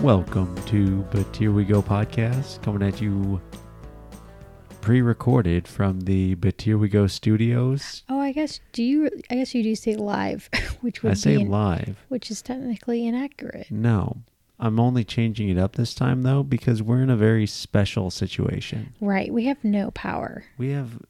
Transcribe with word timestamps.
Welcome 0.00 0.54
to 0.66 1.02
But 1.10 1.34
Here 1.34 1.50
We 1.50 1.64
Go 1.64 1.82
podcast, 1.82 2.62
coming 2.62 2.86
at 2.86 3.00
you 3.00 3.40
pre 4.80 5.02
recorded 5.02 5.66
from 5.66 6.02
the 6.02 6.34
But 6.36 6.62
Here 6.62 6.78
We 6.78 6.88
Go 6.88 7.08
studios. 7.08 8.04
Oh, 8.08 8.20
I 8.20 8.30
guess 8.32 8.60
do 8.72 8.82
you? 8.84 9.10
I 9.30 9.34
guess 9.34 9.54
you 9.54 9.62
do 9.64 9.74
say 9.74 9.96
live, 9.96 10.48
which 10.82 11.02
would 11.02 11.12
I 11.12 11.14
say 11.14 11.38
live. 11.38 11.98
which 12.08 12.30
is 12.30 12.42
technically 12.42 13.06
inaccurate. 13.06 13.70
No, 13.70 14.18
I'm 14.60 14.78
only 14.78 15.02
changing 15.04 15.48
it 15.48 15.58
up 15.58 15.74
this 15.74 15.94
time 15.94 16.22
though 16.22 16.44
because 16.44 16.80
we're 16.80 17.02
in 17.02 17.10
a 17.10 17.16
very 17.16 17.46
special 17.46 18.10
situation. 18.10 18.92
Right. 19.00 19.32
We 19.32 19.46
have 19.46 19.62
no 19.64 19.90
power. 19.90 20.44
We 20.58 20.70
have 20.70 21.00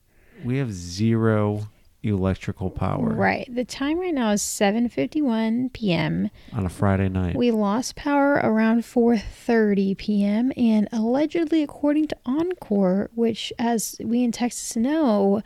we 0.44 0.56
have 0.58 0.72
zero 0.72 1.68
electrical 2.02 2.70
power 2.70 3.14
Right. 3.14 3.48
The 3.52 3.64
time 3.64 3.98
right 3.98 4.14
now 4.14 4.30
is 4.30 4.42
7:51 4.42 5.72
p.m. 5.72 6.30
on 6.52 6.64
a 6.64 6.68
Friday 6.68 7.08
night. 7.08 7.36
We 7.36 7.50
lost 7.50 7.96
power 7.96 8.34
around 8.34 8.82
4:30 8.82 9.96
p.m. 9.96 10.52
and 10.56 10.88
allegedly, 10.92 11.62
according 11.62 12.08
to 12.08 12.16
Oncor, 12.26 13.08
which, 13.14 13.52
as 13.58 13.96
we 14.02 14.22
in 14.22 14.32
Texas 14.32 14.76
know, 14.76 15.42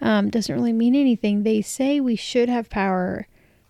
um, 0.00 0.30
doesn't 0.30 0.54
really 0.54 0.72
mean 0.72 0.94
anything. 0.94 1.42
They 1.42 1.62
say 1.62 2.00
we 2.00 2.16
should 2.16 2.48
have 2.48 2.68
power 2.68 3.28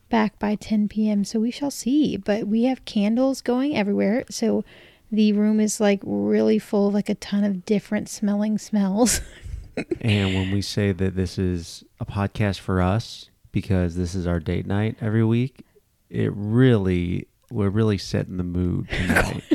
back 0.08 0.38
by 0.38 0.54
10 0.54 0.88
p.m. 0.88 1.24
So 1.24 1.40
we 1.40 1.50
shall 1.50 1.70
see. 1.70 2.16
But 2.16 2.46
we 2.46 2.64
have 2.64 2.84
candles 2.84 3.40
going 3.40 3.76
everywhere. 3.76 4.24
So 4.30 4.64
the 5.10 5.32
room 5.32 5.60
is 5.60 5.80
like 5.80 6.00
really 6.02 6.58
full 6.58 6.88
of 6.88 6.94
like 6.94 7.08
a 7.08 7.14
ton 7.14 7.44
of 7.44 7.64
different 7.64 8.08
smelling 8.08 8.58
smells. 8.58 9.20
and 10.00 10.34
when 10.34 10.50
we 10.50 10.62
say 10.62 10.92
that 10.92 11.16
this 11.16 11.38
is 11.38 11.84
a 12.00 12.04
podcast 12.06 12.58
for 12.60 12.80
us 12.80 13.30
because 13.52 13.96
this 13.96 14.14
is 14.14 14.26
our 14.26 14.40
date 14.40 14.66
night 14.66 14.96
every 15.00 15.24
week, 15.24 15.64
it 16.10 16.30
really 16.34 17.26
we're 17.50 17.68
really 17.70 17.98
setting 17.98 18.36
the 18.38 18.44
mood 18.44 18.88
tonight. 18.88 19.42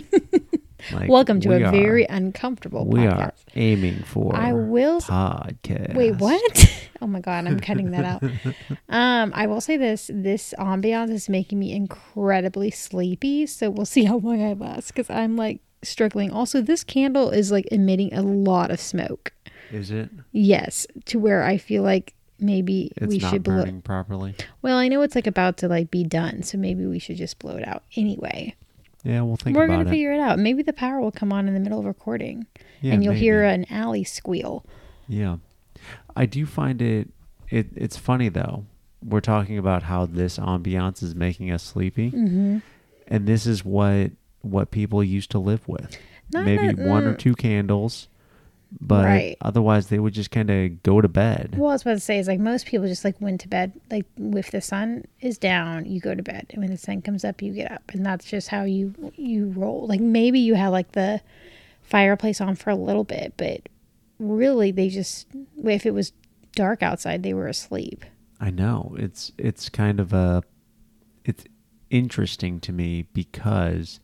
Like, 0.94 1.10
Welcome 1.10 1.42
to 1.42 1.50
we 1.50 1.56
a 1.64 1.68
are- 1.68 1.72
very 1.72 2.06
uncomfortable 2.06 2.86
we 2.86 3.02
podcast. 3.02 3.20
are 3.20 3.34
aiming 3.56 4.04
for 4.04 4.34
I 4.34 4.54
will 4.54 5.02
podcast. 5.02 5.96
Wait, 5.96 6.16
what? 6.16 6.88
oh 7.02 7.08
my 7.08 7.20
god, 7.20 7.46
I'm 7.46 7.60
cutting 7.60 7.92
that 7.92 8.06
out. 8.06 8.24
Um, 8.90 9.34
I 9.36 9.48
will 9.48 9.60
say 9.60 9.76
this: 9.76 10.10
this 10.14 10.54
ambiance 10.58 11.10
is 11.12 11.28
making 11.28 11.60
me 11.60 11.74
incredibly 11.74 12.72
sleepy. 12.72 13.48
So 13.48 13.70
we'll 13.70 13.86
see 13.86 14.06
how 14.06 14.18
long 14.20 14.42
I 14.42 14.54
last 14.54 14.88
because 14.94 15.10
I'm 15.10 15.36
like 15.36 15.60
struggling. 15.84 16.32
Also, 16.32 16.62
this 16.62 16.86
candle 16.86 17.32
is 17.32 17.52
like 17.52 17.68
emitting 17.70 18.14
a 18.14 18.22
lot 18.22 18.72
of 18.72 18.80
smoke. 18.80 19.34
Is 19.72 19.92
it? 19.92 20.10
Yes, 20.32 20.88
to 21.06 21.20
where 21.20 21.44
I 21.44 21.58
feel 21.58 21.84
like 21.84 22.14
maybe 22.40 22.92
It's 22.98 23.08
we 23.08 23.20
should 23.20 23.44
blow. 23.44 23.58
burning 23.64 23.82
properly. 23.82 24.36
Well, 24.62 24.78
I 24.78 24.88
know 24.88 25.02
it's 25.02 25.16
like 25.16 25.28
about 25.28 25.58
to 25.58 25.68
like 25.68 25.90
be 25.92 26.04
done, 26.04 26.44
so 26.44 26.58
maybe 26.58 26.86
we 26.86 27.00
should 27.00 27.18
just 27.18 27.40
blow 27.40 27.56
it 27.58 27.68
out 27.68 27.84
anyway. 27.96 28.56
Yeah, 29.04 29.22
we'll 29.22 29.38
think 29.38 29.56
We're 29.56 29.66
about 29.66 29.78
gonna 29.78 29.90
it. 29.90 29.92
figure 29.94 30.12
it 30.14 30.20
out. 30.20 30.38
Maybe 30.40 30.64
the 30.64 30.74
power 30.74 31.00
will 31.00 31.12
come 31.12 31.32
on 31.32 31.48
in 31.48 31.54
the 31.54 31.60
middle 31.60 31.80
of 31.80 31.86
recording, 31.86 32.46
yeah, 32.82 32.94
and 32.94 33.04
you'll 33.04 33.14
hear 33.14 33.44
an 33.44 33.66
Allie 33.70 34.04
squeal. 34.04 34.66
Yeah, 35.08 35.38
I 36.16 36.26
do 36.26 36.46
find 36.46 36.82
it. 36.82 37.10
It 37.50 37.68
it's 37.76 37.98
funny 37.98 38.30
though. 38.30 38.66
We're 39.04 39.22
talking 39.22 39.58
about 39.58 39.84
how 39.84 40.06
this 40.08 40.38
ambiance 40.40 41.02
is 41.04 41.16
making 41.16 41.52
us 41.52 41.64
sleepy, 41.64 42.12
Mm-hmm. 42.12 42.58
and 43.08 43.28
this 43.28 43.46
is 43.46 43.64
what 43.64 44.12
what 44.42 44.72
people 44.72 45.04
used 45.04 45.32
to 45.32 45.40
live 45.40 45.68
with. 45.68 45.98
Not 46.34 46.46
Maybe 46.46 46.68
that- 46.68 46.78
one 46.86 47.06
or 47.06 47.14
mm. 47.14 47.20
two 47.20 47.36
candles, 47.36 48.08
but 48.82 49.06
Right. 49.06 49.38
otherwise 49.42 49.88
they 49.88 50.00
would 50.00 50.14
just 50.14 50.32
kind 50.32 50.50
of 50.50 50.84
go 50.84 51.00
to 51.02 51.08
bed. 51.08 51.56
Well, 51.58 51.70
I 51.70 51.74
was 51.74 51.82
about 51.84 51.94
to 51.94 52.00
say 52.00 52.20
is 52.20 52.28
like 52.28 52.40
most 52.40 52.66
people 52.66 52.88
just 52.88 53.06
like 53.06 53.20
went 53.22 53.42
to 53.42 53.48
bed. 53.48 53.74
Like 53.90 54.06
if 54.18 54.52
the 54.52 54.62
sun 54.62 55.06
is 55.22 55.38
down, 55.38 55.86
you 55.86 56.00
go 56.00 56.14
to 56.16 56.24
bed, 56.24 56.48
and 56.52 56.62
when 56.62 56.72
the 56.72 56.78
sun 56.78 57.02
comes 57.02 57.24
up, 57.24 57.42
you 57.42 57.54
get 57.54 57.72
up, 57.72 57.84
and 57.94 58.06
that's 58.06 58.26
just 58.26 58.50
how 58.50 58.64
you 58.64 58.94
you 59.16 59.50
roll. 59.50 59.88
Like 59.88 60.02
maybe 60.02 60.40
you 60.40 60.56
have 60.56 60.72
like 60.72 60.92
the 60.92 61.22
fireplace 61.82 62.42
on 62.42 62.56
for 62.56 62.70
a 62.70 62.76
little 62.76 63.04
bit, 63.06 63.34
but 63.38 63.70
really 64.20 64.72
they 64.72 64.90
just 64.90 65.28
if 65.64 65.86
it 65.86 65.94
was 65.94 66.12
dark 66.56 66.84
outside, 66.84 67.24
they 67.24 67.34
were 67.34 67.48
asleep. 67.48 68.04
I 68.40 68.50
know 68.50 68.96
it's 69.00 69.32
it's 69.38 69.70
kind 69.70 70.00
of 70.00 70.14
a 70.14 70.44
it's 71.24 71.46
interesting 71.90 72.60
to 72.60 72.72
me 72.74 73.08
because 73.14 74.00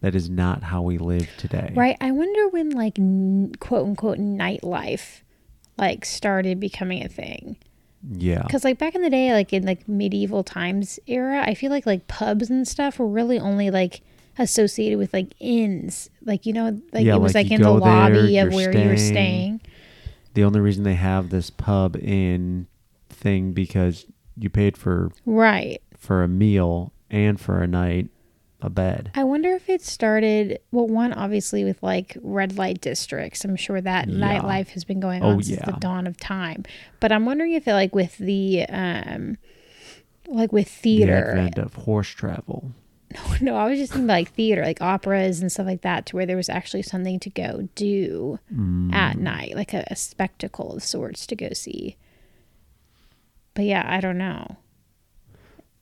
that 0.00 0.14
is 0.14 0.28
not 0.30 0.62
how 0.64 0.82
we 0.82 0.98
live 0.98 1.28
today. 1.38 1.72
Right. 1.74 1.96
I 2.00 2.10
wonder 2.12 2.48
when 2.48 2.70
like 2.70 2.98
n- 2.98 3.52
quote 3.60 3.86
unquote 3.86 4.18
nightlife 4.18 5.22
like 5.76 6.04
started 6.04 6.58
becoming 6.60 7.04
a 7.04 7.08
thing. 7.08 7.56
Yeah. 8.12 8.42
Because 8.42 8.64
like 8.64 8.78
back 8.78 8.94
in 8.94 9.02
the 9.02 9.10
day, 9.10 9.32
like 9.32 9.52
in 9.52 9.64
like 9.66 9.88
medieval 9.88 10.44
times 10.44 10.98
era, 11.06 11.42
I 11.44 11.54
feel 11.54 11.70
like 11.70 11.84
like 11.86 12.06
pubs 12.06 12.48
and 12.50 12.66
stuff 12.66 12.98
were 12.98 13.08
really 13.08 13.38
only 13.40 13.70
like 13.70 14.02
associated 14.38 14.98
with 14.98 15.12
like 15.12 15.32
inns. 15.40 16.08
Like 16.24 16.46
you 16.46 16.52
know, 16.52 16.80
like 16.92 17.04
Yeah, 17.04 17.16
it 17.16 17.20
was 17.20 17.34
like 17.34 17.46
like, 17.46 17.52
in 17.52 17.62
the 17.62 17.70
there, 17.72 17.80
lobby 17.80 18.38
of 18.38 18.52
where 18.52 18.70
you 18.72 18.88
were 18.88 18.96
staying. 18.96 19.12
staying. 19.12 19.60
The 20.34 20.44
only 20.44 20.60
reason 20.60 20.84
they 20.84 20.94
have 20.94 21.30
this 21.30 21.50
pub 21.50 21.96
in 21.96 22.68
thing 23.08 23.52
because 23.52 24.06
you 24.36 24.48
paid 24.48 24.76
for 24.76 25.10
Right. 25.26 25.82
for 25.96 26.22
a 26.22 26.28
meal 26.28 26.92
and 27.10 27.40
for 27.40 27.60
a 27.60 27.66
night 27.66 28.08
a 28.60 28.68
bed. 28.70 29.10
I 29.14 29.22
wonder 29.24 29.50
if 29.54 29.68
it 29.68 29.82
started. 29.82 30.58
Well, 30.72 30.86
one 30.88 31.12
obviously 31.12 31.62
with 31.64 31.82
like 31.82 32.16
red 32.22 32.56
light 32.58 32.80
districts. 32.80 33.44
I'm 33.44 33.54
sure 33.56 33.80
that 33.80 34.08
Yeah. 34.08 34.16
nightlife 34.40 34.68
has 34.70 34.84
been 34.84 34.98
going 35.00 35.22
Oh, 35.22 35.30
on 35.30 35.42
since 35.42 35.60
the 35.64 35.72
dawn 35.72 36.06
of 36.06 36.16
time. 36.16 36.64
But 37.00 37.12
I'm 37.12 37.24
wondering 37.24 37.52
if 37.52 37.68
it 37.68 37.72
like 37.72 37.94
with 37.94 38.18
the 38.18 38.64
um, 38.68 39.36
like 40.26 40.52
with 40.52 40.66
The 40.66 40.80
theater. 40.98 41.28
advent 41.30 41.58
of 41.58 41.74
horse 41.74 42.08
travel. 42.10 42.72
No, 43.40 43.52
no, 43.52 43.56
I 43.56 43.70
was 43.70 43.78
just 43.78 43.92
thinking 43.92 44.06
like 44.06 44.32
theater, 44.34 44.62
like 44.62 44.82
operas 44.82 45.40
and 45.40 45.50
stuff 45.50 45.64
like 45.66 45.80
that, 45.80 46.04
to 46.06 46.16
where 46.16 46.26
there 46.26 46.36
was 46.36 46.50
actually 46.50 46.82
something 46.82 47.18
to 47.20 47.30
go 47.30 47.66
do 47.74 48.38
Mm. 48.52 48.92
at 48.92 49.16
night, 49.16 49.54
like 49.56 49.72
a, 49.72 49.84
a 49.90 49.96
spectacle 49.96 50.72
of 50.74 50.82
sorts 50.84 51.26
to 51.28 51.34
go 51.34 51.48
see. 51.54 51.96
But 53.54 53.64
yeah, 53.64 53.82
I 53.86 54.00
don't 54.00 54.18
know. 54.18 54.56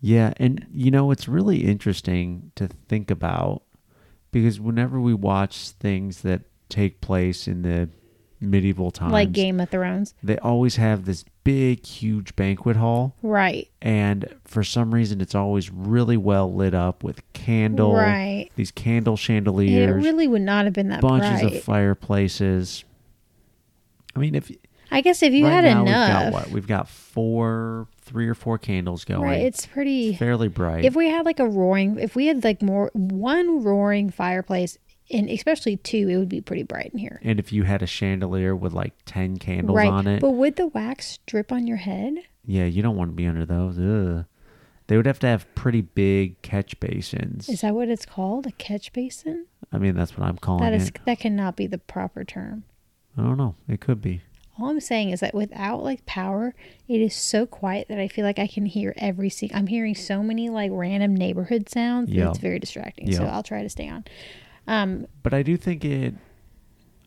Yeah, 0.00 0.32
and 0.36 0.66
you 0.72 0.90
know 0.90 1.10
it's 1.10 1.26
really 1.28 1.64
interesting 1.64 2.52
to 2.56 2.68
think 2.88 3.10
about 3.10 3.62
because 4.30 4.60
whenever 4.60 5.00
we 5.00 5.14
watch 5.14 5.70
things 5.70 6.22
that 6.22 6.42
take 6.68 7.00
place 7.00 7.48
in 7.48 7.62
the 7.62 7.88
medieval 8.40 8.90
times, 8.90 9.12
Like 9.12 9.32
Game 9.32 9.58
of 9.60 9.70
Thrones. 9.70 10.12
they 10.22 10.36
always 10.38 10.76
have 10.76 11.06
this 11.06 11.24
big, 11.42 11.86
huge 11.86 12.36
banquet 12.36 12.76
hall, 12.76 13.16
Right. 13.22 13.68
and 13.80 14.26
for 14.44 14.62
some 14.62 14.92
reason, 14.92 15.20
it's 15.22 15.34
always 15.34 15.70
really 15.72 16.18
well 16.18 16.52
lit 16.52 16.74
up 16.74 17.02
with 17.02 17.22
candle, 17.32 17.94
Right. 17.94 18.50
these 18.56 18.70
candle 18.70 19.16
chandeliers. 19.16 20.04
It 20.04 20.06
really 20.06 20.28
would 20.28 20.42
not 20.42 20.66
have 20.66 20.74
been 20.74 20.88
that 20.88 21.00
bunches 21.00 21.40
bright. 21.40 21.54
of 21.54 21.62
fireplaces. 21.62 22.84
I 24.14 24.18
mean, 24.18 24.34
if 24.34 24.50
I 24.90 25.00
guess 25.00 25.22
if 25.22 25.32
you 25.32 25.44
right 25.46 25.52
had 25.52 25.64
now 25.64 25.82
enough. 25.82 26.24
we've 26.24 26.32
got 26.32 26.32
what 26.32 26.50
we've 26.50 26.66
got 26.66 26.88
four, 26.88 27.86
three 28.06 28.26
or 28.28 28.34
four 28.34 28.56
candles 28.56 29.04
going. 29.04 29.22
Right. 29.22 29.42
It's 29.42 29.66
pretty. 29.66 30.14
fairly 30.14 30.48
bright. 30.48 30.84
If 30.84 30.94
we 30.96 31.08
had 31.10 31.26
like 31.26 31.40
a 31.40 31.46
roaring, 31.48 31.98
if 31.98 32.14
we 32.16 32.26
had 32.26 32.42
like 32.44 32.62
more, 32.62 32.90
one 32.94 33.62
roaring 33.62 34.10
fireplace, 34.10 34.78
and 35.10 35.28
especially 35.28 35.76
two, 35.76 36.08
it 36.08 36.16
would 36.16 36.28
be 36.28 36.40
pretty 36.40 36.62
bright 36.62 36.90
in 36.92 36.98
here. 36.98 37.20
and 37.22 37.38
if 37.38 37.52
you 37.52 37.64
had 37.64 37.82
a 37.82 37.86
chandelier 37.86 38.56
with 38.56 38.72
like 38.72 38.94
10 39.04 39.36
candles 39.38 39.76
right. 39.76 39.88
on 39.88 40.06
it, 40.06 40.20
But 40.20 40.30
would 40.30 40.56
the 40.56 40.68
wax 40.68 41.18
drip 41.26 41.52
on 41.52 41.66
your 41.66 41.76
head? 41.76 42.14
yeah, 42.44 42.64
you 42.64 42.80
don't 42.82 42.96
want 42.96 43.10
to 43.10 43.14
be 43.14 43.26
under 43.26 43.44
those. 43.44 43.78
Ugh. 43.78 44.24
They 44.88 44.96
would 44.96 45.06
have 45.06 45.18
to 45.20 45.26
have 45.26 45.52
pretty 45.56 45.80
big 45.80 46.40
catch 46.42 46.78
basins. 46.78 47.48
Is 47.48 47.62
that 47.62 47.74
what 47.74 47.88
it's 47.88 48.06
called? 48.06 48.46
A 48.46 48.52
catch 48.52 48.92
basin? 48.92 49.46
I 49.72 49.78
mean, 49.78 49.96
that's 49.96 50.16
what 50.16 50.26
I'm 50.28 50.38
calling 50.38 50.62
That 50.62 50.72
is 50.74 50.88
it. 50.88 50.98
that 51.06 51.18
cannot 51.18 51.56
be 51.56 51.66
the 51.66 51.78
proper 51.78 52.22
term. 52.22 52.62
I 53.18 53.22
don't 53.22 53.36
know. 53.36 53.56
It 53.68 53.80
could 53.80 54.00
be. 54.00 54.22
All 54.58 54.68
I'm 54.70 54.80
saying 54.80 55.10
is 55.10 55.20
that 55.20 55.34
without 55.34 55.82
like 55.82 56.06
power, 56.06 56.54
it 56.88 57.00
is 57.00 57.14
so 57.14 57.46
quiet 57.46 57.88
that 57.88 57.98
I 57.98 58.08
feel 58.08 58.24
like 58.24 58.38
I 58.38 58.46
can 58.46 58.66
hear 58.66 58.94
every 58.96 59.28
single. 59.28 59.58
I'm 59.58 59.66
hearing 59.66 59.94
so 59.94 60.22
many 60.22 60.48
like 60.48 60.70
random 60.72 61.14
neighborhood 61.14 61.68
sounds. 61.68 62.10
Yeah. 62.10 62.30
It's 62.30 62.38
very 62.38 62.58
distracting. 62.58 63.08
Yeah. 63.08 63.18
So 63.18 63.24
I'll 63.26 63.42
try 63.42 63.62
to 63.62 63.68
stay 63.68 63.88
on. 63.88 64.04
Um, 64.66 65.06
But 65.22 65.34
I 65.34 65.42
do 65.42 65.56
think 65.56 65.84
it. 65.84 66.14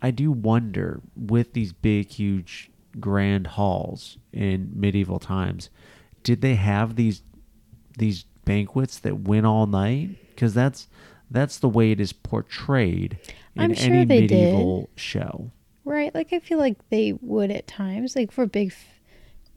I 0.01 0.11
do 0.11 0.31
wonder 0.31 1.01
with 1.15 1.53
these 1.53 1.73
big, 1.73 2.09
huge, 2.09 2.69
grand 2.99 3.47
halls 3.47 4.17
in 4.31 4.71
medieval 4.73 5.19
times, 5.19 5.69
did 6.23 6.41
they 6.41 6.55
have 6.55 6.95
these 6.95 7.21
these 7.97 8.23
banquets 8.45 8.99
that 8.99 9.21
went 9.21 9.45
all 9.45 9.67
night? 9.67 10.09
Because 10.29 10.53
that's 10.53 10.87
that's 11.29 11.57
the 11.59 11.69
way 11.69 11.91
it 11.91 11.99
is 11.99 12.13
portrayed 12.13 13.17
in 13.55 13.61
I'm 13.61 13.73
sure 13.73 13.93
any 13.93 14.05
they 14.05 14.21
did. 14.27 14.31
medieval 14.31 14.89
show. 14.95 15.51
Right. 15.85 16.13
Like 16.13 16.33
I 16.33 16.39
feel 16.39 16.57
like 16.57 16.77
they 16.89 17.13
would 17.21 17.51
at 17.51 17.67
times, 17.67 18.15
like 18.15 18.31
for 18.31 18.45
big, 18.45 18.73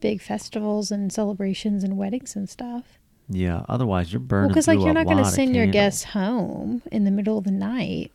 big 0.01 0.21
festivals 0.21 0.91
and 0.91 1.13
celebrations 1.13 1.85
and 1.85 1.97
weddings 1.97 2.37
and 2.37 2.49
stuff. 2.49 2.99
Yeah. 3.29 3.65
Otherwise, 3.69 4.13
you're 4.13 4.21
burning. 4.21 4.49
Well, 4.49 4.49
because 4.51 4.69
like 4.69 4.81
you're 4.81 4.93
not 4.93 5.07
going 5.07 5.19
to 5.19 5.25
send 5.25 5.55
your 5.55 5.67
guests 5.67 6.05
home 6.05 6.83
in 6.91 7.05
the 7.05 7.11
middle 7.11 7.39
of 7.39 7.45
the 7.45 7.51
night 7.53 8.13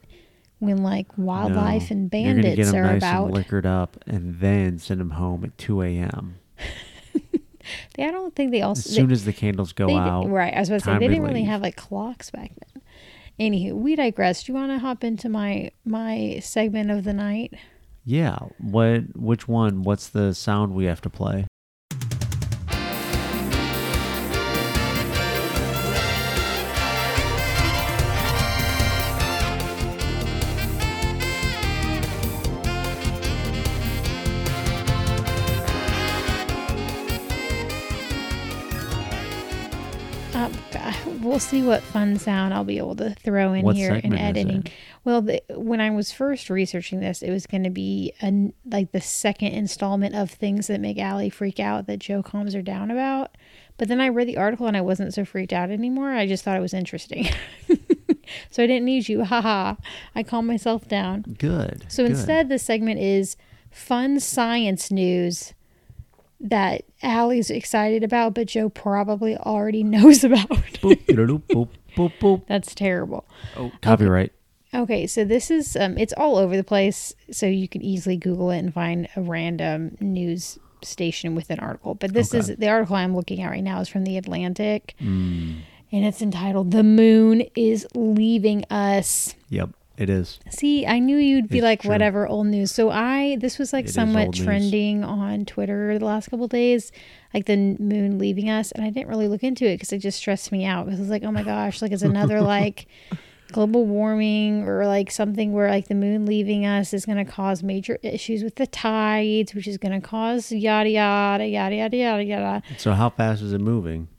when 0.59 0.77
like 0.83 1.07
wildlife 1.17 1.89
No. 1.91 1.97
and 1.97 2.13
You're 2.13 2.33
gonna 2.33 2.41
get 2.41 2.57
bandits 2.57 2.73
are 2.73 2.83
nice 2.83 2.97
about. 2.97 3.25
and 3.25 3.33
liquored 3.33 3.65
up, 3.65 3.97
and 4.07 4.39
then 4.39 4.79
send 4.79 4.99
them 4.99 5.11
home 5.11 5.43
at 5.45 5.57
2 5.57 5.81
a.m. 5.81 6.35
They, 7.95 8.05
I 8.05 8.11
don't 8.11 8.33
think 8.35 8.51
they 8.51 8.61
also 8.61 8.87
As 8.87 8.95
soon 8.95 9.11
as 9.11 9.25
the 9.25 9.33
candles 9.33 9.73
go 9.73 9.87
they, 9.87 9.93
out. 9.93 10.29
Right. 10.29 10.53
I 10.53 10.59
was 10.59 10.69
about 10.69 10.79
to 10.79 10.85
say 10.85 10.99
they 10.99 11.07
didn't 11.09 11.23
really 11.23 11.43
have 11.43 11.61
like 11.61 11.75
clocks 11.75 12.29
back 12.31 12.51
then. 12.73 12.81
Anywho, 13.39 13.73
we 13.73 13.95
digress. 13.95 14.43
Do 14.43 14.53
you 14.53 14.57
want 14.57 14.71
to 14.71 14.79
hop 14.79 15.03
into 15.03 15.29
my 15.29 15.71
my 15.85 16.39
segment 16.41 16.91
of 16.91 17.03
the 17.03 17.13
night? 17.13 17.53
Yeah. 18.07 18.39
What? 18.57 19.17
Which 19.17 19.49
one? 19.49 19.83
What's 19.83 20.07
the 20.07 20.33
sound 20.33 20.73
we 20.73 20.85
have 20.85 21.01
to 21.01 21.09
play? 21.09 21.45
We'll 41.37 41.41
see 41.41 41.61
what 41.61 41.83
fun 41.83 42.17
sound 42.17 42.51
I'll 42.51 42.63
be 42.63 42.79
able 42.79 42.95
to 42.95 43.13
throw 43.13 43.53
in 43.53 43.63
What 43.63 43.75
here 43.75 43.93
in 43.93 44.17
editing. 44.17 44.65
Well, 45.03 45.21
the, 45.21 45.43
when 45.51 45.79
I 45.79 45.91
was 45.91 46.11
first 46.11 46.49
researching 46.49 46.99
this, 46.99 47.21
it 47.21 47.29
was 47.29 47.45
going 47.45 47.63
to 47.63 47.69
be 47.69 48.11
a, 48.23 48.51
like 48.65 48.91
the 48.91 49.01
second 49.01 49.49
installment 49.49 50.15
of 50.15 50.31
things 50.31 50.65
that 50.65 50.81
make 50.81 50.97
Allie 50.97 51.29
freak 51.29 51.59
out 51.59 51.85
that 51.85 51.99
Joe 51.99 52.23
calms 52.23 52.55
her 52.55 52.63
down 52.63 52.89
about. 52.89 53.37
But 53.77 53.87
then 53.87 54.01
I 54.01 54.07
read 54.07 54.27
the 54.27 54.37
article 54.37 54.65
and 54.65 54.75
I 54.75 54.81
wasn't 54.81 55.13
so 55.13 55.25
freaked 55.25 55.53
out 55.53 55.69
anymore. 55.69 56.09
I 56.09 56.25
just 56.25 56.43
thought 56.43 56.57
it 56.57 56.61
was 56.61 56.73
interesting. 56.73 57.27
so 58.49 58.63
I 58.63 58.65
didn't 58.65 58.85
need 58.85 59.07
you. 59.07 59.23
Haha. 59.25 59.75
I 60.15 60.23
calmed 60.23 60.47
myself 60.47 60.87
down. 60.87 61.21
Good. 61.37 61.85
So 61.87 62.01
good. 62.01 62.13
instead, 62.13 62.49
this 62.49 62.63
segment 62.63 62.99
is 62.99 63.37
fun 63.69 64.19
science 64.19 64.89
news 64.89 65.53
that 66.39 66.83
Allie's 67.01 67.49
excited 67.49 68.03
about, 68.03 68.33
but 68.33 68.47
Joe 68.47 68.69
probably 68.69 69.35
already 69.37 69.83
knows 69.95 70.23
about. 70.23 70.47
boop, 70.49 71.71
boop, 71.95 72.11
boop. 72.19 72.41
That's 72.47 72.73
terrible. 72.75 73.25
Oh, 73.55 73.71
copyright. 73.81 74.31
Okay, 74.73 75.07
so 75.07 75.23
this 75.23 75.49
is 75.49 75.75
um, 75.77 75.97
it's 75.97 76.13
all 76.17 76.37
over 76.37 76.55
the 76.57 76.63
place, 76.63 77.13
so 77.31 77.45
you 77.45 77.67
can 77.67 77.81
easily 77.81 78.17
Google 78.17 78.51
it 78.51 78.59
and 78.59 78.73
find 78.73 79.07
a 79.15 79.21
random 79.21 79.97
news 80.01 80.59
station 80.83 81.33
with 81.35 81.49
an 81.49 81.59
article. 81.59 81.95
But 81.95 82.13
this 82.13 82.33
is 82.33 82.47
the 82.47 82.67
article 82.69 82.95
I'm 82.97 83.15
looking 83.15 83.41
at 83.41 83.49
right 83.49 83.63
now 83.63 83.79
is 83.79 83.87
from 83.89 84.03
the 84.03 84.17
Atlantic, 84.17 84.93
Mm, 85.01 85.61
and 85.91 86.05
it's 86.05 86.21
entitled 86.21 86.71
"The 86.71 86.83
Moon 86.83 87.43
is 87.55 87.87
Leaving 87.95 88.65
Us." 88.69 89.33
yep, 89.49 89.69
it 89.97 90.09
is. 90.09 90.39
See, 90.49 90.85
I 90.85 90.99
knew 90.99 91.17
you'd 91.17 91.49
be 91.49 91.57
It's 91.57 91.63
like 91.63 91.81
true. 91.81 91.89
whatever 91.91 92.27
old 92.27 92.47
news. 92.47 92.71
So 92.71 92.89
I 92.91 93.37
this 93.39 93.57
was 93.57 93.73
like 93.73 93.85
It 93.85 93.91
somewhat 93.93 94.25
old 94.27 94.35
news. 94.35 94.45
trending 94.45 95.03
on 95.03 95.45
Twitter 95.45 95.97
the 95.97 96.05
last 96.05 96.29
couple 96.29 96.47
days, 96.47 96.91
like 97.33 97.45
the 97.45 97.57
moon 97.79 98.19
leaving 98.19 98.49
us, 98.49 98.71
and 98.71 98.85
I 98.85 98.89
didn't 98.91 99.07
really 99.09 99.27
look 99.27 99.43
into 99.43 99.65
it 99.65 99.75
because 99.75 99.91
it 99.91 99.97
just 99.99 100.19
stressed 100.19 100.51
me 100.51 100.65
out 100.65 100.85
because 100.85 100.99
I 100.99 101.01
was 101.01 101.09
like, 101.09 101.23
oh 101.23 101.31
my 101.31 101.43
gosh, 101.43 101.81
like 101.81 101.91
it's 101.91 102.03
another 102.03 102.41
like 102.55 102.85
global 103.53 103.85
warming 103.85 104.63
or 104.67 104.85
like 104.85 105.09
something 105.09 105.53
where 105.53 105.69
like 105.69 105.87
the 105.87 105.95
moon 105.95 106.25
leaving 106.25 106.65
us 106.65 106.93
is 106.93 107.05
going 107.05 107.17
to 107.17 107.23
cause 107.25 107.63
major 107.63 107.97
issues 108.03 108.43
with 108.43 108.55
the 108.55 108.67
tides, 108.67 109.55
which 109.55 109.67
is 109.67 109.77
going 109.77 109.99
to 109.99 110.05
cause 110.05 110.51
yada 110.51 110.89
yada 110.89 111.47
yada 111.47 111.75
yada 111.75 111.95
yada 111.97 112.23
yada. 112.23 112.61
So 112.77 112.91
how 112.93 113.09
fast 113.09 113.41
is 113.41 113.53
it 113.53 113.61
moving? 113.61 114.09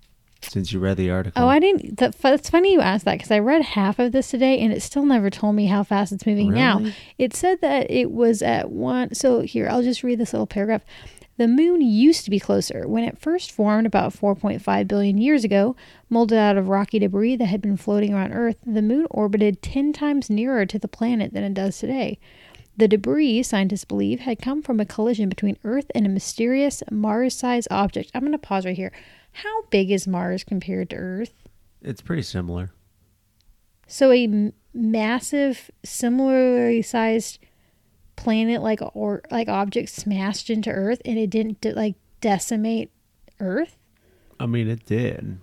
Since 0.43 0.73
you 0.73 0.79
read 0.79 0.96
the 0.96 1.11
article. 1.11 1.43
Oh, 1.43 1.49
I 1.49 1.58
didn't. 1.58 1.99
That, 1.99 2.14
it's 2.25 2.49
funny 2.50 2.73
you 2.73 2.81
asked 2.81 3.05
that 3.05 3.19
because 3.19 3.31
I 3.31 3.38
read 3.38 3.62
half 3.62 3.99
of 3.99 4.12
this 4.12 4.31
today 4.31 4.61
and 4.61 4.73
it 4.73 4.82
still 4.82 5.05
never 5.05 5.31
told 5.31 5.56
me 5.56 5.67
how 5.67 5.82
fast 5.82 6.12
it's 6.12 6.26
moving 6.26 6.52
now. 6.52 6.81
It 7.19 7.35
said 7.35 7.61
that 7.61 7.90
it 7.90 8.12
was 8.12 8.40
at 8.40 8.70
one. 8.70 9.14
So 9.14 9.40
here, 9.40 9.69
I'll 9.69 9.82
just 9.82 10.02
read 10.02 10.19
this 10.19 10.32
little 10.32 10.46
paragraph. 10.46 10.82
The 11.38 11.49
moon 11.49 11.81
used 11.82 12.25
to 12.25 12.31
be 12.31 12.40
closer. 12.40 12.88
When 12.88 13.05
it 13.05 13.19
first 13.19 13.52
formed 13.52 13.87
about 13.87 14.12
4.5 14.12 14.88
billion 14.88 15.19
years 15.19 15.44
ago, 15.44 15.76
molded 16.11 16.38
out 16.38 16.56
of 16.56 16.69
rocky 16.69 16.99
debris 16.99 17.37
that 17.37 17.46
had 17.46 17.62
been 17.62 17.76
floating 17.76 18.12
around 18.12 18.32
Earth, 18.32 18.56
the 18.67 18.82
moon 18.82 19.06
orbited 19.11 19.62
10 19.62 19.93
times 19.93 20.29
nearer 20.29 20.67
to 20.67 20.79
the 20.81 20.88
planet 20.88 21.32
than 21.32 21.44
it 21.44 21.55
does 21.55 21.79
today. 21.79 22.19
The 22.76 22.88
debris, 22.88 23.44
scientists 23.44 23.85
believe, 23.85 24.20
had 24.20 24.40
come 24.40 24.62
from 24.62 24.81
a 24.81 24.85
collision 24.85 25.29
between 25.29 25.58
Earth 25.64 25.90
and 25.94 26.06
a 26.06 26.08
mysterious 26.08 26.82
Mars 26.90 27.37
sized 27.37 27.69
object. 27.70 28.11
I'm 28.14 28.23
going 28.23 28.32
to 28.32 28.38
pause 28.38 28.67
right 28.67 28.76
here. 28.76 28.93
How 29.32 29.62
big 29.70 29.90
is 29.90 30.06
Mars 30.06 30.44
compared 30.44 30.90
to 30.90 30.96
Earth? 30.96 31.32
It's 31.82 32.00
pretty 32.00 32.22
similar. 32.22 32.70
So 33.86 34.10
a 34.10 34.25
m- 34.25 34.52
massive, 34.75 35.70
similarly 35.84 36.82
sized 36.82 37.38
planet 38.16 38.62
like 38.62 38.80
or 38.94 39.22
like 39.30 39.48
object 39.48 39.88
smashed 39.90 40.50
into 40.50 40.70
Earth, 40.70 41.00
and 41.04 41.19
it 41.19 41.30
didn't 41.30 41.60
de- 41.60 41.72
like 41.72 41.94
decimate 42.20 42.90
Earth. 43.40 43.76
I 44.40 44.46
mean, 44.46 44.69
it 44.69 44.84
did. 44.84 45.38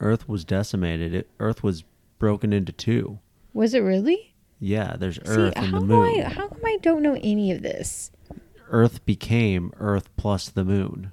Earth 0.00 0.28
was 0.28 0.44
decimated. 0.44 1.14
It, 1.14 1.30
Earth 1.40 1.62
was 1.62 1.84
broken 2.18 2.52
into 2.52 2.72
two. 2.72 3.18
Was 3.52 3.74
it 3.74 3.80
really? 3.80 4.34
Yeah, 4.60 4.96
there's 4.98 5.18
Earth 5.24 5.54
See, 5.54 5.60
and 5.60 5.72
the 5.72 5.80
moon. 5.80 6.22
I 6.22 6.28
how 6.28 6.48
come 6.48 6.60
I 6.64 6.78
don't 6.82 7.02
know 7.02 7.18
any 7.22 7.50
of 7.52 7.62
this? 7.62 8.10
Earth 8.70 9.04
became 9.06 9.72
Earth 9.78 10.08
plus 10.16 10.48
the 10.48 10.64
moon. 10.64 11.10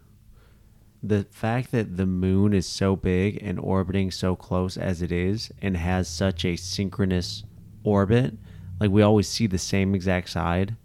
The 1.08 1.26
fact 1.30 1.72
that 1.72 1.98
the 1.98 2.08
moon 2.08 2.52
is 2.52 2.66
so 2.66 2.96
big 2.96 3.38
and 3.44 3.60
orbiting 3.60 4.10
so 4.10 4.36
close 4.36 4.76
as 4.76 5.04
it 5.04 5.12
is 5.12 5.52
and 5.62 5.78
has 5.78 6.08
such 6.08 6.44
a 6.44 6.56
synchronous 6.56 7.44
orbit, 7.84 8.34
like 8.80 8.90
we 8.90 9.04
always 9.04 9.28
see 9.28 9.46
the 9.46 9.60
same 9.60 9.94
exact 9.94 10.30
side, 10.30 10.76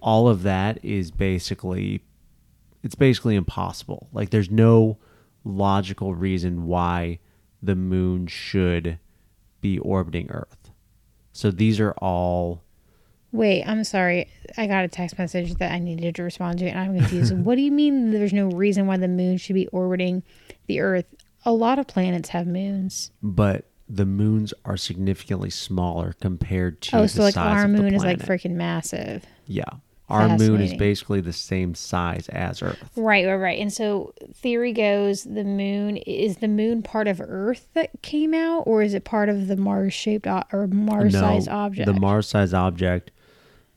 all 0.00 0.26
of 0.26 0.42
that 0.42 0.84
is 0.84 1.12
basically 1.12 2.02
it's 2.82 2.96
basically 2.96 3.36
impossible. 3.36 4.08
Like 4.12 4.30
there's 4.30 4.50
no 4.50 4.98
logical 5.44 6.16
reason 6.16 6.66
why 6.66 7.20
the 7.62 7.76
moon 7.76 8.26
should 8.26 8.98
be 9.60 9.78
orbiting 9.78 10.28
Earth. 10.28 10.70
So 11.32 11.52
these 11.52 11.78
are 11.78 11.92
all 11.98 12.64
Wait, 13.32 13.64
I'm 13.64 13.84
sorry. 13.84 14.28
I 14.56 14.66
got 14.66 14.84
a 14.84 14.88
text 14.88 15.18
message 15.18 15.54
that 15.56 15.72
I 15.72 15.78
needed 15.78 16.14
to 16.16 16.22
respond 16.22 16.58
to, 16.60 16.66
and 16.66 16.78
I'm 16.78 16.96
confused. 16.96 17.36
what 17.44 17.56
do 17.56 17.62
you 17.62 17.72
mean 17.72 18.10
there's 18.12 18.32
no 18.32 18.48
reason 18.48 18.86
why 18.86 18.96
the 18.96 19.08
moon 19.08 19.36
should 19.36 19.54
be 19.54 19.66
orbiting 19.68 20.22
the 20.66 20.80
Earth? 20.80 21.06
A 21.44 21.52
lot 21.52 21.78
of 21.78 21.86
planets 21.86 22.30
have 22.30 22.46
moons. 22.46 23.10
but 23.22 23.66
the 23.88 24.04
moons 24.06 24.52
are 24.64 24.76
significantly 24.76 25.50
smaller 25.50 26.14
compared 26.20 26.80
to 26.82 26.96
oh, 26.98 27.02
the 27.02 27.08
so 27.08 27.22
like 27.22 27.36
our 27.36 27.68
moon 27.68 27.94
is 27.94 28.02
like 28.02 28.18
freaking 28.18 28.52
massive. 28.56 29.24
yeah 29.46 29.62
our 30.08 30.36
moon 30.36 30.60
is 30.60 30.74
basically 30.74 31.20
the 31.20 31.32
same 31.32 31.72
size 31.74 32.28
as 32.30 32.62
earth 32.62 32.78
Right, 32.96 33.24
right, 33.26 33.36
right. 33.36 33.60
And 33.60 33.72
so 33.72 34.12
theory 34.34 34.72
goes 34.72 35.22
the 35.22 35.44
moon 35.44 35.98
is 35.98 36.38
the 36.38 36.48
moon 36.48 36.82
part 36.82 37.06
of 37.06 37.20
Earth 37.20 37.68
that 37.74 37.90
came 38.02 38.34
out, 38.34 38.62
or 38.66 38.82
is 38.82 38.92
it 38.94 39.04
part 39.04 39.28
of 39.28 39.46
the 39.46 39.56
Mars 39.56 39.94
shaped 39.94 40.26
o- 40.26 40.42
or 40.52 40.66
Mars 40.66 41.12
sized 41.12 41.48
object? 41.48 41.86
the 41.86 41.98
mars 42.00 42.26
sized 42.28 42.54
object 42.54 43.10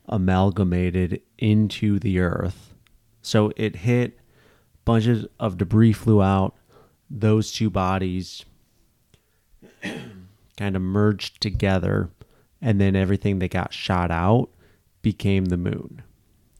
amalgamated 0.09 1.21
into 1.37 1.99
the 1.99 2.19
earth. 2.19 2.73
So 3.21 3.51
it 3.55 3.77
hit 3.77 4.19
bunches 4.83 5.25
of 5.39 5.57
debris 5.57 5.93
flew 5.93 6.21
out. 6.21 6.55
Those 7.09 7.51
two 7.51 7.69
bodies 7.69 8.43
kind 10.57 10.75
of 10.75 10.81
merged 10.81 11.41
together 11.41 12.09
and 12.61 12.81
then 12.81 12.95
everything 12.95 13.39
that 13.39 13.51
got 13.51 13.73
shot 13.73 14.11
out 14.11 14.49
became 15.01 15.45
the 15.45 15.57
moon. 15.57 16.01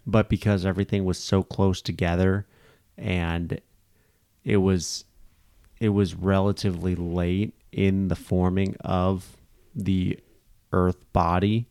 But 0.05 0.29
because 0.29 0.65
everything 0.65 1.05
was 1.05 1.17
so 1.17 1.43
close 1.43 1.81
together 1.81 2.47
and 2.97 3.59
it 4.43 4.57
was 4.57 5.05
it 5.79 5.89
was 5.89 6.13
relatively 6.13 6.95
late 6.95 7.53
in 7.71 8.09
the 8.09 8.15
forming 8.15 8.75
of 8.81 9.37
the 9.75 10.19
earth 10.73 11.11
body 11.13 11.67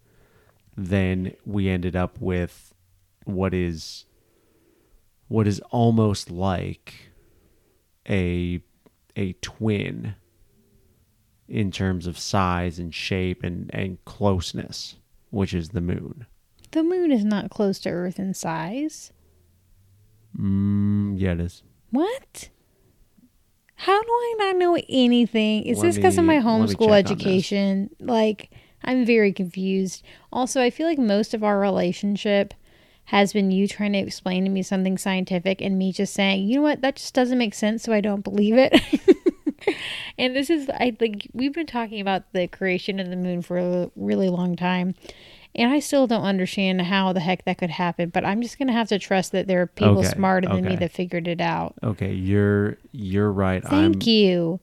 then 0.79 1.35
we 1.45 1.69
ended 1.69 1.97
up 1.97 2.21
with 2.21 2.73
what 3.25 3.53
is 3.53 4.07
what 5.27 5.47
is 5.47 5.61
almost 5.71 6.31
like 6.31 6.95
a 8.09 8.63
a 9.17 9.33
twin 9.35 10.15
in 11.49 11.73
terms 11.73 12.07
of 12.07 12.17
size 12.17 12.79
and 12.79 12.95
shape 12.95 13.43
and, 13.43 13.71
and 13.75 14.03
closeness, 14.05 14.97
which 15.31 15.53
is 15.53 15.71
the 15.71 15.81
moon. 15.81 16.27
the 16.71 16.83
moon 16.83 17.11
is 17.11 17.25
not 17.25 17.51
close 17.51 17.79
to 17.81 17.89
Earth 17.89 18.19
in 18.19 18.33
size. 18.35 19.13
Mm, 20.39 21.19
yeah, 21.19 21.33
it 21.33 21.41
is. 21.41 21.63
What? 21.91 22.51
How 23.75 24.01
do 24.01 24.09
I 24.09 24.35
not 24.39 24.57
know 24.57 24.79
anything? 24.89 25.63
Is 25.65 25.79
Let 25.79 25.87
this 25.87 25.97
because 25.97 26.19
of 26.19 26.25
my 26.25 26.37
homeschool 26.37 26.79
check 26.79 26.81
on 26.81 26.89
this. 26.91 27.11
education? 27.11 27.91
Like, 27.99 28.51
I'm 28.85 29.05
very 29.05 29.33
confused. 29.33 30.05
Also, 30.33 30.63
I 30.63 30.71
feel 30.71 30.87
like 30.87 30.99
most 30.99 31.35
of 31.35 31.43
our 31.43 31.59
relationship 31.59 32.55
has 33.07 33.33
been 33.33 33.51
you 33.51 33.67
trying 33.67 33.93
to 33.95 33.99
explain 33.99 34.45
to 34.45 34.51
me 34.51 34.63
something 34.63 34.99
scientific 34.99 35.63
and 35.63 35.79
me 35.79 35.93
just 35.93 36.13
saying, 36.13 36.47
you 36.47 36.57
know 36.57 36.63
what, 36.63 36.83
that 36.83 36.97
just 36.97 37.15
doesn't 37.15 37.39
make 37.39 37.55
sense, 37.55 37.83
so 37.83 37.93
I 37.93 38.03
don't 38.03 38.23
believe 38.23 38.55
it. 38.57 38.79
and 40.19 40.37
this 40.37 40.51
is, 40.51 40.69
I 40.69 40.91
think, 40.91 41.29
we've 41.33 41.55
been 41.55 41.67
talking 41.67 42.01
about 42.01 42.33
the 42.33 42.47
creation 42.49 43.01
of 43.01 43.09
the 43.09 43.17
moon 43.17 43.41
for 43.41 43.57
a 43.57 43.91
really 43.97 44.29
long 44.29 44.57
time. 44.57 44.95
And 45.55 45.73
I 45.73 45.81
still 45.81 46.07
don't 46.07 46.23
understand 46.23 46.83
how 46.83 47.13
the 47.15 47.21
heck 47.21 47.45
that 47.47 47.57
could 47.59 47.71
happen, 47.71 48.11
but 48.11 48.25
I'm 48.25 48.43
just 48.43 48.59
going 48.59 48.69
to 48.69 48.75
have 48.75 48.89
to 48.89 48.99
trust 48.99 49.33
that 49.33 49.47
there 49.47 49.63
are 49.63 49.67
people 49.67 50.01
Okay, 50.01 50.09
smarter 50.09 50.49
than 50.49 50.65
me 50.65 50.77
that 50.77 50.93
figured 50.93 51.27
it 51.27 51.41
out. 51.41 51.75
Okay, 51.83 52.13
you're 52.13 52.77
you're 52.93 53.33
right. 53.33 53.65
Thank 53.65 53.97
I'm, 53.97 54.03
you. 54.03 54.61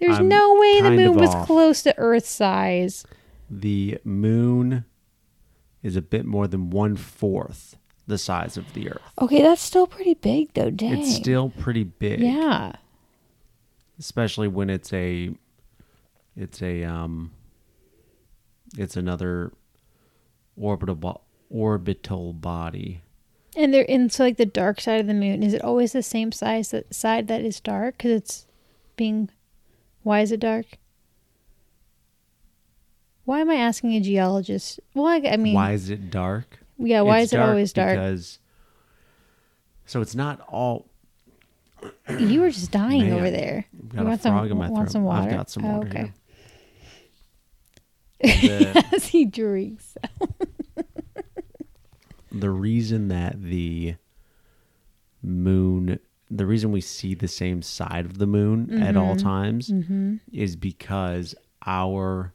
There's 0.00 0.18
I'm 0.18 0.28
no 0.28 0.54
way 0.54 0.80
the 0.80 0.90
moon 0.90 1.14
was 1.16 1.34
off. 1.34 1.46
close 1.46 1.82
to 1.82 1.96
Earth 1.98 2.26
size. 2.26 3.04
The 3.60 3.98
moon 4.04 4.84
is 5.82 5.94
a 5.96 6.02
bit 6.02 6.24
more 6.24 6.46
than 6.48 6.70
one 6.70 6.96
fourth 6.96 7.76
the 8.06 8.16
size 8.18 8.56
of 8.56 8.72
the 8.72 8.88
Earth. 8.90 9.02
Okay, 9.20 9.42
that's 9.42 9.60
still 9.62 9.86
pretty 9.86 10.14
big 10.14 10.52
though. 10.54 10.70
Dang. 10.70 10.98
It's 10.98 11.14
still 11.14 11.50
pretty 11.50 11.84
big. 11.84 12.20
Yeah. 12.20 12.72
especially 13.98 14.48
when 14.48 14.70
it's 14.70 14.92
a 14.92 15.30
it's 16.34 16.62
a 16.62 16.82
um 16.84 17.30
it's 18.78 18.96
another 18.96 19.52
orbital 20.56 20.94
bo- 20.94 21.20
orbital 21.50 22.32
body 22.32 23.02
And 23.54 23.72
they're 23.74 23.82
in 23.84 24.08
so 24.08 24.24
like 24.24 24.38
the 24.38 24.46
dark 24.46 24.80
side 24.80 25.00
of 25.00 25.06
the 25.06 25.14
moon. 25.14 25.42
Is 25.42 25.52
it 25.52 25.62
always 25.62 25.92
the 25.92 26.02
same 26.02 26.32
size 26.32 26.70
that 26.70 26.94
side 26.94 27.28
that 27.28 27.42
is 27.42 27.60
dark? 27.60 27.98
Because 27.98 28.12
it's 28.12 28.46
being. 28.96 29.28
Why 30.02 30.20
is 30.20 30.32
it 30.32 30.40
dark? 30.40 30.66
Why 33.32 33.40
am 33.40 33.48
I 33.48 33.54
asking 33.54 33.94
a 33.94 34.00
geologist? 34.00 34.78
Well, 34.92 35.06
I, 35.06 35.38
mean, 35.38 35.54
why 35.54 35.72
is 35.72 35.88
it 35.88 36.10
dark 36.10 36.58
yeah, 36.76 37.00
why 37.00 37.20
It's 37.20 37.32
is 37.32 37.38
it 37.38 37.40
always 37.40 37.72
dark? 37.72 37.92
because 37.94 38.38
so 39.86 40.02
it's 40.02 40.14
not 40.14 40.40
all 40.48 40.84
you 42.18 42.42
were 42.42 42.50
just 42.50 42.70
dying 42.70 43.08
Man, 43.08 43.12
over 43.14 43.30
there. 43.30 43.64
got 43.88 44.00
you 44.00 44.06
a 44.06 44.08
want 44.10 44.20
frog 44.20 44.42
some, 44.48 44.52
in 44.52 44.58
my 44.58 44.68
want 44.68 44.84
throat 44.88 44.92
some 44.92 45.04
water? 45.04 45.22
i've 45.30 45.34
got 45.34 45.48
some 45.48 45.64
Oh, 45.64 45.78
water 45.78 45.88
okay. 45.88 46.12
the, 48.22 48.84
As 48.92 49.06
he 49.06 49.24
drinks. 49.24 49.96
the 52.30 52.50
reason 52.50 53.08
that 53.08 53.42
the 53.42 53.94
moon 55.22 55.98
the 56.30 56.44
reason 56.44 56.70
we 56.70 56.82
see 56.82 57.14
the 57.14 57.28
same 57.28 57.62
side 57.62 58.04
of 58.04 58.18
the 58.18 58.26
moon 58.26 58.82
at 58.82 58.94
all 58.94 59.14
Mm-hmm. 59.16 59.24
times 59.24 59.72
is 60.32 60.54
because 60.54 61.34
our 61.64 62.34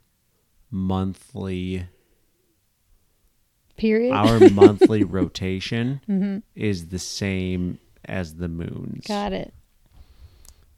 monthly 0.71 1.87
Period. 3.77 4.13
our 4.13 4.49
monthly 4.49 5.03
rotation 5.05 6.01
mm-hmm. 6.09 6.39
is 6.55 6.87
the 6.87 6.99
same 6.99 7.79
as 8.05 8.35
the 8.35 8.47
moon's. 8.47 9.05
Got 9.05 9.33
it. 9.33 9.53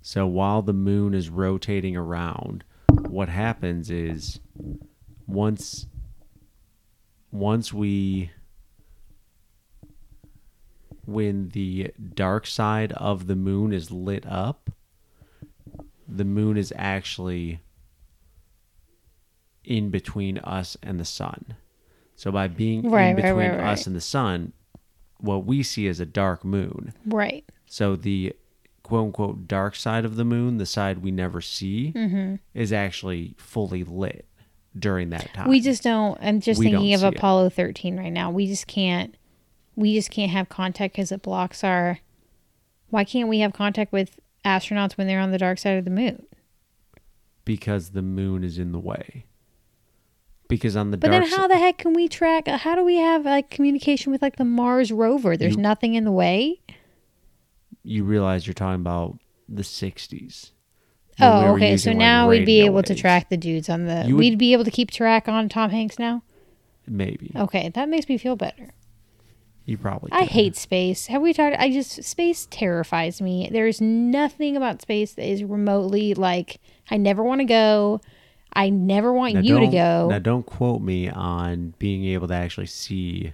So 0.01 0.25
while 0.25 0.61
the 0.61 0.73
moon 0.73 1.13
is 1.13 1.29
rotating 1.29 1.95
around, 1.95 2.63
what 3.07 3.29
happens 3.29 3.89
is 3.89 4.39
once 5.27 5.85
once 7.31 7.71
we 7.71 8.31
when 11.05 11.49
the 11.49 11.91
dark 12.13 12.45
side 12.45 12.91
of 12.93 13.27
the 13.27 13.35
moon 13.35 13.73
is 13.73 13.91
lit 13.91 14.25
up, 14.27 14.69
the 16.07 16.25
moon 16.25 16.57
is 16.57 16.73
actually 16.75 17.61
in 19.69 19.89
between 19.91 20.39
us 20.39 20.75
and 20.83 20.99
the 20.99 21.05
sun. 21.05 21.55
So 22.15 22.31
by 22.31 22.49
being 22.49 22.89
Right, 22.89 23.11
in 23.11 23.15
between 23.15 23.35
right, 23.35 23.51
us 23.51 23.79
right. 23.79 23.87
and 23.87 23.95
the 23.95 24.01
sun, 24.01 24.51
what 25.19 25.45
we 25.45 25.63
see 25.63 25.87
is 25.87 25.99
a 26.01 26.05
dark 26.05 26.43
moon. 26.43 26.93
Right. 27.05 27.45
So 27.67 27.95
the 27.95 28.33
quote 28.83 29.05
unquote 29.05 29.47
dark 29.47 29.75
side 29.75 30.03
of 30.03 30.15
the 30.17 30.25
moon, 30.25 30.57
the 30.57 30.65
side 30.65 30.97
we 31.03 31.11
never 31.11 31.39
see, 31.39 31.93
Mm-hmm. 31.95 32.35
is 32.53 32.73
actually 32.73 33.35
fully 33.37 33.83
lit 33.85 34.25
during 34.77 35.11
that 35.11 35.33
time. 35.33 35.47
We 35.47 35.61
just 35.61 35.83
don't. 35.83 36.17
I'm 36.21 36.41
just 36.41 36.59
We 36.59 36.71
thinking 36.71 36.93
of 36.95 36.99
see 37.01 37.05
it. 37.05 37.15
Apollo 37.15 37.49
13 37.51 37.97
right 37.97 38.11
now. 38.11 38.31
We 38.31 38.47
just 38.47 38.67
can't. 38.67 39.15
We 39.75 39.93
just 39.93 40.11
can't 40.11 40.31
have 40.31 40.49
contact 40.49 40.95
because 40.95 41.11
it 41.11 41.21
blocks 41.21 41.63
our. 41.63 41.99
Why 42.89 43.03
can't 43.03 43.29
we 43.29 43.39
have 43.39 43.53
contact 43.53 43.91
with 43.93 44.19
astronauts 44.43 44.97
when 44.97 45.05
they're 45.07 45.19
on 45.19 45.31
the 45.31 45.37
dark 45.37 45.59
side 45.59 45.77
of 45.77 45.85
the 45.85 45.91
moon? 45.91 46.25
because 47.45 47.91
the 47.91 48.01
moon 48.03 48.43
is 48.43 48.59
in 48.59 48.71
the 48.73 48.79
way. 48.79 49.25
Because 50.49 50.75
on 50.75 50.91
the 50.91 50.97
But 50.97 51.11
then, 51.11 51.23
how 51.27 51.47
the 51.47 51.57
heck 51.57 51.77
can 51.77 51.93
we 51.93 52.07
track? 52.09 52.47
Uh, 52.49 52.57
how 52.57 52.75
do 52.75 52.83
we 52.83 52.95
have 52.97 53.23
like 53.23 53.49
communication 53.49 54.11
with 54.11 54.21
like 54.21 54.35
the 54.35 54.43
Mars 54.43 54.91
rover? 54.91 55.37
There's 55.37 55.55
You- 55.55 55.61
nothing 55.61 55.93
in 55.93 56.03
the 56.03 56.11
way. 56.11 56.59
you 57.83 58.03
realize 58.03 58.45
you're 58.45 58.53
talking 58.53 58.81
about 58.81 59.17
the 59.47 59.63
60s. 59.63 60.51
when 61.17 61.29
we 61.29 61.35
Oh, 61.45 61.53
okay. 61.55 61.77
So 61.77 61.91
like, 61.91 61.97
now 61.97 62.29
we'd 62.29 62.45
be 62.45 62.61
able 62.61 62.83
to 62.83 62.95
track 62.95 63.29
the 63.29 63.37
dudes 63.37 63.69
on 63.69 63.85
the. 63.85 64.03
Would- 64.07 64.13
we'd 64.15 64.37
be 64.37 64.53
able 64.53 64.63
to 64.65 64.71
keep 64.71 64.89
track 64.91 65.27
on 65.29 65.47
Tom 65.49 65.69
Hanks 65.69 65.97
now. 65.99 66.23
Maybe. 66.87 67.31
Okay, 67.35 67.69
that 67.75 67.87
makes 67.87 68.09
me 68.09 68.17
feel 68.17 68.35
better. 68.35 68.71
You 69.65 69.77
probably 69.77 70.09
I 70.11 70.23
hate 70.23 70.55
space. 70.55 71.05
Have 71.07 71.21
we 71.21 71.31
talked? 71.31 71.55
I 71.59 71.69
just 71.69 72.03
space 72.03 72.47
terrifies 72.49 73.21
me. 73.21 73.47
There's 73.51 73.79
nothing 73.79 74.57
about 74.57 74.81
space 74.81 75.13
that 75.13 75.29
is 75.29 75.43
remotely 75.43 76.15
like 76.15 76.59
I 76.89 76.97
never 76.97 77.23
want 77.23 77.41
to 77.41 77.45
go. 77.45 78.01
I 78.53 78.69
never 78.69 79.13
want 79.13 79.35
Now 79.35 79.41
you 79.41 79.59
to 79.59 79.67
go. 79.67 80.07
Now, 80.09 80.19
don't 80.19 80.45
quote 80.45 80.81
me 80.81 81.09
on 81.09 81.73
being 81.79 82.05
able 82.05 82.27
to 82.29 82.33
actually 82.33 82.65
see 82.67 83.33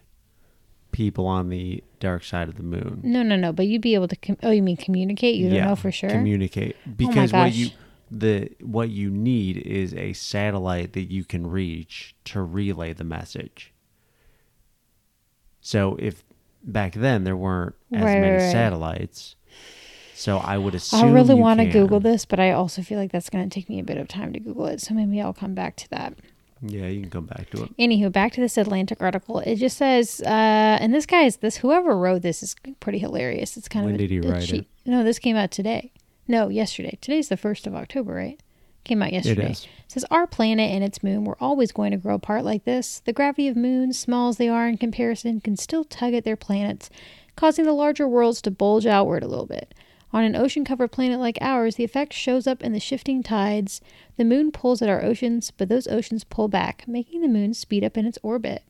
people 0.91 1.25
on 1.27 1.49
the 1.49 1.83
dark 1.99 2.23
side 2.23 2.47
of 2.49 2.55
the 2.55 2.63
moon. 2.63 3.01
no, 3.03 3.23
no, 3.23 3.35
no. 3.35 3.51
But 3.51 3.67
you'd 3.67 3.81
be 3.81 3.95
able 3.95 4.07
to. 4.09 4.15
Com- 4.17 4.37
oh, 4.43 4.51
you 4.51 4.61
mean 4.61 4.77
communicate? 4.77 5.35
You 5.35 5.49
don't 5.49 5.63
know 5.67 5.75
for 5.75 5.91
sure. 5.91 6.09
Oh 6.09 6.13
Communicate 6.13 6.75
because 6.97 7.31
what 7.33 7.45
gosh. 7.47 7.55
you 7.55 7.69
the 8.11 8.51
what 8.61 8.89
you 8.89 9.09
need 9.09 9.57
is 9.57 9.93
a 9.95 10.13
satellite 10.13 10.93
that 10.93 11.11
you 11.11 11.23
can 11.25 11.47
reach 11.47 12.15
to 12.25 12.41
relay 12.41 12.93
the 12.93 13.03
message. 13.03 13.73
So 15.61 15.95
if 15.99 16.23
back 16.63 16.93
then 16.93 17.23
there 17.23 17.35
weren't 17.37 17.75
as 17.91 18.03
Right, 18.03 18.19
many 18.21 18.43
right. 18.43 18.51
satellites, 18.51 19.35
so 20.15 20.37
I 20.37 20.57
would 20.57 20.73
assume 20.75 21.09
I 21.09 21.11
really 21.11 21.35
want 21.35 21.59
to. 21.59 21.65
Google 21.69 21.99
this, 21.99 22.25
but 22.25 22.39
I 22.39 22.51
also 22.51 22.81
feel 22.81 22.97
like 22.97 23.11
that's 23.11 23.29
going 23.29 23.47
to 23.47 23.53
take 23.53 23.69
me 23.69 23.79
a 23.79 23.83
bit 23.83 23.97
of 23.97 24.07
time 24.07 24.31
to 24.33 24.39
Google 24.39 24.65
it. 24.67 24.81
So 24.81 24.93
maybe 24.93 25.21
I'll 25.21 25.33
come 25.33 25.53
back 25.53 25.75
to 25.77 25.89
that. 25.89 26.13
Yeah, 26.61 26.87
you 26.87 27.01
can 27.01 27.09
come 27.09 27.25
back 27.25 27.49
to 27.51 27.63
it. 27.63 27.77
Anywho, 27.77 28.11
back 28.11 28.31
to 28.33 28.41
this 28.41 28.57
Atlantic 28.57 28.99
article. 29.01 29.39
It 29.39 29.57
just 29.57 29.77
says, 29.77 30.21
uh, 30.25 30.29
and 30.79 30.93
this 30.93 31.05
guy 31.05 31.23
is 31.23 31.37
this 31.37 31.57
whoever 31.57 31.97
wrote 31.97 32.21
this 32.21 32.41
is 32.41 32.55
pretty 32.79 32.97
hilarious. 32.97 33.57
It's 33.57 33.67
kind 33.67 33.85
When 33.85 33.95
of 33.95 33.99
a- 33.99 34.07
did 34.07 34.11
he 34.11 34.17
a 34.17 34.31
write 34.31 34.51
it? 34.53 34.65
No, 34.85 35.03
this 35.03 35.19
came 35.19 35.35
out 35.35 35.51
today. 35.51 35.91
No, 36.27 36.47
yesterday. 36.49 36.97
Today's 37.01 37.27
the 37.29 37.37
first 37.37 37.67
of 37.67 37.75
October, 37.75 38.13
right? 38.13 38.39
Came 38.85 39.01
out 39.03 39.11
yesterday. 39.11 39.51
is. 39.51 39.63
It 39.85 39.91
says 39.91 40.05
our 40.09 40.25
planet 40.27 40.71
and 40.71 40.83
its 40.83 41.03
moon 41.03 41.25
were 41.25 41.37
always 41.41 41.71
going 41.71 41.91
to 41.91 41.97
grow 41.97 42.15
apart 42.15 42.45
like 42.45 42.63
this. 42.65 43.01
The 43.03 43.13
gravity 43.13 43.47
of 43.47 43.55
moons, 43.57 43.99
small 43.99 44.29
as 44.29 44.37
they 44.37 44.47
are 44.47 44.67
in 44.67 44.77
comparison, 44.77 45.41
can 45.41 45.57
still 45.57 45.83
tug 45.83 46.13
at 46.13 46.23
their 46.23 46.35
planets, 46.35 46.89
causing 47.35 47.65
the 47.65 47.73
larger 47.73 48.07
worlds 48.07 48.41
to 48.43 48.51
bulge 48.51 48.85
outward 48.85 49.23
a 49.23 49.27
little 49.27 49.45
bit. 49.47 49.73
On 50.15 50.23
an 50.23 50.33
ocean 50.37 50.63
covered 50.63 50.93
planet 50.93 51.19
like 51.19 51.37
ours, 51.41 51.75
the 51.75 51.83
effect 51.83 52.13
shows 52.13 52.47
up 52.47 52.63
in 52.63 52.71
the 52.71 52.79
shifting 52.79 53.21
tides. 53.21 53.81
The 54.15 54.23
moon 54.23 54.49
pulls 54.49 54.81
at 54.81 54.87
our 54.87 55.03
oceans, 55.03 55.51
but 55.51 55.67
those 55.67 55.89
oceans 55.89 56.23
pull 56.23 56.47
back, 56.47 56.85
making 56.87 57.21
the 57.21 57.27
moon 57.27 57.53
speed 57.53 57.83
up 57.83 57.97
in 57.97 58.05
its 58.05 58.17
orbit. 58.23 58.63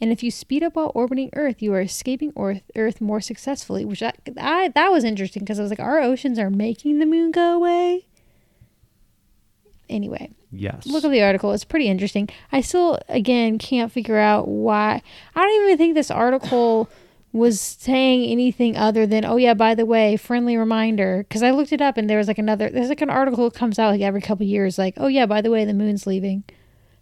And 0.00 0.10
if 0.10 0.22
you 0.22 0.30
speed 0.30 0.62
up 0.62 0.76
while 0.76 0.90
orbiting 0.94 1.28
Earth, 1.34 1.60
you 1.60 1.74
are 1.74 1.82
escaping 1.82 2.32
Earth, 2.34 2.62
Earth 2.76 2.98
more 3.02 3.20
successfully. 3.20 3.84
Which 3.84 4.02
I, 4.02 4.14
I 4.40 4.68
that 4.68 4.90
was 4.90 5.04
interesting 5.04 5.40
because 5.40 5.58
I 5.58 5.62
was 5.64 5.70
like, 5.70 5.80
our 5.80 6.00
oceans 6.00 6.38
are 6.38 6.48
making 6.48 6.98
the 6.98 7.04
moon 7.04 7.30
go 7.30 7.56
away. 7.56 8.06
Anyway, 9.90 10.30
Yes. 10.50 10.86
look 10.86 11.04
at 11.04 11.10
the 11.10 11.20
article. 11.22 11.52
It's 11.52 11.64
pretty 11.64 11.88
interesting. 11.88 12.30
I 12.52 12.62
still, 12.62 12.98
again, 13.08 13.58
can't 13.58 13.92
figure 13.92 14.16
out 14.18 14.48
why. 14.48 15.02
I 15.34 15.40
don't 15.44 15.64
even 15.66 15.76
think 15.76 15.94
this 15.94 16.10
article 16.10 16.88
was 17.32 17.60
saying 17.60 18.24
anything 18.30 18.76
other 18.76 19.06
than, 19.06 19.24
oh, 19.24 19.36
yeah, 19.36 19.54
by 19.54 19.74
the 19.74 19.86
way, 19.86 20.16
friendly 20.16 20.56
reminder. 20.56 21.24
Because 21.28 21.42
I 21.42 21.52
looked 21.52 21.72
it 21.72 21.80
up 21.80 21.96
and 21.96 22.10
there 22.10 22.18
was 22.18 22.28
like 22.28 22.38
another, 22.38 22.68
there's 22.68 22.88
like 22.88 23.02
an 23.02 23.10
article 23.10 23.48
that 23.48 23.58
comes 23.58 23.78
out 23.78 23.90
like 23.90 24.00
every 24.00 24.20
couple 24.20 24.44
years, 24.44 24.78
like, 24.78 24.94
oh, 24.96 25.06
yeah, 25.06 25.26
by 25.26 25.40
the 25.40 25.50
way, 25.50 25.64
the 25.64 25.74
moon's 25.74 26.06
leaving. 26.06 26.42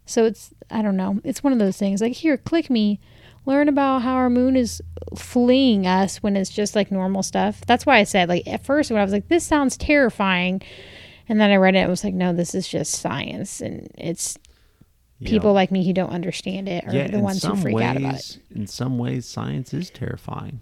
So 0.05 0.25
it's, 0.25 0.53
I 0.71 0.83
don't 0.83 0.97
know. 0.97 1.21
It's 1.25 1.43
one 1.43 1.53
of 1.53 1.59
those 1.59 1.79
things. 1.79 2.01
Like, 2.01 2.15
here, 2.15 2.37
click 2.37 2.69
me. 2.69 3.01
Learn 3.47 3.69
about 3.69 4.03
how 4.03 4.15
our 4.15 4.29
moon 4.29 4.57
is 4.57 4.83
fleeing 5.17 5.87
us 5.87 6.19
when 6.23 6.37
it's 6.37 6.51
just 6.51 6.77
like 6.77 6.91
normal 6.91 7.23
stuff. 7.23 7.63
That's 7.67 7.87
why 7.87 7.97
I 7.97 8.05
said, 8.05 8.29
like, 8.29 8.47
at 8.47 8.65
first 8.65 8.91
when 8.91 9.01
I 9.01 9.05
was 9.05 9.13
like, 9.13 9.29
this 9.29 9.45
sounds 9.45 9.79
terrifying. 9.79 10.61
And 11.31 11.41
then 11.41 11.51
I 11.51 11.57
read 11.57 11.75
it, 11.75 11.79
it 11.79 11.89
was 11.89 12.05
like, 12.05 12.13
no, 12.13 12.35
this 12.35 12.55
is 12.55 12.69
just 12.69 12.95
science. 12.95 13.63
And 13.63 13.91
it's 13.97 14.39
People 15.25 15.53
like 15.53 15.73
me 15.73 15.85
who 15.85 15.93
don't 15.93 16.11
understand 16.11 16.69
it 16.69 16.87
are 16.87 16.95
yeah, 16.95 17.09
the 17.09 17.19
ones 17.19 17.43
who 17.43 17.57
freak 17.57 17.75
ways, 17.75 17.87
out 17.87 17.97
about 17.97 18.15
it. 18.15 18.39
In 18.55 18.67
some 18.69 18.99
ways, 18.99 19.27
science 19.27 19.75
is 19.75 19.91
terrifying, 19.91 20.61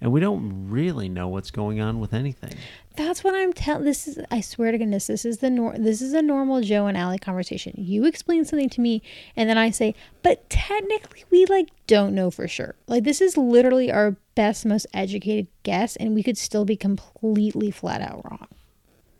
and 0.00 0.12
we 0.12 0.20
don't 0.20 0.70
really 0.70 1.08
know 1.08 1.26
what's 1.26 1.50
going 1.50 1.80
on 1.80 1.98
with 1.98 2.14
anything. 2.14 2.52
That's 2.96 3.24
what 3.24 3.34
I'm 3.34 3.52
telling. 3.52 3.84
This 3.84 4.06
is, 4.06 4.20
I 4.30 4.40
swear 4.40 4.70
to 4.70 4.78
goodness, 4.78 5.08
this 5.08 5.24
is 5.24 5.38
the 5.38 5.50
nor- 5.50 5.76
This 5.76 6.00
is 6.00 6.12
a 6.12 6.22
normal 6.22 6.60
Joe 6.60 6.86
and 6.86 6.96
Allie 6.96 7.18
conversation. 7.18 7.74
You 7.76 8.04
explain 8.04 8.44
something 8.44 8.68
to 8.70 8.80
me, 8.80 9.02
and 9.34 9.50
then 9.50 9.58
I 9.58 9.70
say, 9.70 9.96
but 10.22 10.48
technically, 10.48 11.24
we 11.32 11.44
like 11.46 11.70
don't 11.88 12.14
know 12.14 12.30
for 12.30 12.46
sure. 12.46 12.76
Like 12.86 13.02
this 13.02 13.20
is 13.20 13.36
literally 13.36 13.90
our 13.90 14.12
best, 14.36 14.64
most 14.64 14.86
educated 14.94 15.48
guess, 15.64 15.96
and 15.96 16.14
we 16.14 16.22
could 16.22 16.38
still 16.38 16.64
be 16.64 16.76
completely 16.76 17.72
flat 17.72 18.00
out 18.00 18.24
wrong. 18.24 18.46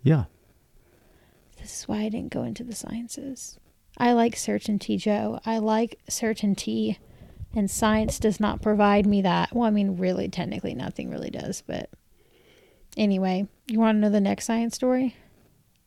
Yeah. 0.04 0.24
This 1.60 1.80
is 1.80 1.88
why 1.88 2.02
I 2.02 2.08
didn't 2.08 2.32
go 2.32 2.44
into 2.44 2.62
the 2.62 2.74
sciences. 2.74 3.58
I 3.96 4.12
like 4.12 4.36
certainty, 4.36 4.96
Joe. 4.96 5.40
I 5.46 5.58
like 5.58 6.00
certainty, 6.08 6.98
and 7.54 7.70
science 7.70 8.18
does 8.18 8.40
not 8.40 8.62
provide 8.62 9.06
me 9.06 9.22
that. 9.22 9.54
Well, 9.54 9.66
I 9.66 9.70
mean, 9.70 9.96
really, 9.96 10.28
technically, 10.28 10.74
nothing 10.74 11.10
really 11.10 11.30
does. 11.30 11.62
But 11.66 11.90
anyway, 12.96 13.46
you 13.68 13.78
want 13.78 13.96
to 13.96 14.00
know 14.00 14.10
the 14.10 14.20
next 14.20 14.46
science 14.46 14.74
story? 14.74 15.16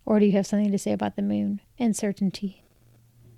Or 0.06 0.20
do 0.20 0.26
you 0.26 0.32
have 0.34 0.48
something 0.48 0.72
to 0.72 0.78
say 0.78 0.94
about 0.94 1.18
the 1.18 1.22
moon 1.22 1.60
and 1.78 1.96
certainty? 1.96 2.64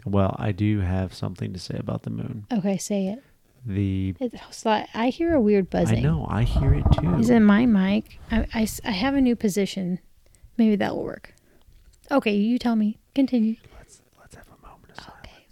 Well, 0.06 0.36
I 0.38 0.52
do 0.52 0.82
have 0.82 1.14
something 1.14 1.52
to 1.54 1.60
say 1.60 1.76
about 1.78 2.04
the 2.04 2.12
moon. 2.12 2.46
Okay, 2.52 2.78
say 2.78 3.08
it. 3.08 3.24
The 3.66 4.16
It's 4.20 4.66
like 4.66 4.88
I 4.94 5.10
hear 5.10 5.34
a 5.34 5.42
weird 5.42 5.70
buzzing. 5.70 6.00
I 6.00 6.02
know 6.02 6.26
I 6.30 6.44
hear 6.44 6.74
it 6.76 6.86
too. 6.94 7.16
Is 7.16 7.30
it 7.30 7.40
my 7.42 7.66
mic? 7.66 8.20
I 8.32 8.68
I 8.86 8.92
have 8.92 9.16
a 9.16 9.22
new 9.22 9.36
position. 9.36 10.00
Maybe 10.58 10.76
that 10.78 10.96
will 10.96 11.04
work. 11.04 11.34
Okay, 12.12 12.36
you 12.36 12.58
tell 12.58 12.76
me. 12.76 12.98
Continue. 13.14 13.56
Let's 13.78 14.02
let's 14.20 14.36
have 14.36 14.48
a 14.48 14.66
moment 14.66 14.92
of 14.92 15.04
silence. 15.04 15.18
Okay. 15.26 15.46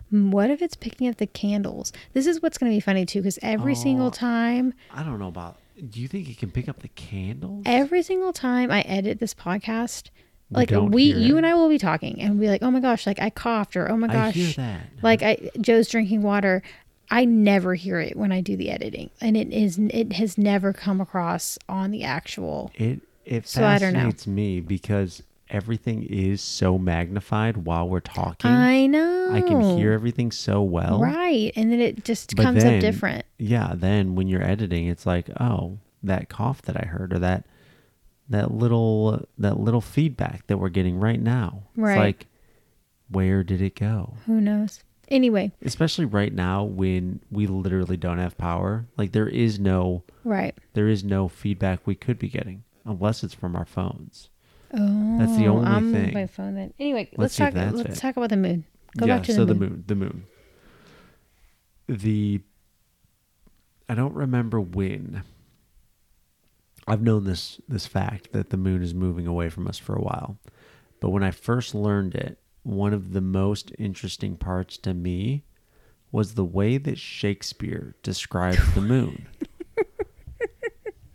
Mm, 0.00 0.01
Hmm, 0.12 0.30
what 0.30 0.50
if 0.50 0.60
it's 0.60 0.76
picking 0.76 1.08
up 1.08 1.16
the 1.16 1.26
candles? 1.26 1.92
This 2.12 2.26
is 2.26 2.42
what's 2.42 2.58
going 2.58 2.70
to 2.70 2.76
be 2.76 2.80
funny 2.80 3.06
too, 3.06 3.20
because 3.20 3.38
every 3.42 3.72
Oh. 3.72 3.76
single 3.76 4.10
time, 4.10 4.74
I 4.90 5.02
don't 5.02 5.18
know 5.18 5.28
about. 5.28 5.56
Do 5.90 6.00
you 6.00 6.06
think 6.06 6.28
it 6.28 6.38
can 6.38 6.50
pick 6.50 6.68
up 6.68 6.80
the 6.82 6.88
candles? 6.88 7.62
every 7.66 8.02
single 8.02 8.32
time 8.32 8.70
I 8.70 8.82
edit 8.82 9.18
this 9.20 9.32
podcast, 9.34 10.10
like 10.50 10.70
we, 10.70 11.04
you 11.04 11.34
it. 11.34 11.38
and 11.38 11.46
I 11.46 11.54
will 11.54 11.70
be 11.70 11.78
talking, 11.78 12.20
and 12.20 12.38
be 12.38 12.48
like, 12.48 12.62
"Oh 12.62 12.70
my 12.70 12.80
gosh!" 12.80 13.06
Like 13.06 13.20
I 13.20 13.30
coughed, 13.30 13.74
or 13.74 13.90
"Oh 13.90 13.96
my 13.96 14.06
I 14.08 14.12
gosh!" 14.12 14.34
hear 14.34 14.52
that. 14.52 14.80
Like 15.00 15.22
I, 15.22 15.50
Joe's 15.60 15.88
drinking 15.88 16.22
water. 16.22 16.62
I 17.10 17.24
never 17.24 17.74
hear 17.74 17.98
it 18.00 18.16
when 18.16 18.32
I 18.32 18.42
do 18.42 18.54
the 18.56 18.70
editing, 18.70 19.08
and 19.20 19.34
it 19.36 19.50
is 19.50 19.78
it 19.78 20.12
has 20.12 20.36
never 20.36 20.74
come 20.74 21.00
across 21.00 21.58
on 21.70 21.90
the 21.90 22.04
actual. 22.04 22.70
It 22.74 23.00
it 23.24 23.48
So 23.48 23.64
I 23.64 23.78
don't 23.78 23.94
know. 23.94 24.00
fascinates 24.00 24.26
me 24.26 24.60
because 24.60 25.22
everything 25.52 26.02
is 26.02 26.40
so 26.40 26.78
magnified 26.78 27.58
while 27.58 27.88
we're 27.88 28.00
talking. 28.00 28.50
I 28.50 28.86
know. 28.86 29.30
I 29.32 29.40
can 29.42 29.76
hear 29.78 29.92
everything 29.92 30.32
so 30.32 30.62
well. 30.62 31.00
Right, 31.00 31.52
and 31.54 31.70
then 31.70 31.80
it 31.80 32.04
just 32.04 32.34
But 32.34 32.42
comes 32.42 32.64
then- 32.64 32.76
up 32.76 32.80
different. 32.80 33.24
Yeah, 33.38 33.74
then 33.76 34.14
when 34.14 34.26
you're 34.28 34.42
editing, 34.42 34.86
it's 34.88 35.06
like, 35.06 35.28
oh, 35.40 35.78
that 36.02 36.28
cough 36.28 36.62
that 36.62 36.76
I 36.76 36.86
heard, 36.86 37.12
or 37.12 37.18
that 37.20 37.46
that 38.28 38.50
little 38.52 39.26
that 39.38 39.58
little 39.60 39.80
feedback 39.80 40.46
that 40.46 40.56
we're 40.58 40.68
getting 40.70 40.98
right 40.98 41.20
now. 41.20 41.64
Right. 41.76 41.92
It's 41.92 41.98
like, 41.98 42.26
where 43.10 43.42
did 43.44 43.60
it 43.60 43.76
go? 43.76 44.14
Who 44.26 44.40
knows? 44.40 44.82
Anyway, 45.08 45.52
Especially 45.62 46.06
right 46.06 46.32
now 46.32 46.64
when 46.64 47.20
we 47.30 47.46
literally 47.46 47.98
don't 47.98 48.18
have 48.18 48.38
power. 48.38 48.86
Like 48.96 49.12
there 49.12 49.28
is 49.28 49.58
no 49.60 50.04
right. 50.24 50.54
there 50.72 50.88
is 50.88 51.04
no 51.04 51.28
feedback 51.28 51.80
we 51.86 51.94
could 51.94 52.18
be 52.18 52.28
getting 52.28 52.64
unless 52.86 53.22
it's 53.22 53.34
from 53.34 53.54
our 53.54 53.66
phones. 53.66 54.30
Oh, 54.74 55.18
That's 55.18 55.36
the 55.36 55.48
oh, 55.48 55.56
only 55.56 55.66
I'm 55.66 55.92
thing. 55.92 56.14
my 56.14 56.26
phone 56.26 56.54
then. 56.54 56.72
Anyway, 56.78 57.08
Let's 57.16 57.38
let's, 57.38 57.54
talk. 57.54 57.74
Let's 57.74 57.98
it. 57.98 58.00
talk 58.00 58.16
about 58.16 58.30
the 58.30 58.36
moon. 58.36 58.64
Go 58.96 59.06
yeah, 59.06 59.16
back 59.16 59.26
to 59.26 59.34
so 59.34 59.44
the 59.44 59.54
the 59.54 59.60
moon. 59.60 59.70
moon. 59.70 59.84
The 59.86 59.94
moon. 59.94 60.24
The 61.88 62.40
I 63.88 63.94
don't 63.94 64.14
remember 64.14 64.60
when. 64.60 65.24
I've 66.86 67.02
known 67.02 67.24
this 67.24 67.60
this 67.68 67.86
fact 67.86 68.32
that 68.32 68.50
the 68.50 68.56
moon 68.56 68.82
is 68.82 68.94
moving 68.94 69.26
away 69.26 69.48
from 69.50 69.68
us 69.68 69.78
for 69.78 69.94
a 69.94 70.00
while. 70.02 70.38
But 71.00 71.10
when 71.10 71.22
I 71.22 71.30
first 71.30 71.74
learned 71.74 72.14
it, 72.14 72.38
one 72.62 72.92
of 72.94 73.12
the 73.12 73.20
most 73.20 73.72
interesting 73.78 74.36
parts 74.36 74.78
to 74.78 74.94
me 74.94 75.44
was 76.10 76.34
the 76.34 76.44
way 76.44 76.78
that 76.78 76.98
Shakespeare 76.98 77.94
describes 78.02 78.74
the 78.74 78.80
moon. 78.80 79.26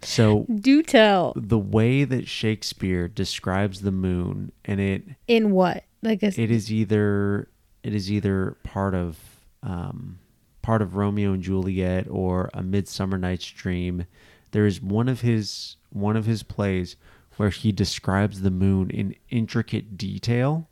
so 0.08 0.46
Do 0.50 0.82
tell. 0.84 1.34
the 1.36 1.60
way 1.60 2.06
that 2.06 2.30
Shakespeare 2.30 3.10
describes 3.10 3.82
the 3.82 3.92
moon 3.92 4.54
and 4.64 4.80
it 4.80 5.04
In 5.28 5.52
what? 5.52 5.84
Like 6.02 6.24
a, 6.24 6.28
it 6.28 6.50
is 6.50 6.72
either 6.72 7.50
it 7.84 7.94
is 7.94 8.10
either 8.10 8.56
part 8.64 8.96
of 8.96 9.18
um, 9.64 10.20
part 10.62 10.82
of 10.82 10.96
Romeo 10.96 11.34
and 11.34 11.44
Juliet 11.44 12.08
or 12.10 12.50
a 12.54 12.64
Midsummer 12.64 13.18
Night's 13.18 13.52
Dream. 13.52 14.06
There 14.52 14.66
is 14.66 14.82
one 14.82 15.10
of 15.10 15.22
his 15.22 15.76
one 15.90 16.16
of 16.16 16.26
his 16.26 16.42
plays 16.42 16.96
where 17.36 17.50
he 17.50 17.74
describes 17.74 18.42
the 18.42 18.52
moon 18.52 18.90
in 18.90 19.14
intricate 19.30 19.98
detail, 19.98 20.70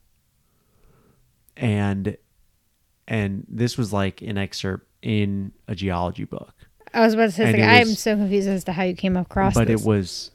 and 1.58 2.16
and 3.06 3.46
this 3.50 3.78
was 3.78 3.92
like 3.92 4.22
an 4.22 4.38
excerpt 4.38 4.88
in 5.02 5.52
a 5.68 5.76
geology 5.76 6.24
book 6.24 6.55
I 6.96 7.02
was 7.02 7.14
about 7.14 7.26
to 7.26 7.32
say, 7.32 7.52
like, 7.52 7.62
I 7.62 7.82
am 7.82 7.88
so 7.88 8.16
confused 8.16 8.48
as 8.48 8.64
to 8.64 8.72
how 8.72 8.84
you 8.84 8.96
came 8.96 9.18
across 9.18 9.54
but 9.54 9.68
this. 9.68 9.82
it 9.82 9.88
was 9.88 10.32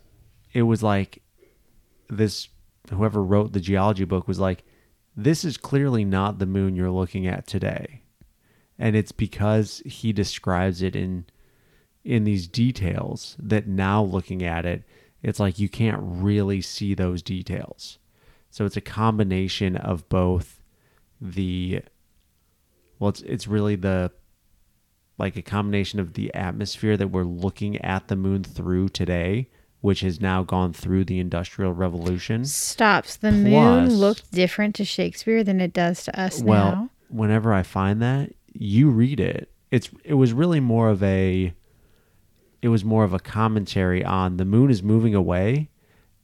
it 0.53 0.63
was 0.63 0.83
like 0.83 1.23
this 2.09 2.49
whoever 2.91 3.23
wrote 3.23 3.53
the 3.53 3.61
geology 3.61 4.05
book 4.05 4.29
was 4.29 4.39
like 4.39 4.63
this 5.17 5.45
is 5.45 5.57
clearly 5.57 6.05
not 6.05 6.39
the 6.39 6.47
moon 6.47 6.77
you're 6.77 6.91
looking 6.91 7.27
at 7.27 7.47
today 7.47 8.03
and 8.79 8.95
it's 8.95 9.13
because 9.13 9.83
he 9.87 10.13
describes 10.13 10.83
it 10.83 10.95
in 10.95 11.25
in 12.05 12.25
these 12.25 12.47
details 12.47 13.37
that 13.39 13.67
now 13.67 14.03
looking 14.03 14.43
at 14.43 14.67
it 14.67 14.83
it's 15.23 15.41
like 15.41 15.59
you 15.59 15.69
can't 15.69 16.01
really 16.03 16.61
see 16.61 16.95
those 16.95 17.23
details 17.23 17.99
so 18.51 18.65
it's 18.65 18.77
a 18.77 18.83
combination 18.83 19.77
of 19.77 20.09
both 20.09 20.61
the 21.21 21.81
well 22.99 23.11
it's 23.11 23.23
it's 23.23 23.47
really 23.47 23.77
the 23.77 24.11
like 25.21 25.37
a 25.37 25.43
combination 25.43 26.01
of 26.01 26.15
the 26.15 26.35
atmosphere 26.35 26.97
that 26.97 27.09
we're 27.09 27.23
looking 27.23 27.77
at 27.83 28.09
the 28.09 28.17
moon 28.17 28.43
through 28.43 28.89
today, 28.89 29.49
which 29.81 30.01
has 30.01 30.21
now 30.21 30.43
gone 30.43 30.73
through 30.73 31.05
the 31.05 31.21
industrial 31.21 31.73
revolution. 31.73 32.45
Stops. 32.45 33.17
The 33.17 33.31
Plus- 33.31 33.43
moon 33.43 33.95
looked 33.95 34.33
different 34.33 34.75
to 34.77 34.85
Shakespeare 34.85 35.45
than 35.45 35.61
it 35.61 35.73
does 35.73 36.03
to 36.05 36.21
us 36.21 36.41
now. 36.41 36.51
Well, 36.51 36.71
now. 36.73 36.91
whenever 37.09 37.53
I 37.53 37.63
find 37.63 38.03
that, 38.03 38.33
you 38.53 38.91
read 38.91 39.21
it. 39.21 39.49
It's 39.71 39.91
it 40.03 40.15
was 40.15 40.33
really 40.33 40.59
more 40.59 40.89
of 40.89 41.01
a 41.03 41.55
it 42.61 42.69
was 42.69 42.85
more 42.85 43.05
of 43.05 43.15
a 43.15 43.21
commentary 43.21 44.05
on 44.05 44.37
the 44.37 44.45
moon 44.45 44.71
is 44.71 44.83
moving 44.83 45.15
away 45.15 45.71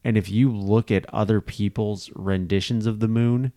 and 0.06 0.16
if 0.16 0.30
you 0.30 0.52
look 0.52 0.92
at 0.92 1.12
other 1.12 1.40
people's 1.40 2.12
renditions 2.14 2.86
of 2.86 3.00
the 3.00 3.08
moon, 3.08 3.50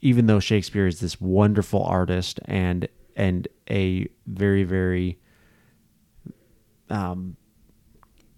even 0.00 0.26
though 0.26 0.38
Shakespeare 0.38 0.86
is 0.86 1.00
this 1.00 1.20
wonderful 1.20 1.82
artist 1.82 2.38
and 2.44 2.86
and 3.16 3.46
a 3.70 4.08
very 4.26 4.64
very 4.64 5.18
um 6.88 7.36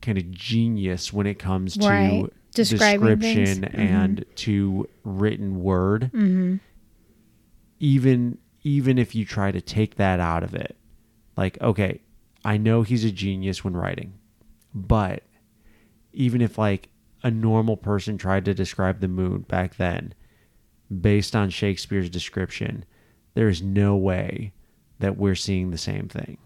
kind 0.01 0.19
of 0.19 0.31
genius 0.31 1.13
when 1.13 1.27
it 1.27 1.39
comes 1.39 1.75
to 1.77 1.87
Right. 1.89 2.33
Description 2.55 3.65
and 3.65 4.25
to 4.37 4.89
written 5.05 5.63
word 5.63 6.11
Mm-hmm. 6.13 6.57
even 7.81 8.39
even 8.63 8.99
if 8.99 9.15
you 9.15 9.25
try 9.25 9.51
to 9.51 9.61
take 9.61 9.97
that 9.97 10.21
out 10.21 10.43
of 10.43 10.55
it 10.55 10.77
like 11.37 11.61
okay 11.63 12.01
i 12.45 12.57
know 12.57 12.83
he's 12.83 13.05
a 13.05 13.11
genius 13.11 13.65
when 13.65 13.75
writing 13.75 14.13
but 14.75 15.23
even 16.13 16.41
if 16.43 16.59
like 16.59 16.91
a 17.25 17.31
normal 17.31 17.77
person 17.77 18.19
tried 18.19 18.45
to 18.45 18.53
describe 18.55 19.01
the 19.01 19.09
moon 19.09 19.41
back 19.49 19.77
then 19.77 20.13
based 21.01 21.35
on 21.35 21.49
shakespeare's 21.49 22.11
description 22.11 22.85
there 23.35 23.49
is 23.49 23.63
no 23.63 23.97
way 23.97 24.53
that 25.03 25.17
we're 25.17 25.35
seeing 25.35 25.71
the 25.71 25.79
same 25.79 26.09
thing 26.09 26.39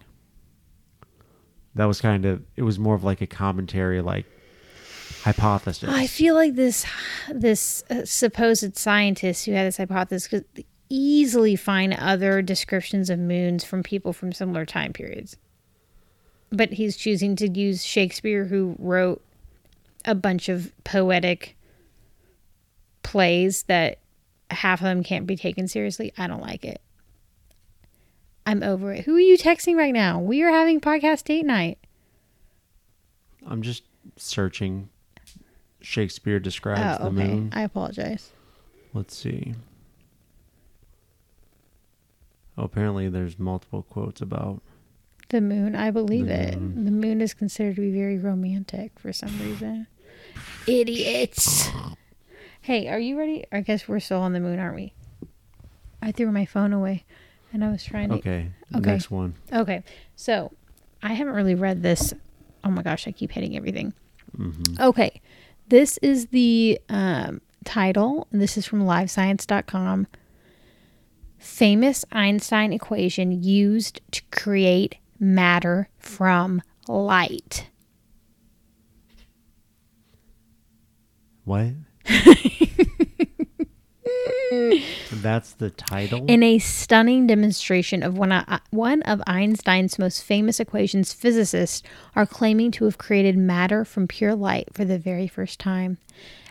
that 1.75 1.85
was 1.85 2.01
kind 2.01 2.25
of 2.25 2.43
it 2.55 2.63
was 2.63 2.77
more 2.77 2.95
of 2.95 3.03
like 3.03 3.21
a 3.21 3.27
commentary 3.27 4.01
like 4.01 4.25
hypothesis 5.23 5.89
I 5.89 6.07
feel 6.07 6.35
like 6.35 6.55
this 6.55 6.85
this 7.29 7.83
uh, 7.89 8.05
supposed 8.05 8.77
scientist 8.77 9.45
who 9.45 9.53
had 9.53 9.65
this 9.65 9.77
hypothesis 9.77 10.27
could 10.27 10.45
easily 10.89 11.55
find 11.55 11.93
other 11.93 12.41
descriptions 12.41 13.09
of 13.09 13.19
moons 13.19 13.63
from 13.63 13.83
people 13.83 14.13
from 14.13 14.31
similar 14.31 14.65
time 14.65 14.93
periods. 14.93 15.37
But 16.51 16.73
he's 16.73 16.95
choosing 16.95 17.35
to 17.37 17.49
use 17.49 17.83
Shakespeare 17.83 18.45
who 18.45 18.75
wrote 18.79 19.21
a 20.05 20.15
bunch 20.15 20.47
of 20.47 20.71
poetic 20.83 21.57
plays 23.03 23.63
that 23.63 23.99
half 24.49 24.79
of 24.79 24.85
them 24.85 25.03
can't 25.03 25.27
be 25.27 25.35
taken 25.35 25.67
seriously. 25.67 26.13
I 26.17 26.27
don't 26.27 26.41
like 26.41 26.63
it. 26.63 26.81
I'm 28.47 28.63
over 28.63 28.93
it. 28.93 29.03
Who 29.05 29.15
are 29.15 29.19
you 29.19 29.37
texting 29.37 29.75
right 29.75 29.93
now? 29.93 30.19
We 30.19 30.41
are 30.41 30.49
having 30.49 30.79
podcast 30.81 31.25
date 31.25 31.45
night. 31.45 31.77
i'm 33.45 33.61
just 33.61 33.83
searching 34.15 34.89
shakespeare 35.81 36.39
describes 36.39 36.97
Oh, 37.01 37.05
the 37.05 37.11
moon 37.11 37.49
I 37.53 37.61
apologize. 37.63 38.31
Let's 38.93 39.15
see. 39.15 39.53
Oh, 42.57 42.63
apparently 42.63 43.09
there's 43.09 43.37
multiple 43.37 43.83
quotes 43.83 44.21
about. 44.21 44.61
The 45.29 45.41
moon, 45.41 45.75
I 45.75 45.91
believe 45.91 46.27
The 46.27 46.53
it. 46.53 46.59
moon. 46.61 46.85
The 46.85 46.91
moon 46.91 47.21
is 47.21 47.33
considered 47.33 47.75
to 47.75 47.81
be 47.81 47.91
very 47.91 48.17
romantic 48.17 48.97
for 48.97 49.11
some 49.13 49.37
reason. 49.39 49.87
Idiots. 50.65 51.69
Hey, 52.61 52.87
are 52.87 52.99
you 52.99 53.17
ready? 53.17 53.45
I 53.51 53.61
guess 53.61 53.87
we're 53.87 53.99
still 53.99 54.21
on 54.21 54.33
the 54.33 54.39
moon, 54.39 54.57
aren't 54.57 54.75
we? 54.75 54.93
I 56.01 56.11
threw 56.11 56.31
my 56.31 56.45
phone 56.45 56.73
away 56.73 57.05
and 57.53 57.63
I 57.63 57.71
was 57.71 57.83
trying 57.83 58.09
to. 58.09 58.15
Okay, 58.15 58.49
Okay. 58.75 58.91
next 58.91 59.09
one. 59.11 59.35
Okay. 59.51 59.83
So 60.15 60.51
I 61.01 61.13
haven't 61.13 61.33
really 61.35 61.55
read 61.55 61.81
this. 61.83 62.13
Oh 62.63 62.69
my 62.69 62.81
gosh, 62.81 63.07
I 63.07 63.11
keep 63.11 63.31
hitting 63.31 63.55
everything. 63.55 63.93
hmm 64.35 64.51
Okay. 64.79 65.21
This 65.69 65.97
is 66.01 66.27
the 66.27 66.79
um, 66.89 67.41
title. 67.65 68.27
and 68.31 68.41
This 68.41 68.57
is 68.57 68.65
from 68.65 68.81
livescience.com. 68.83 70.07
Famous 71.37 72.03
Einstein 72.11 72.73
equation 72.73 73.43
used 73.43 74.01
to 74.11 74.21
create 74.31 74.95
matter 75.19 75.89
from 75.99 76.61
light. 76.87 77.67
That's 85.11 85.53
the 85.53 85.69
title. 85.69 86.25
In 86.27 86.43
a 86.43 86.59
stunning 86.59 87.27
demonstration 87.27 88.03
of 88.03 88.17
one, 88.17 88.31
of 88.31 88.61
one 88.69 89.01
of 89.03 89.21
Einstein's 89.27 89.99
most 89.99 90.23
famous 90.23 90.59
equations, 90.59 91.13
physicists 91.13 91.83
are 92.15 92.25
claiming 92.25 92.71
to 92.71 92.85
have 92.85 92.97
created 92.97 93.37
matter 93.37 93.83
from 93.83 94.07
pure 94.07 94.35
light 94.35 94.69
for 94.73 94.85
the 94.85 94.97
very 94.99 95.27
first 95.27 95.59
time. 95.59 95.97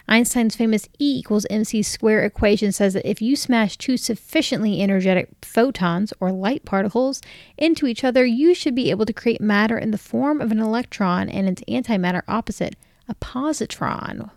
Einstein's 0.09 0.55
famous 0.55 0.89
E 0.99 1.19
equals 1.19 1.47
mc 1.51 1.83
square 1.83 2.25
equation 2.25 2.71
says 2.71 2.95
that 2.95 3.09
if 3.09 3.21
you 3.21 3.35
smash 3.35 3.77
two 3.77 3.97
sufficiently 3.97 4.81
energetic 4.81 5.31
photons 5.43 6.13
or 6.21 6.31
light 6.31 6.65
particles 6.65 7.21
into 7.59 7.87
each 7.87 8.05
other, 8.05 8.25
you 8.25 8.55
should 8.55 8.75
be 8.75 8.91
able 8.91 9.07
to 9.07 9.13
create 9.13 9.41
matter 9.41 9.77
in 9.77 9.91
the 9.91 9.99
form 9.99 10.41
of 10.41 10.53
an 10.53 10.61
electron 10.61 11.29
and 11.29 11.49
its 11.49 11.63
antimatter 11.63 12.23
opposite, 12.29 12.77
a 13.09 13.15
positron. 13.17 14.31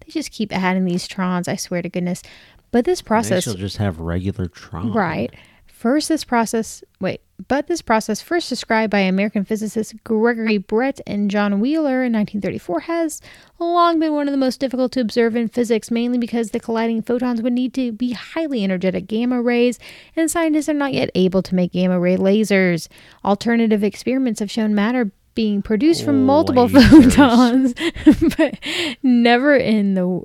They 0.00 0.12
just 0.12 0.30
keep 0.30 0.52
adding 0.52 0.84
these 0.84 1.08
trons, 1.08 1.48
I 1.48 1.56
swear 1.56 1.82
to 1.82 1.88
goodness. 1.88 2.22
But 2.70 2.84
this 2.84 3.02
process. 3.02 3.44
She'll 3.44 3.54
just 3.54 3.78
have 3.78 4.00
regular 4.00 4.48
Tron. 4.48 4.92
Right. 4.92 5.32
First, 5.66 6.08
this 6.08 6.24
process, 6.24 6.82
wait, 7.00 7.20
but 7.48 7.66
this 7.66 7.82
process, 7.82 8.22
first 8.22 8.48
described 8.48 8.90
by 8.90 9.00
American 9.00 9.44
physicists 9.44 9.92
Gregory 10.04 10.58
Breit 10.58 11.02
and 11.06 11.30
John 11.30 11.60
Wheeler 11.60 12.02
in 12.02 12.14
1934, 12.14 12.80
has 12.80 13.20
long 13.58 14.00
been 14.00 14.14
one 14.14 14.26
of 14.26 14.32
the 14.32 14.38
most 14.38 14.58
difficult 14.58 14.90
to 14.92 15.00
observe 15.00 15.36
in 15.36 15.48
physics, 15.48 15.90
mainly 15.90 16.16
because 16.16 16.50
the 16.50 16.60
colliding 16.60 17.02
photons 17.02 17.42
would 17.42 17.52
need 17.52 17.74
to 17.74 17.92
be 17.92 18.12
highly 18.12 18.64
energetic 18.64 19.06
gamma 19.06 19.42
rays, 19.42 19.78
and 20.16 20.30
scientists 20.30 20.70
are 20.70 20.74
not 20.74 20.94
yet 20.94 21.10
able 21.14 21.42
to 21.42 21.54
make 21.54 21.72
gamma 21.72 22.00
ray 22.00 22.16
lasers. 22.16 22.88
Alternative 23.22 23.84
experiments 23.84 24.40
have 24.40 24.50
shown 24.50 24.74
matter 24.74 25.12
being 25.34 25.60
produced 25.60 26.04
from 26.04 26.22
oh, 26.22 26.24
multiple 26.24 26.68
photons, 26.70 27.74
but 28.38 28.58
never 29.02 29.54
in 29.54 29.92
the 29.92 30.22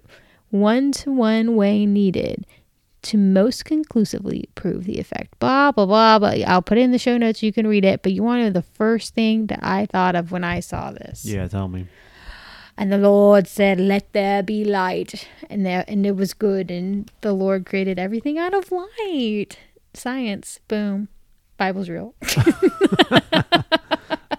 one 0.52 0.92
to 0.94 1.12
one 1.12 1.56
way 1.56 1.86
needed 1.86 2.46
to 3.04 3.18
most 3.18 3.66
conclusively 3.66 4.46
prove 4.56 4.84
the 4.86 5.00
effect. 5.00 5.40
Blah, 5.40 5.72
blah, 5.72 5.86
blah, 5.86 6.20
blah. 6.20 6.30
I'll 6.46 6.62
put 6.62 6.78
it 6.78 6.82
in 6.82 6.92
the 6.92 7.00
show 7.00 7.18
notes. 7.18 7.42
You 7.42 7.52
can 7.52 7.66
read 7.66 7.84
it. 7.84 8.04
But 8.04 8.14
you 8.14 8.22
want 8.24 8.42
to 8.42 8.44
know 8.46 8.52
the 8.52 8.62
first 8.62 9.16
thing 9.16 9.48
that 9.48 9.60
I 9.64 9.88
thought 9.88 10.16
of 10.16 10.32
when 10.32 10.44
I 10.44 10.60
saw 10.60 10.92
this? 10.92 11.26
Yeah, 11.26 11.48
tell 11.48 11.68
me. 11.68 11.88
And 12.78 12.92
the 12.92 12.98
Lord 12.98 13.48
said, 13.48 13.80
Let 13.80 14.14
there 14.14 14.44
be 14.44 14.64
light. 14.64 15.28
And 15.50 15.66
there 15.66 15.84
and 15.88 16.06
it 16.06 16.16
was 16.16 16.34
good. 16.34 16.70
And 16.72 17.12
the 17.22 17.34
Lord 17.34 17.66
created 17.66 17.98
everything 18.00 18.38
out 18.38 18.54
of 18.54 18.72
light. 18.72 19.58
Science. 19.94 20.60
Boom. 20.68 21.08
Bible's 21.58 21.90
real. 21.90 22.16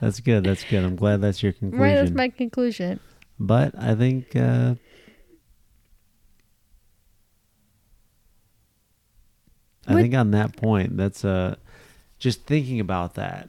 that's 0.01 0.21
good. 0.21 0.45
That's 0.45 0.65
good. 0.65 0.83
I'm 0.85 0.97
glad 0.97 1.21
that's 1.21 1.43
your 1.43 1.53
conclusion. 1.53 1.81
Right, 1.81 1.95
that's 1.95 2.11
my 2.11 2.31
conclusion. 2.31 2.99
But 3.39 3.75
I 3.79 3.95
think 3.95 4.35
uh, 4.35 4.75
I 9.87 9.95
think 9.95 10.15
on 10.15 10.31
that 10.33 10.57
point, 10.57 10.97
that's 10.97 11.25
uh, 11.25 11.57
just 12.19 12.47
thinking 12.47 12.81
about 12.81 13.15
that, 13.15 13.49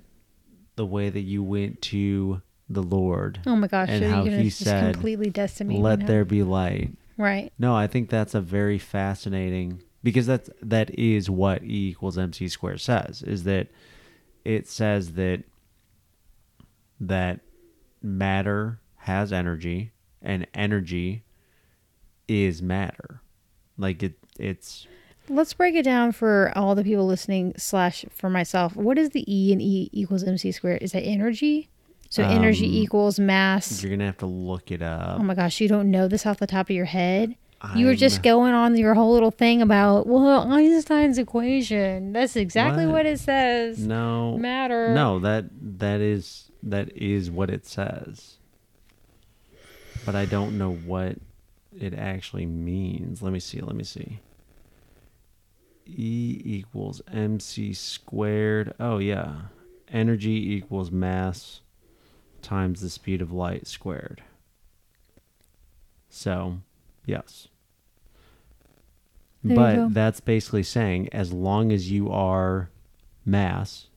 the 0.75 0.85
way 0.85 1.09
that 1.09 1.21
you 1.21 1.43
went 1.43 1.81
to 1.83 2.41
the 2.69 2.81
Lord. 2.81 3.39
Oh 3.45 3.55
my 3.55 3.67
gosh! 3.67 3.89
And 3.89 4.03
so 4.03 4.09
how 4.09 4.23
He 4.25 4.49
said, 4.49 4.93
completely 4.93 5.29
decimate. 5.29 5.79
"Let 5.79 6.07
there 6.07 6.25
be 6.25 6.43
light." 6.43 6.91
Right. 7.17 7.53
No, 7.59 7.75
I 7.75 7.87
think 7.87 8.09
that's 8.09 8.33
a 8.33 8.41
very 8.41 8.79
fascinating 8.79 9.83
because 10.03 10.25
that's 10.25 10.49
that 10.61 10.97
is 10.97 11.29
what 11.29 11.63
E 11.63 11.89
equals 11.89 12.17
mc 12.17 12.47
squared 12.47 12.81
says. 12.81 13.21
Is 13.21 13.43
that 13.43 13.67
it 14.43 14.67
says 14.67 15.13
that 15.13 15.43
that 16.99 17.39
matter 18.01 18.79
has 18.97 19.31
energy 19.31 19.91
and 20.21 20.47
energy 20.53 21.23
is 22.27 22.61
matter. 22.61 23.21
Like 23.77 24.03
it, 24.03 24.13
it's 24.39 24.87
Let's 25.29 25.53
break 25.53 25.75
it 25.75 25.83
down 25.83 26.11
for 26.11 26.51
all 26.55 26.75
the 26.75 26.83
people 26.83 27.05
listening 27.07 27.53
slash 27.57 28.03
for 28.11 28.29
myself. 28.29 28.75
What 28.75 28.97
is 28.97 29.11
the 29.11 29.23
E 29.33 29.53
and 29.53 29.61
E 29.61 29.89
equals 29.93 30.23
mc 30.23 30.51
squared? 30.51 30.81
Is 30.83 30.91
that 30.91 31.03
energy? 31.03 31.69
So 32.09 32.23
energy 32.23 32.67
Um, 32.67 32.73
equals 32.73 33.19
mass. 33.19 33.81
you're 33.81 33.89
gonna 33.89 34.05
have 34.05 34.17
to 34.19 34.25
look 34.27 34.69
it 34.71 34.81
up. 34.81 35.19
Oh 35.19 35.23
my 35.23 35.33
gosh, 35.33 35.59
you 35.61 35.67
don't 35.67 35.89
know 35.89 36.07
this 36.07 36.25
off 36.25 36.37
the 36.37 36.45
top 36.47 36.69
of 36.69 36.75
your 36.75 36.85
head? 36.85 37.35
You 37.75 37.85
were 37.85 37.95
just 37.95 38.21
going 38.23 38.53
on 38.53 38.75
your 38.75 38.93
whole 38.93 39.13
little 39.13 39.31
thing 39.31 39.61
about 39.61 40.05
well 40.05 40.51
Einstein's 40.51 41.17
equation. 41.17 42.11
That's 42.11 42.35
exactly 42.35 42.85
What? 42.85 42.93
what, 42.93 43.05
it 43.05 43.19
says. 43.21 43.79
no 43.79 44.37
Matter. 44.37 44.93
No, 44.93 45.19
that 45.19 45.45
that 45.79 46.01
is 46.01 46.51
that 46.61 46.89
is 46.97 47.31
what 47.31 47.49
it 47.49 47.65
says. 47.65 48.35
But 50.05 50.15
I 50.15 50.25
don't 50.25 50.57
know 50.57 50.73
what 50.73 51.15
it 51.79 51.93
actually 51.93 52.45
means. 52.45 53.21
Let 53.21 53.31
me 53.31 53.39
see. 53.39 53.61
Let 53.61 53.75
me 53.77 53.85
see. 53.85 54.19
E 55.85 56.41
equals 56.43 57.01
mc 57.11 57.73
squared. 57.73 58.73
Oh 58.79 58.97
yeah. 58.97 59.33
Energy 59.91 60.53
equals 60.53 60.91
mass 60.91 61.61
times 62.41 62.81
the 62.81 62.89
speed 62.89 63.21
of 63.21 63.31
light 63.31 63.67
squared. 63.67 64.23
So, 66.09 66.59
yes. 67.05 67.47
There 69.43 69.55
but 69.55 69.93
that's 69.93 70.19
basically 70.19 70.63
saying 70.63 71.09
as 71.11 71.33
long 71.33 71.71
as 71.71 71.91
you 71.91 72.09
are 72.09 72.69
mass 73.25 73.87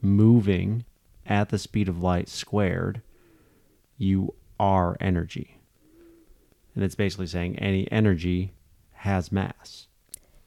moving 0.00 0.84
at 1.26 1.48
the 1.48 1.58
speed 1.58 1.88
of 1.88 2.02
light 2.02 2.28
squared, 2.28 3.02
you 3.96 4.34
are 4.60 4.96
energy. 5.00 5.58
And 6.74 6.84
it's 6.84 6.94
basically 6.94 7.26
saying 7.26 7.58
any 7.58 7.90
energy 7.90 8.52
has 8.92 9.32
mass. 9.32 9.88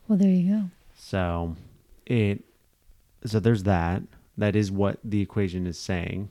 Well, 0.07 0.17
there 0.17 0.29
you 0.29 0.53
go. 0.53 0.63
So 1.05 1.55
it 2.07 2.43
so 3.27 3.39
there's 3.39 3.61
that. 3.63 4.01
That 4.39 4.55
is 4.55 4.71
what 4.71 4.97
the 5.03 5.21
equation 5.21 5.67
is 5.67 5.77
saying. 5.77 6.29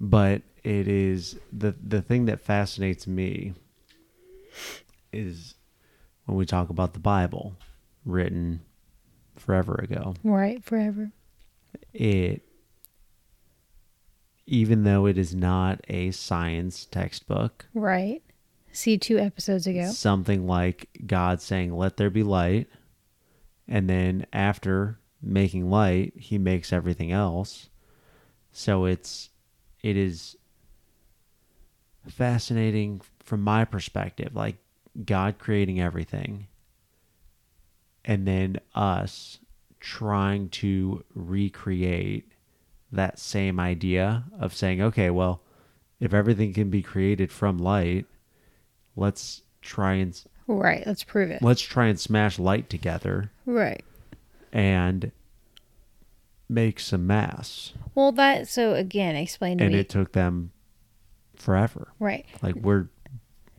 But 0.00 0.42
it 0.62 0.86
is 0.86 1.36
the 1.52 1.74
the 1.84 2.00
thing 2.00 2.26
that 2.26 2.40
fascinates 2.40 3.08
me 3.08 3.54
is 5.12 5.56
when 6.26 6.38
we 6.38 6.46
talk 6.46 6.70
about 6.70 6.92
the 6.92 7.00
Bible 7.00 7.56
written 8.04 8.60
forever 9.34 9.74
ago. 9.74 10.14
Right, 10.22 10.62
forever. 10.64 11.10
It 11.92 12.42
even 14.46 14.84
though 14.84 15.06
it 15.06 15.18
is 15.18 15.34
not 15.34 15.80
a 15.88 16.12
science 16.12 16.84
textbook, 16.84 17.66
Right. 17.74 18.22
See 18.70 18.96
two 18.96 19.18
episodes 19.18 19.66
ago. 19.66 19.90
something 19.90 20.46
like 20.46 20.88
God 21.04 21.42
saying, 21.42 21.76
Let 21.76 21.96
there 21.96 22.10
be 22.10 22.22
light. 22.22 22.68
And 23.68 23.88
then 23.88 24.26
after 24.32 24.98
making 25.22 25.70
light, 25.70 26.12
he 26.16 26.38
makes 26.38 26.72
everything 26.72 27.12
else. 27.12 27.68
So 28.52 28.84
it's, 28.84 29.30
it 29.82 29.96
is 29.96 30.36
fascinating 32.08 33.00
from 33.20 33.42
my 33.42 33.64
perspective. 33.64 34.34
Like 34.34 34.56
God 35.04 35.38
creating 35.38 35.80
everything. 35.80 36.46
And 38.04 38.26
then 38.26 38.60
us 38.74 39.38
trying 39.80 40.48
to 40.48 41.04
recreate 41.14 42.30
that 42.92 43.18
same 43.18 43.58
idea 43.58 44.24
of 44.38 44.54
saying, 44.54 44.80
okay, 44.80 45.10
well, 45.10 45.42
if 45.98 46.14
everything 46.14 46.52
can 46.52 46.70
be 46.70 46.82
created 46.82 47.32
from 47.32 47.58
light, 47.58 48.06
let's 48.94 49.42
try 49.60 49.94
and 49.94 50.22
Right. 50.48 50.86
Let's 50.86 51.02
prove 51.04 51.30
it. 51.30 51.42
let's 51.42 51.60
try 51.62 51.86
and 51.86 51.98
smash 51.98 52.38
light 52.38 52.70
together 52.70 53.30
Right. 53.46 53.84
and 54.52 55.10
make 56.48 56.78
some 56.80 57.06
mass. 57.06 57.72
Well, 57.94 58.12
that 58.12 58.46
so 58.48 58.74
again, 58.74 59.16
explain 59.16 59.58
to 59.58 59.64
And 59.64 59.74
me. 59.74 59.80
it 59.80 59.88
took 59.88 60.12
them 60.12 60.52
forever. 61.34 61.88
right. 61.98 62.24
Like 62.42 62.54
we're 62.56 62.88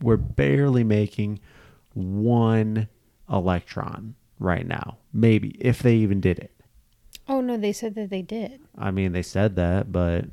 we're 0.00 0.16
barely 0.16 0.84
making 0.84 1.40
one 1.94 2.88
electron 3.30 4.14
right 4.38 4.66
now. 4.66 4.96
Maybe 5.12 5.50
if 5.60 5.80
they 5.80 5.96
even 5.96 6.20
did 6.20 6.38
it. 6.38 6.52
Oh 7.28 7.40
no, 7.42 7.56
they 7.58 7.72
said 7.72 7.94
that 7.96 8.08
they 8.08 8.22
did. 8.22 8.60
I 8.78 8.90
mean, 8.90 9.12
they 9.12 9.22
said 9.22 9.56
that, 9.56 9.92
but 9.92 10.24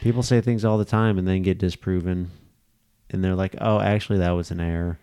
people 0.00 0.22
say 0.22 0.40
things 0.40 0.64
all 0.64 0.78
the 0.78 0.84
time 0.84 1.18
and 1.18 1.26
then 1.26 1.42
get 1.42 1.58
disproven. 1.58 2.30
And 3.10 3.22
they're 3.24 3.34
like, 3.34 3.56
"Oh, 3.60 3.80
actually 3.80 4.18
that 4.20 4.30
was 4.32 4.50
an 4.52 4.60
error. 4.60 4.98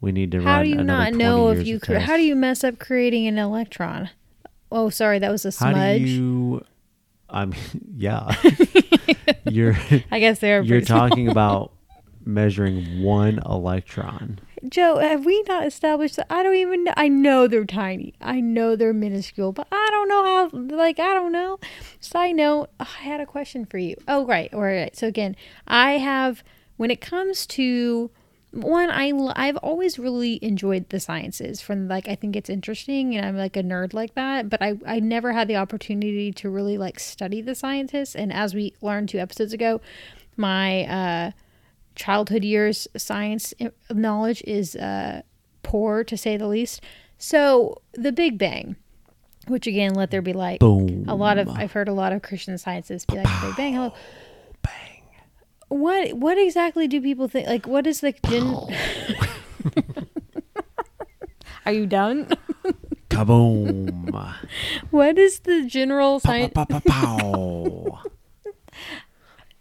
We 0.00 0.12
need 0.12 0.32
to 0.32 0.42
How 0.42 0.62
do 0.62 0.68
you 0.68 0.82
not 0.82 1.14
know 1.14 1.48
if 1.50 1.66
you 1.66 1.80
cre- 1.80 1.96
how 1.96 2.16
do 2.16 2.22
you 2.22 2.36
mess 2.36 2.62
up 2.62 2.78
creating 2.78 3.26
an 3.26 3.38
electron? 3.38 4.10
Oh, 4.70 4.90
sorry, 4.90 5.18
that 5.18 5.30
was 5.30 5.44
a 5.44 5.52
smudge. 5.52 5.74
How 5.74 5.92
do 5.94 6.00
you 6.00 6.64
I 7.28 7.44
mean, 7.46 7.60
yeah. 7.96 8.34
you're 9.44 9.76
I 10.10 10.20
guess 10.20 10.38
they're 10.38 10.62
you're 10.62 10.80
talking 10.80 11.28
about 11.36 11.72
measuring 12.24 13.02
one 13.02 13.40
electron. 13.46 14.40
Joe, 14.68 14.98
have 14.98 15.24
we 15.24 15.42
not 15.46 15.66
established 15.66 16.16
that? 16.16 16.26
I 16.28 16.42
don't 16.42 16.56
even 16.56 16.84
know. 16.84 16.92
I 16.96 17.08
know 17.08 17.46
they're 17.46 17.64
tiny. 17.64 18.14
I 18.20 18.40
know 18.40 18.74
they're 18.74 18.92
minuscule, 18.92 19.52
but 19.52 19.68
I 19.70 19.88
don't 19.92 20.08
know 20.08 20.24
how, 20.24 20.76
like, 20.76 20.98
I 20.98 21.14
don't 21.14 21.30
know. 21.30 21.60
Side 22.00 22.34
note, 22.34 22.70
I 22.80 22.84
had 22.84 23.20
a 23.20 23.26
question 23.26 23.64
for 23.64 23.78
you. 23.78 23.94
Oh, 24.08 24.24
right. 24.26 24.52
All 24.52 24.62
right. 24.62 24.96
So, 24.96 25.06
again, 25.06 25.36
I 25.68 25.92
have, 25.98 26.42
when 26.78 26.90
it 26.90 27.00
comes 27.00 27.46
to 27.48 28.10
one 28.52 28.90
I 28.90 29.12
I've 29.36 29.56
always 29.58 29.98
really 29.98 30.42
enjoyed 30.42 30.88
the 30.88 31.00
sciences 31.00 31.60
from 31.60 31.88
like 31.88 32.08
I 32.08 32.14
think 32.14 32.36
it's 32.36 32.48
interesting 32.48 33.14
and 33.14 33.26
I'm 33.26 33.36
like 33.36 33.56
a 33.56 33.62
nerd 33.62 33.92
like 33.92 34.14
that 34.14 34.48
but 34.48 34.62
I 34.62 34.78
I 34.86 35.00
never 35.00 35.32
had 35.32 35.48
the 35.48 35.56
opportunity 35.56 36.32
to 36.32 36.48
really 36.48 36.78
like 36.78 36.98
study 36.98 37.40
the 37.40 37.54
scientists 37.54 38.14
and 38.14 38.32
as 38.32 38.54
we 38.54 38.74
learned 38.80 39.08
two 39.08 39.18
episodes 39.18 39.52
ago 39.52 39.80
my 40.36 40.84
uh 40.84 41.30
childhood 41.94 42.44
years 42.44 42.88
science 42.96 43.52
knowledge 43.90 44.42
is 44.46 44.76
uh 44.76 45.22
poor 45.62 46.04
to 46.04 46.16
say 46.16 46.36
the 46.36 46.46
least 46.46 46.80
so 47.18 47.82
the 47.94 48.12
big 48.12 48.38
bang 48.38 48.76
which 49.48 49.66
again 49.66 49.94
let 49.94 50.10
there 50.10 50.22
be 50.22 50.32
like 50.32 50.60
Boom. 50.60 51.04
a 51.08 51.14
lot 51.14 51.38
of 51.38 51.48
I've 51.48 51.72
heard 51.72 51.88
a 51.88 51.92
lot 51.92 52.12
of 52.12 52.22
Christian 52.22 52.58
scientists 52.58 53.04
be 53.04 53.16
like 53.16 53.42
Big 53.42 53.56
Bang 53.56 53.74
hello 53.74 53.90
Bang. 53.90 53.98
What 55.68 56.12
what 56.14 56.38
exactly 56.38 56.86
do 56.88 57.00
people 57.00 57.28
think 57.28 57.48
like 57.48 57.66
what 57.66 57.86
is 57.86 58.00
the 58.00 58.12
gen- 58.12 58.42
oh. 58.54 58.68
Are 61.64 61.72
you 61.72 61.86
done? 61.86 62.28
Kaboom. 63.10 64.34
What 64.90 65.18
is 65.18 65.40
the 65.40 65.64
general 65.66 66.20
Pow, 66.20 66.30
science? 66.30 66.52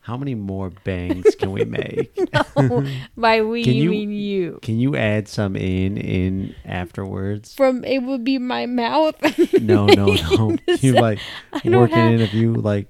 How 0.01 0.17
many 0.17 0.35
more 0.35 0.69
bangs 0.83 1.33
can 1.33 1.51
we 1.51 1.65
make? 1.65 2.15
no, 2.57 2.85
By 3.17 3.41
we 3.41 3.63
Can 3.63 3.73
you 3.73 3.83
you- 3.85 3.89
mean 3.89 4.11
you. 4.11 4.59
Can 4.61 4.77
you 4.77 4.95
add 4.95 5.27
some 5.27 5.55
in 5.55 5.97
in 5.97 6.53
afterwards? 6.63 7.55
From 7.55 7.83
it 7.83 8.03
would 8.03 8.23
be 8.23 8.37
my 8.37 8.67
mouth. 8.67 9.15
No, 9.59 9.87
no, 9.87 10.13
no. 10.37 10.57
You 10.81 10.93
like 10.93 11.17
working 11.63 11.95
have- 11.97 12.13
in 12.13 12.21
a 12.21 12.27
few 12.27 12.53
like 12.53 12.85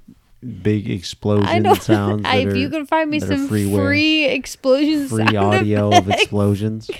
big 0.45 0.89
explosion 0.89 1.47
I 1.47 1.59
don't. 1.59 1.81
sounds. 1.81 2.23
I, 2.25 2.37
if 2.37 2.53
are, 2.53 2.57
you 2.57 2.69
can 2.69 2.85
find 2.85 3.09
me 3.09 3.19
some 3.19 3.49
freeware. 3.49 3.83
free 3.83 4.25
explosions, 4.25 5.09
free 5.09 5.35
audio 5.35 5.95
of 5.95 6.09
explosions. 6.09 6.89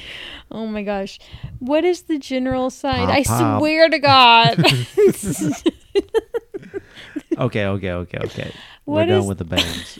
Oh 0.51 0.67
my 0.67 0.84
gosh, 0.84 1.19
what 1.58 1.84
is 1.84 2.03
the 2.03 2.19
general? 2.19 2.69
Pop, 2.69 2.93
I 2.93 3.23
pop. 3.23 3.60
swear 3.60 3.89
to 3.89 3.97
God. 3.97 4.63
Okay, 7.38 7.65
okay, 7.65 7.91
okay, 7.91 8.17
okay. 8.19 8.51
What 8.86 9.08
We're 9.08 9.17
done 9.17 9.27
with 9.27 9.39
the 9.39 9.45
bangs. 9.45 9.99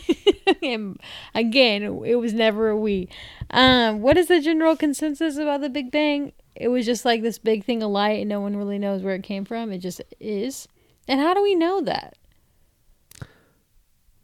And 0.62 0.98
Again, 1.34 1.82
it 1.82 2.14
was 2.14 2.32
never 2.32 2.70
a 2.70 2.76
we. 2.76 3.08
Um, 3.50 4.00
what 4.00 4.16
is 4.16 4.28
the 4.28 4.40
general 4.40 4.76
consensus 4.76 5.36
about 5.36 5.60
the 5.60 5.68
Big 5.68 5.90
Bang? 5.90 6.32
It 6.54 6.68
was 6.68 6.86
just 6.86 7.04
like 7.04 7.22
this 7.22 7.38
big 7.38 7.64
thing 7.64 7.82
of 7.82 7.90
light, 7.90 8.20
and 8.20 8.28
no 8.28 8.40
one 8.40 8.56
really 8.56 8.78
knows 8.78 9.02
where 9.02 9.14
it 9.14 9.22
came 9.22 9.44
from. 9.44 9.70
It 9.70 9.78
just 9.78 10.00
is. 10.18 10.66
And 11.06 11.20
how 11.20 11.34
do 11.34 11.42
we 11.42 11.54
know 11.54 11.80
that? 11.82 12.16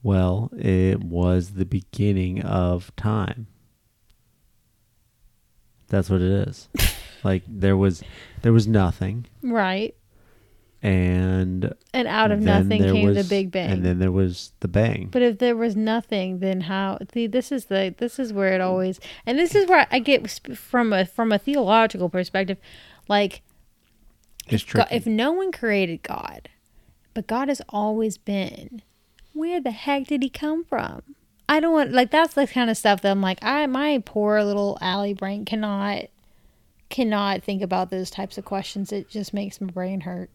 Well, 0.03 0.51
it 0.57 1.03
was 1.03 1.53
the 1.53 1.65
beginning 1.65 2.43
of 2.43 2.95
time. 2.97 3.47
That's 5.89 6.09
what 6.11 6.21
it 6.21 6.49
is. 6.49 6.69
like 7.25 7.43
there 7.47 7.77
was 7.77 8.03
there 8.43 8.53
was 8.53 8.67
nothing 8.67 9.27
Right. 9.43 9.95
and 10.83 11.73
And 11.95 12.09
out 12.09 12.33
of 12.33 12.41
nothing 12.41 12.83
there 12.83 12.93
came 12.93 13.15
the 13.15 13.25
Big 13.25 13.51
Bang. 13.53 13.71
And 13.71 13.85
then 13.85 13.99
there 14.01 14.11
was 14.11 14.53
the 14.61 14.69
bang. 14.69 15.09
But 15.13 15.23
if 15.23 15.39
there 15.39 15.55
was 15.55 15.77
nothing, 15.77 16.41
then 16.41 16.63
how? 16.63 16.99
See, 17.13 17.27
this 17.27 17.53
is 17.53 17.67
the 17.67 17.95
this 17.97 18.19
is 18.19 18.33
where 18.33 18.55
it 18.55 18.61
always, 18.61 18.99
and 19.27 19.39
this 19.39 19.55
is 19.55 19.69
where 19.69 19.87
I 19.91 19.99
get 20.01 20.29
from 20.57 20.93
a 20.93 21.05
from 21.05 21.31
a 21.31 21.39
theological 21.39 22.09
perspective, 22.09 22.59
like 23.09 23.43
it's 24.49 24.65
God, 24.65 24.89
if 24.91 25.07
no 25.07 25.31
one 25.31 25.53
created 25.53 26.03
God, 26.03 26.49
but 27.15 27.27
God 27.27 27.49
has 27.49 27.63
always 27.69 28.19
been, 28.19 28.83
where 29.33 29.61
the 29.61 29.71
heck 29.71 30.07
did 30.07 30.23
He 30.23 30.29
come 30.31 30.65
from? 30.65 31.03
I 31.49 31.61
don't 31.61 31.73
want 31.73 31.93
like 31.93 32.11
that's 32.11 32.35
the 32.35 32.47
kind 32.47 32.71
of 32.71 32.77
stuff 32.77 33.03
that 33.03 33.11
I'm 33.11 33.21
like, 33.21 33.39
I 33.43 33.67
my 33.67 34.03
poor 34.05 34.43
little 34.43 34.79
Allie 34.81 35.15
brain 35.15 35.45
cannot 35.45 36.05
cannot 36.89 37.43
think 37.43 37.63
about 37.63 37.91
those 37.91 38.11
types 38.11 38.39
of 38.39 38.45
questions. 38.45 38.93
It 38.93 39.09
just 39.09 39.33
makes 39.35 39.61
my 39.61 39.67
brain 39.69 40.03
hurt. 40.03 40.31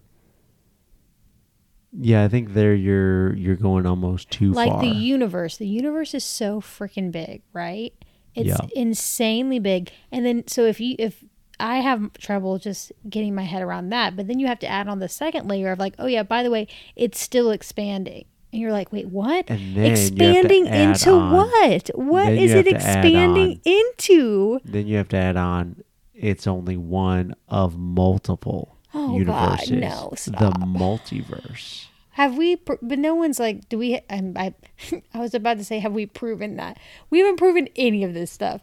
yeah, 1.99 2.23
I 2.23 2.27
think 2.27 2.53
there 2.53 2.75
you're 2.75 3.33
you're 3.35 3.55
going 3.55 3.85
almost 3.85 4.29
too 4.29 4.53
far. 4.53 4.65
like 4.65 4.73
far. 4.73 4.81
the 4.81 4.89
universe 4.89 5.57
the 5.57 5.67
universe 5.67 6.13
is 6.13 6.23
so 6.23 6.59
freaking 6.61 7.11
big 7.11 7.41
right 7.53 7.93
it's 8.35 8.49
Yeah. 8.49 8.57
insanely 8.75 9.59
big 9.59 9.91
and 10.11 10.25
then 10.25 10.47
so 10.47 10.65
if 10.65 10.79
you 10.79 10.95
if 10.99 11.23
i 11.59 11.77
have 11.77 12.13
trouble 12.19 12.59
just 12.59 12.91
getting 13.09 13.33
my 13.33 13.43
head 13.43 13.63
around 13.63 13.89
that 13.89 14.15
but 14.15 14.27
then 14.27 14.37
you 14.37 14.45
have 14.47 14.59
to 14.59 14.67
add 14.67 14.87
on 14.87 14.99
the 14.99 15.09
second 15.09 15.47
layer 15.47 15.71
of 15.71 15.79
like 15.79 15.95
oh 15.97 16.05
yeah 16.05 16.23
by 16.23 16.43
the 16.43 16.51
way 16.51 16.67
it's 16.95 17.19
still 17.19 17.49
expanding 17.51 18.25
and 18.51 18.61
you're 18.61 18.71
like 18.71 18.91
wait 18.91 19.07
what 19.07 19.49
And 19.49 19.75
then 19.75 19.85
you 19.85 19.89
have 19.91 19.97
to 20.07 20.15
expanding 20.15 20.67
into 20.67 21.11
on- 21.11 21.31
what 21.33 21.87
what 21.95 22.31
is 22.31 22.51
it 22.53 22.55
have 22.55 22.65
to 22.65 22.87
add 22.87 23.05
expanding 23.05 23.61
into 23.65 24.59
then 24.65 24.87
you 24.87 24.97
have 24.97 25.09
to 25.09 25.17
add 25.17 25.37
on 25.37 25.83
it's 26.13 26.47
only 26.47 26.77
one 26.77 27.35
of 27.47 27.77
multiple 27.77 28.73
Oh, 28.93 29.23
God, 29.23 29.59
universes. 29.67 29.71
no, 29.71 30.09
the 30.39 30.51
multiverse. 30.65 31.85
Have 32.11 32.35
we? 32.37 32.55
But 32.55 32.81
no 32.81 33.13
one's 33.13 33.39
like, 33.39 33.69
do 33.69 33.77
we? 33.77 33.99
I'm, 34.09 34.33
I, 34.35 34.53
I 35.13 35.19
was 35.19 35.33
about 35.35 35.57
to 35.57 35.63
say, 35.65 35.77
have 35.79 35.91
we 35.93 36.05
proven 36.07 36.55
that? 36.55 36.79
We 37.11 37.19
haven't 37.19 37.35
proven 37.37 37.67
any 37.75 38.03
of 38.03 38.13
this 38.15 38.31
stuff. 38.31 38.61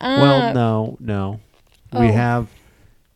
Well, 0.00 0.42
Uh, 0.42 0.52
no, 0.52 0.96
no. 0.98 1.40
We 1.92 2.08
oh. 2.08 2.12
have 2.12 2.48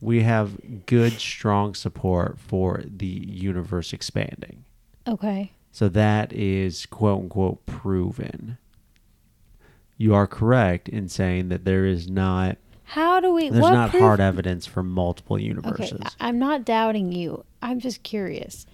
we 0.01 0.23
have 0.23 0.87
good 0.87 1.13
strong 1.15 1.75
support 1.75 2.39
for 2.39 2.83
the 2.87 3.07
universe 3.07 3.93
expanding. 3.93 4.65
Okay. 5.09 5.53
So 5.73 5.89
that 5.89 6.33
is 6.33 6.87
quote 6.87 7.23
unquote 7.23 7.65
proven. 7.67 8.59
You 9.97 10.15
are 10.15 10.27
correct 10.27 10.89
in 10.89 11.09
saying 11.09 11.49
that 11.49 11.65
there 11.65 11.87
is 11.87 12.09
not 12.09 12.59
How 12.85 13.21
do 13.21 13.33
we? 13.33 13.49
there's 13.49 13.63
not 13.63 13.91
proof- 13.91 14.03
hard 14.03 14.21
evidence 14.21 14.67
for 14.67 14.83
multiple 14.83 15.39
universes. 15.41 16.01
I- 16.21 16.29
I'm 16.29 16.39
not 16.39 16.65
doubting 16.65 17.11
you. 17.13 17.45
I'm 17.63 17.81
just 17.81 18.03
curious. 18.03 18.67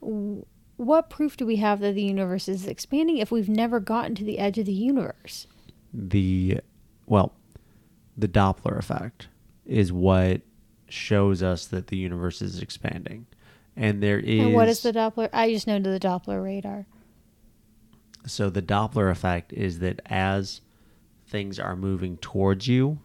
What 0.00 1.10
proof 1.10 1.36
do 1.36 1.44
we 1.46 1.56
have 1.56 1.80
that 1.80 1.94
the 1.94 2.02
universe 2.02 2.48
is 2.48 2.66
expanding 2.66 3.16
if 3.18 3.30
we've 3.30 3.48
never 3.48 3.80
gotten 3.80 4.14
to 4.16 4.24
the 4.24 4.38
edge 4.38 4.58
of 4.58 4.66
the 4.66 4.72
universe? 4.72 5.46
the 5.92 6.60
well, 7.06 7.32
the 8.16 8.28
Doppler 8.28 8.76
effect 8.78 9.28
is 9.64 9.92
what 9.92 10.40
shows 10.88 11.42
us 11.42 11.66
that 11.66 11.86
the 11.86 11.96
universe 11.96 12.42
is 12.42 12.60
expanding. 12.60 13.26
And 13.76 14.02
there 14.02 14.18
is 14.18 14.40
and 14.40 14.54
what 14.54 14.68
is 14.68 14.80
the 14.80 14.92
Doppler? 14.92 15.28
I 15.32 15.50
just 15.50 15.66
know 15.66 15.78
the 15.78 16.00
Doppler 16.00 16.42
radar. 16.42 16.86
So 18.26 18.48
the 18.50 18.62
Doppler 18.62 19.10
effect 19.10 19.52
is 19.52 19.80
that 19.80 20.00
as 20.06 20.62
things 21.26 21.58
are 21.60 21.76
moving 21.76 22.16
towards 22.16 22.66
you, 22.66 22.98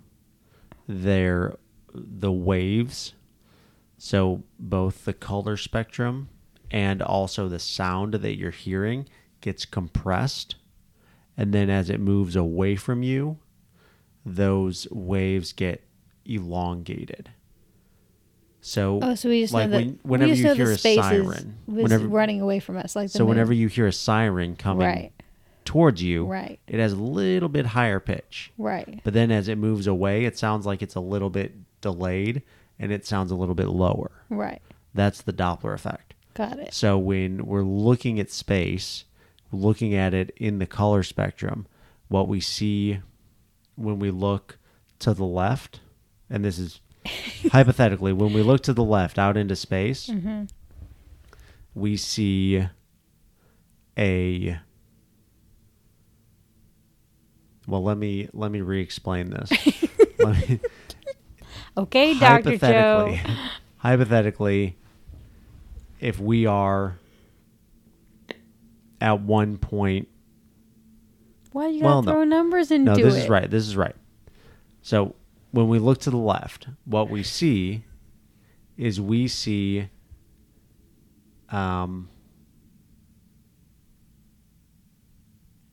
they're 0.87 1.57
the 1.93 2.31
waves. 2.31 3.13
So 3.97 4.43
both 4.57 5.05
the 5.05 5.13
color 5.13 5.57
spectrum 5.57 6.29
and 6.71 7.01
also 7.01 7.47
the 7.47 7.59
sound 7.59 8.13
that 8.15 8.37
you're 8.37 8.51
hearing 8.51 9.07
gets 9.41 9.65
compressed. 9.65 10.55
And 11.37 11.53
then 11.53 11.69
as 11.69 11.89
it 11.89 11.99
moves 11.99 12.35
away 12.35 12.75
from 12.75 13.03
you, 13.03 13.39
those 14.25 14.87
waves 14.89 15.53
get 15.53 15.83
elongated. 16.25 17.31
So, 18.61 18.99
Oh, 19.01 19.15
so 19.15 19.27
we 19.29 19.41
just 19.41 19.53
like 19.53 19.69
know 19.69 19.77
that 19.79 19.85
when, 19.85 19.99
whenever 20.03 20.33
you 20.33 20.43
know 20.43 20.53
hear 20.53 20.67
the 20.67 20.73
a 20.73 20.77
siren, 20.77 21.57
whenever 21.65 22.07
running 22.07 22.41
away 22.41 22.59
from 22.59 22.77
us, 22.77 22.95
like 22.95 23.07
the 23.11 23.17
so 23.17 23.23
moon. 23.23 23.29
whenever 23.29 23.53
you 23.53 23.67
hear 23.67 23.87
a 23.87 23.91
siren 23.93 24.55
coming 24.55 24.85
right, 24.85 25.11
towards 25.65 26.03
you, 26.03 26.25
right, 26.27 26.59
it 26.67 26.79
has 26.79 26.93
a 26.93 26.97
little 26.97 27.49
bit 27.49 27.65
higher 27.65 27.99
pitch. 27.99 28.51
right. 28.57 29.01
But 29.03 29.13
then 29.13 29.31
as 29.31 29.47
it 29.47 29.57
moves 29.57 29.87
away, 29.87 30.25
it 30.25 30.37
sounds 30.37 30.65
like 30.67 30.81
it's 30.83 30.95
a 30.95 30.99
little 30.99 31.31
bit 31.31 31.53
delayed 31.81 32.43
and 32.79 32.91
it 32.91 33.05
sounds 33.05 33.31
a 33.31 33.35
little 33.35 33.55
bit 33.55 33.67
lower. 33.67 34.11
Right. 34.29 34.61
That's 34.93 35.21
the 35.21 35.33
Doppler 35.33 35.73
effect. 35.73 36.13
Got 36.33 36.59
it. 36.59 36.73
So 36.73 36.97
when 36.97 37.45
we're 37.45 37.63
looking 37.63 38.19
at 38.19 38.29
space, 38.31 39.05
looking 39.51 39.93
at 39.95 40.13
it 40.13 40.31
in 40.37 40.59
the 40.59 40.65
color 40.65 41.03
spectrum, 41.03 41.65
what 42.09 42.27
we 42.27 42.39
see 42.39 42.99
when 43.75 43.99
we 43.99 44.11
look 44.11 44.57
to 44.99 45.13
the 45.13 45.25
left, 45.25 45.79
and 46.29 46.45
this 46.45 46.59
is 46.59 46.79
hypothetically, 47.51 48.13
when 48.13 48.33
we 48.33 48.41
look 48.41 48.61
to 48.63 48.73
the 48.73 48.83
left 48.83 49.17
out 49.19 49.37
into 49.37 49.55
space, 49.55 50.07
hmm 50.07 50.43
we 51.73 51.95
see 51.95 52.61
a 53.97 54.59
well 57.65 57.81
let 57.81 57.97
me 57.97 58.27
let 58.33 58.51
me 58.51 58.59
re-explain 58.59 59.29
this 59.29 59.49
me, 60.19 60.59
Okay, 61.77 62.13
Doctor 62.19 62.57
Joe. 62.57 63.17
hypothetically 63.77 64.75
if 66.01 66.19
we 66.19 66.45
are 66.45 66.97
at 68.99 69.21
one 69.21 69.57
point 69.57 70.09
Why 71.53 71.67
you 71.67 71.81
gotta 71.81 72.05
no. 72.05 72.11
throw 72.11 72.23
numbers 72.25 72.69
into 72.71 72.91
no 72.91 72.97
this 72.97 73.15
it? 73.15 73.19
is 73.23 73.29
right 73.29 73.49
this 73.49 73.65
is 73.65 73.77
right 73.77 73.95
so 74.81 75.15
when 75.51 75.67
we 75.67 75.77
look 75.79 75.99
to 75.99 76.09
the 76.09 76.17
left 76.17 76.67
what 76.85 77.09
we 77.09 77.21
see 77.23 77.83
is 78.77 78.99
we 79.01 79.27
see 79.27 79.89
um 81.49 82.07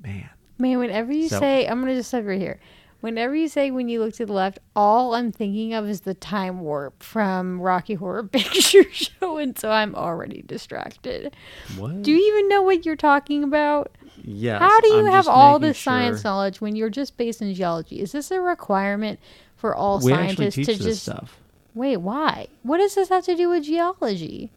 man 0.02 0.30
Man, 0.60 0.78
whenever 0.80 1.12
you 1.12 1.28
So- 1.28 1.38
say, 1.38 1.68
I'm 1.68 1.78
gonna 1.80 1.94
just 1.94 2.08
stop 2.08 2.24
right 2.24 2.40
here. 2.40 2.58
Whenever 3.00 3.32
you 3.36 3.46
say 3.46 3.70
when 3.70 3.88
you 3.88 4.00
look 4.00 4.14
to 4.14 4.26
the 4.26 4.32
left, 4.32 4.58
all 4.74 5.14
I'm 5.14 5.30
thinking 5.30 5.72
of 5.72 5.88
is 5.88 6.00
the 6.00 6.14
time 6.14 6.58
warp 6.62 7.00
from 7.00 7.60
Rocky 7.60 7.94
Horror 7.94 8.24
Picture 8.32 8.82
Show, 8.90 9.36
and 9.36 9.56
so 9.56 9.70
I'm 9.70 9.94
already 9.94 10.42
distracted. 10.44 11.36
What? 11.76 12.02
Do 12.02 12.10
you 12.10 12.34
even 12.34 12.48
know 12.48 12.62
what 12.62 12.84
you're 12.84 12.96
talking 12.96 13.44
about? 13.44 13.96
yes. 14.20 14.60
How 14.60 14.80
do 14.80 14.88
you 14.88 15.06
I'm 15.06 15.12
have 15.12 15.28
all 15.28 15.60
this 15.60 15.78
science 15.78 16.24
knowledge 16.24 16.60
when 16.60 16.74
you're 16.74 16.90
just 16.90 17.16
based 17.16 17.40
in 17.40 17.54
geology? 17.54 18.00
Is 18.00 18.10
this 18.10 18.32
a 18.32 18.40
requirement 18.40 19.20
for 19.58 19.74
all 19.74 20.00
We 20.00 20.12
scientists 20.12 20.54
to 20.54 20.74
just 20.76 21.02
stuff. 21.02 21.36
wait? 21.74 21.98
Why? 21.98 22.46
What 22.62 22.78
does 22.78 22.94
this 22.94 23.10
have 23.10 23.24
to 23.26 23.36
do 23.36 23.50
with 23.50 23.64
geology? 23.64 24.50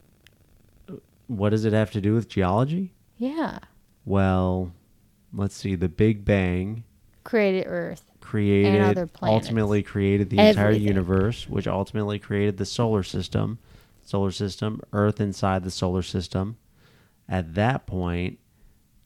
What 1.28 1.50
does 1.50 1.66
it 1.66 1.74
have 1.74 1.92
to 1.92 2.02
do 2.02 2.14
with 2.14 2.28
geology? 2.30 2.94
Yeah, 3.18 3.60
Well, 4.06 4.72
let's 5.34 5.56
see. 5.56 5.76
The 5.76 5.88
Big 5.90 6.26
Bang 6.26 6.84
created 7.24 7.66
Earth. 7.68 8.04
created 8.20 8.82
other 8.82 9.06
planets. 9.08 9.46
ultimately 9.46 9.84
created 9.84 10.30
the 10.32 10.40
entire 10.40 10.72
universe, 10.72 11.48
which 11.48 11.68
ultimately 11.68 12.18
created 12.20 12.58
the 12.58 12.66
solar 12.66 13.04
system. 13.04 13.60
Solar 14.04 14.32
system, 14.32 14.82
Earth 14.92 15.22
inside 15.22 15.64
the 15.64 15.70
solar 15.72 16.02
system. 16.02 16.58
At 17.30 17.54
that 17.54 17.86
point, 17.86 18.40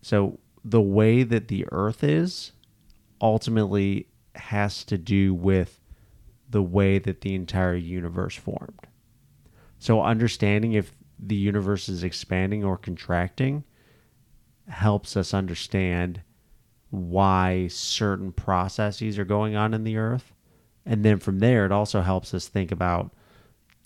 so 0.01 0.39
the 0.63 0.81
way 0.81 1.23
that 1.23 1.47
the 1.49 1.65
Earth 1.71 2.03
is 2.03 2.53
ultimately 3.21 4.07
has 4.35 4.83
to 4.85 4.97
do 4.97 5.33
with 5.33 5.79
the 6.55 6.63
way 6.63 6.97
that 6.97 7.19
the 7.19 7.35
entire 7.35 7.75
universe 7.75 8.33
formed. 8.33 8.87
So 9.77 10.01
understanding 10.01 10.71
if 10.71 10.95
the 11.19 11.35
universe 11.35 11.89
is 11.89 12.01
expanding 12.01 12.63
or 12.63 12.77
contracting 12.77 13.65
helps 14.69 15.17
us 15.17 15.33
understand 15.33 16.21
why 16.91 17.67
certain 17.67 18.31
processes 18.31 19.19
are 19.19 19.25
going 19.25 19.57
on 19.57 19.73
in 19.73 19.83
the 19.83 19.97
earth. 19.97 20.31
And 20.85 21.03
then 21.03 21.19
from 21.19 21.39
there, 21.39 21.65
it 21.65 21.73
also 21.73 21.99
helps 21.99 22.33
us 22.33 22.47
think 22.47 22.71
about 22.71 23.11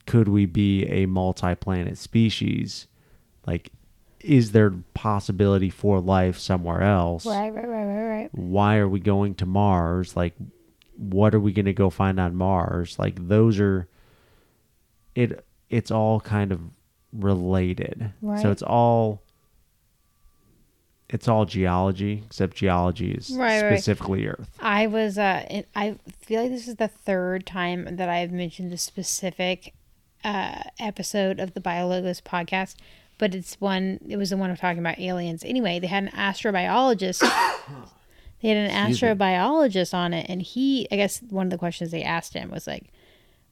could 0.06 0.28
we 0.28 0.46
be 0.46 0.86
a 0.86 1.08
multi 1.08 1.56
planet 1.56 1.98
species? 1.98 2.86
Like, 3.48 3.72
is 4.20 4.52
there 4.52 4.76
possibility 4.94 5.72
for 5.72 6.00
life 6.00 6.38
somewhere 6.38 6.84
else? 6.84 7.26
Right, 7.26 7.50
right, 7.50 7.68
right, 7.68 7.86
right, 7.86 8.10
right. 8.10 8.30
Why 8.32 8.78
are 8.78 8.88
we 8.88 9.00
going 9.00 9.34
to 9.36 9.48
Mars? 9.48 10.16
Like, 10.16 10.36
what 11.00 11.34
are 11.34 11.40
we 11.40 11.54
going 11.54 11.66
to 11.66 11.74
go 11.74 11.90
find 11.90 12.20
on 12.20 12.36
Mars? 12.36 13.00
Like, 13.00 13.28
those 13.28 13.60
are 13.60 13.88
it. 15.16 15.46
It's 15.70 15.92
all 15.92 16.20
kind 16.20 16.52
of 16.52 16.62
related. 17.14 18.12
Right. 18.22 18.42
So 18.42 18.52
it's 18.52 18.62
all 18.62 19.22
it's 21.10 21.28
all 21.28 21.46
geology, 21.46 22.24
except 22.26 22.56
geology 22.56 23.12
is 23.12 23.32
Right, 23.32 23.62
right. 23.64 23.74
specifically 23.80 24.28
Earth. 24.28 24.50
I 24.60 24.88
was 24.88 25.18
uh 25.18 25.46
in, 25.50 25.66
I 25.76 25.96
feel 26.20 26.44
like 26.44 26.52
this 26.52 26.68
is 26.68 26.76
the 26.76 26.88
third 26.88 27.46
time 27.46 27.96
that 27.96 28.10
I've 28.10 28.32
mentioned 28.32 28.74
a 28.74 28.78
specific 28.78 29.74
uh 30.24 30.62
episode 30.80 31.40
of 31.40 31.54
the 31.54 31.62
Biologos 31.62 32.22
podcast, 32.22 32.76
but 33.18 33.34
it's 33.34 33.60
one 33.60 34.00
it 34.08 34.18
was 34.18 34.30
the 34.32 34.38
one 34.38 34.50
I'm 34.50 34.58
talking 34.58 34.80
about 34.80 35.00
aliens. 35.00 35.44
Anyway, 35.46 35.80
they 35.80 35.88
had 35.88 36.04
an 36.04 36.10
astrobiologist 36.12 37.22
they 38.42 38.50
had 38.50 38.58
an 38.58 38.66
Excuse 38.66 39.02
me. 39.02 39.08
astrobiologist 39.10 39.94
on 39.94 40.14
it 40.14 40.26
and 40.30 40.42
he 40.42 40.88
I 40.92 40.96
guess 40.96 41.22
one 41.30 41.48
of 41.48 41.52
the 41.52 41.58
questions 41.58 41.92
they 41.92 42.04
asked 42.04 42.34
him 42.34 42.52
was 42.52 42.68
like 42.68 42.92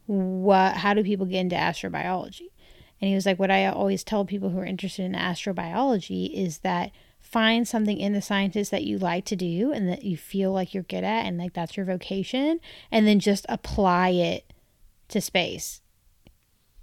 what 0.05 0.77
how 0.77 0.93
do 0.93 1.03
people 1.03 1.25
get 1.25 1.41
into 1.41 1.55
astrobiology? 1.55 2.49
And 2.99 3.09
he 3.09 3.15
was 3.15 3.25
like 3.25 3.39
what 3.39 3.51
I 3.51 3.67
always 3.67 4.03
tell 4.03 4.25
people 4.25 4.49
who 4.49 4.59
are 4.59 4.65
interested 4.65 5.03
in 5.03 5.13
astrobiology 5.13 6.33
is 6.33 6.59
that 6.59 6.91
find 7.19 7.67
something 7.67 7.97
in 7.97 8.13
the 8.13 8.21
scientist 8.21 8.71
that 8.71 8.83
you 8.83 8.97
like 8.97 9.25
to 9.25 9.35
do 9.35 9.71
and 9.73 9.89
that 9.89 10.03
you 10.03 10.15
feel 10.15 10.53
like 10.53 10.73
you're 10.73 10.83
good 10.83 11.03
at 11.03 11.25
and 11.25 11.37
like 11.37 11.53
that's 11.53 11.75
your 11.75 11.85
vocation 11.85 12.59
and 12.89 13.05
then 13.05 13.19
just 13.19 13.45
apply 13.49 14.09
it 14.09 14.53
to 15.09 15.19
space 15.19 15.81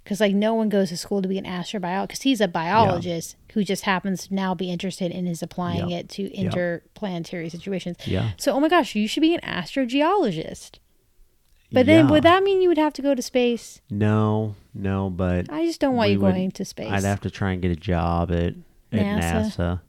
because 0.05 0.21
like 0.21 0.33
no 0.35 0.53
one 0.53 0.69
goes 0.69 0.89
to 0.89 0.97
school 0.97 1.21
to 1.21 1.27
be 1.27 1.37
an 1.37 1.43
astrobiologist 1.45 2.07
because 2.07 2.21
he's 2.21 2.39
a 2.39 2.47
biologist 2.47 3.35
who 3.53 3.63
just 3.63 3.83
happens 3.83 4.27
to 4.27 4.33
now 4.35 4.53
be 4.55 4.69
interested 4.71 5.11
in 5.11 5.25
is 5.27 5.41
applying 5.43 5.89
it 5.91 6.07
to 6.09 6.31
interplanetary 6.33 7.49
situations 7.49 7.97
Yeah. 8.05 8.31
so 8.37 8.53
oh 8.53 8.59
my 8.61 8.69
gosh 8.69 8.95
you 8.95 9.07
should 9.07 9.21
be 9.21 9.33
an 9.35 9.41
astrogeologist 9.41 10.79
but 11.71 11.85
then 11.87 12.05
Yeah. 12.05 12.11
would 12.11 12.23
that 12.23 12.43
mean 12.43 12.61
you 12.61 12.69
would 12.69 12.77
have 12.77 12.93
to 12.93 13.01
go 13.01 13.15
to 13.15 13.21
space 13.21 13.81
No, 13.89 14.55
no, 14.73 15.09
but 15.09 15.51
i 15.51 15.65
just 15.65 15.79
don't 15.81 15.95
want 15.95 16.11
you 16.11 16.19
would- 16.19 16.31
going 16.33 16.51
to 16.51 16.65
space 16.65 16.91
I'd 16.91 17.03
have 17.03 17.21
to 17.21 17.29
try 17.31 17.51
and 17.51 17.61
get 17.61 17.71
a 17.71 17.75
job 17.75 18.31
at 18.31 18.53
at 18.91 19.01
NASA. 19.01 19.41
NASA. 19.57 19.81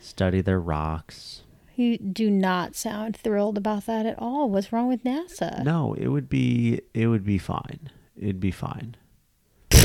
Study 0.00 0.40
their 0.40 0.60
rocks. 0.60 1.42
you 1.76 1.96
do 1.98 2.30
not 2.30 2.74
sound 2.76 3.16
thrilled 3.16 3.56
about 3.58 3.86
that 3.86 4.04
at 4.06 4.18
all 4.18 4.48
what's 4.50 4.72
wrong 4.72 4.88
with 4.88 5.02
nasa 5.04 5.64
No, 5.64 5.94
it 5.94 6.08
would 6.08 6.28
be 6.28 6.80
it 6.94 7.06
would 7.06 7.24
be 7.24 7.38
fine. 7.38 7.90
It'd 8.16 8.40
be 8.40 8.50
fine. 8.50 8.96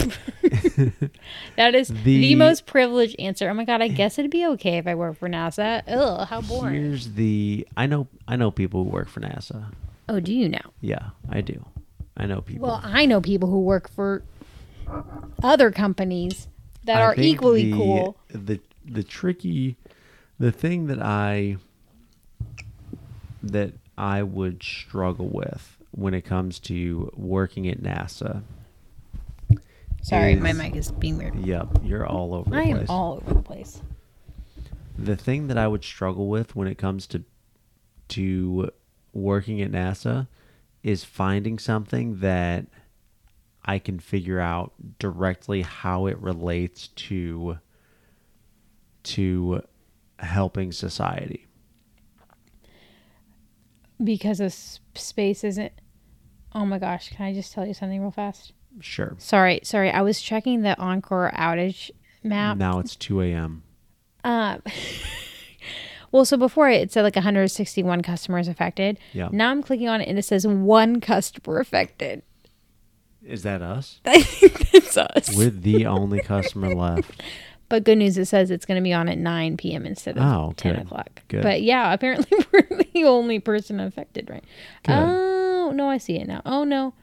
That 1.57 1.73
is 1.75 1.87
the, 1.87 1.95
The- 2.03 2.35
most 2.35 2.65
privileged 2.65 3.15
answer. 3.19 3.49
Oh 3.49 3.53
my 3.53 3.65
god, 3.65 3.81
I 3.81 3.87
guess 3.87 4.17
it'd 4.19 4.31
be 4.31 4.45
okay 4.47 4.77
if 4.77 4.87
I 4.87 4.95
work 4.95 5.17
for 5.17 5.29
NASA. 5.29 5.81
Ugh, 5.87 6.27
how 6.27 6.41
boring. 6.41 6.73
Here's 6.75 7.13
the 7.13 7.67
I 7.77 7.85
know 7.85 8.07
I 8.27 8.35
know 8.35 8.51
people 8.51 8.83
who 8.83 8.89
work 8.89 9.07
for 9.09 9.21
NASA. 9.21 9.71
Oh, 10.09 10.19
do 10.19 10.33
you 10.33 10.47
now? 10.49 10.71
Yeah, 10.81 11.09
I 11.29 11.41
do. 11.41 11.65
I 12.17 12.25
know 12.27 12.41
people. 12.41 12.67
Well, 12.67 12.81
I 12.83 13.05
know 13.05 13.21
people 13.21 13.49
who 13.49 13.61
work 13.61 13.89
for 13.89 14.23
other 15.41 15.71
companies 15.71 16.47
that 16.83 16.97
I 16.97 17.01
are 17.01 17.15
equally 17.17 17.71
the- 17.71 17.77
cool. 17.77 18.17
The 18.29 18.59
the 18.85 19.03
tricky 19.03 19.77
the 20.39 20.51
thing 20.51 20.87
that 20.87 21.01
I 21.01 21.57
that 23.41 23.73
I 23.97 24.23
would 24.23 24.61
struggle 24.63 25.27
with 25.27 25.77
when 25.91 26.13
it 26.13 26.21
comes 26.21 26.59
to 26.59 27.11
working 27.15 27.67
at 27.67 27.81
NASA. 27.81 28.43
Sorry, 30.05 30.35
my 30.35 30.53
mic 30.53 30.75
is 30.75 30.91
being 30.91 31.17
weird. 31.17 31.35
Yep, 31.35 31.79
you're 31.83 32.05
all 32.05 32.35
over 32.35 32.49
the 32.51 32.55
I 32.55 32.61
am 32.61 32.77
place. 32.77 32.89
all 32.89 33.13
over 33.15 33.33
the 33.33 33.41
place. 33.41 33.81
the 34.99 35.15
thing 35.15 35.47
that 35.47 35.57
I 35.57 35.67
would 35.67 35.83
struggle 35.83 36.29
with 36.29 36.55
when 36.55 36.67
it 36.67 36.77
comes 36.77 37.07
to 37.07 37.23
to 38.09 38.69
working 39.13 39.61
at 39.61 39.71
NASA 39.71 40.27
is 40.83 41.03
finding 41.03 41.57
something 41.57 42.19
that 42.19 42.67
I 43.65 43.79
can 43.79 43.99
figure 43.99 44.39
out 44.39 44.73
directly 44.99 45.63
how 45.63 46.05
it 46.05 46.19
relates 46.19 46.89
to 46.89 47.57
to 49.05 49.63
helping 50.19 50.71
society. 50.71 51.47
Because 54.03 54.39
of 54.39 54.53
space 54.53 55.43
isn't. 55.43 55.71
Oh 56.53 56.65
my 56.65 56.77
gosh, 56.77 57.09
can 57.09 57.25
I 57.25 57.33
just 57.33 57.53
tell 57.53 57.65
you 57.65 57.73
something 57.73 58.01
real 58.01 58.11
fast? 58.11 58.53
Sure. 58.81 59.15
Sorry, 59.17 59.59
sorry. 59.63 59.89
I 59.91 60.01
was 60.01 60.21
checking 60.21 60.61
the 60.61 60.75
Oncor 60.79 61.33
outage 61.35 61.91
map. 62.23 62.57
Now 62.57 62.79
it's 62.79 62.95
2 62.95 63.21
a.m. 63.21 63.63
Um, 64.23 64.61
well, 66.11 66.25
so 66.25 66.38
before 66.38 66.69
it 66.69 66.91
said 66.91 67.03
like 67.03 67.15
161 67.15 68.01
customers 68.01 68.47
affected. 68.47 68.99
Yeah. 69.13 69.29
Now 69.31 69.49
I'm 69.51 69.61
clicking 69.63 69.88
on 69.88 70.01
it 70.01 70.07
and 70.07 70.17
it 70.19 70.23
says 70.23 70.45
one 70.47 71.01
customer 71.01 71.59
affected. 71.59 72.21
Is 73.23 73.43
that 73.43 73.61
us? 73.61 73.99
I 74.05 74.21
think 74.21 74.71
that's 74.71 74.97
us. 74.97 75.35
We're 75.35 75.49
the 75.49 75.85
only 75.88 76.19
customer 76.21 76.73
left. 76.75 77.23
but 77.69 77.83
good 77.83 77.97
news, 77.97 78.17
it 78.19 78.25
says 78.25 78.51
it's 78.51 78.65
going 78.65 78.75
to 78.79 78.83
be 78.83 78.93
on 78.93 79.09
at 79.09 79.17
9 79.17 79.57
p.m. 79.57 79.85
instead 79.85 80.17
of 80.17 80.23
Oh, 80.23 80.53
10 80.57 80.75
good. 80.75 80.81
o'clock. 80.83 81.21
Good. 81.27 81.41
But 81.43 81.63
yeah, 81.63 81.91
apparently 81.91 82.38
we're 82.51 82.83
the 82.93 83.05
only 83.05 83.39
person 83.39 83.79
affected, 83.79 84.29
right? 84.29 84.43
Good. 84.83 84.93
Oh, 84.93 85.71
no, 85.73 85.89
I 85.89 85.97
see 85.97 86.17
it 86.19 86.27
now. 86.27 86.43
Oh, 86.45 86.63
no. 86.63 86.93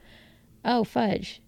Oh, 0.64 0.84
fudge. 0.84 1.41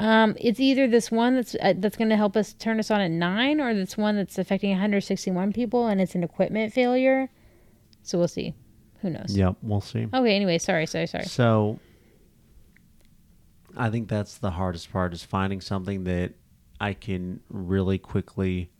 Um, 0.00 0.34
it's 0.40 0.58
either 0.58 0.88
this 0.88 1.10
one 1.10 1.36
that's 1.36 1.54
uh, 1.60 1.74
that's 1.76 1.96
going 1.96 2.10
to 2.10 2.16
help 2.16 2.36
us 2.36 2.54
turn 2.54 2.78
us 2.78 2.90
on 2.90 3.00
at 3.00 3.10
nine, 3.10 3.60
or 3.60 3.74
this 3.74 3.96
one 3.96 4.16
that's 4.16 4.38
affecting 4.38 4.70
161 4.70 5.52
people, 5.52 5.86
and 5.86 6.00
it's 6.00 6.14
an 6.14 6.24
equipment 6.24 6.72
failure. 6.72 7.30
So 8.02 8.18
we'll 8.18 8.28
see. 8.28 8.54
Who 9.02 9.10
knows? 9.10 9.36
Yep, 9.36 9.56
we'll 9.62 9.80
see. 9.80 10.06
Okay. 10.12 10.36
Anyway, 10.36 10.58
sorry, 10.58 10.86
sorry, 10.86 11.06
sorry. 11.06 11.24
So 11.24 11.78
I 13.76 13.90
think 13.90 14.08
that's 14.08 14.38
the 14.38 14.50
hardest 14.50 14.90
part 14.90 15.14
is 15.14 15.22
finding 15.22 15.60
something 15.60 16.04
that 16.04 16.32
I 16.80 16.94
can 16.94 17.40
really 17.48 17.98
quickly 17.98 18.70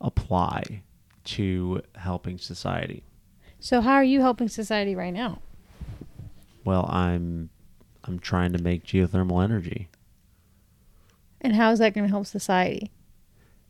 apply 0.00 0.82
to 1.24 1.82
helping 1.96 2.38
society. 2.38 3.02
So 3.60 3.80
how 3.80 3.94
are 3.94 4.04
you 4.04 4.20
helping 4.20 4.48
society 4.48 4.94
right 4.94 5.12
now? 5.12 5.40
Well, 6.64 6.86
I'm 6.88 7.50
I'm 8.04 8.18
trying 8.18 8.52
to 8.52 8.62
make 8.62 8.84
geothermal 8.84 9.42
energy. 9.42 9.88
And 11.40 11.54
how 11.54 11.70
is 11.70 11.78
that 11.78 11.94
going 11.94 12.06
to 12.06 12.10
help 12.10 12.26
society? 12.26 12.90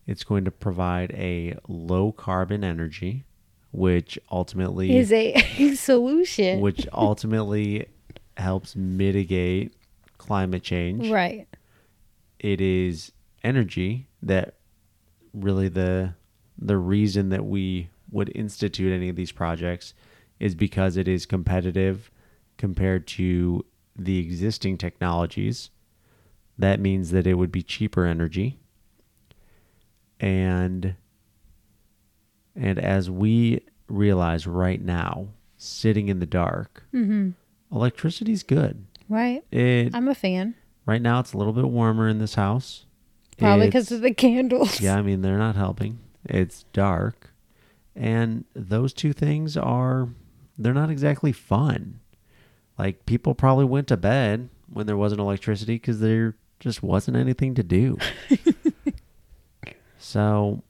It's 0.06 0.24
going 0.24 0.44
to 0.44 0.50
provide 0.50 1.10
a 1.12 1.54
low 1.68 2.12
carbon 2.12 2.64
energy 2.64 3.24
which 3.70 4.18
ultimately 4.32 4.96
Is 4.96 5.12
a 5.12 5.34
solution. 5.74 6.60
which 6.60 6.86
ultimately 6.92 7.86
helps 8.38 8.74
mitigate 8.74 9.74
climate 10.16 10.62
change. 10.62 11.10
Right. 11.10 11.46
it 12.38 12.60
is 12.62 13.12
energy 13.44 14.08
that 14.22 14.54
really 15.34 15.68
the 15.68 16.14
the 16.56 16.76
reason 16.78 17.28
that 17.28 17.44
we 17.44 17.88
would 18.10 18.32
institute 18.34 18.92
any 18.92 19.08
of 19.10 19.16
these 19.16 19.30
projects 19.30 19.92
is 20.40 20.54
because 20.54 20.96
it 20.96 21.06
is 21.06 21.26
competitive 21.26 22.10
compared 22.56 23.06
to 23.06 23.64
the 23.96 24.18
existing 24.18 24.78
technologies. 24.78 25.70
That 26.58 26.80
means 26.80 27.10
that 27.12 27.26
it 27.26 27.34
would 27.34 27.52
be 27.52 27.62
cheaper 27.62 28.04
energy. 28.04 28.58
And 30.20 30.94
and 32.56 32.78
as 32.78 33.08
we 33.10 33.60
realize 33.86 34.46
right 34.46 34.82
now, 34.82 35.28
sitting 35.56 36.08
in 36.08 36.18
the 36.18 36.26
dark, 36.26 36.82
Mm-hmm. 36.92 37.30
electricity's 37.74 38.42
good. 38.42 38.84
Right. 39.08 39.42
It 39.52 39.94
I'm 39.94 40.08
a 40.08 40.14
fan. 40.14 40.54
right 40.86 41.00
now 41.00 41.20
it's 41.20 41.32
a 41.32 41.38
little 41.38 41.52
bit 41.52 41.64
warmer 41.68 42.08
in 42.08 42.18
this 42.18 42.34
house. 42.34 42.84
Probably 43.38 43.66
because 43.66 43.92
of 43.92 44.00
the 44.00 44.12
candles. 44.12 44.80
yeah, 44.80 44.96
I 44.96 45.02
mean 45.02 45.22
they're 45.22 45.38
not 45.38 45.54
helping. 45.54 46.00
It's 46.24 46.64
dark, 46.72 47.30
and 47.94 48.44
those 48.54 48.92
two 48.92 49.12
things 49.12 49.56
are 49.56 50.08
they're 50.58 50.74
not 50.74 50.90
exactly 50.90 51.30
fun. 51.30 52.00
Like 52.76 53.06
people 53.06 53.34
probably 53.36 53.64
went 53.64 53.86
to 53.88 53.96
bed 53.96 54.48
when 54.70 54.86
there 54.86 54.96
wasn't 54.96 55.20
electricity 55.20 55.76
because 55.76 56.00
there 56.00 56.34
just 56.60 56.82
wasn't 56.82 57.16
anything 57.16 57.54
to 57.54 57.62
do. 57.62 57.98
so 59.98 60.62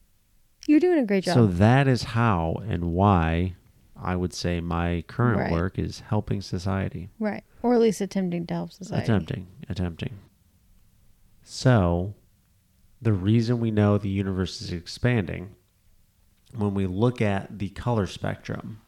You're 0.67 0.81
doing 0.81 0.99
a 0.99 1.05
great 1.07 1.25
job. 1.25 1.35
so 1.35 1.47
that 1.47 1.89
is 1.89 2.03
how 2.03 2.63
and 2.69 2.93
why 2.93 3.55
I 4.01 4.15
would 4.17 4.33
say 4.33 4.61
my 4.61 5.03
current 5.09 5.39
Right. 5.41 5.53
work 5.53 5.79
is 5.79 6.01
helping 6.01 6.41
society. 6.41 7.11
right. 7.19 7.43
Or 7.63 7.75
at 7.75 7.81
least 7.81 8.01
attempting 8.01 8.47
to 8.47 8.55
help 8.55 8.73
society. 8.73 9.03
Attempting, 9.03 9.47
attempting. 9.69 10.19
So, 11.43 12.15
the 13.03 13.13
reason 13.13 13.59
we 13.59 13.71
know 13.73 13.99
the 13.99 14.09
universe 14.09 14.61
is 14.61 14.71
expanding, 14.73 15.57
when 16.57 16.75
we 16.75 16.87
look 16.87 17.21
at 17.21 17.59
the 17.59 17.71
color 17.71 18.07
spectrum, 18.07 18.81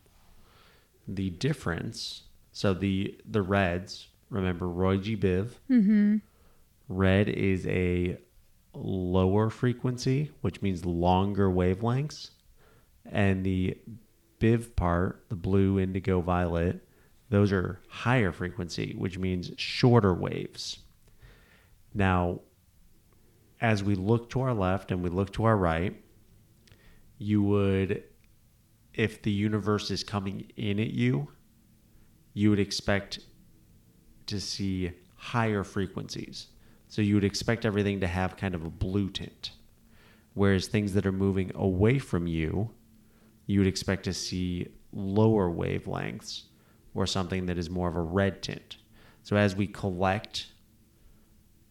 the 1.08 1.30
difference. 1.30 2.22
So 2.52 2.72
the 2.74 3.18
the 3.28 3.42
reds. 3.42 4.06
Remember 4.28 4.68
Roy 4.68 4.96
G. 4.98 5.16
Biv. 5.16 5.48
Mm-hmm. 5.68 6.18
Red 6.90 7.28
is 7.28 7.68
a 7.68 8.18
lower 8.74 9.48
frequency, 9.48 10.32
which 10.40 10.60
means 10.60 10.84
longer 10.84 11.48
wavelengths, 11.48 12.30
and 13.08 13.46
the 13.46 13.78
Biv 14.40 14.74
part, 14.74 15.24
the 15.28 15.36
blue, 15.36 15.78
indigo, 15.78 16.20
violet, 16.20 16.84
those 17.28 17.52
are 17.52 17.80
higher 17.88 18.32
frequency, 18.32 18.96
which 18.98 19.18
means 19.18 19.52
shorter 19.56 20.12
waves. 20.12 20.80
Now, 21.94 22.40
as 23.60 23.84
we 23.84 23.94
look 23.94 24.28
to 24.30 24.40
our 24.40 24.54
left 24.54 24.90
and 24.90 25.00
we 25.00 25.10
look 25.10 25.32
to 25.34 25.44
our 25.44 25.56
right, 25.56 25.94
you 27.18 27.40
would, 27.44 28.02
if 28.94 29.22
the 29.22 29.30
universe 29.30 29.92
is 29.92 30.02
coming 30.02 30.50
in 30.56 30.80
at 30.80 30.90
you, 30.90 31.28
you 32.34 32.50
would 32.50 32.58
expect 32.58 33.20
to 34.26 34.40
see 34.40 34.90
higher 35.14 35.62
frequencies. 35.62 36.48
So 36.90 37.02
you 37.02 37.14
would 37.14 37.24
expect 37.24 37.64
everything 37.64 38.00
to 38.00 38.08
have 38.08 38.36
kind 38.36 38.54
of 38.54 38.64
a 38.64 38.68
blue 38.68 39.10
tint. 39.10 39.52
Whereas 40.34 40.66
things 40.66 40.92
that 40.94 41.06
are 41.06 41.12
moving 41.12 41.52
away 41.54 42.00
from 42.00 42.26
you, 42.26 42.70
you 43.46 43.60
would 43.60 43.68
expect 43.68 44.04
to 44.04 44.12
see 44.12 44.66
lower 44.92 45.48
wavelengths 45.48 46.42
or 46.92 47.06
something 47.06 47.46
that 47.46 47.56
is 47.56 47.70
more 47.70 47.88
of 47.88 47.94
a 47.94 48.02
red 48.02 48.42
tint. 48.42 48.76
So 49.22 49.36
as 49.36 49.54
we 49.54 49.68
collect 49.68 50.48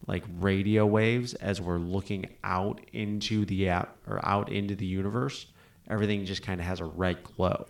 like 0.08 0.24
radio 0.40 0.86
waves 0.86 1.34
as 1.36 1.60
we're 1.60 1.80
looking 1.80 2.26
out 2.46 2.80
into 2.94 3.44
the 3.44 3.68
app 3.68 3.98
or 4.08 4.26
out 4.26 4.50
into 4.50 4.74
the 4.74 4.86
universe, 4.86 5.48
everything 5.90 6.24
just 6.24 6.44
kind 6.44 6.62
of 6.62 6.66
has 6.66 6.80
a 6.80 6.86
red 6.86 7.22
glow. 7.24 7.66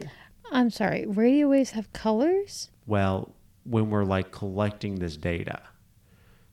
I'm 0.51 0.69
sorry. 0.69 1.07
Radio 1.07 1.49
waves 1.49 1.71
have 1.71 1.91
colors? 1.93 2.69
Well, 2.85 3.33
when 3.63 3.89
we're 3.89 4.05
like 4.05 4.31
collecting 4.31 4.95
this 4.95 5.17
data, 5.17 5.61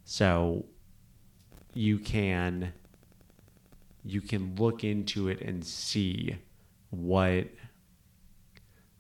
so 0.05 0.65
you 1.77 1.99
can 1.99 2.73
you 4.05 4.21
can 4.21 4.55
look 4.57 4.85
into 4.85 5.29
it 5.29 5.41
and 5.41 5.65
see 5.65 6.37
what 6.91 7.49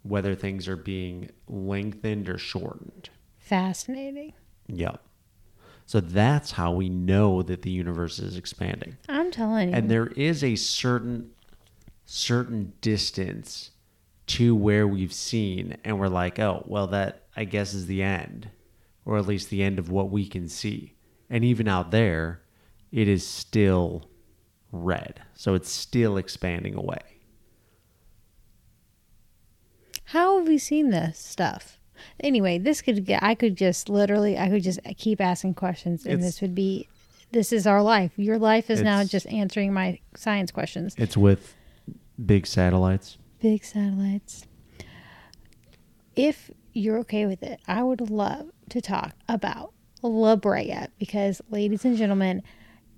whether 0.03 0.35
things 0.35 0.69
are 0.69 0.77
being 0.77 1.31
lengthened 1.49 2.29
or 2.29 2.39
shortened. 2.39 3.11
Fascinating. 3.39 4.33
Yep. 4.69 5.01
So 5.85 6.01
that's 6.01 6.53
how 6.53 6.73
we 6.73 6.89
know 6.89 7.43
that 7.43 7.63
the 7.63 7.71
universe 7.71 8.19
is 8.19 8.37
expanding. 8.37 8.97
I'm 9.09 9.31
telling 9.31 9.71
you. 9.71 9.75
And 9.75 9.91
there 9.91 10.09
is 10.09 10.43
a 10.45 10.57
certain 10.57 11.31
certain 12.05 12.73
distance 12.81 13.71
to 14.27 14.55
where 14.55 14.87
we've 14.87 15.13
seen 15.13 15.77
and 15.85 15.99
we're 15.99 16.09
like, 16.09 16.39
"Oh, 16.39 16.65
well 16.67 16.89
that 16.89 17.23
I 17.37 17.45
guess 17.45 17.75
is 17.75 17.87
the 17.87 18.03
end." 18.03 18.51
Or 19.05 19.17
at 19.19 19.27
least 19.27 19.51
the 19.51 19.63
end 19.63 19.79
of 19.79 19.89
what 19.89 20.11
we 20.11 20.27
can 20.27 20.49
see. 20.49 20.95
And 21.31 21.45
even 21.45 21.69
out 21.69 21.93
there, 21.93 22.43
it 22.93 23.09
is 23.09 23.27
still 23.27 24.09
red. 24.73 25.21
So 25.35 25.55
it's 25.55 25.71
still 25.71 26.17
expanding 26.17 26.75
away. 26.75 27.01
How 30.11 30.39
have 30.39 30.49
we 30.49 30.59
seen 30.59 30.91
this 30.91 31.19
stuff? 31.19 31.81
Anyway, 32.21 32.59
this 32.59 32.83
could 32.83 33.05
get, 33.05 33.23
I 33.23 33.35
could 33.35 33.57
just 33.57 33.89
literally, 33.89 34.39
I 34.39 34.49
could 34.49 34.63
just 34.63 34.79
keep 34.99 35.21
asking 35.21 35.55
questions 35.55 36.05
and 36.05 36.15
It's- 36.15 36.25
this 36.27 36.41
would 36.41 36.55
be, 36.55 36.89
this 37.33 37.53
is 37.53 37.67
our 37.67 37.83
life. 37.83 38.13
Your 38.17 38.39
life 38.39 38.71
is 38.71 38.81
now 38.83 39.03
just 39.03 39.27
answering 39.27 39.73
my 39.73 39.99
science 40.15 40.51
questions. 40.53 40.95
It's 40.97 41.17
with 41.17 41.55
big 42.25 42.47
satellites. 42.47 43.19
Big 43.41 43.65
satellites. 43.65 44.47
If 46.15 46.51
you're 46.73 46.99
okay 47.01 47.27
with 47.27 47.43
it, 47.43 47.61
I 47.67 47.83
would 47.83 48.11
love 48.11 48.51
to 48.71 48.81
talk 48.81 49.15
about 49.29 49.73
La 50.03 50.37
Brea 50.37 50.87
because, 50.99 51.43
ladies 51.51 51.85
and 51.85 51.97
gentlemen, 51.97 52.43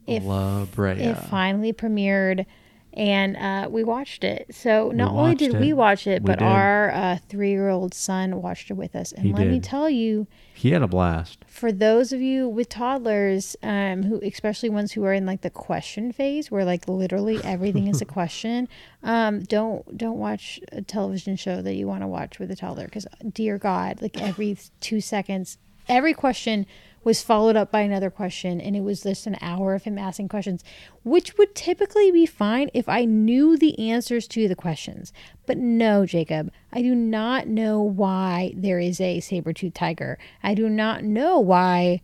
it, 0.08 0.22
La 0.22 0.64
Brea. 0.66 0.92
it 0.92 1.14
finally 1.16 1.72
premiered 1.72 2.46
and 2.94 3.36
uh, 3.36 3.68
we 3.70 3.84
watched 3.84 4.24
it. 4.24 4.46
So 4.50 4.90
not 4.90 5.12
only 5.12 5.34
did 5.36 5.60
we 5.60 5.72
watch 5.72 6.06
it, 6.08 6.22
We 6.22 6.26
but 6.28 6.38
did. 6.40 6.44
our 6.48 6.90
uh, 6.90 7.18
three-year-old 7.28 7.94
son 7.94 8.42
watched 8.42 8.70
it 8.72 8.74
with 8.74 8.96
us. 8.96 9.12
And 9.12 9.24
He 9.26 9.32
let 9.32 9.46
me 9.46 9.54
did. 9.60 9.64
tell 9.64 9.88
you, 9.88 10.26
he 10.54 10.70
had 10.72 10.82
a 10.82 10.88
blast. 10.88 11.44
for 11.46 11.70
those 11.70 12.12
of 12.12 12.20
you 12.20 12.48
with 12.48 12.70
toddlers, 12.70 13.54
um, 13.62 14.02
who 14.02 14.20
especially 14.24 14.68
ones 14.70 14.92
who 14.92 15.04
are 15.04 15.12
in 15.12 15.26
like 15.26 15.42
the 15.42 15.50
question 15.50 16.10
phase, 16.12 16.50
where 16.50 16.64
like 16.64 16.88
literally 16.88 17.38
everything 17.44 17.86
is 17.86 18.00
a 18.00 18.04
question, 18.18 18.68
um, 19.04 19.40
don't 19.44 19.96
don't 19.96 20.18
watch 20.18 20.58
a 20.72 20.82
television 20.82 21.36
show 21.36 21.62
that 21.62 21.74
you 21.74 21.86
want 21.86 22.02
to 22.02 22.08
watch 22.08 22.40
with 22.40 22.50
a 22.50 22.56
toddler 22.56 22.86
because 22.86 23.06
dear 23.32 23.58
God, 23.58 24.02
like 24.02 24.20
every 24.20 24.58
two 24.80 25.00
seconds, 25.00 25.58
every 25.88 26.14
question 26.14 26.66
was 27.04 27.22
followed 27.22 27.56
up 27.56 27.70
by 27.70 27.80
another 27.80 28.10
question, 28.10 28.60
and 28.60 28.76
it 28.76 28.82
was 28.82 29.02
just 29.02 29.26
an 29.26 29.36
hour 29.40 29.74
of 29.74 29.84
him 29.84 29.98
asking 29.98 30.28
questions, 30.28 30.62
which 31.04 31.38
would 31.38 31.54
typically 31.54 32.10
be 32.10 32.26
fine 32.26 32.70
if 32.74 32.88
I 32.88 33.04
knew 33.04 33.56
the 33.56 33.90
answers 33.90 34.26
to 34.28 34.48
the 34.48 34.54
questions. 34.54 35.12
But 35.46 35.58
no, 35.58 36.04
Jacob, 36.06 36.50
I 36.72 36.82
do 36.82 36.94
not 36.94 37.46
know 37.46 37.80
why 37.80 38.52
there 38.56 38.78
is 38.78 39.00
a 39.00 39.20
saber 39.20 39.52
tooth 39.52 39.74
tiger. 39.74 40.18
I 40.42 40.54
do 40.54 40.68
not 40.68 41.04
know 41.04 41.38
why 41.38 42.02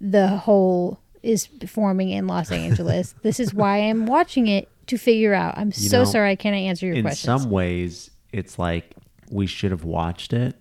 the 0.00 0.28
hole 0.28 1.00
is 1.22 1.48
forming 1.66 2.10
in 2.10 2.26
Los 2.26 2.50
Angeles. 2.52 3.14
this 3.22 3.40
is 3.40 3.54
why 3.54 3.78
I'm 3.78 4.06
watching 4.06 4.46
it 4.46 4.68
to 4.86 4.96
figure 4.98 5.34
out. 5.34 5.56
I'm 5.58 5.72
so 5.72 5.98
know, 5.98 6.04
sorry 6.04 6.30
I 6.30 6.36
cannot 6.36 6.58
answer 6.58 6.86
your 6.86 6.94
question. 6.94 7.00
In 7.00 7.04
questions. 7.04 7.42
some 7.42 7.50
ways, 7.50 8.10
it's 8.32 8.58
like 8.58 8.94
we 9.30 9.46
should 9.46 9.70
have 9.70 9.84
watched 9.84 10.32
it 10.32 10.56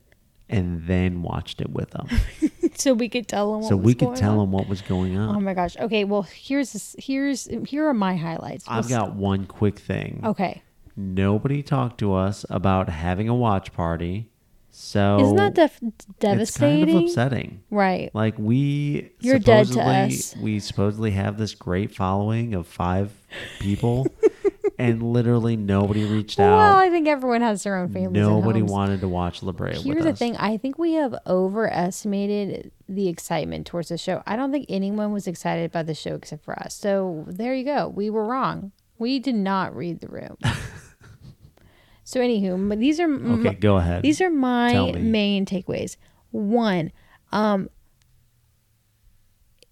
and 0.50 0.86
then 0.88 1.22
watched 1.22 1.62
it 1.62 1.70
with 1.70 1.89
them. 1.91 2.08
so 2.76 2.93
we 2.93 3.10
could 3.10 3.28
tell 3.28 3.52
them 3.54 3.62
what 3.62 3.70
so 3.70 3.76
we 3.76 3.93
could 3.96 4.16
tell 4.16 4.34
on. 4.34 4.38
them 4.39 4.52
what 4.52 4.68
was 4.68 4.82
going 4.82 5.18
on. 5.18 5.36
Oh 5.36 5.39
my 5.39 5.54
gosh. 5.54 5.76
Okay, 5.78 6.04
well 6.04 6.22
here's 6.24 6.74
this, 6.74 6.96
here's 7.00 7.46
here 7.68 7.88
are 7.88 7.93
my 7.93 8.16
highlights. 8.16 8.66
I've 8.68 8.89
We'll 8.89 8.98
s- 8.98 9.06
got 9.08 9.16
one 9.16 9.46
quick 9.46 9.80
thing. 9.80 10.22
Okay. 10.24 10.62
Nobody 10.96 11.62
talked 11.64 11.98
to 12.00 12.14
us 12.14 12.46
about 12.50 12.89
having 12.89 13.28
a 13.28 13.36
watch 13.36 13.74
party. 13.74 14.30
So 14.78 15.20
Isn't 15.22 15.36
that 15.38 15.54
def- 15.54 15.80
it's 16.22 16.58
kind 16.58 16.89
of 16.89 16.96
upsetting. 16.96 17.64
Right. 17.70 18.12
Like 18.14 18.38
we 18.38 19.12
You're 19.22 19.39
dead 19.39 19.68
to 19.68 19.82
us. 19.82 20.36
we 20.36 20.60
supposedly 20.60 21.12
have 21.12 21.38
this 21.38 21.56
great 21.56 21.96
following 21.96 22.54
of 22.54 22.68
five 22.68 23.12
people 23.60 24.06
and 24.78 25.01
literally 25.13 25.55
nobody 25.55 26.05
reached 26.05 26.39
out. 26.39 26.55
Well. 26.57 26.76
I 26.78 26.89
think 26.89 27.07
everyone 27.07 27.41
has 27.41 27.63
their 27.63 27.76
own 27.78 27.89
families. 27.89 28.21
Nobody 28.21 28.61
wanted 28.61 29.01
to 29.01 29.07
watch 29.07 29.41
La 29.43 29.51
Brea 29.51 29.73
Here's 29.76 30.03
the 30.03 30.11
us. 30.11 30.19
thing. 30.19 30.36
I 30.38 30.57
think 30.57 30.78
we 30.78 30.93
have 30.93 31.15
overestimated 31.28 32.71
the 32.88 33.07
excitement 33.07 33.65
towards 33.67 33.89
the 33.89 33.97
show. 33.97 34.21
I 34.26 34.36
don't 34.36 34.51
think 34.51 34.65
anyone 34.69 35.11
was 35.11 35.28
excited 35.28 35.65
about 35.65 35.86
the 35.86 35.93
show 35.95 36.15
except 36.15 36.43
for 36.43 36.57
us. 36.59 36.76
So 36.76 37.26
there 37.28 37.53
you 37.55 37.63
go. 37.65 37.88
We 37.88 38.09
were 38.09 38.26
wrong. 38.26 38.71
We 38.97 39.19
did 39.19 39.36
not 39.36 39.76
read 39.76 39.99
the 39.99 40.07
room. 40.07 40.38
so 42.03 42.19
anywho, 42.19 42.69
but 42.69 42.80
these 42.80 42.99
are 42.99 43.03
m- 43.03 43.45
Okay, 43.45 43.55
go 43.55 43.78
ahead. 43.78 44.03
these 44.03 44.21
are 44.21 44.30
my 44.30 44.91
main 44.93 45.45
takeaways. 45.45 45.97
One, 46.32 46.91
um, 47.32 47.69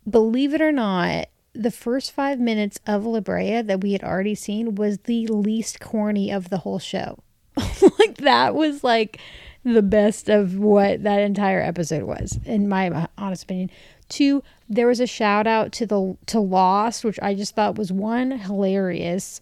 believe 0.09 0.53
it 0.53 0.61
or 0.61 0.71
not, 0.71 1.27
the 1.53 1.71
first 1.71 2.11
five 2.11 2.39
minutes 2.39 2.79
of 2.87 3.05
La 3.05 3.19
Brea 3.19 3.61
that 3.61 3.81
we 3.81 3.91
had 3.93 4.03
already 4.03 4.35
seen 4.35 4.75
was 4.75 4.99
the 4.99 5.27
least 5.27 5.79
corny 5.79 6.31
of 6.31 6.49
the 6.49 6.59
whole 6.59 6.79
show. 6.79 7.19
like 7.99 8.17
that 8.17 8.55
was 8.55 8.83
like 8.83 9.19
the 9.63 9.83
best 9.83 10.29
of 10.29 10.57
what 10.57 11.03
that 11.03 11.21
entire 11.21 11.61
episode 11.61 12.03
was, 12.03 12.39
in 12.45 12.67
my 12.67 13.07
honest 13.17 13.43
opinion. 13.43 13.69
Two, 14.09 14.43
there 14.67 14.87
was 14.87 14.99
a 14.99 15.07
shout 15.07 15.47
out 15.47 15.71
to 15.73 15.85
the 15.85 16.17
to 16.27 16.39
Lost, 16.39 17.03
which 17.03 17.19
I 17.21 17.35
just 17.35 17.55
thought 17.55 17.77
was 17.77 17.91
one 17.91 18.31
hilarious. 18.31 19.41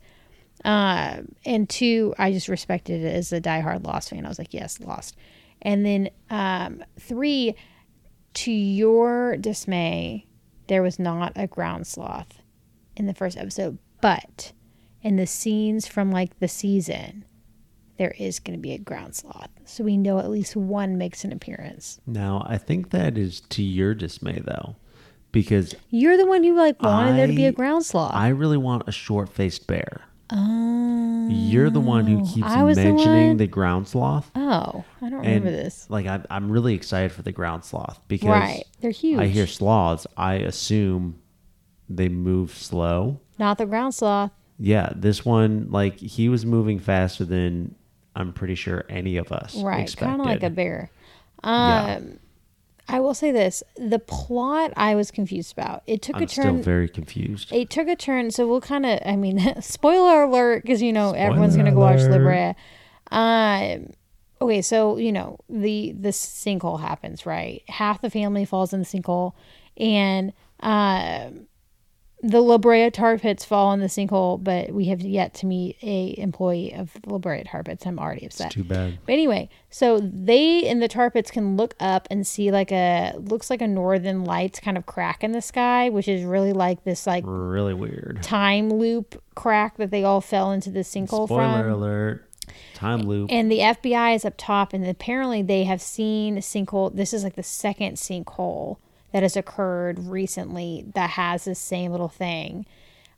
Uh, 0.64 1.22
and 1.46 1.68
two, 1.68 2.14
I 2.20 2.32
just 2.32 2.48
respected 2.48 3.02
it 3.02 3.16
as 3.16 3.34
a 3.34 3.42
diehard 3.42 3.84
Lost 3.84 4.10
fan. 4.10 4.26
I 4.26 4.30
was 4.30 4.38
like, 4.38 4.54
yes, 4.54 4.80
Lost. 4.80 5.16
And 5.62 5.86
then 5.86 6.10
um, 6.30 6.84
three, 7.00 7.56
to 8.34 8.52
your 8.52 9.38
dismay, 9.38 10.26
there 10.72 10.82
was 10.82 10.98
not 10.98 11.34
a 11.36 11.48
ground 11.48 11.86
sloth 11.86 12.42
in 12.96 13.06
the 13.06 13.14
first 13.14 13.38
episode, 13.38 13.78
but 14.00 14.54
in 15.02 15.18
the 15.18 15.28
scenes 15.28 15.86
from 15.86 16.10
like 16.14 16.40
the 16.40 16.48
season, 16.48 17.26
there 17.98 18.16
is 18.18 18.40
going 18.40 18.58
to 18.58 18.62
be 18.62 18.72
a 18.72 18.78
ground 18.78 19.14
sloth. 19.14 19.50
So 19.66 19.84
we 19.84 19.98
know 19.98 20.20
at 20.20 20.30
least 20.30 20.56
one 20.56 20.98
makes 20.98 21.26
an 21.26 21.34
appearance. 21.34 22.00
Now, 22.08 22.48
I 22.48 22.58
think 22.58 22.92
that 22.92 23.18
is 23.18 23.42
to 23.50 23.62
your 23.62 23.94
dismay, 23.94 24.42
though, 24.46 24.78
because 25.34 25.76
You're 25.90 26.16
the 26.16 26.26
one 26.26 26.42
who 26.42 26.56
like 26.56 26.82
wanted 26.82 27.18
there 27.18 27.28
to 27.28 27.36
be 27.36 27.48
a 27.48 27.52
ground 27.52 27.86
sloth. 27.86 28.16
I 28.16 28.30
really 28.30 28.56
want 28.56 28.88
a 28.88 28.94
short 28.94 29.28
faced 29.28 29.68
bear. 29.68 30.04
Oh, 30.32 31.28
You're 31.30 31.70
the 31.70 31.80
one 31.80 32.06
who 32.08 32.26
keeps 32.26 32.48
I 32.48 32.64
was 32.64 32.78
the 32.78 32.84
mentioning 32.86 33.28
one- 33.30 33.38
the 33.38 33.48
ground 33.48 33.88
sloth. 33.88 34.32
Oh, 34.36 34.84
I 35.02 35.10
don't 35.10 35.20
remember 35.20 35.52
this. 35.52 35.86
like 35.90 36.06
I'm, 36.08 36.26
I'm 36.30 36.52
really 36.52 36.74
excited 36.74 37.12
for 37.12 37.22
the 37.22 37.32
ground 37.32 37.64
sloth 37.66 38.00
because 38.08 38.30
Right, 38.30 38.64
they're 38.82 38.92
huge. 38.92 39.20
I 39.20 39.28
hear 39.28 39.48
sloths. 39.48 40.08
I 40.18 40.36
assume 40.36 41.20
they 41.90 42.10
move 42.10 42.52
slow. 42.52 43.20
Not 43.38 43.58
the 43.58 43.66
ground 43.66 43.94
sloth. 43.96 44.32
Yeah, 44.60 44.92
this 44.96 45.26
one 45.26 45.68
like 45.72 45.98
he 46.00 46.30
was 46.30 46.46
moving 46.46 46.80
faster 46.80 47.26
than 47.26 47.76
I'm 48.16 48.34
pretty 48.34 48.56
sure 48.56 48.86
any 48.90 49.18
of 49.18 49.32
us 49.32 49.56
Right, 49.62 49.82
expected. 49.82 50.06
kind 50.10 50.22
of 50.22 50.28
like 50.28 50.44
a 50.44 50.50
bear. 50.50 50.92
Um, 51.44 51.70
Yeah. 51.70 52.00
I 52.92 53.00
will 53.00 53.14
say 53.14 53.32
this: 53.32 53.64
the 53.78 54.00
plot 54.00 54.74
I 54.76 54.96
was 54.96 55.12
confused 55.12 55.54
about. 55.54 55.82
It 55.88 56.02
took 56.02 56.18
a 56.18 56.26
turn. 56.26 56.46
I'm 56.46 56.56
a 56.56 56.60
still 56.60 56.64
very 56.64 56.90
confused. 56.90 57.52
it 57.54 57.70
took 57.70 57.88
a 57.88 57.96
turn, 57.96 58.32
so 58.32 58.46
we'll 58.46 58.60
kind 58.60 58.86
of. 58.86 59.00
I 59.06 59.16
mean, 59.16 59.56
spoiler 59.62 60.24
alert, 60.24 60.64
because 60.64 60.82
you 60.82 60.92
know 60.92 61.14
everyone's 61.14 61.56
gonna 61.56 61.72
go 61.72 61.80
watch 61.80 62.02
La 62.02 62.18
alert. 62.18 62.24
Brea. 62.24 63.18
Um. 63.18 63.94
Okay, 64.42 64.62
so 64.62 64.98
you 64.98 65.14
know 65.14 65.38
the 65.50 65.94
the 65.94 66.10
sinkhole 66.10 66.82
happens, 66.82 67.26
right? 67.26 67.64
Half 67.70 68.02
the 68.02 68.10
family 68.10 68.44
falls 68.44 68.74
in 68.74 68.82
the 68.82 68.86
sinkhole, 68.86 69.34
and 69.78 70.34
um, 70.60 71.48
the 72.24 72.40
La 72.42 72.58
Brea 72.58 72.90
tar 72.92 73.18
pits 73.18 73.44
fall 73.44 73.74
in 73.74 73.80
the 73.80 73.88
sinkhole, 73.88 74.44
but 74.44 74.72
we 74.72 74.86
have 74.86 75.02
yet 75.02 75.34
to 75.36 75.46
meet 75.46 75.78
a 75.82 76.14
employee 76.20 76.74
of 76.74 76.94
the 77.02 77.10
La 77.10 77.18
Brea 77.18 77.44
tar 77.44 77.64
pits. 77.64 77.86
I'm 77.86 77.98
already 77.98 78.26
upset. 78.26 78.52
Too 78.52 78.64
bad. 78.64 79.00
But 79.06 79.14
anyway, 79.14 79.50
so 79.70 80.00
they 80.00 80.60
in 80.60 80.80
the 80.80 80.88
tar 80.88 81.10
pits 81.10 81.32
can 81.32 81.58
look 81.58 81.76
up 81.80 82.08
and 82.12 82.26
see 82.26 82.52
like 82.52 82.72
a 82.72 83.14
looks 83.18 83.50
like 83.50 83.62
a 83.62 83.68
northern 83.68 84.24
lights 84.24 84.60
kind 84.60 84.78
of 84.78 84.86
crack 84.86 85.24
in 85.24 85.32
the 85.32 85.42
sky, 85.42 85.90
which 85.90 86.08
is 86.08 86.24
really 86.24 86.54
like 86.54 86.84
this 86.84 87.08
like 87.08 87.24
Really 87.26 87.74
weird. 87.74 88.20
time 88.22 88.70
loop 88.70 89.22
crack 89.36 89.78
that 89.78 89.90
they 89.92 90.04
all 90.04 90.22
fell 90.22 90.52
into 90.52 90.70
the 90.70 90.82
sinkhole 90.82 91.26
Spoiler 91.28 91.64
from. 91.64 91.72
alert. 91.72 92.28
Time 92.74 93.02
loop. 93.04 93.32
And 93.32 93.50
the 93.52 93.60
FBI 93.60 94.16
is 94.16 94.26
up 94.26 94.34
top, 94.38 94.74
and 94.74 94.86
apparently 94.86 95.42
they 95.42 95.64
have 95.64 95.82
seen 95.82 96.38
sinkhole. 96.38 96.94
This 96.96 97.14
is 97.14 97.24
like 97.24 97.36
the 97.36 97.44
second 97.44 97.96
sinkhole 97.96 98.78
that 99.12 99.24
has 99.24 99.36
occurred 99.36 100.00
recently 100.00 100.86
that 100.96 101.12
has 101.12 101.46
this 101.46 101.60
same 101.60 101.92
little 101.92 102.10
thing. 102.10 102.66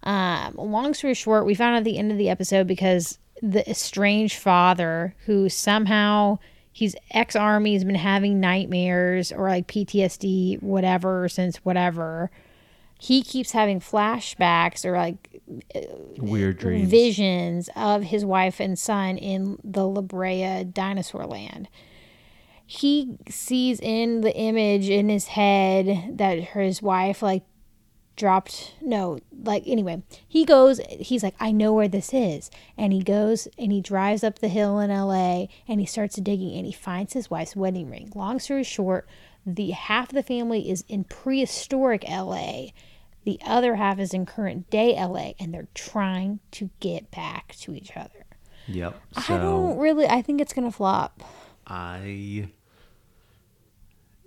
Um, 0.03 0.55
long 0.55 0.93
story 0.93 1.13
short, 1.13 1.45
we 1.45 1.55
found 1.55 1.75
out 1.75 1.79
at 1.79 1.83
the 1.85 1.97
end 1.97 2.11
of 2.11 2.17
the 2.17 2.29
episode 2.29 2.67
because 2.67 3.19
the 3.41 3.67
estranged 3.69 4.37
father, 4.37 5.15
who 5.25 5.49
somehow 5.49 6.39
he's 6.71 6.95
ex 7.11 7.35
army, 7.35 7.73
has 7.73 7.83
been 7.83 7.95
having 7.95 8.39
nightmares 8.39 9.31
or 9.31 9.49
like 9.49 9.67
PTSD, 9.67 10.61
whatever, 10.61 11.29
since 11.29 11.57
whatever. 11.57 12.31
He 12.99 13.21
keeps 13.21 13.51
having 13.51 13.79
flashbacks 13.81 14.85
or 14.85 14.93
like 14.93 15.41
Weird 16.17 16.57
dreams. 16.57 16.89
visions 16.89 17.69
of 17.75 18.03
his 18.03 18.23
wife 18.23 18.59
and 18.61 18.79
son 18.79 19.17
in 19.17 19.57
the 19.63 19.85
La 19.85 20.01
Brea 20.01 20.63
dinosaur 20.63 21.25
land. 21.25 21.67
He 22.65 23.17
sees 23.29 23.79
in 23.79 24.21
the 24.21 24.35
image 24.35 24.89
in 24.89 25.09
his 25.09 25.27
head 25.27 26.17
that 26.17 26.39
his 26.39 26.81
wife 26.81 27.21
like 27.21 27.43
dropped 28.15 28.75
no 28.79 29.17
like 29.43 29.63
anyway 29.65 29.99
he 30.27 30.45
goes 30.45 30.79
he's 30.99 31.23
like 31.23 31.33
i 31.39 31.51
know 31.51 31.73
where 31.73 31.87
this 31.87 32.13
is. 32.13 32.51
And 32.77 32.93
he 32.93 33.01
goes 33.01 33.47
and 33.57 33.71
he 33.71 33.81
drives 33.81 34.23
up 34.23 34.39
the 34.39 34.47
hill 34.47 34.79
in 34.79 34.89
la 34.91 35.45
and 35.67 35.79
he 35.79 35.85
starts 35.85 36.15
digging 36.17 36.55
and 36.55 36.65
he 36.65 36.71
finds 36.71 37.13
his 37.13 37.29
wife's 37.29 37.55
wedding 37.55 37.89
ring. 37.89 38.11
Long 38.15 38.39
story 38.39 38.63
short 38.63 39.07
the 39.45 39.71
half 39.71 40.09
of 40.09 40.15
the 40.15 40.23
family 40.23 40.69
is 40.69 40.85
in 40.87 41.03
prehistoric 41.03 42.03
la 42.07 42.67
the 43.25 43.39
other 43.45 43.75
half 43.75 43.99
is 43.99 44.13
in 44.13 44.25
current 44.25 44.69
day 44.69 44.95
la 44.95 45.31
and 45.39 45.53
they're 45.53 45.67
trying 45.73 46.39
to 46.51 46.69
get 46.79 47.09
back 47.11 47.55
to 47.61 47.73
each 47.75 47.95
other. 47.97 48.25
Yep. 48.67 48.95
i 49.17 49.37
don't 49.37 49.77
really 49.77 50.07
i 50.07 50.21
think 50.21 50.39
it's 50.39 50.53
gonna 50.53 50.71
flop 50.71 51.21
I 51.67 52.47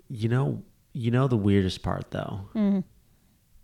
you 0.08 0.28
know 0.28 0.62
you 0.92 1.10
know 1.10 1.28
the 1.28 1.36
weirdest 1.36 1.82
part 1.82 2.10
though. 2.10 2.48
Mm-hmm. 2.54 2.80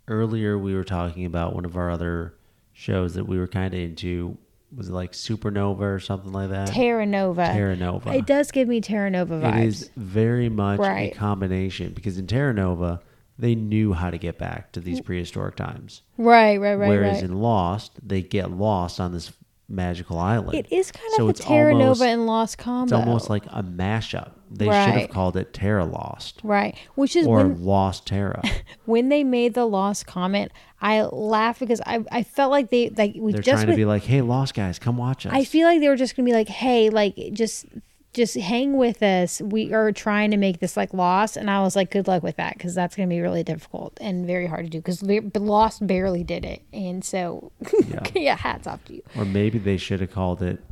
Earlier 0.07 0.57
we 0.57 0.75
were 0.75 0.83
talking 0.83 1.25
about 1.25 1.55
one 1.55 1.65
of 1.65 1.77
our 1.77 1.89
other 1.89 2.35
shows 2.73 3.13
that 3.15 3.25
we 3.25 3.37
were 3.37 3.47
kind 3.47 3.73
of 3.73 3.79
into 3.79 4.37
was 4.75 4.89
it 4.89 4.93
like 4.93 5.11
Supernova 5.11 5.81
or 5.81 5.99
something 5.99 6.31
like 6.31 6.49
that? 6.49 6.69
terra 6.69 7.05
nova 7.05 7.45
Terra 7.45 7.75
Nova. 7.75 8.11
it 8.13 8.25
does 8.25 8.51
give 8.51 8.67
me 8.67 8.81
terra 8.81 9.09
nova 9.09 9.39
vibes 9.39 9.57
It 9.61 9.65
is 9.67 9.91
very 9.95 10.49
much 10.49 10.79
Right. 10.79 11.13
a 11.13 11.15
combination 11.15 11.93
because 11.93 12.17
in 12.17 12.25
Terra 12.27 12.53
Nova 12.53 12.99
they 13.37 13.53
knew 13.55 13.93
how 13.93 14.09
to 14.11 14.17
get 14.17 14.37
back 14.37 14.71
to 14.73 14.79
these 14.79 14.99
prehistoric 15.01 15.55
times. 15.55 16.01
right 16.17 16.57
right 16.59 16.75
right 16.75 16.87
Whereas 16.89 17.15
right 17.21 17.23
in 17.23 17.39
Lost, 17.39 17.91
they 18.07 18.21
get 18.21 18.51
lost 18.51 18.99
on 18.99 19.11
this 19.11 19.31
magical 19.73 20.19
island. 20.19 20.53
It 20.57 20.71
is 20.71 20.91
kind 20.91 21.11
So 21.15 21.29
of 21.29 21.29
a 21.31 21.33
Terra 21.33 21.73
almost- 21.73 21.99
Nova 22.01 22.11
and 22.11 22.25
Lost 22.25 22.57
combo. 22.57 22.83
It's 22.83 23.05
almost 23.05 23.29
like 23.29 23.45
a 23.47 23.63
mashup. 23.63 24.31
They 24.51 24.65
should 24.65 24.71
have 24.73 25.09
called 25.09 25.35
it 25.35 25.51
Terra 25.51 25.83
Lost 25.83 26.39
right, 26.43 26.77
which 26.93 27.15
is 27.15 27.25
or 27.25 27.37
when 27.37 27.63
Lost 27.63 28.05
Terra. 28.05 28.43
when 28.85 29.09
they 29.09 29.23
made 29.23 29.55
the 29.55 29.65
Lost 29.65 30.05
comment, 30.05 30.51
I 30.79 31.01
laughed 31.01 31.59
because 31.59 31.81
I 31.85 32.05
I 32.11 32.21
felt 32.21 32.51
like 32.51 32.69
they 32.69 32.89
like 32.89 33.15
we 33.17 33.31
They're 33.31 33.41
just 33.41 33.63
trying 33.63 33.71
to 33.71 33.75
be 33.75 33.85
like, 33.85 34.03
"Hey, 34.03 34.21
Lost 34.21 34.53
guys, 34.53 34.77
come 34.77 34.97
watch 34.97 35.25
us." 35.25 35.31
I 35.33 35.43
feel 35.43 35.67
like 35.67 35.79
they 35.79 35.87
were 35.87 35.95
just 35.95 36.15
gonna 36.15 36.25
be 36.27 36.33
like, 36.33 36.49
hey, 36.49 36.89
like 36.91 37.15
just 37.33 37.65
just 38.13 38.35
hang 38.37 38.77
with 38.77 39.01
us. 39.01 39.41
We 39.41 39.73
are 39.73 39.91
trying 39.91 40.31
to 40.31 40.37
make 40.37 40.59
this 40.59 40.77
like 40.77 40.93
Lost, 40.93 41.35
and 41.35 41.49
I 41.49 41.61
was 41.61 41.75
like, 41.75 41.89
good 41.91 42.07
luck 42.07 42.23
with 42.23 42.37
that 42.37 42.53
because 42.57 42.75
that's 42.75 42.95
gonna 42.95 43.07
be 43.07 43.19
really 43.21 43.43
difficult 43.43 43.97
and 43.99 44.25
very 44.25 44.45
hard 44.47 44.65
to 44.65 44.69
do 44.69 44.79
because 44.79 45.01
Lost 45.03 45.85
barely 45.85 46.23
did 46.23 46.45
it, 46.45 46.61
and 46.71 47.03
so 47.03 47.51
Yeah. 47.87 48.03
yeah, 48.15 48.35
hats 48.35 48.67
off 48.67 48.83
to 48.85 48.95
you, 48.95 49.01
or 49.17 49.25
maybe 49.25 49.57
they 49.57 49.77
should 49.77 49.99
have 50.01 50.11
called 50.11 50.41
it 50.41 50.63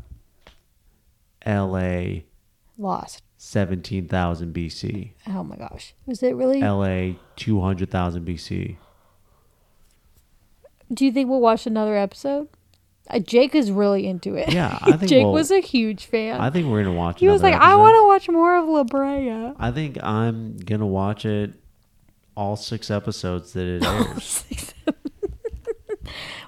L.A. 1.44 2.26
Lost. 2.78 3.24
seventeen 3.38 4.08
thousand 4.08 4.54
B.C. 4.54 5.14
Oh 5.28 5.44
my 5.44 5.56
gosh, 5.56 5.94
was 6.06 6.22
it 6.24 6.36
really? 6.36 6.62
L.A. 6.62 7.18
two 7.36 7.62
hundred 7.62 7.90
thousand 7.90 8.24
B.C. 8.26 8.78
Do 10.94 11.06
you 11.06 11.12
think 11.12 11.30
we'll 11.30 11.40
watch 11.42 11.66
another 11.66 11.96
episode? 11.98 12.50
Uh, 13.14 13.20
Jake 13.20 13.54
is 13.56 13.72
really 13.72 14.08
into 14.08 14.36
it. 14.36 14.52
Yeah, 14.54 14.78
I 14.82 14.92
think 14.98 15.10
Jake 15.10 15.24
we'll- 15.26 15.34
was 15.34 15.52
a 15.52 15.60
huge 15.60 16.06
fan. 16.06 16.40
I 16.40 16.50
think 16.50 16.68
we're 16.68 16.84
gonna 16.84 16.96
watch. 16.96 17.18
It. 17.18 17.26
He 17.26 17.30
was 17.30 17.44
like, 17.44 17.56
I 17.56 17.76
want 17.76 17.96
to 17.96 18.08
watch 18.08 18.30
more 18.30 18.58
of 18.58 18.68
La 18.68 18.84
Brea. 18.84 19.54
I 19.60 19.72
think 19.72 20.02
I'm 20.04 20.58
gonna 20.58 20.88
watch 20.88 21.26
it 21.26 21.54
all 22.38 22.56
six 22.56 22.90
episodes 22.90 23.54
that 23.54 23.68
it 23.68 23.84
airs. 23.86 24.46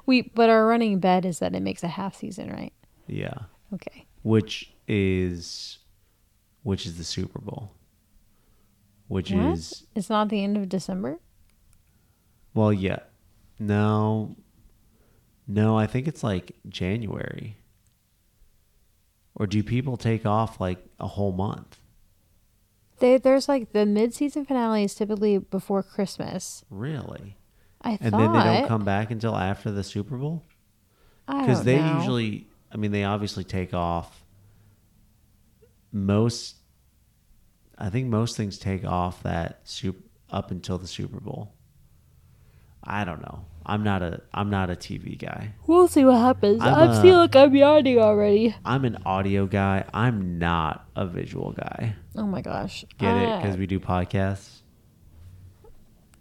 We, 0.05 0.23
but 0.35 0.49
our 0.49 0.65
running 0.67 0.99
bet 0.99 1.23
is 1.23 1.39
that 1.39 1.55
it 1.55 1.61
makes 1.61 1.81
a 1.83 1.87
half 1.87 2.15
season, 2.15 2.49
right? 2.51 2.73
yeah, 3.07 3.33
Okay. 3.73 4.05
which 4.21 4.73
is 4.87 5.77
which 6.63 6.85
is 6.85 6.97
the 6.97 7.03
Super 7.05 7.39
Bowl, 7.39 7.71
which 9.07 9.31
What? 9.31 9.53
is 9.53 9.85
It's 9.95 10.09
not 10.09 10.27
the 10.29 10.43
end 10.43 10.57
of 10.57 10.67
December. 10.67 11.19
well, 12.53 12.73
yeah, 12.73 12.99
no, 13.59 14.35
no, 15.47 15.77
I 15.77 15.87
think 15.87 16.07
it's 16.07 16.23
like 16.23 16.53
January. 16.67 17.57
Or 19.35 19.47
do 19.47 19.63
people 19.63 19.97
take 19.97 20.25
off 20.25 20.59
like 20.61 20.85
a 20.99 21.07
whole 21.07 21.31
month? 21.31 21.79
They, 22.99 23.17
there's 23.17 23.49
like 23.49 23.71
the 23.73 23.85
mid-season 23.85 24.45
finale 24.45 24.83
is 24.83 24.95
typically 24.95 25.39
before 25.39 25.81
Christmas. 25.83 26.63
Really? 26.69 27.35
I 27.81 27.97
And 27.99 28.11
thought. 28.11 28.19
then 28.19 28.33
they 28.33 28.43
don't 28.59 28.67
come 28.67 28.85
back 28.85 29.11
until 29.11 29.35
after 29.35 29.71
the 29.71 29.83
Super 29.83 30.17
Bowl? 30.17 30.43
I 31.27 31.41
because 31.41 31.63
they 31.63 31.77
know. 31.79 31.97
usually 31.97 32.47
i 32.71 32.75
mean 32.75 32.91
they 32.91 33.03
obviously 33.05 33.43
take 33.45 33.73
off 33.73 34.25
most 35.91 36.57
i 37.77 37.89
think 37.89 38.07
most 38.09 38.35
things 38.35 38.57
take 38.57 38.83
off 38.83 39.23
that 39.23 39.61
soup 39.63 39.97
up 40.29 40.51
until 40.51 40.77
the 40.77 40.87
super 40.87 41.19
bowl 41.21 41.53
i 42.83 43.03
don't 43.03 43.21
know 43.21 43.45
I'm 43.65 43.83
not 43.83 44.01
a 44.01 44.21
I'm 44.33 44.49
not 44.49 44.69
a 44.69 44.75
TV 44.75 45.17
guy. 45.17 45.53
We'll 45.67 45.87
see 45.87 46.03
what 46.05 46.17
happens. 46.19 46.61
I'm 46.61 46.73
I'm 46.73 46.89
a- 46.91 47.01
feeling 47.01 47.19
like 47.19 47.35
I'm 47.35 47.55
yawning 47.55 47.99
already. 47.99 48.55
I'm 48.65 48.85
an 48.85 48.97
audio 49.05 49.45
guy. 49.45 49.85
I'm 49.93 50.37
not 50.39 50.85
a 50.95 51.05
visual 51.05 51.51
guy. 51.53 51.95
Oh 52.15 52.25
my 52.27 52.41
gosh. 52.41 52.83
Get 52.97 53.15
it? 53.17 53.41
Because 53.41 53.57
we 53.57 53.65
do 53.67 53.79
podcasts. 53.79 54.59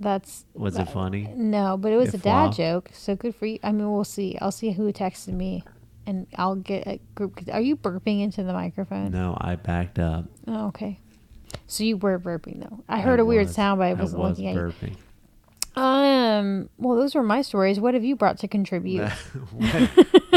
That's 0.00 0.44
Was 0.54 0.76
it 0.78 0.88
funny? 0.88 1.28
no, 1.36 1.76
but 1.76 1.92
it 1.92 1.96
was 1.96 2.08
It 2.08 2.14
a 2.14 2.18
dad 2.18 2.22
flopped? 2.44 2.56
joke. 2.56 2.90
So 2.92 3.14
good 3.14 3.34
for 3.36 3.46
you. 3.46 3.58
I 3.62 3.70
mean, 3.70 3.90
we'll 3.92 4.02
see. 4.04 4.36
I'll 4.40 4.50
see 4.50 4.72
who 4.72 4.92
texted 4.92 5.32
me, 5.34 5.62
and 6.06 6.26
I'll 6.36 6.56
get 6.56 6.86
a 6.88 6.98
group. 7.14 7.40
Are 7.52 7.60
you 7.60 7.76
burping 7.76 8.20
into 8.20 8.42
the 8.42 8.52
microphone? 8.52 9.12
No, 9.12 9.36
I 9.40 9.54
backed 9.54 10.00
up. 10.00 10.24
Oh, 10.48 10.66
okay. 10.68 10.98
So 11.68 11.84
you 11.84 11.98
were 11.98 12.18
burping 12.18 12.60
though. 12.68 12.82
I 12.88 13.00
heard 13.00 13.20
a 13.20 13.24
weird 13.24 13.48
sound, 13.50 13.78
but 13.78 13.84
I 13.84 13.92
wasn't 13.94 14.20
was 14.20 14.38
looking 14.38 14.48
at 14.48 14.54
you. 14.82 14.92
Um. 15.76 16.68
Well, 16.78 16.96
those 16.96 17.14
were 17.14 17.22
my 17.22 17.42
stories. 17.42 17.80
What 17.80 17.94
have 17.94 18.04
you 18.04 18.16
brought 18.16 18.38
to 18.38 18.48
contribute? 18.48 19.08
what? 19.52 19.90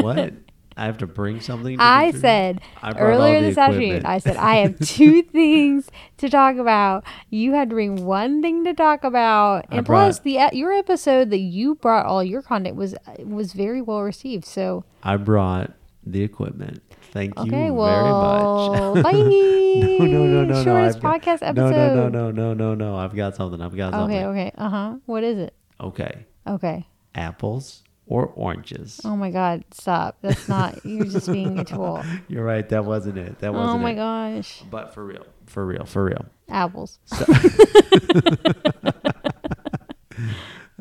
what? 0.04 0.34
I 0.78 0.86
have 0.86 0.98
to 0.98 1.08
bring 1.08 1.40
something. 1.40 1.78
To 1.78 1.84
I 1.84 2.12
contribute? 2.12 2.22
said 2.22 2.62
I 2.82 2.92
earlier 2.98 3.42
this 3.42 3.58
afternoon. 3.58 4.06
I 4.06 4.18
said 4.18 4.36
I 4.36 4.58
have 4.58 4.78
two 4.86 5.22
things 5.24 5.90
to 6.18 6.30
talk 6.30 6.58
about. 6.58 7.06
You 7.30 7.54
had 7.54 7.70
to 7.70 7.76
bring 7.76 8.06
one 8.06 8.42
thing 8.42 8.66
to 8.66 8.74
talk 8.74 9.04
about, 9.04 9.66
and 9.72 9.86
plus 9.86 10.20
the 10.20 10.40
uh, 10.40 10.50
your 10.52 10.74
episode 10.74 11.30
that 11.30 11.40
you 11.40 11.76
brought 11.76 12.06
all 12.06 12.24
your 12.24 12.42
content 12.42 12.76
was 12.76 12.96
was 13.20 13.54
very 13.54 13.82
well 13.82 14.02
received. 14.02 14.46
So 14.46 14.84
I 15.02 15.16
brought 15.16 15.72
the 16.06 16.24
equipment. 16.24 16.84
Thank 17.16 17.34
you 17.38 17.44
okay, 17.44 17.50
very 17.50 17.72
well, 17.72 18.94
much. 18.96 19.04
bye. 19.06 19.12
no, 19.14 19.98
no, 20.00 20.06
no, 20.06 20.26
no, 20.26 20.44
no. 20.44 20.64
Shortest 20.66 20.98
I've 20.98 21.02
got- 21.02 21.22
podcast 21.22 21.56
no. 21.56 21.70
No, 21.72 21.96
no, 21.96 22.10
no, 22.10 22.32
no, 22.32 22.54
no, 22.54 22.76
no. 22.76 22.98
I've 22.98 23.16
got 23.16 23.38
something. 23.38 23.62
I've 23.62 23.74
got 23.74 23.94
something. 23.94 24.18
Okay, 24.18 24.26
okay, 24.26 24.52
uh 24.58 24.70
huh. 24.70 24.96
What 25.06 25.24
is 25.24 25.38
it? 25.38 25.54
Okay. 25.80 26.26
Okay. 26.46 26.86
Apples 27.16 27.84
or 28.06 28.28
oranges? 28.36 29.00
Oh 29.06 29.16
my 29.16 29.32
God! 29.32 29.64
Stop. 29.72 30.18
That's 30.22 30.50
not. 30.50 30.86
You're 30.86 31.06
just 31.06 31.32
being 31.32 31.58
a 31.58 31.64
tool. 31.74 32.04
You're 32.28 32.44
right. 32.44 32.68
That 32.68 32.84
wasn't 32.84 33.18
it. 33.18 33.40
That 33.40 33.54
wasn't 33.54 33.76
Oh 33.76 33.80
my 33.80 33.92
it. 33.92 33.96
gosh! 33.96 34.62
But 34.70 34.94
for 34.94 35.06
real, 35.06 35.26
for 35.46 35.66
real, 35.66 35.86
for 35.86 36.04
real. 36.04 36.26
Apples. 36.50 37.00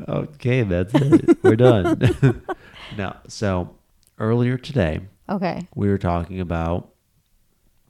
Okay, 0.09 0.63
that's 0.65 0.93
it. 0.95 1.39
We're 1.43 1.57
done. 1.57 2.43
no. 2.97 3.17
So 3.29 3.77
earlier 4.19 4.59
today, 4.59 5.01
Okay. 5.29 5.67
we 5.75 5.89
were 5.89 5.99
talking 5.99 6.41
about 6.41 6.91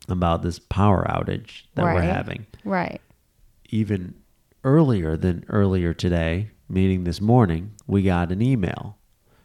about 0.08 0.42
this 0.42 0.58
power 0.58 1.04
outage 1.08 1.62
that 1.74 1.82
we're 1.84 2.00
having. 2.00 2.46
Right. 2.64 3.00
Even 3.70 4.14
earlier 4.62 5.16
than 5.16 5.44
earlier 5.48 5.94
today, 5.94 6.50
meaning 6.68 7.04
this 7.04 7.20
morning, 7.20 7.72
we 7.86 8.02
got 8.02 8.30
an 8.30 8.40
email. 8.42 8.98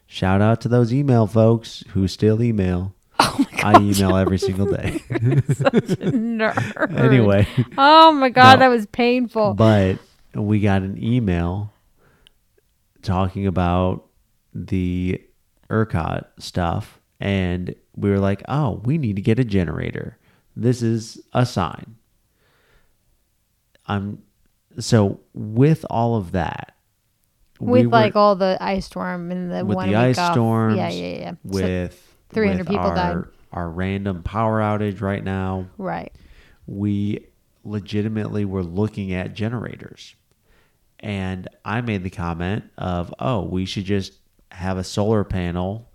Shout 0.06 0.40
out 0.42 0.60
to 0.62 0.68
those 0.68 0.92
email 0.92 1.26
folks 1.26 1.82
who 1.90 2.06
still 2.08 2.42
email. 2.42 2.94
Oh 3.22 3.44
I 3.62 3.78
email 3.80 4.16
every 4.16 4.38
single 4.38 4.64
day. 4.66 5.02
Nerd. 5.10 6.98
anyway, 6.98 7.46
Oh 7.76 8.12
my 8.12 8.28
god, 8.30 8.54
No. 8.54 8.60
that 8.60 8.68
was 8.68 8.86
painful. 8.86 9.52
but 9.54 9.98
we 10.34 10.60
got 10.60 10.82
an 10.82 11.02
email 11.02 11.72
talking 13.02 13.46
about 13.46 14.06
the 14.54 15.20
ERCOT 15.68 16.24
stuff, 16.38 16.99
and 17.20 17.74
we 17.94 18.10
were 18.10 18.18
like, 18.18 18.42
"Oh, 18.48 18.80
we 18.84 18.98
need 18.98 19.16
to 19.16 19.22
get 19.22 19.38
a 19.38 19.44
generator. 19.44 20.18
This 20.56 20.82
is 20.82 21.20
a 21.32 21.44
sign." 21.46 21.96
I'm 23.86 24.22
so 24.78 25.20
with 25.34 25.84
all 25.90 26.16
of 26.16 26.32
that, 26.32 26.74
with 27.58 27.82
we 27.82 27.86
were- 27.86 27.92
like 27.92 28.16
all 28.16 28.36
the 28.36 28.56
ice 28.60 28.86
storm 28.86 29.30
and 29.30 29.50
the 29.50 29.64
with 29.64 29.76
one 29.76 29.88
the 29.88 29.96
ice 29.96 30.18
off. 30.18 30.32
storms, 30.32 30.76
Yeah, 30.76 30.88
yeah, 30.90 31.16
yeah. 31.18 31.30
So- 31.32 31.36
with 31.62 32.16
300 32.30 32.66
people 32.66 32.86
our, 32.86 32.94
died. 32.94 33.24
Our 33.52 33.68
random 33.68 34.22
power 34.22 34.60
outage 34.60 35.00
right 35.00 35.22
now. 35.24 35.66
right. 35.76 36.12
we 36.66 37.26
legitimately 37.64 38.44
were 38.44 38.62
looking 38.62 39.12
at 39.12 39.34
generators. 39.34 40.14
And 41.00 41.48
I 41.64 41.80
made 41.80 42.04
the 42.04 42.10
comment 42.10 42.64
of, 42.78 43.12
oh, 43.18 43.42
we 43.44 43.64
should 43.64 43.84
just 43.86 44.12
have 44.52 44.78
a 44.78 44.84
solar 44.84 45.24
panel. 45.24 45.89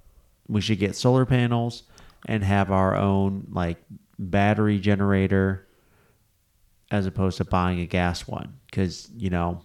We 0.48 0.62
should 0.62 0.80
get 0.80 0.96
solar 0.96 1.26
panels 1.26 1.84
and 2.28 2.44
have 2.44 2.72
our 2.72 2.96
own 2.96 3.48
like 3.52 3.78
battery 4.20 4.80
generator 4.80 5.68
as 6.92 7.06
opposed 7.06 7.38
to 7.38 7.46
buying 7.46 7.80
a 7.80 7.86
gas 7.86 8.28
one. 8.28 8.54
Because, 8.68 9.10
you 9.16 9.30
know, 9.30 9.62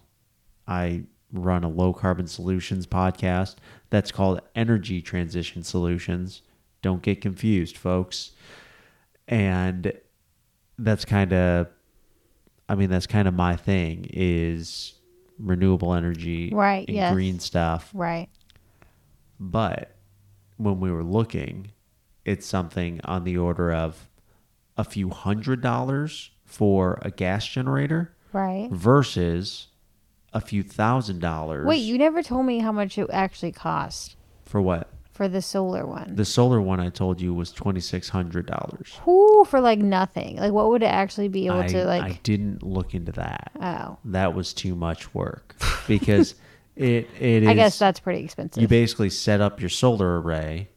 I 0.66 1.02
run 1.32 1.64
a 1.64 1.68
low 1.68 1.92
carbon 1.92 2.26
solutions 2.26 2.86
podcast 2.86 3.56
that's 3.90 4.10
called 4.10 4.40
Energy 4.54 5.00
Transition 5.02 5.62
Solutions. 5.62 6.42
Don't 6.82 7.02
get 7.02 7.20
confused, 7.20 7.76
folks. 7.76 8.32
And 9.28 9.92
that's 10.78 11.04
kind 11.04 11.32
of 11.32 11.68
I 12.68 12.74
mean 12.74 12.88
that's 12.88 13.06
kind 13.06 13.28
of 13.28 13.34
my 13.34 13.54
thing 13.56 14.06
is 14.12 14.94
renewable 15.38 15.92
energy 15.94 16.50
Right, 16.52 16.86
and 16.88 16.96
yes. 16.96 17.12
green 17.12 17.38
stuff. 17.38 17.90
Right. 17.92 18.28
But 19.38 19.94
when 20.60 20.80
we 20.80 20.90
were 20.90 21.04
looking, 21.04 21.72
it's 22.24 22.46
something 22.46 23.00
on 23.04 23.24
the 23.24 23.36
order 23.36 23.72
of 23.72 24.08
a 24.76 24.84
few 24.84 25.10
hundred 25.10 25.60
dollars 25.60 26.30
for 26.44 26.98
a 27.02 27.10
gas 27.10 27.46
generator 27.46 28.14
Right. 28.32 28.68
versus 28.70 29.68
a 30.32 30.40
few 30.40 30.62
thousand 30.62 31.20
dollars. 31.20 31.66
Wait, 31.66 31.78
you 31.78 31.98
never 31.98 32.22
told 32.22 32.46
me 32.46 32.58
how 32.60 32.72
much 32.72 32.96
it 32.98 33.08
actually 33.12 33.52
cost 33.52 34.16
for 34.44 34.60
what? 34.60 34.88
for 35.12 35.28
the 35.28 35.42
solar 35.42 35.86
one. 35.86 36.14
The 36.16 36.24
solar 36.24 36.62
one 36.62 36.80
I 36.80 36.88
told 36.88 37.20
you 37.20 37.34
was 37.34 37.52
twenty 37.52 37.80
six 37.80 38.08
hundred 38.08 38.46
dollars. 38.46 38.98
Whoo, 39.04 39.44
for 39.44 39.60
like 39.60 39.78
nothing. 39.78 40.36
Like, 40.36 40.52
what 40.52 40.70
would 40.70 40.82
it 40.82 40.86
actually 40.86 41.28
be 41.28 41.46
able 41.46 41.60
I, 41.60 41.66
to 41.66 41.84
like? 41.84 42.02
I 42.02 42.20
didn't 42.22 42.62
look 42.62 42.94
into 42.94 43.12
that. 43.12 43.50
oh, 43.60 43.98
that 44.06 44.34
was 44.34 44.54
too 44.54 44.74
much 44.74 45.12
work 45.14 45.56
because 45.86 46.36
it 46.80 47.10
it 47.20 47.42
is. 47.42 47.48
I 47.48 47.54
guess 47.54 47.78
that's 47.78 48.00
pretty 48.00 48.24
expensive. 48.24 48.60
you 48.60 48.68
basically 48.68 49.10
set 49.10 49.40
up 49.40 49.60
your 49.60 49.68
solar 49.68 50.20
array, 50.20 50.70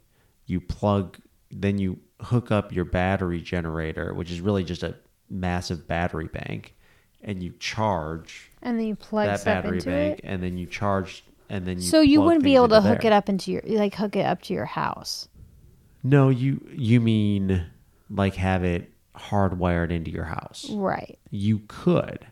you 0.46 0.60
plug, 0.60 1.18
then 1.50 1.78
you 1.78 2.00
hook 2.22 2.52
up 2.52 2.74
your 2.74 2.86
battery 2.86 3.42
generator, 3.42 4.14
which 4.14 4.30
is 4.30 4.42
really 4.42 4.64
just 4.64 4.84
a 4.84 4.96
massive 5.30 5.88
battery 5.88 6.28
bank, 6.28 6.76
and 7.22 7.42
you 7.42 7.54
charge 7.60 8.52
and 8.62 8.78
then 8.78 8.86
you 8.86 8.96
plug 8.96 9.28
that 9.28 9.46
battery 9.46 9.80
bank, 9.80 10.20
it. 10.20 10.26
and 10.26 10.44
then 10.44 10.58
you 10.58 10.66
charge, 10.66 11.24
and 11.50 11.66
then 11.66 11.78
you. 11.78 11.84
So 11.84 12.02
you 12.02 12.22
wouldn't 12.22 12.44
be 12.44 12.56
able 12.56 12.70
to 12.70 12.82
hook 12.82 13.02
there. 13.02 13.12
it 13.12 13.14
up 13.14 13.30
into 13.30 13.52
your 13.52 13.62
like 13.66 13.96
hook 13.96 14.16
it 14.16 14.26
up 14.26 14.42
to 14.44 14.54
your 14.54 14.66
house. 14.66 15.28
No, 16.04 16.30
you 16.30 16.68
you 16.74 17.00
mean 17.00 17.66
like 18.10 18.36
have 18.36 18.64
it 18.64 18.92
hardwired 19.16 19.92
into 19.92 20.12
your 20.12 20.26
house. 20.26 20.70
Right. 20.70 21.18
You 21.30 21.62
could. 21.68 22.28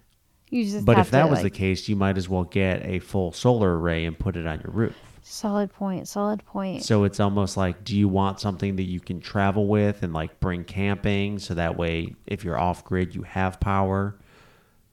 You 0.51 0.63
just 0.65 0.85
But 0.85 0.99
if 0.99 1.09
that 1.11 1.23
to, 1.23 1.29
was 1.29 1.41
the 1.41 1.49
case, 1.49 1.89
you 1.89 1.95
might 1.95 2.17
as 2.17 2.29
well 2.29 2.43
get 2.43 2.85
a 2.85 2.99
full 2.99 3.31
solar 3.31 3.79
array 3.79 4.05
and 4.05 4.17
put 4.19 4.35
it 4.35 4.45
on 4.45 4.61
your 4.61 4.71
roof. 4.73 4.95
solid 5.23 5.71
point, 5.73 6.07
solid 6.07 6.45
point. 6.45 6.83
So 6.83 7.05
it's 7.05 7.19
almost 7.19 7.55
like, 7.57 7.83
do 7.83 7.97
you 7.97 8.07
want 8.09 8.39
something 8.39 8.75
that 8.75 8.83
you 8.83 8.99
can 8.99 9.21
travel 9.21 9.67
with 9.67 10.03
and 10.03 10.13
like 10.13 10.39
bring 10.39 10.63
camping 10.65 11.39
so 11.39 11.53
that 11.55 11.77
way 11.77 12.15
if 12.27 12.43
you're 12.43 12.59
off 12.59 12.83
grid, 12.83 13.15
you 13.15 13.23
have 13.23 13.59
power 13.59 14.17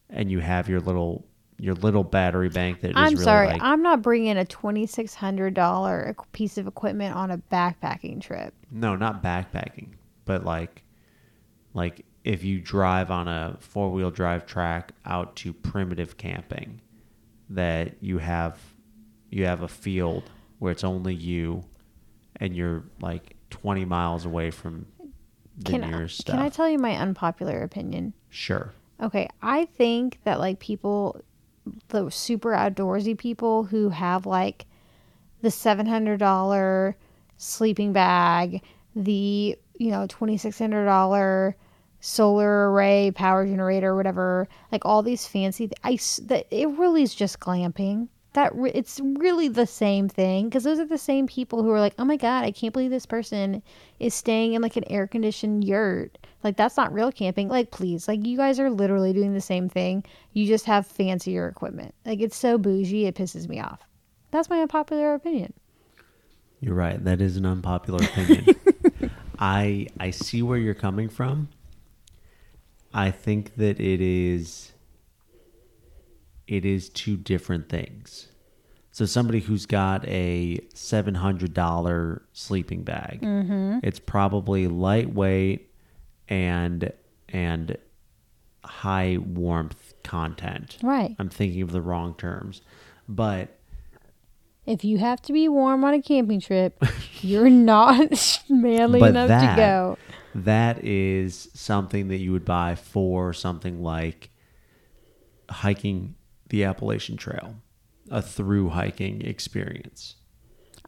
and 0.09 0.31
you 0.31 0.39
have 0.41 0.69
your 0.69 0.81
little 0.81 1.25
your 1.61 1.75
little 1.75 2.05
battery 2.05 2.49
bank 2.49 2.83
that 2.83 2.91
is 2.91 2.97
I'm 2.97 3.15
really 3.15 3.25
sorry, 3.25 3.49
like 3.49 3.61
I'm 3.61 3.83
not 3.83 4.01
bringing 4.01 4.37
a 4.37 4.45
twenty 4.45 4.87
six 4.87 5.13
hundred 5.13 5.55
dollar 5.55 6.15
piece 6.31 6.57
of 6.57 6.69
equipment 6.69 7.17
on 7.17 7.33
a 7.33 7.39
backpacking 7.39 8.21
trip. 8.21 8.55
no, 8.71 8.95
not 8.95 9.25
backpacking, 9.25 9.89
but 10.25 10.45
like 10.45 10.85
like 11.75 12.05
if 12.29 12.45
you 12.45 12.61
drive 12.61 13.11
on 13.11 13.27
a 13.27 13.57
four 13.59 13.91
wheel 13.91 14.11
drive 14.11 14.45
track 14.45 14.93
out 15.07 15.35
to 15.35 15.51
primitive 15.55 16.19
camping, 16.19 16.79
that 17.49 17.95
you 18.03 18.19
have 18.19 18.61
you 19.31 19.47
have 19.47 19.63
a 19.63 19.69
field 19.69 20.25
where 20.59 20.71
it's 20.71 20.85
only 20.85 21.15
you 21.15 21.65
and 22.37 22.55
you're 22.55 22.85
like 23.01 23.35
20 23.49 23.87
miles 23.87 24.27
away 24.27 24.51
from 24.51 24.85
the 25.57 25.71
Can 25.73 25.85
I, 25.85 26.07
stuff. 26.07 26.37
can 26.37 26.45
I 26.45 26.51
tell 26.51 26.69
you 26.69 26.79
my 26.79 26.97
unpopular 26.97 27.63
opinion? 27.63 28.13
sure. 28.29 28.73
Okay, 29.01 29.29
I 29.41 29.65
think 29.65 30.19
that 30.25 30.39
like 30.39 30.59
people, 30.59 31.23
the 31.89 32.11
super 32.11 32.51
outdoorsy 32.51 33.17
people 33.17 33.65
who 33.65 33.89
have 33.89 34.27
like 34.27 34.67
the 35.41 35.51
seven 35.51 35.87
hundred 35.87 36.19
dollar 36.19 36.95
sleeping 37.39 37.93
bag, 37.95 38.61
the 38.95 39.57
you 39.79 39.91
know 39.91 40.07
twenty 40.09 40.37
six 40.37 40.59
hundred 40.59 40.85
dollar 40.85 41.57
solar 42.09 42.73
array 42.73 43.13
power 43.15 43.47
generator, 43.47 43.95
whatever, 43.95 44.49
like 44.73 44.85
all 44.85 45.03
these 45.03 45.27
fancy 45.27 45.71
ice 45.85 46.17
that 46.25 46.47
it 46.51 46.69
really 46.71 47.03
is 47.03 47.15
just 47.15 47.39
glamping. 47.39 48.09
That 48.33 48.55
re- 48.55 48.73
it's 48.75 49.01
really 49.01 49.49
the 49.49 49.67
same 49.67 50.09
thing 50.09 50.49
because 50.49 50.65
those 50.65 50.79
are 50.79 50.87
the 50.87 50.99
same 50.99 51.27
people 51.27 51.63
who 51.63 51.71
are 51.71 51.81
like, 51.81 51.95
oh 51.99 52.05
my 52.05 52.17
god, 52.17 52.45
I 52.45 52.51
can't 52.51 52.73
believe 52.73 52.91
this 52.91 53.07
person 53.07 53.63
is 53.99 54.15
staying 54.15 54.55
in 54.55 54.63
like 54.63 54.77
an 54.77 54.91
air 54.91 55.07
conditioned 55.07 55.65
yurt. 55.65 56.17
Like 56.43 56.57
that's 56.57 56.77
not 56.77 56.93
real 56.93 57.13
camping. 57.13 57.49
Like 57.49 57.71
please, 57.71 58.09
like 58.09 58.27
you 58.27 58.37
guys 58.37 58.59
are 58.59 58.71
literally 58.71 59.13
doing 59.13 59.35
the 59.35 59.41
same 59.41 59.69
thing. 59.69 60.05
You 60.33 60.47
just 60.47 60.65
have 60.65 60.87
fancier 60.87 61.49
equipment. 61.49 61.95
Like 62.07 62.21
it's 62.21 62.37
so 62.37 62.59
bougie, 62.59 63.07
it 63.07 63.17
pisses 63.17 63.49
me 63.49 63.61
off. 63.61 63.81
That's 64.31 64.49
my 64.49 64.61
unpopular 64.61 65.15
opinion. 65.15 65.53
You're 66.61 66.75
right. 66.75 67.03
That 67.03 67.21
is 67.21 67.37
an 67.37 67.47
unpopular 67.47 68.05
opinion. 68.05 68.57
I 69.39 69.89
I 70.01 70.11
see 70.11 70.43
where 70.43 70.59
you're 70.59 70.75
coming 70.75 71.09
from. 71.09 71.49
I 72.93 73.11
think 73.11 73.57
that 73.57 73.81
it 73.81 74.01
is 74.01 74.73
it 76.47 76.65
is 76.65 76.89
two 76.89 77.17
different 77.17 77.69
things. 77.69 78.29
So 78.91 79.07
somebody 79.07 79.41
who's 79.41 79.67
got 79.67 80.07
a 80.09 80.59
seven 80.75 81.15
hundred 81.15 81.55
dollar 81.55 82.23
sleeping 82.33 82.83
bag, 82.83 83.21
mm-hmm. 83.23 83.79
it's 83.83 84.01
probably 84.01 84.67
lightweight 84.67 85.71
and 86.29 86.93
and 87.29 87.77
high 88.65 89.19
warmth 89.19 89.95
content. 90.03 90.79
Right. 90.83 91.15
I'm 91.19 91.29
thinking 91.29 91.63
of 91.63 91.71
the 91.73 91.81
wrong 91.81 92.15
terms, 92.17 92.63
but 93.09 93.57
If 94.67 94.85
you 94.85 94.99
have 94.99 95.23
to 95.23 95.33
be 95.33 95.49
warm 95.49 95.85
on 95.85 95.95
a 95.95 96.03
camping 96.03 96.41
trip, 96.41 96.83
you're 97.21 97.51
not 97.51 98.43
manly 98.49 99.01
enough 99.03 99.29
that 99.29 99.55
to 99.55 99.57
go. 99.57 99.99
That 100.45 100.85
is 100.85 101.49
something 101.55 102.09
that 102.09 102.19
you 102.19 102.33
would 102.33 102.45
buy 102.45 102.75
for 102.75 103.33
something 103.33 103.83
like 103.83 104.31
hiking 105.51 106.15
the 106.49 106.65
Appalachian 106.65 107.17
Trail, 107.17 107.57
a 108.11 108.23
through 108.23 108.71
hiking 108.71 109.23
experience. 109.23 110.17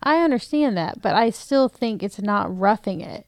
I 0.02 0.22
understand 0.22 0.76
that, 0.76 1.02
but 1.02 1.14
I 1.14 1.30
still 1.30 1.68
think 1.68 2.02
it's 2.02 2.20
not 2.20 2.56
roughing 2.56 3.00
it. 3.00 3.26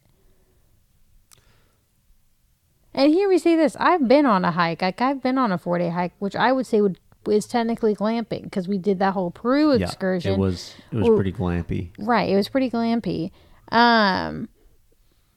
And 2.93 3.11
here 3.11 3.27
we 3.27 3.37
see 3.39 3.55
this: 3.55 3.75
I've 3.79 4.07
been 4.07 4.25
on 4.25 4.45
a 4.45 4.51
hike. 4.51 4.81
Like 4.81 5.01
I've 5.01 5.21
been 5.21 5.37
on 5.37 5.51
a 5.51 5.57
four 5.57 5.77
day 5.79 5.89
hike, 5.89 6.13
which 6.19 6.35
I 6.35 6.51
would 6.51 6.65
say 6.65 6.81
would 6.81 6.99
is 7.27 7.45
technically 7.47 7.95
glamping 7.95 8.43
because 8.43 8.67
we 8.67 8.77
did 8.77 8.99
that 8.99 9.13
whole 9.13 9.31
Peru 9.31 9.71
excursion. 9.71 10.31
Yeah, 10.31 10.37
it 10.37 10.39
was 10.39 10.75
it 10.91 10.97
was 10.97 11.07
Or- 11.09 11.15
pretty 11.15 11.31
glampy. 11.31 11.91
Right. 11.97 12.29
It 12.29 12.35
was 12.35 12.49
pretty 12.49 12.69
glampy. 12.69 13.31
Um, 13.71 14.49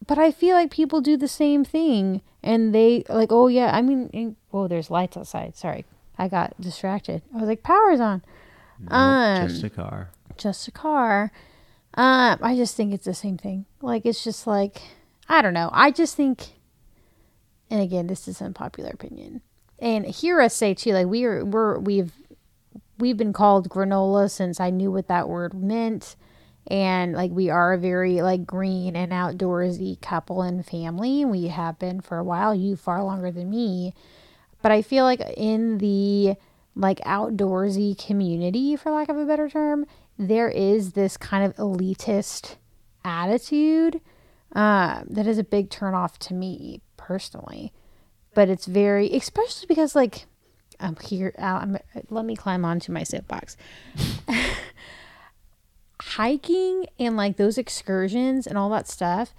but 0.05 0.19
I 0.19 0.31
feel 0.33 0.55
like 0.57 0.71
people 0.71 1.01
do 1.01 1.17
the 1.17 1.29
same 1.29 1.65
thing 1.65 2.23
and 2.43 2.75
they 2.75 3.05
like, 3.09 3.31
oh 3.33 3.49
yeah, 3.49 3.71
I 3.75 3.83
mean, 3.83 4.37
whoa, 4.51 4.69
there's 4.69 4.91
lights 4.91 5.17
outside. 5.17 5.57
Sorry. 5.57 5.85
I 6.19 6.29
got 6.29 6.59
distracted. 6.61 7.23
I 7.35 7.39
was 7.39 7.49
like, 7.49 7.63
power's 7.63 8.01
on. 8.01 8.23
Nope, 8.81 8.93
Um, 8.93 9.49
just 9.49 9.65
a 9.65 9.71
car. 9.71 10.11
Just 10.39 10.69
a 10.69 10.71
car. 10.71 11.31
Um, 11.95 12.39
I 12.43 12.57
just 12.57 12.77
think 12.77 12.93
it's 12.93 13.05
the 13.05 13.15
same 13.15 13.37
thing. 13.39 13.67
Like, 13.83 14.07
it's 14.07 14.23
just 14.25 14.47
like, 14.47 14.81
I 15.29 15.43
don't 15.43 15.55
know. 15.55 15.71
I 15.73 15.91
just 15.91 16.15
think, 16.17 16.53
and 17.71 17.81
again, 17.81 18.07
this 18.07 18.29
is 18.29 18.41
unpopular 18.41 18.91
opinion. 18.91 19.43
And 19.79 20.07
hear 20.07 20.41
us 20.41 20.55
say 20.55 20.73
too, 20.73 20.93
like 20.93 21.07
we 21.07 21.25
are, 21.25 21.45
we're, 21.45 21.79
we've, 21.79 22.13
we've 22.99 23.17
been 23.17 23.33
called 23.35 23.69
granola 23.69 24.31
since 24.31 24.59
I 24.59 24.71
knew 24.71 24.91
what 24.91 25.09
that 25.09 25.29
word 25.29 25.53
meant. 25.53 26.17
And 26.69 27.13
like 27.13 27.31
we 27.31 27.51
are 27.51 27.75
a 27.75 27.79
very 27.79 28.23
like 28.23 28.47
green 28.47 28.97
and 28.97 29.13
outdoorsy 29.13 30.01
couple 30.01 30.43
and 30.43 30.67
family. 30.67 31.25
We 31.25 31.49
have 31.49 31.79
been 31.79 32.01
for 32.01 32.19
a 32.19 32.25
while. 32.25 32.55
You 32.55 32.77
far 32.77 33.03
longer 33.03 33.31
than 33.31 33.51
me. 33.51 33.95
But 34.63 34.73
I 34.73 34.83
feel 34.83 35.05
like 35.05 35.21
in 35.37 35.79
the 35.79 36.35
like 36.75 36.99
outdoorsy 37.01 37.97
community, 38.05 38.77
for 38.77 38.91
lack 38.91 39.09
of 39.09 39.17
a 39.17 39.25
better 39.25 39.49
term, 39.49 39.87
there 40.19 40.49
is 40.49 40.93
this 40.93 41.17
kind 41.17 41.45
of 41.45 41.57
elitist 41.57 42.57
attitude 43.05 44.01
uh, 44.55 45.03
that 45.09 45.27
is 45.27 45.39
a 45.39 45.45
big 45.45 45.71
turnoff 45.71 46.19
to 46.19 46.35
me 46.35 46.81
personally. 46.97 47.73
But 48.35 48.49
it's 48.49 48.67
very, 48.67 49.11
especially 49.13 49.67
because 49.67 49.95
like 49.95 50.27
I'm 50.81 50.97
here. 50.97 51.35
I'm, 51.39 51.79
let 52.11 52.25
me 52.25 52.37
climb 52.37 52.65
onto 52.65 52.93
my 52.93 53.03
soapbox. 53.03 53.57
Hiking 56.01 56.87
and 56.99 57.17
like 57.17 57.37
those 57.37 57.59
excursions 57.59 58.47
and 58.47 58.59
all 58.59 58.71
that 58.71 58.89
stuff 58.89 59.35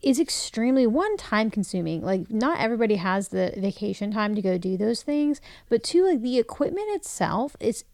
is 0.00 0.20
extremely 0.20 0.86
one 0.86 1.16
time 1.16 1.50
consuming. 1.50 2.02
Like 2.02 2.30
not 2.30 2.60
everybody 2.60 2.96
has 2.96 3.28
the 3.28 3.52
vacation 3.56 4.12
time 4.12 4.34
to 4.34 4.42
go 4.42 4.58
do 4.58 4.76
those 4.76 5.02
things, 5.02 5.40
but 5.68 5.82
two 5.82 6.06
like 6.06 6.22
the 6.22 6.38
equipment 6.38 6.88
itself 6.90 7.56
is 7.60 7.84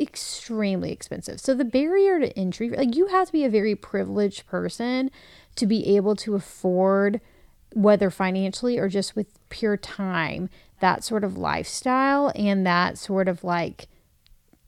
extremely 0.00 0.90
expensive. 0.90 1.40
So 1.40 1.54
the 1.54 1.64
barrier 1.64 2.18
to 2.18 2.36
entry, 2.38 2.70
like 2.70 2.96
you 2.96 3.06
have 3.08 3.28
to 3.28 3.32
be 3.32 3.44
a 3.44 3.50
very 3.50 3.74
privileged 3.74 4.46
person 4.46 5.10
to 5.56 5.66
be 5.66 5.96
able 5.96 6.16
to 6.16 6.34
afford 6.34 7.20
whether 7.74 8.10
financially 8.10 8.78
or 8.78 8.88
just 8.88 9.14
with 9.14 9.26
pure 9.48 9.76
time 9.76 10.50
that 10.80 11.04
sort 11.04 11.22
of 11.22 11.36
lifestyle 11.36 12.32
and 12.34 12.66
that 12.66 12.98
sort 12.98 13.28
of 13.28 13.44
like 13.44 13.86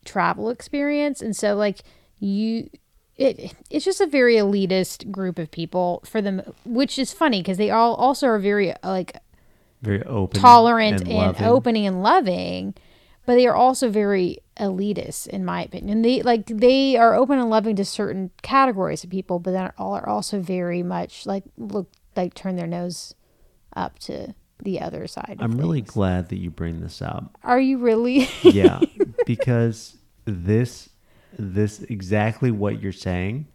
travel 0.04 0.50
experience. 0.50 1.20
And 1.20 1.34
so 1.34 1.56
like 1.56 1.80
you 2.20 2.70
it 3.16 3.54
it's 3.70 3.84
just 3.84 4.00
a 4.00 4.06
very 4.06 4.36
elitist 4.36 5.10
group 5.10 5.38
of 5.38 5.50
people 5.50 6.02
for 6.04 6.22
them 6.22 6.42
which 6.64 6.98
is 6.98 7.12
funny 7.12 7.40
because 7.42 7.58
they 7.58 7.70
all 7.70 7.94
also 7.94 8.26
are 8.26 8.38
very 8.38 8.74
like 8.82 9.16
Very 9.82 10.02
open, 10.04 10.40
tolerant 10.40 11.00
and, 11.02 11.10
loving. 11.10 11.46
opening 11.46 11.86
and 11.86 12.02
loving 12.02 12.74
but 13.26 13.34
they 13.34 13.46
are 13.46 13.54
also 13.54 13.88
very 13.90 14.38
elitist 14.56 15.26
in 15.28 15.44
my 15.44 15.62
opinion 15.64 16.02
they 16.02 16.22
like 16.22 16.46
they 16.46 16.96
are 16.96 17.14
open 17.14 17.38
and 17.38 17.50
loving 17.50 17.76
to 17.76 17.84
certain 17.84 18.30
categories 18.42 19.04
of 19.04 19.10
people 19.10 19.38
but 19.38 19.52
then 19.52 19.70
all 19.78 19.94
are 19.94 20.08
also 20.08 20.40
very 20.40 20.82
much 20.82 21.26
like 21.26 21.44
look 21.56 21.88
like 22.16 22.34
turn 22.34 22.56
their 22.56 22.66
nose 22.66 23.14
up 23.76 23.98
to 23.98 24.34
the 24.62 24.80
other 24.80 25.06
side 25.06 25.36
of 25.38 25.40
I'm 25.40 25.58
really 25.58 25.80
glad 25.80 26.28
that 26.28 26.36
you 26.38 26.50
bring 26.50 26.80
this 26.80 27.02
up. 27.02 27.36
are 27.42 27.60
you 27.60 27.78
really 27.78 28.28
yeah, 28.42 28.80
because 29.26 29.96
this 30.24 30.88
this 31.38 31.82
exactly 31.82 32.50
what 32.50 32.80
you're 32.82 32.92
saying. 32.92 33.46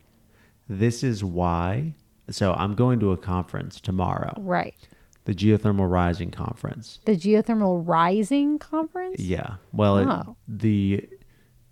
This 0.70 1.04
is 1.04 1.24
why. 1.24 1.94
So 2.30 2.54
I'm 2.54 2.76
going 2.76 3.00
to 3.00 3.12
a 3.12 3.18
conference 3.18 3.80
tomorrow, 3.80 4.34
right 4.38 4.76
the 5.26 5.34
Geothermal 5.34 5.90
Rising 5.90 6.32
conference. 6.32 7.00
the 7.06 7.12
geothermal 7.18 7.84
rising 7.86 8.60
conference 8.60 9.20
Yeah. 9.20 9.56
Well, 9.74 9.98
it- 9.98 10.08
Oh. 10.08 10.36
the 10.48 11.08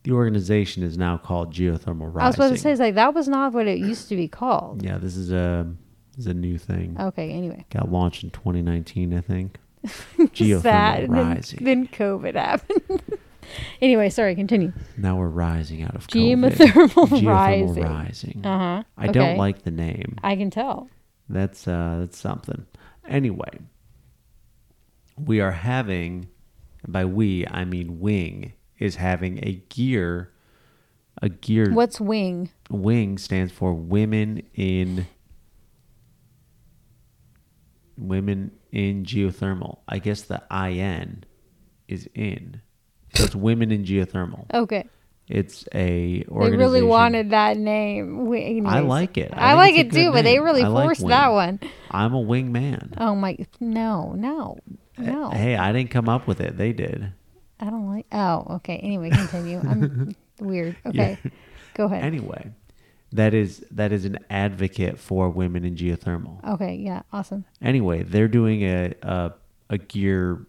the 0.04 0.12
organization 0.12 0.84
is 0.84 0.98
now 0.98 1.18
called 1.18 1.52
Geothermal 1.54 2.14
Rising. 2.14 2.22
i 2.22 2.28
was 2.28 2.36
about 2.36 2.50
to 2.50 2.58
say 2.58 2.72
it's 2.72 2.80
like 2.80 2.96
that 2.96 3.14
was 3.14 3.28
not 3.28 3.54
what 3.54 3.66
it 3.68 3.80
used 3.80 4.08
to 4.10 4.16
be 4.16 4.28
called 4.28 4.84
Yeah, 4.84 4.98
this 4.98 5.16
is 5.18 5.32
a 5.32 5.66
this 6.12 6.20
is 6.26 6.28
a 6.28 6.34
new 6.34 6.58
thing. 6.58 6.96
okay 7.00 7.32
anyway 7.32 7.66
Got 7.72 7.92
launched 7.92 8.24
in 8.24 8.30
2019, 8.30 9.14
I 9.14 9.22
think. 9.22 9.58
Geothermal. 10.18 11.04
And 11.06 11.14
then, 11.16 11.28
Rising. 11.36 11.60
then 11.66 11.88
covid 11.88 12.36
happened 12.36 13.02
anyway 13.82 14.10
sorry 14.10 14.36
continue 14.36 14.72
now 14.98 15.16
we're 15.18 15.28
rising 15.30 15.84
out 15.84 15.96
of 15.96 16.08
COVID. 16.08 16.52
Geothermal 16.52 17.08
Geothermal 17.08 17.26
Rising. 17.28 17.84
Rising. 17.84 18.46
uh-huh 18.46 18.84
I 18.98 19.08
don't 19.08 19.38
like 19.38 19.64
the 19.64 19.72
name. 19.72 20.18
i 20.24 20.36
can 20.36 20.50
tell 20.50 20.90
That's 21.30 21.68
uh 21.68 21.98
that's 22.00 22.18
something. 22.18 22.66
Anyway, 23.08 23.60
we 25.18 25.40
are 25.42 25.52
having 25.52 26.28
by 26.88 27.06
we 27.06 27.46
I 27.48 27.66
mean 27.66 28.00
Wing 28.00 28.54
is 28.80 28.96
having 28.96 29.40
a 29.44 29.54
gear 29.70 30.32
a 31.22 31.30
gear 31.30 31.72
what's 31.72 32.00
wing 32.02 32.50
Wing 32.70 33.18
stands 33.18 33.52
for 33.54 33.74
Women 33.74 34.42
in 34.54 35.06
Women 37.98 38.52
in 38.72 39.04
Geothermal. 39.06 39.80
I 39.88 40.00
guess 40.00 40.22
the 40.24 40.44
IN 40.52 41.24
is 41.88 42.10
in. 42.14 42.62
So 43.18 43.24
it's 43.24 43.36
Women 43.36 43.72
in 43.72 43.84
Geothermal. 43.86 44.46
okay 44.54 44.86
It's 45.28 45.68
a 45.74 46.24
they 46.24 46.56
really 46.56 46.84
wanted 46.84 47.32
that 47.32 47.58
name 47.58 48.26
Wing- 48.28 48.66
I 48.68 48.80
like 48.82 49.18
it. 49.18 49.32
i, 49.34 49.50
think 49.52 49.58
like 49.58 49.76
it 49.76 49.92
too 49.92 50.12
but 50.12 50.24
they 50.24 50.40
really 50.40 50.64
I 50.64 50.68
forced 50.68 51.08
that 51.08 51.30
one. 51.30 51.60
I'm 51.92 52.14
a 52.14 52.20
wing 52.20 52.52
man. 52.52 52.94
Oh 52.98 53.16
my 53.16 53.38
no 53.60 54.14
no 54.16 54.58
no 54.98 55.30
Hey, 55.32 55.56
I 55.56 55.72
didn't 55.72 55.92
come 55.92 56.08
up 56.10 56.28
with 56.28 56.40
it. 56.42 56.58
They 56.58 56.74
did. 56.74 57.12
i 57.60 57.66
don't 57.66 57.88
like 57.90 58.06
oh 58.12 58.46
okay 58.58 58.78
anyway 58.78 59.10
continue 59.10 59.60
i'm 59.60 60.14
weird 60.40 60.76
okay 60.86 61.18
go 61.74 61.86
ahead 61.86 62.04
Anyway, 62.04 62.52
that 63.14 63.34
is 63.34 63.64
that 63.72 63.92
is 63.94 64.04
an 64.06 64.20
advocate 64.30 65.00
for 65.00 65.30
women 65.30 65.64
in 65.64 65.76
geothermal. 65.76 66.44
okay 66.54 66.76
yeah 66.76 67.02
awesome 67.14 67.46
Anyway, 67.62 68.04
they're 68.04 68.28
doing 68.28 68.64
a 68.64 68.94
a, 69.02 69.34
a 69.70 69.78
gear 69.78 70.46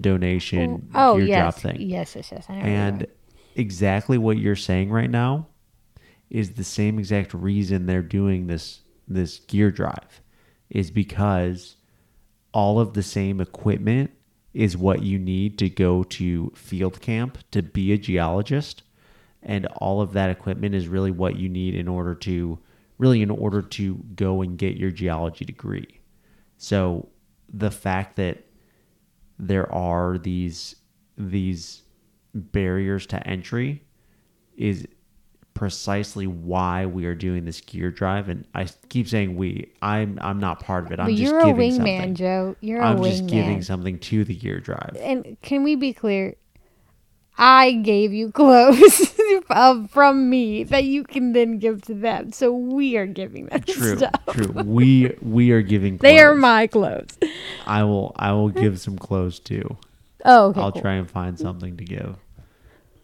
donation 0.00 0.88
oh 0.94 1.16
gear 1.16 1.26
yes 1.26 1.38
drop 1.40 1.54
thing. 1.54 1.80
yes 1.80 2.16
yes 2.16 2.30
yes 2.32 2.46
I 2.48 2.54
know 2.54 2.60
where 2.60 2.68
you 2.68 2.76
And 2.76 3.06
exactly 3.54 4.18
what 4.18 4.38
you're 4.38 4.56
saying 4.56 4.90
right 4.90 5.10
now 5.10 5.46
is 6.28 6.52
the 6.52 6.64
same 6.64 6.98
exact 6.98 7.34
reason 7.34 7.86
they're 7.86 8.02
doing 8.02 8.46
this 8.46 8.80
this 9.08 9.40
gear 9.40 9.70
drive 9.70 10.20
is 10.68 10.90
because 10.90 11.76
all 12.52 12.78
of 12.78 12.94
the 12.94 13.02
same 13.02 13.40
equipment 13.40 14.10
is 14.54 14.76
what 14.76 15.02
you 15.02 15.18
need 15.18 15.58
to 15.58 15.68
go 15.68 16.02
to 16.04 16.52
field 16.54 17.00
camp 17.00 17.38
to 17.50 17.62
be 17.62 17.92
a 17.92 17.98
geologist 17.98 18.82
and 19.42 19.66
all 19.76 20.00
of 20.00 20.12
that 20.12 20.30
equipment 20.30 20.74
is 20.74 20.88
really 20.88 21.10
what 21.10 21.36
you 21.36 21.48
need 21.48 21.74
in 21.74 21.88
order 21.88 22.14
to 22.14 22.58
really 22.98 23.22
in 23.22 23.30
order 23.30 23.62
to 23.62 23.94
go 24.14 24.42
and 24.42 24.58
get 24.58 24.76
your 24.76 24.90
geology 24.90 25.44
degree. 25.44 26.00
So 26.58 27.08
the 27.48 27.70
fact 27.70 28.16
that 28.16 28.44
there 29.40 29.70
are 29.72 30.18
these 30.18 30.76
these 31.16 31.82
barriers 32.34 33.06
to 33.06 33.26
entry 33.26 33.82
is 34.56 34.86
precisely 35.54 36.26
why 36.26 36.86
we 36.86 37.04
are 37.04 37.14
doing 37.14 37.44
this 37.44 37.60
gear 37.60 37.90
drive 37.90 38.28
and 38.28 38.46
I 38.54 38.66
keep 38.88 39.08
saying 39.08 39.36
we. 39.36 39.72
I'm 39.82 40.18
I'm 40.22 40.38
not 40.38 40.60
part 40.60 40.86
of 40.86 40.92
it. 40.92 41.00
I'm 41.00 41.06
But 41.06 41.16
just 41.16 41.22
you're 41.22 41.40
a 41.40 41.44
giving 41.46 41.72
wingman, 41.72 41.76
something. 41.76 42.14
Joe. 42.14 42.56
You're 42.60 42.80
a 42.80 42.86
I'm 42.86 42.98
wingman. 42.98 43.10
just 43.10 43.26
giving 43.26 43.62
something 43.62 43.98
to 43.98 44.24
the 44.24 44.34
gear 44.34 44.60
drive. 44.60 44.96
and 45.00 45.36
can 45.42 45.62
we 45.62 45.74
be 45.74 45.92
clear? 45.92 46.34
I 47.36 47.72
gave 47.72 48.12
you 48.12 48.30
clothes 48.32 49.09
um, 49.50 49.88
from 49.88 50.28
me 50.30 50.64
that 50.64 50.84
you 50.84 51.04
can 51.04 51.32
then 51.32 51.58
give 51.58 51.82
to 51.82 51.94
them. 51.94 52.32
So 52.32 52.52
we 52.52 52.96
are 52.96 53.06
giving 53.06 53.46
them 53.46 53.62
True, 53.62 53.96
stuff. 53.98 54.12
true. 54.30 54.52
We 54.64 55.16
we 55.22 55.50
are 55.52 55.62
giving. 55.62 55.96
They 55.98 56.18
are 56.20 56.34
my 56.34 56.66
clothes. 56.66 57.18
I 57.66 57.84
will 57.84 58.12
I 58.16 58.32
will 58.32 58.48
give 58.50 58.80
some 58.80 58.98
clothes 58.98 59.38
too. 59.38 59.76
Oh, 60.24 60.46
okay. 60.48 60.60
I'll 60.60 60.72
cool. 60.72 60.82
try 60.82 60.94
and 60.94 61.10
find 61.10 61.38
something 61.38 61.76
to 61.78 61.84
give. 61.84 62.16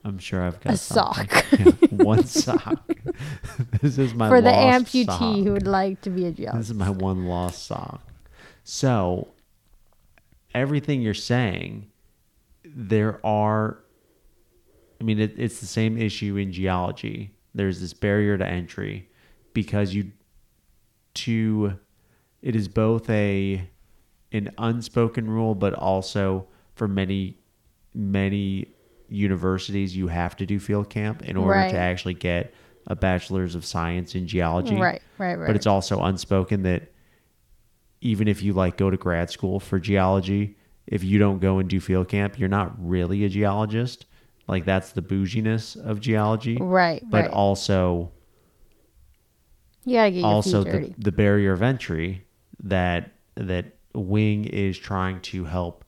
I'm 0.04 0.18
sure 0.18 0.42
I've 0.42 0.60
got 0.60 0.74
A 0.74 0.76
something. 0.76 1.28
sock. 1.28 1.44
Yeah, 1.58 1.72
one 2.04 2.24
sock. 2.26 2.88
this 3.82 3.98
is 3.98 4.14
my 4.14 4.28
For 4.28 4.40
the 4.40 4.50
amputee 4.50 5.06
sock. 5.06 5.20
who 5.20 5.52
would 5.52 5.66
like 5.66 6.00
to 6.02 6.10
be 6.10 6.26
a 6.26 6.30
This 6.30 6.70
is 6.70 6.74
my 6.74 6.90
one 6.90 7.26
lost 7.26 7.66
sock. 7.66 8.02
So, 8.62 9.28
everything 10.54 11.02
you're 11.02 11.14
saying, 11.14 11.88
there 12.64 13.24
are, 13.26 13.78
I 15.00 15.04
mean, 15.04 15.18
it, 15.20 15.34
it's 15.36 15.60
the 15.60 15.66
same 15.66 15.98
issue 15.98 16.36
in 16.36 16.52
geology. 16.52 17.34
There's 17.54 17.80
this 17.80 17.92
barrier 17.92 18.36
to 18.38 18.46
entry 18.46 19.08
because 19.52 19.94
you, 19.94 20.12
to, 21.14 21.78
it 22.42 22.54
is 22.56 22.68
both 22.68 23.08
a, 23.10 23.68
an 24.32 24.52
unspoken 24.58 25.30
rule, 25.30 25.54
but 25.54 25.74
also 25.74 26.46
for 26.74 26.86
many, 26.88 27.38
many 27.94 28.68
universities, 29.08 29.96
you 29.96 30.08
have 30.08 30.36
to 30.36 30.46
do 30.46 30.58
field 30.58 30.90
camp 30.90 31.22
in 31.22 31.36
order 31.36 31.52
Right. 31.60 31.70
to 31.70 31.78
actually 31.78 32.14
get 32.14 32.52
a 32.86 32.94
bachelor's 32.94 33.54
of 33.54 33.64
science 33.64 34.14
in 34.14 34.26
geology 34.26 34.74
Right, 34.76 35.02
right, 35.18 35.34
right. 35.34 35.46
but 35.46 35.56
it's 35.56 35.66
also 35.66 36.00
unspoken 36.02 36.62
that 36.62 36.92
even 38.00 38.28
if 38.28 38.42
you 38.42 38.52
like 38.52 38.76
go 38.76 38.90
to 38.90 38.96
grad 38.96 39.30
school 39.30 39.58
for 39.58 39.78
geology, 39.78 40.56
if 40.86 41.02
you 41.02 41.18
don't 41.18 41.40
go 41.40 41.58
and 41.58 41.68
do 41.68 41.80
field 41.80 42.08
camp, 42.08 42.38
you're 42.38 42.48
not 42.48 42.74
really 42.78 43.24
a 43.24 43.28
geologist. 43.28 44.06
Like 44.48 44.64
that's 44.64 44.92
the 44.92 45.02
bouginess 45.02 45.76
of 45.76 46.00
geology. 46.00 46.56
right, 46.60 47.02
But 47.08 47.24
right. 47.24 47.30
also 47.30 48.12
your 49.84 50.26
also 50.26 50.64
the, 50.64 50.70
dirty. 50.72 50.94
the 50.98 51.12
barrier 51.12 51.52
of 51.52 51.62
entry 51.62 52.24
that 52.62 53.12
that 53.34 53.76
wing 53.94 54.44
is 54.44 54.78
trying 54.78 55.20
to 55.20 55.44
help 55.44 55.84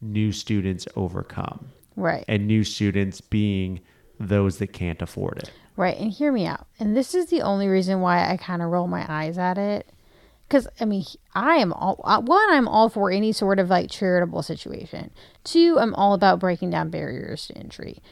new 0.00 0.32
students 0.32 0.86
overcome. 0.96 1.68
Right. 1.96 2.24
And 2.28 2.46
new 2.46 2.64
students 2.64 3.20
being 3.20 3.80
those 4.18 4.58
that 4.58 4.68
can't 4.72 5.00
afford 5.02 5.38
it. 5.38 5.50
Right, 5.76 5.96
and 5.98 6.10
hear 6.10 6.30
me 6.30 6.46
out. 6.46 6.66
And 6.78 6.96
this 6.96 7.14
is 7.14 7.26
the 7.26 7.42
only 7.42 7.66
reason 7.68 8.00
why 8.00 8.30
I 8.30 8.36
kind 8.36 8.60
of 8.60 8.70
roll 8.70 8.86
my 8.86 9.06
eyes 9.08 9.38
at 9.38 9.56
it. 9.56 9.88
Because, 10.50 10.66
I 10.80 10.84
mean, 10.84 11.04
I 11.32 11.58
am 11.58 11.72
all, 11.72 11.94
one, 12.24 12.50
I'm 12.50 12.66
all 12.66 12.88
for 12.88 13.08
any 13.08 13.30
sort 13.30 13.60
of 13.60 13.70
like 13.70 13.88
charitable 13.88 14.42
situation. 14.42 15.12
Two, 15.44 15.76
I'm 15.78 15.94
all 15.94 16.12
about 16.12 16.40
breaking 16.40 16.70
down 16.70 16.90
barriers 16.90 17.46
to 17.46 17.56
entry. 17.56 18.02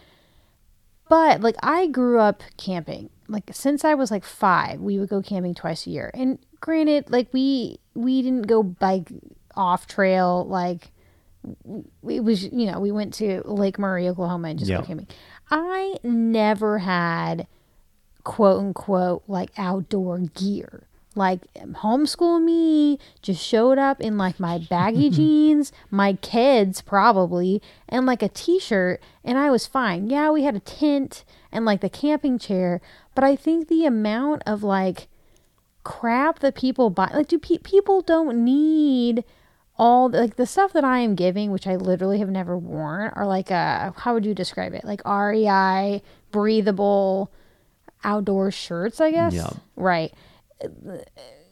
But, 1.09 1.41
like, 1.41 1.57
I 1.65 1.89
grew 1.89 2.21
up 2.21 2.45
camping. 2.57 3.11
Like, 3.27 3.51
since 3.53 3.85
I 3.85 3.95
was 3.95 4.13
like 4.13 4.25
five, 4.25 4.79
we 4.81 5.01
would 5.01 5.09
go 5.09 5.21
camping 5.21 5.57
twice 5.57 5.85
a 5.87 5.91
year. 5.91 6.13
And 6.15 6.39
granted, 6.61 7.11
like, 7.11 7.27
we, 7.33 7.81
we 7.95 8.23
didn't 8.23 8.47
go 8.47 8.77
like 8.81 9.11
off 9.57 9.89
trail, 9.89 10.47
like, 10.47 10.93
it 12.09 12.23
was 12.23 12.45
you 12.45 12.71
know 12.71 12.81
we 12.81 12.91
went 12.91 13.15
to 13.15 13.41
lake 13.45 13.79
murray 13.79 14.09
oklahoma 14.09 14.49
and 14.49 14.59
just 14.59 14.71
go 14.71 14.83
camping 14.83 15.07
i 15.51 15.95
never 16.03 16.79
had 16.79 17.47
quote 18.25 18.59
unquote 18.59 19.23
like 19.29 19.51
outdoor 19.57 20.19
gear 20.19 20.88
like 21.15 21.41
homeschool 21.55 22.43
me 22.43 22.99
just 23.23 23.45
showed 23.45 23.79
up 23.79 24.01
in 24.01 24.17
like 24.17 24.39
my 24.39 24.59
baggy 24.59 25.11
jeans 25.19 25.73
my 25.91 26.13
kids 26.15 26.81
probably 26.81 27.61
and 27.89 28.07
like 28.07 28.23
a 28.23 28.29
t-shirt 28.29 29.01
and 29.25 29.37
i 29.39 29.51
was 29.51 29.67
fine 29.67 30.09
yeah 30.09 30.31
we 30.31 30.45
had 30.45 30.55
a 30.55 30.61
tent 30.61 31.25
and 31.51 31.65
like 31.65 31.81
the 31.81 31.89
camping 31.89 32.39
chair 32.39 32.81
but 33.15 33.25
i 33.25 33.35
think 33.35 33.69
the 33.69 33.85
amount 33.85 34.43
of 34.47 34.63
like 34.63 35.09
crap 35.83 36.41
that 36.41 36.55
people 36.55 36.91
buy 36.91 37.11
like 37.15 37.29
do 37.29 37.39
pe- 37.39 37.59
people 37.59 38.03
don't 38.03 38.45
need 38.45 39.25
all 39.79 40.09
the, 40.09 40.21
like 40.21 40.37
the 40.37 40.45
stuff 40.47 40.73
that 40.73 40.83
I 40.85 40.99
am 40.99 41.15
giving, 41.15 41.53
which 41.53 41.67
I 41.67 41.77
literally 41.77 42.19
have 42.19 42.29
never 42.29 42.59
worn, 42.59 43.13
are 43.15 43.27
like 43.27 43.51
uh 43.51 43.93
how 43.93 44.13
would 44.15 44.27
you 44.27 44.35
describe 44.35 44.75
it? 44.75 44.85
Like 44.85 45.01
REI 45.07 46.03
breathable 46.33 47.31
outdoor 48.05 48.51
shirts, 48.51 49.01
I 49.01 49.13
guess. 49.13 49.35
Yeah. 49.35 49.51
Right. 49.77 50.13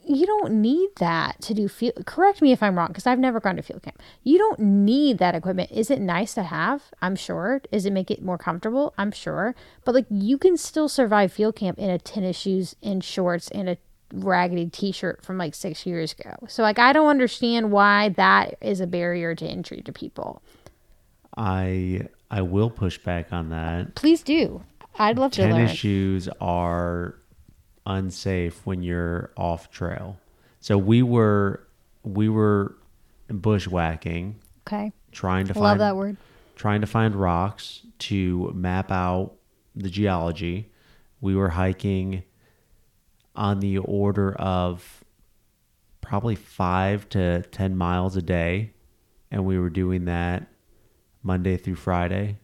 You 0.09 0.25
don't 0.25 0.61
need 0.61 0.91
that 0.99 1.41
to 1.43 1.55
do 1.55 1.67
field. 1.67 2.07
Correct 2.07 2.41
me 2.41 2.53
if 2.53 2.63
I'm 2.63 2.77
wrong, 2.79 2.89
because 2.89 3.07
I've 3.07 3.19
never 3.19 3.41
gone 3.41 3.57
to 3.57 3.63
field 3.63 3.83
camp. 3.83 4.01
You 4.23 4.39
don't 4.39 4.61
need 4.61 5.19
that 5.19 5.35
equipment. 5.35 5.73
Is 5.73 5.91
it 5.91 6.01
nice 6.01 6.35
to 6.35 6.45
have? 6.45 6.85
I'm 7.03 7.17
sure. 7.17 7.61
Does 7.73 7.87
it 7.87 7.93
make 7.93 8.11
it 8.11 8.23
more 8.23 8.39
comfortable? 8.39 8.95
I'm 8.97 9.11
sure. 9.11 9.57
But 9.85 9.97
like, 9.97 10.07
you 10.09 10.39
can 10.39 10.57
still 10.57 10.89
survive 10.89 11.33
field 11.33 11.57
camp 11.57 11.79
in 11.79 11.91
a 11.91 11.99
tennis 11.99 12.37
shoes 12.37 12.77
and 12.83 13.03
shorts 13.03 13.51
and 13.51 13.69
a 13.69 13.79
raggedy 14.13 14.67
t-shirt 14.67 15.25
from 15.25 15.39
like 15.39 15.55
six 15.55 15.85
years 15.87 16.13
ago. 16.13 16.35
So 16.49 16.63
like 16.63 16.79
I 16.79 16.93
don't 16.93 17.09
understand 17.09 17.73
why 17.73 18.11
that 18.11 18.57
is 18.61 18.81
a 18.81 18.87
barrier 18.87 19.35
to 19.35 19.45
entry 19.45 19.83
to 19.83 19.93
people. 19.93 20.43
I 21.37 22.09
I 22.31 22.43
will 22.43 22.71
push 22.71 22.99
back 22.99 23.33
on 23.33 23.51
that. 23.51 23.95
Please 23.95 24.23
do. 24.23 24.63
I'd 24.99 25.19
love 25.19 25.33
to 25.33 25.43
learn. 25.43 25.51
tennis 25.51 25.73
shoes 25.73 26.29
are 26.41 27.17
unsafe 27.87 28.61
when 28.67 28.83
you're 28.83 29.31
off 29.37 29.71
trail. 29.71 30.19
So 30.61 30.77
we 30.77 31.03
were 31.03 31.67
we 32.03 32.29
were 32.29 32.77
bushwhacking, 33.29 34.37
Okay. 34.67 34.93
trying 35.13 35.47
to 35.47 35.55
Love 35.55 35.63
find 35.73 35.81
that 35.81 35.97
word. 35.97 36.17
trying 36.57 36.81
to 36.81 36.87
find 36.87 37.15
rocks 37.15 37.83
to 38.01 38.51
map 38.55 38.91
out 38.93 39.33
the 39.75 39.89
geology. 39.91 40.71
We 41.21 41.35
were 41.35 41.51
hiking 41.51 42.23
on 43.35 43.61
the 43.61 43.79
order 43.79 44.33
of 44.35 45.05
probably 46.01 46.35
five 46.37 47.09
to 47.11 47.43
10 47.43 47.77
miles 47.77 48.17
a 48.17 48.23
day. 48.23 48.73
And 49.31 49.45
we 49.45 49.59
were 49.59 49.71
doing 49.71 50.05
that 50.05 50.47
Monday 51.23 51.57
through 51.57 51.75
Friday, 51.75 52.39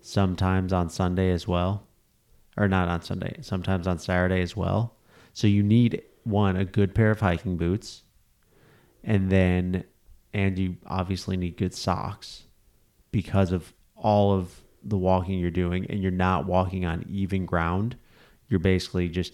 sometimes 0.00 0.72
on 0.72 0.88
Sunday 0.88 1.30
as 1.30 1.46
well. 1.46 1.85
Or 2.56 2.68
not 2.68 2.88
on 2.88 3.02
Sunday, 3.02 3.36
sometimes 3.42 3.86
on 3.86 3.98
Saturday 3.98 4.40
as 4.40 4.56
well. 4.56 4.96
So 5.34 5.46
you 5.46 5.62
need 5.62 6.02
one, 6.24 6.56
a 6.56 6.64
good 6.64 6.94
pair 6.94 7.10
of 7.10 7.20
hiking 7.20 7.56
boots. 7.56 8.02
And 9.04 9.30
then, 9.30 9.84
and 10.32 10.58
you 10.58 10.76
obviously 10.86 11.36
need 11.36 11.56
good 11.56 11.74
socks 11.74 12.44
because 13.12 13.52
of 13.52 13.72
all 13.94 14.32
of 14.32 14.62
the 14.82 14.96
walking 14.96 15.38
you're 15.38 15.50
doing 15.50 15.86
and 15.90 16.02
you're 16.02 16.10
not 16.10 16.46
walking 16.46 16.84
on 16.84 17.04
even 17.08 17.44
ground. 17.46 17.96
You're 18.48 18.60
basically 18.60 19.08
just 19.08 19.32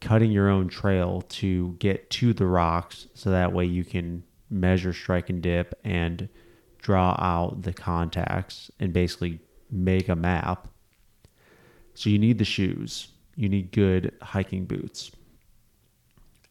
cutting 0.00 0.32
your 0.32 0.48
own 0.48 0.68
trail 0.68 1.22
to 1.22 1.76
get 1.78 2.10
to 2.10 2.32
the 2.32 2.46
rocks 2.46 3.06
so 3.14 3.30
that 3.30 3.52
way 3.52 3.66
you 3.66 3.84
can 3.84 4.24
measure 4.48 4.92
strike 4.92 5.30
and 5.30 5.42
dip 5.42 5.78
and 5.84 6.28
draw 6.78 7.14
out 7.18 7.62
the 7.62 7.72
contacts 7.72 8.70
and 8.80 8.92
basically 8.92 9.40
make 9.70 10.08
a 10.08 10.16
map. 10.16 10.68
So 11.94 12.10
you 12.10 12.18
need 12.18 12.38
the 12.38 12.44
shoes. 12.44 13.08
You 13.36 13.48
need 13.48 13.72
good 13.72 14.12
hiking 14.22 14.64
boots. 14.64 15.10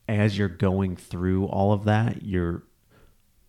As 0.08 0.38
you're 0.38 0.48
going 0.48 0.96
through 0.96 1.46
all 1.46 1.72
of 1.72 1.84
that, 1.86 2.24
you're 2.24 2.64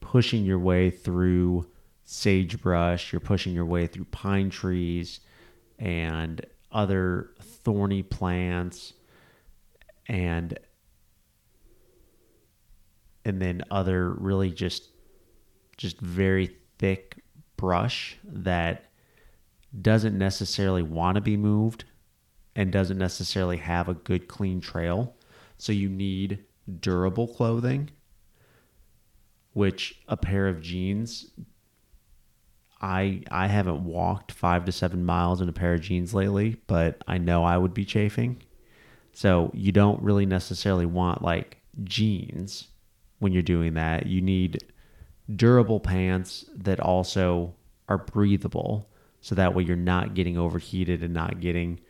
pushing 0.01 0.45
your 0.45 0.59
way 0.59 0.91
through 0.91 1.66
sagebrush, 2.05 3.12
you're 3.12 3.20
pushing 3.20 3.55
your 3.55 3.64
way 3.64 3.86
through 3.86 4.05
pine 4.07 4.51
trees 4.51 5.20
and 5.78 6.45
other 6.72 7.30
thorny 7.41 8.03
plants 8.03 8.93
and 10.07 10.59
and 13.24 13.41
then 13.41 13.62
other 13.70 14.11
really 14.11 14.51
just 14.51 14.88
just 15.76 16.01
very 16.01 16.57
thick 16.78 17.22
brush 17.57 18.16
that 18.24 18.89
doesn't 19.79 20.16
necessarily 20.16 20.83
want 20.83 21.16
to 21.16 21.21
be 21.21 21.37
moved 21.37 21.85
and 22.57 22.73
doesn't 22.73 22.99
necessarily 22.99 23.59
have 23.59 23.89
a 23.89 23.95
good 23.95 24.29
clean 24.29 24.61
trail. 24.61 25.14
So 25.59 25.73
you 25.73 25.89
need 25.89 26.45
durable 26.81 27.29
clothing, 27.29 27.91
which 29.53 30.01
a 30.09 30.16
pair 30.16 30.49
of 30.49 30.61
jeans 30.61 31.31
I 32.81 33.23
I 33.31 33.47
haven't 33.47 33.85
walked 33.85 34.33
5 34.33 34.64
to 34.64 34.73
7 34.73 35.05
miles 35.05 35.41
in 35.41 35.49
a 35.49 35.53
pair 35.53 35.75
of 35.75 35.83
jeans 35.83 36.14
lately, 36.14 36.57
but 36.66 37.03
I 37.07 37.18
know 37.18 37.45
I 37.45 37.59
would 37.59 37.75
be 37.75 37.85
chafing. 37.85 38.43
So 39.12 39.51
you 39.55 39.73
don't 39.73 40.03
really 40.03 40.27
necessarily 40.27 40.87
want 40.87 41.23
like 41.23 41.59
jeans 41.85 42.68
when 43.18 43.33
you're 43.33 43.43
doing 43.43 43.75
that. 43.75 44.07
You 44.07 44.23
need 44.23 44.64
durable 45.37 45.81
pants 45.81 46.47
that 46.57 46.81
also 46.81 47.55
are 47.89 47.99
breathable 47.99 48.89
so 49.21 49.35
that 49.35 49.55
way 49.55 49.62
you're 49.62 49.77
not 49.77 50.14
getting 50.14 50.39
overheated 50.39 51.03
and 51.03 51.14
not 51.14 51.41
getting 51.41 51.81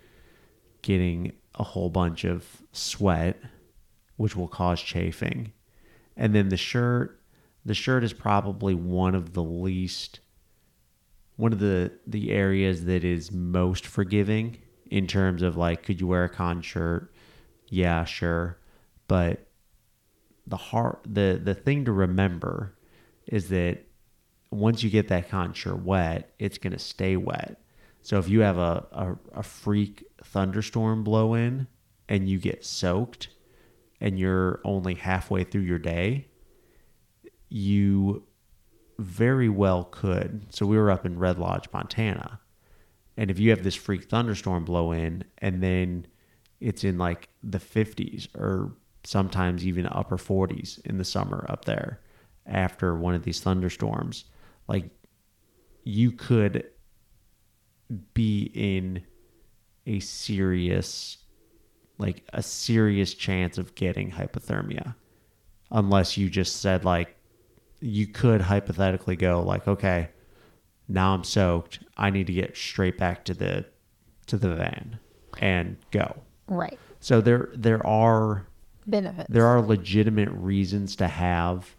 getting 0.83 1.33
a 1.57 1.63
whole 1.63 1.91
bunch 1.91 2.25
of 2.25 2.63
sweat, 2.73 3.39
which 4.17 4.35
will 4.35 4.49
cause 4.49 4.81
chafing. 4.81 5.53
And 6.17 6.35
then 6.35 6.49
the 6.49 6.57
shirt, 6.57 7.21
the 7.65 7.75
shirt 7.75 8.03
is 8.03 8.13
probably 8.13 8.75
one 8.75 9.15
of 9.15 9.35
the 9.35 9.43
least 9.43 10.21
one 11.41 11.55
of 11.55 11.59
the 11.59 11.91
the 12.07 12.31
areas 12.33 12.85
that 12.85 13.03
is 13.03 13.33
most 13.33 13.87
forgiving 13.87 14.59
in 14.91 15.07
terms 15.07 15.41
of 15.41 15.57
like 15.57 15.83
could 15.83 15.99
you 15.99 16.07
wear 16.07 16.25
a 16.25 16.29
con 16.29 16.61
shirt? 16.61 17.13
Yeah, 17.69 18.05
sure. 18.05 18.59
But 19.09 19.47
the 20.47 20.59
heart 20.59 21.01
the 21.07 21.41
the 21.43 21.55
thing 21.55 21.87
to 21.87 21.93
remember 21.93 22.77
is 23.27 23.49
that 23.49 23.87
once 24.51 24.83
you 24.83 24.91
get 24.91 25.09
that 25.09 25.29
con 25.29 25.53
shirt 25.53 25.83
wet, 25.83 26.33
it's 26.39 26.59
gonna 26.59 26.79
stay 26.79 27.17
wet. 27.17 27.61
So 28.03 28.19
if 28.19 28.29
you 28.29 28.41
have 28.41 28.59
a, 28.59 28.87
a, 28.93 29.17
a 29.41 29.43
freak 29.43 30.05
thunderstorm 30.25 31.05
blow 31.05 31.35
in 31.35 31.67
and 32.09 32.29
you 32.29 32.39
get 32.39 32.65
soaked 32.65 33.29
and 34.01 34.19
you're 34.19 34.61
only 34.65 34.95
halfway 34.95 35.45
through 35.45 35.63
your 35.63 35.79
day, 35.79 36.29
you 37.49 38.25
very 38.99 39.49
well 39.49 39.85
could. 39.85 40.47
So 40.53 40.67
we 40.67 40.77
were 40.77 40.91
up 40.91 41.05
in 41.05 41.19
Red 41.19 41.39
Lodge, 41.39 41.67
Montana. 41.73 42.41
And 43.17 43.31
if 43.31 43.39
you 43.39 43.51
have 43.51 43.63
this 43.63 43.75
freak 43.75 44.05
thunderstorm 44.05 44.65
blow 44.65 44.93
in 44.93 45.25
and 45.39 45.63
then 45.63 46.07
it's 46.61 46.85
in 46.85 46.99
like 46.99 47.29
the 47.43 47.59
50s 47.59 48.35
or 48.35 48.73
sometimes 49.05 49.67
even 49.67 49.87
upper 49.87 50.17
40s 50.17 50.85
in 50.87 50.99
the 50.99 51.05
summer 51.05 51.47
up 51.49 51.65
there 51.65 52.01
after 52.47 52.95
one 52.95 53.15
of 53.15 53.25
these 53.25 53.41
thunderstorms, 53.41 54.25
like 54.71 54.89
you 55.85 56.13
could 56.13 56.65
be 58.15 58.51
in 58.55 59.03
a 59.87 59.99
serious 59.99 61.19
like 61.99 62.23
a 62.33 62.43
serious 62.43 63.13
chance 63.13 63.59
of 63.59 63.75
getting 63.75 64.11
hypothermia 64.13 64.95
unless 65.73 66.17
you 66.17 66.31
just 66.31 66.61
said 66.61 66.85
like 66.85 67.17
you 67.81 68.07
could 68.07 68.41
hypothetically 68.41 69.17
go 69.17 69.43
like 69.43 69.67
okay 69.67 70.09
now 70.87 71.13
i'm 71.15 71.25
soaked 71.25 71.81
i 71.97 72.09
need 72.09 72.29
to 72.29 72.33
get 72.33 72.57
straight 72.57 72.97
back 72.97 73.25
to 73.25 73.35
the 73.35 73.65
to 74.27 74.37
the 74.39 74.55
van 74.55 74.99
and 75.41 75.77
go 75.91 76.15
Right. 76.47 76.79
so 77.01 77.21
there 77.21 77.49
there 77.55 77.85
are 77.87 78.47
Benefits. 78.87 79.29
there 79.31 79.47
are 79.47 79.61
legitimate 79.61 80.31
reasons 80.31 80.95
to 80.97 81.09
have 81.09 81.75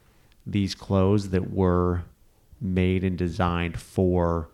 these 0.45 0.75
clothes 0.75 1.29
that 1.29 1.51
were 1.53 2.03
made 2.61 3.03
and 3.03 3.17
designed 3.17 3.79
for 3.79 4.49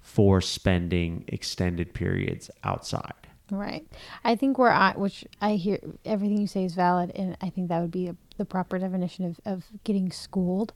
for 0.00 0.40
spending 0.40 1.24
extended 1.28 1.92
periods 1.92 2.50
outside. 2.64 3.12
Right. 3.50 3.86
I 4.24 4.36
think 4.36 4.58
where 4.58 4.72
I, 4.72 4.92
which 4.92 5.24
I 5.40 5.54
hear 5.54 5.78
everything 6.04 6.38
you 6.38 6.46
say 6.46 6.64
is 6.64 6.74
valid, 6.74 7.12
and 7.14 7.36
I 7.40 7.50
think 7.50 7.68
that 7.68 7.80
would 7.80 7.90
be 7.90 8.08
a, 8.08 8.16
the 8.36 8.44
proper 8.44 8.78
definition 8.78 9.24
of, 9.26 9.40
of 9.44 9.64
getting 9.84 10.10
schooled. 10.10 10.72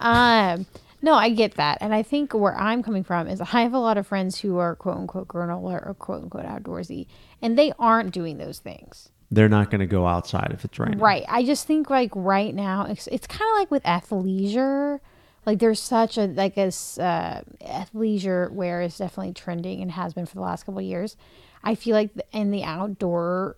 Um, 0.00 0.66
no, 1.02 1.14
I 1.14 1.30
get 1.30 1.54
that. 1.54 1.78
And 1.80 1.94
I 1.94 2.02
think 2.02 2.32
where 2.32 2.56
I'm 2.56 2.82
coming 2.82 3.04
from 3.04 3.28
is 3.28 3.40
I 3.40 3.62
have 3.62 3.74
a 3.74 3.78
lot 3.78 3.98
of 3.98 4.06
friends 4.06 4.40
who 4.40 4.58
are 4.58 4.74
quote 4.74 4.96
unquote 4.96 5.28
granola 5.28 5.86
or 5.86 5.94
quote 5.98 6.22
unquote 6.22 6.44
outdoorsy, 6.46 7.06
and 7.42 7.58
they 7.58 7.72
aren't 7.78 8.12
doing 8.12 8.38
those 8.38 8.58
things. 8.58 9.10
They're 9.30 9.48
not 9.48 9.70
going 9.70 9.80
to 9.80 9.86
go 9.86 10.06
outside 10.06 10.50
if 10.52 10.64
it's 10.64 10.78
raining. 10.78 10.98
Right. 10.98 11.24
I 11.28 11.44
just 11.44 11.66
think 11.66 11.90
like 11.90 12.10
right 12.14 12.54
now 12.54 12.86
it's, 12.88 13.06
it's 13.08 13.26
kind 13.26 13.50
of 13.50 13.58
like 13.58 13.70
with 13.70 13.82
athleisure. 13.82 15.00
Like 15.46 15.58
there's 15.58 15.80
such 15.80 16.16
a 16.18 16.26
like 16.26 16.56
a 16.56 16.66
s- 16.68 16.98
uh, 16.98 17.42
athleisure 17.60 18.50
wear 18.50 18.80
is 18.80 18.96
definitely 18.98 19.32
trending 19.34 19.82
and 19.82 19.90
has 19.92 20.14
been 20.14 20.26
for 20.26 20.34
the 20.36 20.40
last 20.40 20.64
couple 20.64 20.78
of 20.78 20.84
years. 20.86 21.16
I 21.62 21.74
feel 21.74 21.94
like 21.94 22.10
in 22.32 22.50
the 22.50 22.64
outdoor 22.64 23.56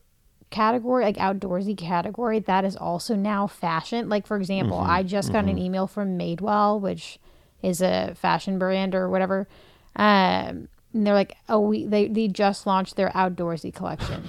category, 0.51 1.05
like 1.05 1.17
outdoorsy 1.17 1.77
category, 1.77 2.39
that 2.41 2.65
is 2.65 2.77
also 2.77 3.15
now 3.15 3.47
fashion. 3.47 4.09
Like 4.09 4.27
for 4.27 4.37
example, 4.37 4.79
I 4.79 5.03
just 5.03 5.33
got 5.33 5.45
an 5.45 5.59
email 5.59 5.87
from 5.87 6.19
Madewell, 6.19 6.81
which 6.81 7.19
is 7.63 7.81
a 7.83 8.15
fashion 8.15 8.59
brand 8.59 8.95
or 8.95 9.09
whatever. 9.09 9.49
Um, 9.97 10.69
and 10.93 11.07
they're 11.07 11.15
like, 11.15 11.37
oh, 11.49 11.61
we 11.61 11.85
they 11.87 12.09
they 12.09 12.29
just 12.29 12.67
launched 12.67 12.97
their 12.97 13.11
outdoorsy 13.11 13.73
collection 13.75 14.29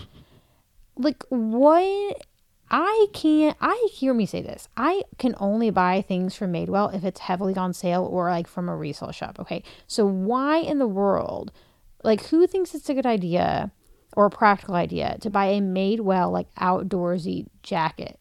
like 1.00 1.24
what 1.30 2.24
I 2.70 3.08
can't 3.14 3.56
I 3.62 3.88
hear 3.92 4.14
me 4.14 4.26
say 4.26 4.42
this. 4.42 4.68
I 4.76 5.04
can 5.18 5.36
only 5.38 5.70
buy 5.70 6.02
things 6.02 6.36
from 6.36 6.54
Madewell 6.54 6.94
if 6.94 7.04
it's 7.04 7.22
heavily 7.22 7.56
on 7.56 7.74
sale 7.74 8.04
or 8.04 8.30
like 8.30 8.48
from 8.48 8.70
a 8.70 8.76
resale 8.76 9.12
shop, 9.12 9.40
okay? 9.40 9.64
So 9.88 10.06
why 10.06 10.58
in 10.58 10.80
the 10.80 10.88
world 10.88 11.52
like 12.04 12.28
who 12.28 12.46
thinks 12.48 12.76
it's 12.76 12.90
a 12.90 12.94
good 12.94 13.06
idea 13.06 13.72
or 14.16 14.26
a 14.26 14.32
practical 14.32 14.76
idea 14.76 15.18
to 15.22 15.30
buy 15.30 15.46
a 15.46 15.62
Madewell 15.62 16.32
like 16.32 16.54
outdoorsy 16.56 17.48
jacket? 17.64 18.20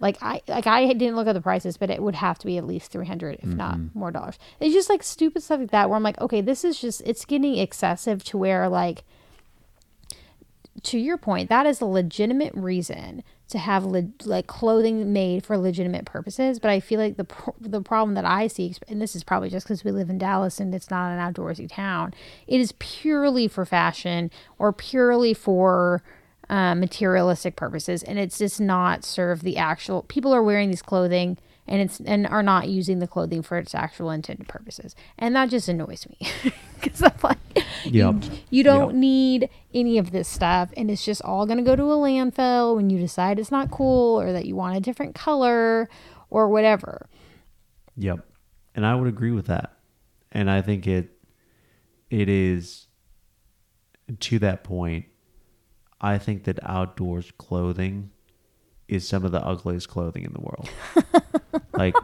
Like 0.00 0.18
I 0.22 0.42
like 0.46 0.66
I 0.66 0.92
didn't 0.92 1.16
look 1.16 1.26
at 1.26 1.32
the 1.32 1.40
prices, 1.40 1.76
but 1.76 1.90
it 1.90 2.02
would 2.02 2.14
have 2.14 2.38
to 2.38 2.46
be 2.46 2.56
at 2.56 2.66
least 2.66 2.92
300 2.92 3.38
if 3.40 3.48
not 3.48 3.76
mm-hmm. 3.76 3.98
more 3.98 4.10
dollars. 4.10 4.38
It's 4.60 4.74
just 4.74 4.88
like 4.88 5.02
stupid 5.02 5.42
stuff 5.42 5.60
like 5.60 5.70
that 5.72 5.88
where 5.88 5.96
I'm 5.96 6.02
like, 6.02 6.20
okay, 6.20 6.40
this 6.40 6.64
is 6.64 6.80
just 6.80 7.02
it's 7.04 7.24
getting 7.24 7.56
excessive 7.56 8.22
to 8.24 8.38
where 8.38 8.68
like 8.68 9.04
to 10.82 10.98
your 10.98 11.16
point, 11.16 11.48
that 11.48 11.66
is 11.66 11.80
a 11.80 11.86
legitimate 11.86 12.54
reason 12.54 13.22
to 13.48 13.58
have 13.58 13.84
le- 13.84 14.08
like 14.24 14.46
clothing 14.46 15.12
made 15.12 15.44
for 15.44 15.56
legitimate 15.56 16.04
purposes. 16.04 16.58
But 16.58 16.70
I 16.70 16.80
feel 16.80 17.00
like 17.00 17.16
the 17.16 17.24
pr- 17.24 17.50
the 17.60 17.80
problem 17.80 18.14
that 18.14 18.24
I 18.24 18.46
see, 18.46 18.74
and 18.88 19.00
this 19.00 19.16
is 19.16 19.24
probably 19.24 19.48
just 19.48 19.66
because 19.66 19.84
we 19.84 19.90
live 19.90 20.10
in 20.10 20.18
Dallas 20.18 20.60
and 20.60 20.74
it's 20.74 20.90
not 20.90 21.10
an 21.10 21.18
outdoorsy 21.18 21.68
town, 21.68 22.14
it 22.46 22.60
is 22.60 22.72
purely 22.78 23.48
for 23.48 23.64
fashion 23.64 24.30
or 24.58 24.72
purely 24.72 25.34
for 25.34 26.02
uh, 26.50 26.74
materialistic 26.74 27.56
purposes, 27.56 28.02
and 28.02 28.18
it's 28.18 28.38
just 28.38 28.60
not 28.60 29.04
serve 29.04 29.42
the 29.42 29.56
actual. 29.56 30.02
People 30.02 30.34
are 30.34 30.42
wearing 30.42 30.70
these 30.70 30.82
clothing 30.82 31.38
and 31.68 31.80
it's 31.82 32.00
and 32.00 32.26
are 32.26 32.42
not 32.42 32.68
using 32.68 32.98
the 32.98 33.06
clothing 33.06 33.42
for 33.42 33.58
its 33.58 33.74
actual 33.74 34.10
intended 34.10 34.48
purposes, 34.48 34.94
and 35.18 35.34
that 35.36 35.50
just 35.50 35.68
annoys 35.68 36.06
me 36.08 36.18
because 36.80 37.02
I'm 37.02 37.12
like, 37.22 37.38
Yep. 37.84 38.24
you, 38.24 38.30
you 38.50 38.62
don't 38.64 38.88
Yep. 38.90 38.96
need 38.96 39.50
any 39.74 39.98
of 39.98 40.10
this 40.10 40.28
stuff, 40.28 40.70
and 40.76 40.90
it's 40.90 41.04
just 41.04 41.22
all 41.22 41.46
going 41.46 41.58
to 41.58 41.64
go 41.64 41.76
to 41.76 41.84
a 41.84 41.96
landfill 41.96 42.74
when 42.76 42.90
you 42.90 42.98
decide 42.98 43.38
it's 43.38 43.50
not 43.50 43.70
cool 43.70 44.20
or 44.20 44.32
that 44.32 44.46
you 44.46 44.56
want 44.56 44.76
a 44.76 44.80
different 44.80 45.14
color 45.14 45.88
or 46.30 46.48
whatever. 46.48 47.08
Yep. 47.96 48.20
And 48.74 48.86
I 48.86 48.94
would 48.94 49.08
agree 49.08 49.32
with 49.32 49.46
that. 49.46 49.76
And 50.32 50.50
I 50.50 50.62
think 50.62 50.86
it 50.86 51.10
it 52.10 52.28
is 52.28 52.86
to 54.20 54.38
that 54.38 54.64
point, 54.64 55.06
I 56.00 56.16
think 56.18 56.44
that 56.44 56.58
outdoors 56.62 57.30
clothing 57.38 58.10
is 58.88 59.06
some 59.06 59.24
of 59.24 59.32
the 59.32 59.44
ugliest 59.44 59.88
clothing 59.88 60.24
in 60.24 60.32
the 60.32 60.40
world. 60.40 60.68
like 61.74 61.94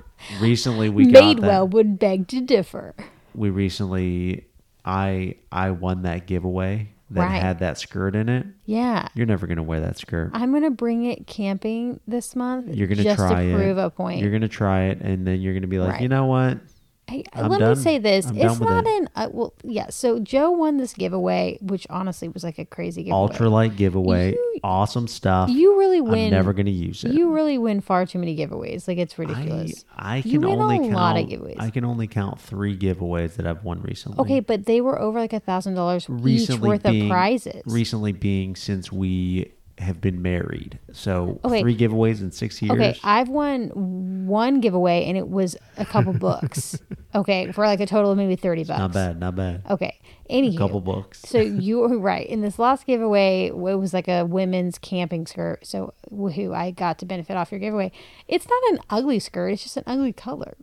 recently 0.40 0.88
we 0.88 1.06
got 1.10 1.36
that 1.36 1.42
Madewell 1.42 1.70
would 1.70 1.98
beg 1.98 2.28
to 2.28 2.40
differ. 2.40 2.94
we 3.34 3.50
recently 3.50 4.46
I 4.84 5.36
I 5.50 5.70
won 5.70 6.02
that 6.02 6.26
giveaway 6.26 6.90
that 7.10 7.20
Right. 7.20 7.40
had 7.40 7.58
that 7.60 7.78
skirt 7.78 8.14
in 8.16 8.28
it. 8.28 8.46
Yeah. 8.66 9.08
You're 9.14 9.26
never 9.26 9.46
gonna 9.46 9.62
wear 9.62 9.80
that 9.80 9.98
skirt. 9.98 10.30
I'm 10.34 10.52
gonna 10.52 10.70
bring 10.70 11.04
it 11.04 11.26
camping 11.26 12.00
this 12.08 12.34
month. 12.34 12.74
You're 12.74 12.88
gonna 12.88 13.02
just 13.02 13.16
try 13.18 13.46
to 13.46 13.54
prove 13.54 13.78
it. 13.78 13.80
a 13.84 13.90
point. 13.90 14.20
You're 14.22 14.32
gonna 14.32 14.48
try 14.48 14.84
it, 14.84 15.00
and 15.00 15.26
then 15.26 15.40
you're 15.40 15.54
gonna 15.54 15.66
be 15.66 15.78
like, 15.78 15.92
Right. 15.92 16.02
you 16.02 16.08
know 16.08 16.26
what? 16.26 16.58
Hey, 17.06 17.24
I'm 17.34 17.50
let 17.50 17.58
done. 17.60 17.76
me 17.76 17.82
say 17.82 17.98
this: 17.98 18.26
I'm 18.26 18.36
it's 18.36 18.58
not 18.60 18.86
it. 18.86 19.02
an 19.02 19.08
uh, 19.14 19.28
well, 19.30 19.52
yeah. 19.62 19.90
So 19.90 20.18
Joe 20.18 20.50
won 20.50 20.78
this 20.78 20.94
giveaway, 20.94 21.58
which 21.60 21.86
honestly 21.90 22.28
was 22.28 22.42
like 22.42 22.58
a 22.58 22.64
crazy 22.64 23.04
giveaway. 23.04 23.28
Ultralight 23.28 23.76
giveaway, 23.76 24.32
You- 24.32 24.60
awesome 24.64 25.06
stuff. 25.06 25.50
You 25.50 25.78
really 25.78 26.00
win. 26.00 26.26
I'm 26.26 26.30
never 26.30 26.54
gonna 26.54 26.70
use 26.70 27.04
it. 27.04 27.12
You 27.12 27.32
really 27.32 27.58
win 27.58 27.82
far 27.82 28.06
too 28.06 28.18
many 28.18 28.34
giveaways. 28.36 28.88
Like 28.88 28.98
it's 28.98 29.18
ridiculous. 29.18 29.84
I, 29.94 30.18
I 30.18 30.22
can 30.22 30.44
only 30.44 30.78
count. 30.78 30.92
lot 30.92 31.16
of 31.18 31.26
giveaways. 31.26 31.56
I 31.58 31.70
can 31.70 31.84
only 31.84 32.06
count 32.06 32.40
three 32.40 32.76
giveaways 32.76 33.36
that 33.36 33.46
I've 33.46 33.64
won 33.64 33.82
recently. 33.82 34.18
Okay, 34.20 34.40
but 34.40 34.64
they 34.64 34.80
were 34.80 34.98
over 34.98 35.18
like 35.20 35.34
a 35.34 35.40
thousand 35.40 35.74
dollars 35.74 36.08
each 36.24 36.50
worth 36.58 36.84
being, 36.84 37.02
of 37.04 37.10
prizes. 37.10 37.62
Recently 37.66 38.12
being 38.12 38.56
since 38.56 38.90
we 38.90 39.52
have 39.78 40.00
been 40.00 40.22
married, 40.22 40.78
so 40.92 41.40
Okay. 41.44 41.60
three 41.60 41.76
giveaways 41.76 42.20
in 42.20 42.30
six 42.30 42.62
years. 42.62 42.72
Okay, 42.72 42.96
I've 43.02 43.28
won 43.28 44.26
one 44.26 44.60
giveaway 44.60 45.04
and 45.06 45.16
it 45.18 45.28
was 45.28 45.56
a 45.76 45.84
couple 45.84 46.12
books. 46.28 46.78
Okay, 47.14 47.50
for 47.52 47.66
like 47.66 47.80
a 47.80 47.86
total 47.86 48.12
of 48.12 48.16
maybe 48.16 48.36
thirty 48.36 48.62
bucks. 48.64 48.78
not 48.78 48.92
bad, 48.92 49.18
not 49.18 49.34
bad. 49.34 49.62
Okay, 49.68 49.98
anywho, 50.30 50.54
A 50.54 50.58
couple 50.58 50.80
books. 50.80 51.20
so 51.22 51.40
you 51.40 51.78
were 51.80 51.98
right. 51.98 52.26
In 52.28 52.40
this 52.40 52.58
last 52.58 52.86
giveaway, 52.86 53.46
it 53.46 53.56
was 53.56 53.92
like 53.92 54.06
a 54.08 54.24
women's 54.24 54.78
camping 54.78 55.26
skirt. 55.26 55.66
So 55.66 55.92
woohoo, 56.10 56.54
I 56.54 56.70
got 56.70 56.98
to 57.00 57.04
benefit 57.06 57.36
off 57.36 57.50
your 57.50 57.58
giveaway. 57.60 57.90
It's 58.28 58.46
not 58.48 58.72
an 58.72 58.78
ugly 58.90 59.18
skirt, 59.18 59.48
it's 59.48 59.62
just 59.64 59.76
an 59.76 59.84
ugly 59.86 60.12
color. 60.12 60.56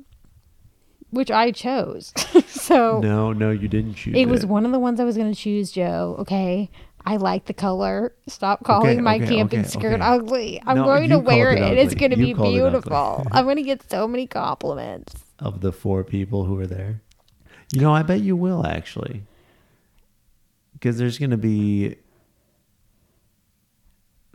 Which 1.09 1.30
I 1.30 1.51
chose. 1.51 2.14
so 2.47 3.01
no, 3.01 3.34
no, 3.34 3.51
you 3.51 3.68
didn't 3.68 3.95
choose 3.95 4.16
it 4.16 4.30
was 4.30 4.45
one 4.45 4.66
of 4.66 4.72
the 4.72 4.80
ones 4.80 4.97
I 4.97 5.03
was 5.03 5.18
gonna 5.18 5.36
choose, 5.36 5.70
Joe. 5.70 6.16
Okay. 6.20 6.70
I 7.05 7.17
like 7.17 7.45
the 7.45 7.53
color. 7.53 8.13
Stop 8.27 8.63
calling 8.63 8.91
Okay, 8.91 9.01
my 9.01 9.15
okay, 9.15 9.25
camping 9.27 9.59
okay, 9.61 9.67
skirt 9.67 10.01
ugly. 10.01 10.61
I'm 10.65 10.77
No, 10.77 10.83
going 10.85 11.09
to 11.09 11.19
wear 11.19 11.51
it 11.51 11.61
it. 11.61 11.77
It's 11.77 11.95
going 11.95 12.11
to 12.11 12.17
be 12.17 12.33
called 12.33 12.53
it 12.53 12.59
ugly. 12.59 12.69
beautiful. 12.71 13.27
I'm 13.31 13.45
going 13.45 13.55
to 13.57 13.63
get 13.63 13.89
so 13.89 14.07
many 14.07 14.27
compliments. 14.27 15.15
of 15.39 15.61
the 15.61 15.71
four 15.71 16.03
people 16.03 16.45
who 16.45 16.59
are 16.59 16.67
there. 16.67 17.01
You 17.73 17.81
know, 17.81 17.93
I 17.93 18.03
bet 18.03 18.19
you 18.21 18.35
will 18.35 18.65
actually, 18.67 19.23
because 20.73 20.97
there's 20.97 21.17
going 21.17 21.31
to 21.31 21.37
be 21.37 21.95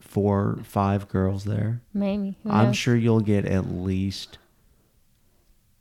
four, 0.00 0.58
five 0.64 1.08
girls 1.08 1.44
there. 1.44 1.82
Maybe. 1.94 2.36
I'm 2.48 2.72
sure 2.72 2.96
you'll 2.96 3.20
get 3.20 3.44
at 3.44 3.70
least 3.70 4.38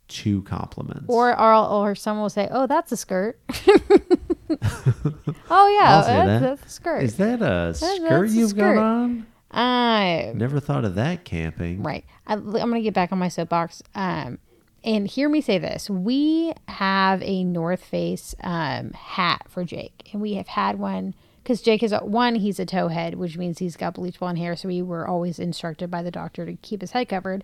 two 0.08 0.42
compliments. 0.42 1.06
Or, 1.08 1.30
or 1.38 1.54
or 1.54 1.94
someone 1.94 2.22
will 2.22 2.30
say, 2.30 2.46
"Oh, 2.50 2.66
that's 2.66 2.92
a 2.92 2.96
skirt." 2.96 3.40
oh 4.50 5.78
yeah, 5.80 6.02
that's, 6.02 6.06
that. 6.06 6.40
that's 6.40 6.66
a 6.66 6.68
skirt. 6.68 7.02
is 7.02 7.16
that 7.16 7.42
a 7.42 7.74
skirt 7.74 8.28
a 8.28 8.32
you've 8.32 8.50
skirt. 8.50 8.74
got 8.76 8.82
on? 8.82 9.26
I 9.50 10.32
Never 10.34 10.60
thought 10.60 10.84
of 10.84 10.96
that 10.96 11.24
camping. 11.24 11.82
right. 11.82 12.04
I, 12.26 12.34
I'm 12.34 12.52
gonna 12.52 12.82
get 12.82 12.94
back 12.94 13.12
on 13.12 13.18
my 13.18 13.28
soapbox. 13.28 13.82
Um, 13.94 14.38
and 14.84 15.06
hear 15.08 15.28
me 15.28 15.40
say 15.40 15.58
this: 15.58 15.88
we 15.88 16.52
have 16.68 17.22
a 17.22 17.44
North 17.44 17.84
Face 17.84 18.34
um 18.42 18.92
hat 18.92 19.42
for 19.48 19.64
Jake, 19.64 20.10
and 20.12 20.20
we 20.20 20.34
have 20.34 20.48
had 20.48 20.78
one 20.78 21.14
because 21.42 21.62
Jake 21.62 21.82
is 21.82 21.92
a, 21.92 21.98
one. 22.00 22.34
He's 22.36 22.58
a 22.60 22.66
towhead, 22.66 23.14
which 23.14 23.36
means 23.38 23.58
he's 23.58 23.76
got 23.76 23.94
bleach 23.94 24.18
blonde 24.18 24.38
hair. 24.38 24.56
So 24.56 24.68
we 24.68 24.82
were 24.82 25.06
always 25.06 25.38
instructed 25.38 25.90
by 25.90 26.02
the 26.02 26.10
doctor 26.10 26.44
to 26.44 26.54
keep 26.56 26.80
his 26.80 26.90
head 26.92 27.08
covered. 27.08 27.42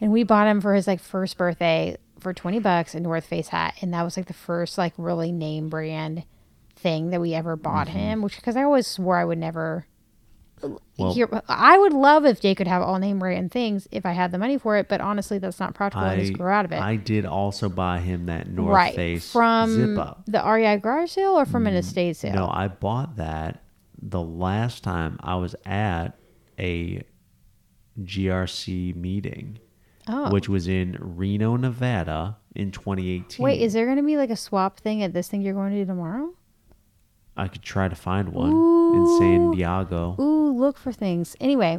and 0.00 0.10
we 0.12 0.22
bought 0.22 0.46
him 0.48 0.60
for 0.60 0.74
his 0.74 0.86
like 0.86 1.00
first 1.00 1.36
birthday 1.36 1.96
for 2.20 2.32
20 2.34 2.58
bucks 2.60 2.94
a 2.94 3.00
north 3.00 3.24
face 3.26 3.48
hat 3.48 3.74
and 3.80 3.92
that 3.94 4.02
was 4.02 4.16
like 4.16 4.26
the 4.26 4.32
first 4.32 4.76
like 4.78 4.92
really 4.96 5.32
name 5.32 5.68
brand 5.68 6.24
thing 6.76 7.10
that 7.10 7.20
we 7.20 7.34
ever 7.34 7.56
bought 7.56 7.88
Mm-hmm. 7.88 7.98
him 7.98 8.22
which 8.22 8.36
because 8.36 8.56
i 8.56 8.62
always 8.62 8.86
swore 8.86 9.16
i 9.18 9.24
would 9.24 9.38
never 9.38 9.86
Well- 10.98 11.14
hear, 11.14 11.28
i 11.48 11.78
would 11.78 11.92
love 11.92 12.24
if 12.26 12.40
jake 12.40 12.58
could 12.58 12.66
have 12.68 12.82
all 12.82 12.98
name 12.98 13.18
brand 13.18 13.50
things 13.50 13.88
if 13.90 14.04
i 14.06 14.12
had 14.12 14.30
the 14.32 14.38
money 14.38 14.58
for 14.58 14.76
it 14.76 14.88
but 14.88 15.00
honestly 15.00 15.38
that's 15.38 15.58
not 15.58 15.74
practical. 15.74 16.06
I, 16.06 16.18
just 16.18 16.34
grew 16.34 16.48
out 16.48 16.64
of 16.66 16.72
it. 16.72 16.80
I 16.80 16.96
did 16.96 17.24
also 17.26 17.68
buy 17.68 17.98
him 18.00 18.26
that 18.26 18.48
North 18.48 18.74
right. 18.74 18.94
Face 18.94 19.32
from 19.32 19.70
zip 19.74 19.98
up. 19.98 20.22
the 20.26 20.42
rei 20.44 20.76
garage 20.76 21.10
sale 21.12 21.38
or 21.38 21.46
from 21.46 21.66
an 21.66 21.74
estate 21.74 22.16
sale? 22.16 22.34
No, 22.34 22.48
I 22.52 22.68
bought 22.68 23.16
that 23.16 23.62
the 24.02 24.20
last 24.22 24.82
time 24.84 25.18
I 25.20 25.36
was 25.36 25.54
at 25.66 26.18
a 26.58 27.02
GRC 28.00 28.94
meeting, 28.96 29.58
oh 30.10 30.30
which 30.30 30.48
was 30.48 30.66
in 30.68 30.96
Reno, 31.00 31.56
Nevada 31.56 32.36
in 32.54 32.70
2018. 32.70 33.42
wait 33.44 33.60
is 33.62 33.72
there 33.72 33.84
going 33.86 33.96
to 33.96 34.02
be 34.02 34.16
like 34.16 34.30
a 34.30 34.36
swap 34.36 34.78
thing 34.80 35.02
at 35.02 35.12
this 35.12 35.28
thing 35.28 35.40
you're 35.42 35.54
going 35.54 35.70
to 35.72 35.78
do 35.78 35.84
tomorrow 35.86 36.32
I 37.36 37.48
could 37.48 37.62
try 37.62 37.88
to 37.88 37.94
find 37.94 38.30
one 38.30 38.50
in 38.50 39.18
San 39.18 39.50
Diego. 39.52 40.16
ooh 40.18 40.52
look 40.58 40.76
for 40.76 40.92
things 40.92 41.36
anyway 41.40 41.78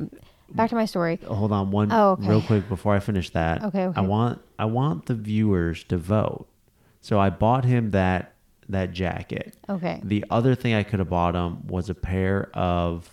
back 0.49 0.69
to 0.69 0.75
my 0.75 0.85
story 0.85 1.19
uh, 1.29 1.33
Hold 1.33 1.51
on 1.51 1.71
one 1.71 1.91
Oh, 1.91 2.11
okay. 2.11 2.27
real 2.27 2.41
quick 2.41 2.67
before 2.67 2.93
I 2.95 2.99
finish 2.99 3.29
that. 3.31 3.63
Okay, 3.63 3.85
okay. 3.85 3.97
I 3.97 4.01
want 4.01 4.41
I 4.59 4.65
want 4.65 5.05
the 5.05 5.13
viewers 5.15 5.83
to 5.85 5.97
vote. 5.97 6.47
So 7.01 7.19
I 7.19 7.29
bought 7.29 7.63
him 7.65 7.91
that 7.91 8.33
that 8.69 8.91
jacket. 8.91 9.55
okay 9.69 9.99
The 10.03 10.25
other 10.29 10.55
thing 10.55 10.73
I 10.73 10.83
could 10.83 10.99
have 10.99 11.09
bought 11.09 11.35
him 11.35 11.67
was 11.67 11.89
a 11.89 11.95
pair 11.95 12.49
of 12.53 13.09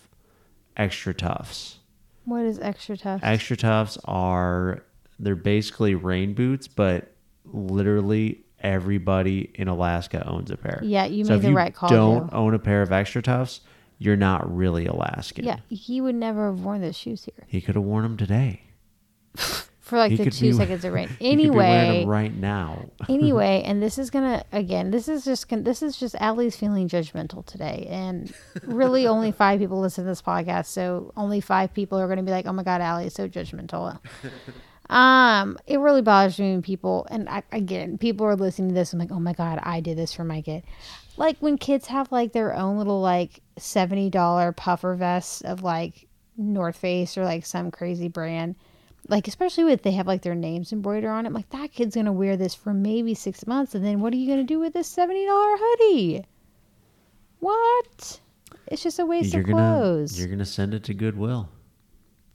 XtraTufs. 0.76 1.76
what 2.24 2.44
is 2.44 2.58
XtraTuf 2.58 3.20
Extra 3.22 3.56
toughs 3.56 3.98
are 4.04 4.84
they're 5.18 5.36
basically 5.36 5.94
rain 5.94 6.34
boots, 6.34 6.68
but 6.68 7.12
literally 7.44 8.44
everybody 8.60 9.50
in 9.54 9.68
Alaska 9.68 10.26
owns 10.28 10.50
a 10.50 10.56
pair. 10.56 10.80
Yeah, 10.82 11.04
you 11.04 11.24
so 11.24 11.34
made 11.34 11.42
the 11.42 11.48
you 11.50 11.56
right 11.56 11.74
call, 11.74 11.88
If 11.88 11.92
you 11.92 11.96
Don't 11.96 12.32
own 12.32 12.54
a 12.54 12.58
pair 12.58 12.82
of 12.82 12.90
XtraTufs, 12.90 13.60
you're 13.98 14.16
not 14.16 14.54
really 14.54 14.86
Alaskan. 14.86 15.44
Yeah, 15.44 15.58
he 15.68 16.00
would 16.00 16.14
never 16.14 16.46
have 16.46 16.60
worn 16.60 16.80
those 16.80 16.96
shoes 16.96 17.24
here 17.24 17.44
He 17.46 17.60
could 17.60 17.74
have 17.74 17.84
worn 17.84 18.04
them 18.04 18.16
today. 18.16 18.62
for 19.88 19.98
like 19.98 20.10
He 20.10 20.16
the 20.18 20.30
two 20.30 20.50
be- 20.50 20.52
seconds 20.56 20.84
of 20.84 20.92
rain. 20.92 21.08
He 21.08 21.14
could 21.14 21.18
be 21.20 21.30
Anyway, 21.30 22.04
right 22.06 22.34
now. 22.34 22.90
anyway, 23.08 23.62
and 23.64 23.82
this 23.82 23.98
is 23.98 24.10
gonna 24.10 24.44
again. 24.52 24.90
This 24.90 25.08
is 25.08 25.24
just 25.24 25.48
gonna, 25.48 25.62
this 25.62 25.82
is 25.82 25.96
just 25.96 26.14
Allie's 26.16 26.56
feeling 26.56 26.88
judgmental 26.88 27.44
today, 27.44 27.86
and 27.90 28.32
really 28.62 29.06
only 29.06 29.32
five 29.32 29.58
people 29.58 29.80
listen 29.80 30.04
to 30.04 30.08
this 30.10 30.22
podcast, 30.22 30.66
so 30.66 31.12
only 31.16 31.40
five 31.40 31.72
people 31.72 31.98
are 31.98 32.06
gonna 32.06 32.22
be 32.22 32.30
like, 32.30 32.46
"Oh 32.46 32.52
my 32.52 32.62
god, 32.62 32.80
Allie 32.80 33.06
is 33.06 33.14
so 33.14 33.28
judgmental." 33.28 33.98
Um, 34.90 35.58
it 35.66 35.78
really 35.80 36.00
bothers 36.02 36.38
me 36.38 36.52
when 36.52 36.62
people, 36.62 37.06
and 37.10 37.28
I, 37.28 37.42
again, 37.52 37.98
people 37.98 38.24
are 38.26 38.36
listening 38.36 38.68
to 38.68 38.74
this. 38.74 38.92
I'm 38.92 38.98
like, 38.98 39.12
oh 39.12 39.20
my 39.20 39.34
god, 39.34 39.60
I 39.62 39.80
did 39.80 39.98
this 39.98 40.14
for 40.14 40.24
my 40.24 40.40
kid. 40.40 40.62
Like 41.18 41.36
when 41.40 41.58
kids 41.58 41.86
have 41.88 42.10
like 42.10 42.32
their 42.32 42.54
own 42.54 42.78
little 42.78 43.00
like 43.00 43.42
seventy 43.58 44.08
dollar 44.08 44.52
puffer 44.52 44.94
vests 44.94 45.42
of 45.42 45.62
like 45.62 46.06
North 46.36 46.76
Face 46.76 47.18
or 47.18 47.24
like 47.24 47.44
some 47.44 47.70
crazy 47.70 48.08
brand. 48.08 48.54
Like 49.08 49.26
especially 49.26 49.64
with 49.64 49.82
they 49.82 49.92
have 49.92 50.06
like 50.06 50.22
their 50.22 50.34
names 50.34 50.72
embroidered 50.72 51.10
on 51.10 51.24
it. 51.26 51.28
I'm 51.28 51.34
like 51.34 51.50
that 51.50 51.72
kid's 51.72 51.94
gonna 51.96 52.12
wear 52.12 52.36
this 52.36 52.54
for 52.54 52.72
maybe 52.72 53.14
six 53.14 53.46
months, 53.46 53.74
and 53.74 53.84
then 53.84 54.00
what 54.00 54.12
are 54.12 54.16
you 54.16 54.28
gonna 54.28 54.44
do 54.44 54.58
with 54.60 54.72
this 54.74 54.86
seventy 54.88 55.26
dollar 55.26 55.56
hoodie? 55.58 56.24
What? 57.40 58.20
It's 58.66 58.82
just 58.82 58.98
a 58.98 59.06
waste 59.06 59.32
You're 59.32 59.42
of 59.42 59.48
gonna 59.48 59.78
clothes. 59.80 60.18
you're 60.18 60.28
gonna 60.28 60.44
send 60.44 60.72
it 60.74 60.84
to 60.84 60.94
Goodwill. 60.94 61.48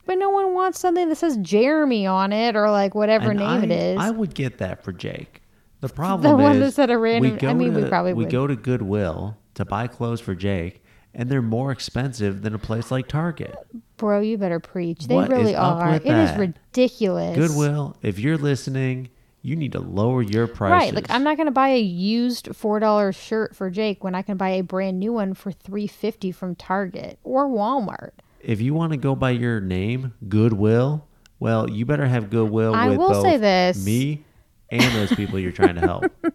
But 0.06 0.18
no 0.18 0.30
one 0.30 0.52
wants 0.54 0.78
something 0.78 1.08
that 1.08 1.16
says 1.16 1.36
Jeremy 1.38 2.06
on 2.06 2.32
it 2.32 2.56
or 2.56 2.70
like 2.70 2.94
whatever 2.94 3.30
And 3.30 3.38
name 3.40 3.48
I, 3.48 3.62
it 3.64 3.70
is. 3.70 3.98
I 3.98 4.10
would 4.10 4.34
get 4.34 4.58
that 4.58 4.84
for 4.84 4.92
Jake. 4.92 5.42
The 5.80 5.88
problem 5.94 6.40
one 6.40 6.56
is 6.56 6.60
that 6.60 6.72
said 6.72 6.90
a 6.90 6.98
random- 6.98 7.32
We 7.32 7.38
go 7.38 7.48
I 7.48 7.54
mean, 7.54 7.74
we 7.74 7.82
to, 7.82 7.88
probably 7.88 8.12
we 8.14 8.24
would. 8.24 8.32
go 8.32 8.46
to 8.46 8.56
Goodwill 8.56 9.36
to 9.54 9.64
buy 9.64 9.86
clothes 9.86 10.20
for 10.20 10.34
Jake, 10.34 10.82
and 11.14 11.28
they're 11.28 11.42
more 11.42 11.70
expensive 11.70 12.42
than 12.42 12.54
a 12.54 12.58
place 12.58 12.90
like 12.90 13.08
Target. 13.08 13.54
Bro, 13.96 14.20
you 14.20 14.36
better 14.36 14.60
preach. 14.60 15.06
They 15.06 15.14
What 15.14 15.30
really 15.30 15.54
are. 15.54 15.94
It 15.94 16.06
is 16.06 16.36
ridiculous. 16.36 17.36
Goodwill, 17.36 17.96
if 18.02 18.18
you're 18.18 18.36
listening, 18.36 19.10
you 19.42 19.56
need 19.56 19.72
to 19.72 19.80
lower 19.80 20.22
your 20.22 20.46
prices. 20.46 20.86
Right. 20.86 20.94
Like 20.94 21.10
I'm 21.10 21.22
not 21.22 21.36
gonna 21.36 21.50
buy 21.50 21.68
a 21.68 21.80
used 21.80 22.56
four 22.56 22.80
dollar 22.80 23.12
shirt 23.12 23.54
for 23.54 23.70
Jake 23.70 24.02
when 24.02 24.14
I 24.14 24.22
can 24.22 24.36
buy 24.36 24.50
a 24.50 24.62
brand 24.62 24.98
new 24.98 25.12
one 25.12 25.34
for 25.34 25.52
three 25.52 25.86
fifty 25.86 26.32
from 26.32 26.54
Target 26.54 27.18
or 27.22 27.46
Walmart. 27.46 28.10
If 28.44 28.60
you 28.60 28.74
want 28.74 28.92
to 28.92 28.96
go 28.98 29.14
by 29.14 29.30
your 29.30 29.60
name, 29.60 30.12
Goodwill, 30.28 31.06
well, 31.40 31.68
you 31.70 31.84
better 31.86 32.06
have 32.06 32.30
Goodwill 32.30 32.74
I 32.74 32.88
with 32.90 32.98
will 32.98 33.08
both 33.10 33.22
say 33.24 33.36
this. 33.36 33.84
me 33.84 34.24
and 34.70 34.82
those 34.94 35.12
people 35.14 35.38
you're 35.38 35.52
trying 35.52 35.74
to 35.76 35.80
help. 35.80 36.04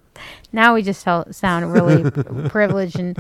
Now 0.52 0.74
we 0.74 0.82
just 0.82 1.04
tell, 1.04 1.32
sound 1.32 1.72
really 1.72 2.10
privileged 2.50 3.00
and 3.00 3.18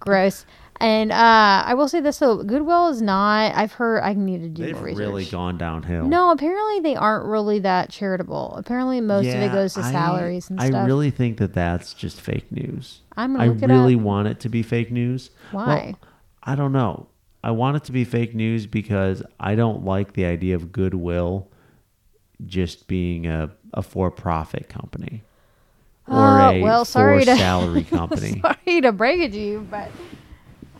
gross. 0.00 0.44
And 0.80 1.10
uh, 1.10 1.64
I 1.66 1.74
will 1.74 1.88
say 1.88 2.00
this 2.00 2.18
though, 2.18 2.44
Goodwill 2.44 2.88
is 2.88 3.02
not. 3.02 3.56
I've 3.56 3.72
heard 3.72 4.02
I 4.02 4.12
need 4.12 4.42
to 4.42 4.48
do 4.48 4.62
They've 4.66 4.74
more 4.76 4.84
research. 4.84 4.98
really 5.00 5.24
gone 5.24 5.56
downhill. 5.58 6.06
No, 6.06 6.30
apparently 6.30 6.80
they 6.80 6.94
aren't 6.94 7.26
really 7.26 7.58
that 7.60 7.90
charitable. 7.90 8.54
Apparently 8.54 9.00
most 9.00 9.26
of 9.26 9.34
it 9.34 9.46
Yeah, 9.46 9.52
goes 9.52 9.74
to 9.74 9.80
I- 9.80 9.90
salaries 9.90 10.50
and 10.50 10.60
stuff. 10.60 10.68
I 10.68 10.70
stuff. 10.70 10.86
really 10.86 11.10
think 11.10 11.38
that 11.38 11.54
that's 11.54 11.94
just 11.94 12.20
fake 12.20 12.52
news. 12.52 13.00
I'm 13.16 13.32
gonna 13.32 13.44
I 13.44 13.48
look 13.48 13.62
it 13.62 13.66
really 13.68 13.94
up. 13.96 14.00
want 14.02 14.28
it 14.28 14.40
to 14.40 14.48
be 14.48 14.62
fake 14.62 14.92
news. 14.92 15.30
Well, 15.52 15.66
Why? 15.66 15.94
I 16.44 16.54
don't 16.54 16.72
know. 16.72 17.08
I 17.42 17.50
want 17.52 17.76
it 17.76 17.84
to 17.84 17.92
be 17.92 18.04
fake 18.04 18.34
news 18.34 18.66
because 18.66 19.22
I 19.38 19.54
don't 19.54 19.84
like 19.84 20.14
the 20.14 20.24
idea 20.24 20.54
of 20.56 20.72
Goodwill 20.72 21.48
just 22.46 22.86
being 22.88 23.26
a, 23.26 23.50
a 23.74 23.82
for 23.82 24.10
profit 24.10 24.68
company 24.68 25.22
or 26.06 26.14
Oh, 26.16 26.50
a 26.50 26.62
well, 26.62 26.84
sorry 26.84 27.24
to- 27.24 27.36
salary 27.36 27.84
company. 27.90 28.40
Sorry 28.40 28.80
to 28.80 28.92
break 28.92 29.20
it 29.20 29.32
to 29.32 29.38
you, 29.38 29.66
but 29.70 29.90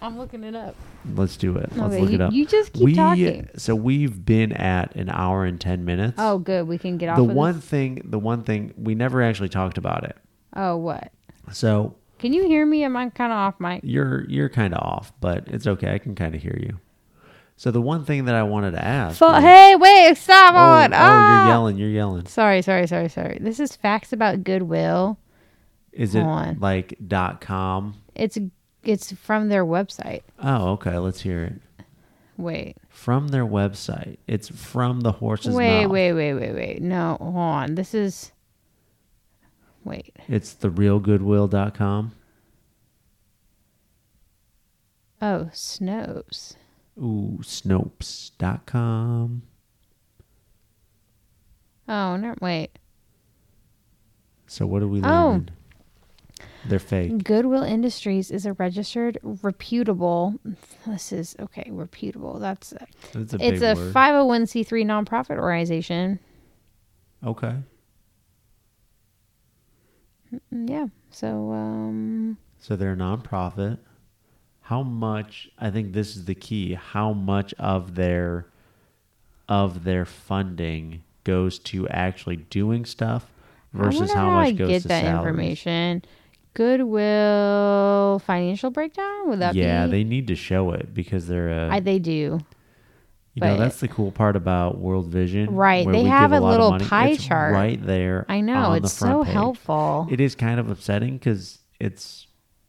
I'm 0.01 0.19
looking 0.19 0.43
it 0.45 0.55
up. 0.55 0.75
Let's 1.15 1.37
do 1.37 1.57
it. 1.57 1.71
Let's 1.77 1.95
Okay, 1.95 2.01
look 2.01 2.11
you- 2.11 2.15
it 2.17 2.21
up. 2.21 2.33
you 2.33 2.47
just 2.47 2.73
keep 2.73 2.83
we, 2.85 2.95
talking. 2.95 3.49
So 3.57 3.75
we've 3.75 4.25
been 4.25 4.53
at 4.53 4.95
an 4.97 5.09
hour 5.11 5.45
and 5.45 5.61
ten 5.61 5.85
minutes. 5.85 6.15
Oh, 6.19 6.39
good. 6.39 6.67
We 6.67 6.79
can 6.79 6.99
get 6.99 7.09
off. 7.11 7.17
the 7.19 7.25
of 7.25 7.31
one 7.31 7.57
This. 7.57 7.65
thing, 7.65 8.03
the 8.05 8.19
one 8.19 8.43
thing 8.43 8.75
we 8.77 8.95
never 8.95 9.23
actually 9.23 9.49
talked 9.49 9.79
about 9.79 10.05
it. 10.05 10.17
Oh, 10.55 10.77
what? 10.77 11.13
So 11.53 11.95
Can 12.19 12.33
you 12.33 12.47
hear 12.47 12.65
me? 12.67 12.85
Am 12.85 12.97
I 12.97 13.11
kind 13.11 13.33
of 13.33 13.37
off 13.39 13.61
mic? 13.61 13.81
You're 13.85 14.25
you're 14.29 14.49
kind 14.49 14.75
of 14.75 14.81
off, 14.83 15.13
but 15.21 15.49
it's 15.49 15.67
okay. 15.67 15.95
I 15.95 15.99
can 15.99 16.15
kind 16.15 16.35
of 16.35 16.43
hear 16.43 16.59
you. 16.61 16.79
So 17.57 17.71
the 17.73 17.81
one 17.81 18.05
thing 18.05 18.27
that 18.27 18.35
I 18.37 18.45
wanted 18.45 18.73
to 18.73 18.85
ask. 18.85 19.19
Fo- 19.19 19.33
was- 19.33 19.43
hey, 19.43 19.75
wait! 19.77 20.17
Stop 20.17 20.55
oh, 20.55 20.59
on! 20.59 20.93
oh, 20.93 20.97
Ah! 20.97 21.43
you're 21.45 21.53
yelling. 21.53 21.77
You're 21.79 21.89
yelling. 21.91 22.27
Sorry, 22.27 22.63
sorry, 22.63 22.87
sorry, 22.87 23.09
sorry. 23.09 23.39
This 23.41 23.59
is 23.61 23.75
facts 23.75 24.13
about 24.13 24.45
Goodwill. 24.45 25.19
Is 25.93 26.15
it 26.15 26.23
Hold 26.23 26.37
on. 26.39 26.59
like 26.61 26.97
dot 27.07 27.41
com? 27.41 27.95
It's 28.15 28.39
it's 28.85 29.13
from 29.13 29.49
their 29.49 29.65
website. 29.65 30.23
Oh, 30.41 30.71
okay. 30.73 30.99
Let's 30.99 31.21
hear 31.23 31.43
it. 31.45 31.85
Wait, 32.37 32.77
From 32.89 33.29
their 33.29 33.45
website. 33.45 34.19
It's 34.29 34.49
from 34.49 35.01
the 35.01 35.11
horse's 35.11 35.53
wait, 35.57 35.83
mouth. 35.83 35.91
wait, 35.91 36.13
wait, 36.13 36.35
wait, 36.35 36.55
wait. 36.55 36.81
No, 36.83 37.17
hold 37.21 37.35
on. 37.35 37.75
This 37.75 37.95
is. 37.95 38.31
Wait. 39.89 40.15
It's 40.29 40.55
therealgoodwill.com. 40.55 42.13
Oh, 45.21 45.51
Snopes. 45.53 46.57
Ooh, 46.99 47.39
Snopes.com. 47.43 49.43
Oh, 51.89 52.17
no, 52.17 52.35
wait. 52.41 52.79
So 54.47 54.67
what 54.67 54.83
are 54.83 54.89
we 54.89 55.03
Oh. 55.03 55.45
They're 56.67 56.79
fake. 56.79 57.25
Goodwill 57.25 57.63
Industries 57.63 58.31
is 58.31 58.45
a 58.45 58.53
registered, 58.53 59.19
reputable. 59.23 60.35
This 60.87 61.13
is 61.13 61.35
okay. 61.41 61.69
Reputable. 61.71 62.39
That's 62.39 62.75
That's 63.13 63.33
a 63.33 63.39
it's 63.41 63.63
a 63.63 63.75
501c3 63.75 64.85
nonprofit 64.85 65.39
organization. 65.39 66.19
okay. 67.25 67.57
Mm, 70.53 70.69
Yeah. 70.71 70.87
So 71.11 71.53
um, 71.53 72.37
So 72.59 72.77
they're 72.77 72.93
a 72.93 72.97
nonprofit. 72.97 73.79
how 74.63 74.83
much 74.83 75.49
I 75.59 75.71
think 75.71 75.93
this 75.93 76.17
is 76.17 76.25
the 76.27 76.35
key, 76.35 76.75
how 76.75 77.13
much 77.13 77.55
of 77.55 77.95
their 77.95 78.47
of 79.49 79.85
their 79.85 80.05
funding 80.05 81.03
goes 81.25 81.59
to 81.59 81.89
actually 81.89 82.37
doing 82.37 82.85
stuff 82.85 83.31
versus 83.73 84.13
how 84.13 84.27
how 84.27 84.31
much 84.37 84.49
I 84.49 84.53
goes 84.53 84.69
get 84.69 84.83
to 84.83 84.89
that 84.89 85.03
salaries. 85.05 85.19
information. 85.27 86.03
Goodwill 86.99 88.19
financial 88.21 88.71
breakdown 88.71 89.29
would 89.29 89.39
that 89.41 89.55
yeah, 89.55 89.87
be? 89.87 89.93
they 89.93 90.05
need 90.05 90.27
to 90.29 90.35
show 90.35 90.73
it 90.73 90.93
because 90.95 91.27
they're 91.29 91.51
a 91.51 91.69
I, 91.75 91.81
they 91.81 91.99
do. 91.99 92.41
You 93.45 93.53
know, 93.53 93.57
that's 93.57 93.81
the 93.81 93.89
cool 93.89 94.11
part 94.11 94.37
about 94.37 94.79
World 94.79 95.07
Vision. 95.07 95.55
Right, 95.55 95.87
they 95.87 96.05
have 96.05 96.33
a 96.33 96.41
lot 96.41 96.51
little 96.51 96.71
money. 96.73 96.85
pie 96.85 97.17
chart. 97.17 97.53
right 97.55 97.85
there. 97.85 98.27
I 98.29 98.41
know 98.41 98.73
it's 98.75 98.93
so 98.93 99.25
page. 99.25 99.33
helpful. 99.33 100.07
It 100.11 100.21
is 100.21 100.35
kind 100.35 100.59
of 100.61 100.71
upsetting 100.71 101.19
because 101.19 101.59
it's 101.81 102.27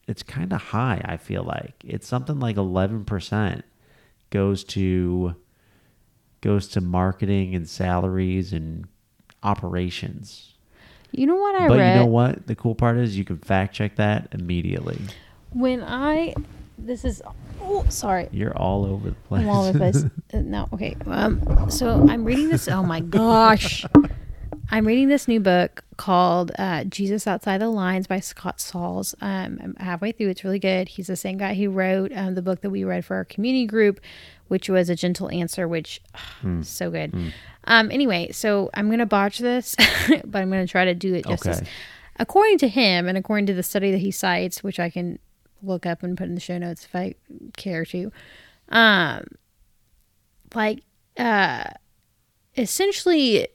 it's 0.07 0.23
kind 0.23 0.53
of 0.53 0.61
high. 0.61 1.01
I 1.05 1.17
feel 1.17 1.43
like 1.43 1.73
it's 1.85 2.07
something 2.07 2.39
like 2.39 2.57
eleven 2.57 3.05
percent 3.05 3.63
goes 4.29 4.63
to 4.65 5.35
goes 6.41 6.67
to 6.69 6.81
marketing 6.81 7.55
and 7.55 7.67
salaries 7.67 8.53
and 8.53 8.87
operations. 9.43 10.53
You 11.11 11.25
know 11.25 11.35
what 11.35 11.55
I 11.55 11.67
but 11.67 11.79
read 11.79 11.93
you 11.93 11.99
know 12.01 12.05
what? 12.05 12.47
The 12.47 12.55
cool 12.55 12.75
part 12.75 12.97
is 12.97 13.17
you 13.17 13.25
can 13.25 13.37
fact 13.37 13.73
check 13.73 13.95
that 13.95 14.29
immediately. 14.31 14.99
when 15.51 15.83
I 15.83 16.35
this 16.85 17.05
is 17.05 17.21
oh 17.61 17.85
sorry 17.89 18.27
You're 18.31 18.57
all 18.57 18.85
over 18.85 19.09
the 19.09 19.15
place. 19.15 19.41
I'm 19.41 19.49
all 19.49 19.65
over 19.65 19.73
the 19.73 19.91
place. 19.91 20.05
Uh, 20.31 20.41
no, 20.41 20.69
okay. 20.71 20.95
Um, 21.07 21.71
so 21.71 22.05
I'm 22.07 22.23
reading 22.23 22.49
this. 22.49 22.67
Oh 22.67 22.83
my 22.83 22.99
gosh. 22.99 23.83
I'm 24.71 24.85
reading 24.85 25.07
this 25.07 25.27
new 25.27 25.39
book 25.39 25.83
called 25.97 26.51
uh, 26.59 26.83
Jesus 26.83 27.25
Outside 27.25 27.59
the 27.59 27.69
Lines 27.69 28.05
by 28.05 28.19
Scott 28.19 28.61
Sauls. 28.61 29.15
Um, 29.21 29.59
I'm 29.63 29.75
halfway 29.79 30.11
through. 30.11 30.29
It's 30.29 30.43
really 30.43 30.59
good. 30.59 30.87
He's 30.87 31.07
the 31.07 31.15
same 31.15 31.39
guy 31.39 31.55
who 31.55 31.71
wrote 31.71 32.11
um, 32.15 32.35
the 32.35 32.43
book 32.43 32.61
that 32.61 32.69
we 32.69 32.83
read 32.83 33.03
for 33.03 33.15
our 33.15 33.25
community 33.25 33.65
group, 33.65 33.99
which 34.47 34.69
was 34.69 34.87
A 34.89 34.95
Gentle 34.95 35.31
Answer, 35.31 35.67
which 35.67 35.99
so 36.61 36.91
good. 36.91 37.33
Um, 37.63 37.89
anyway, 37.89 38.31
so 38.31 38.69
I'm 38.75 38.87
going 38.87 38.99
to 38.99 39.07
botch 39.07 39.39
this, 39.39 39.75
but 40.07 40.41
I'm 40.41 40.51
going 40.51 40.65
to 40.65 40.71
try 40.71 40.85
to 40.85 40.93
do 40.93 41.15
it 41.15 41.25
justice. 41.25 41.57
Okay. 41.57 41.69
According 42.17 42.59
to 42.59 42.67
him, 42.67 43.07
and 43.07 43.17
according 43.17 43.47
to 43.47 43.55
the 43.55 43.63
study 43.63 43.91
that 43.91 43.99
he 43.99 44.11
cites, 44.11 44.61
which 44.63 44.79
I 44.79 44.91
can 44.91 45.17
look 45.61 45.85
up 45.85 46.03
and 46.03 46.17
put 46.17 46.27
in 46.27 46.35
the 46.35 46.41
show 46.41 46.57
notes 46.57 46.85
if 46.85 46.95
I 46.95 47.15
care 47.57 47.85
to, 47.85 48.11
um, 48.69 49.25
like 50.53 50.83
uh 51.17 51.63
essentially 52.57 53.47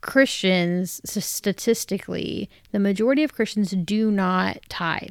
Christians 0.00 1.00
statistically 1.04 2.50
the 2.72 2.78
majority 2.78 3.22
of 3.22 3.34
Christians 3.34 3.70
do 3.70 4.10
not 4.10 4.58
tithe 4.68 5.10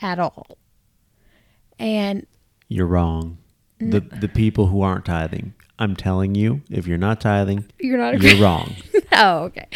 at 0.00 0.18
all. 0.18 0.58
And 1.78 2.26
You're 2.68 2.86
wrong. 2.86 3.38
The 3.78 4.00
the 4.00 4.28
people 4.28 4.68
who 4.68 4.80
aren't 4.82 5.04
tithing. 5.04 5.54
I'm 5.78 5.94
telling 5.94 6.34
you, 6.34 6.62
if 6.70 6.86
you're 6.86 6.98
not 6.98 7.20
tithing, 7.20 7.66
you're 7.78 7.98
not 7.98 8.20
you're 8.20 8.42
wrong. 8.42 8.74
oh, 9.12 9.44
okay. 9.44 9.68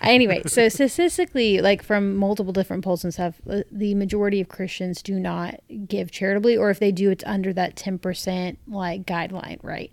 Anyway, 0.00 0.42
so 0.46 0.68
statistically, 0.68 1.60
like 1.60 1.82
from 1.82 2.16
multiple 2.16 2.52
different 2.52 2.84
polls 2.84 3.04
and 3.04 3.12
stuff, 3.12 3.40
uh, 3.48 3.60
the 3.70 3.94
majority 3.94 4.40
of 4.40 4.48
Christians 4.48 5.02
do 5.02 5.18
not 5.18 5.60
give 5.86 6.10
charitably, 6.10 6.56
or 6.56 6.70
if 6.70 6.78
they 6.78 6.92
do, 6.92 7.10
it's 7.10 7.24
under 7.24 7.52
that 7.52 7.76
10% 7.76 8.56
like 8.66 9.04
guideline, 9.04 9.58
right? 9.62 9.92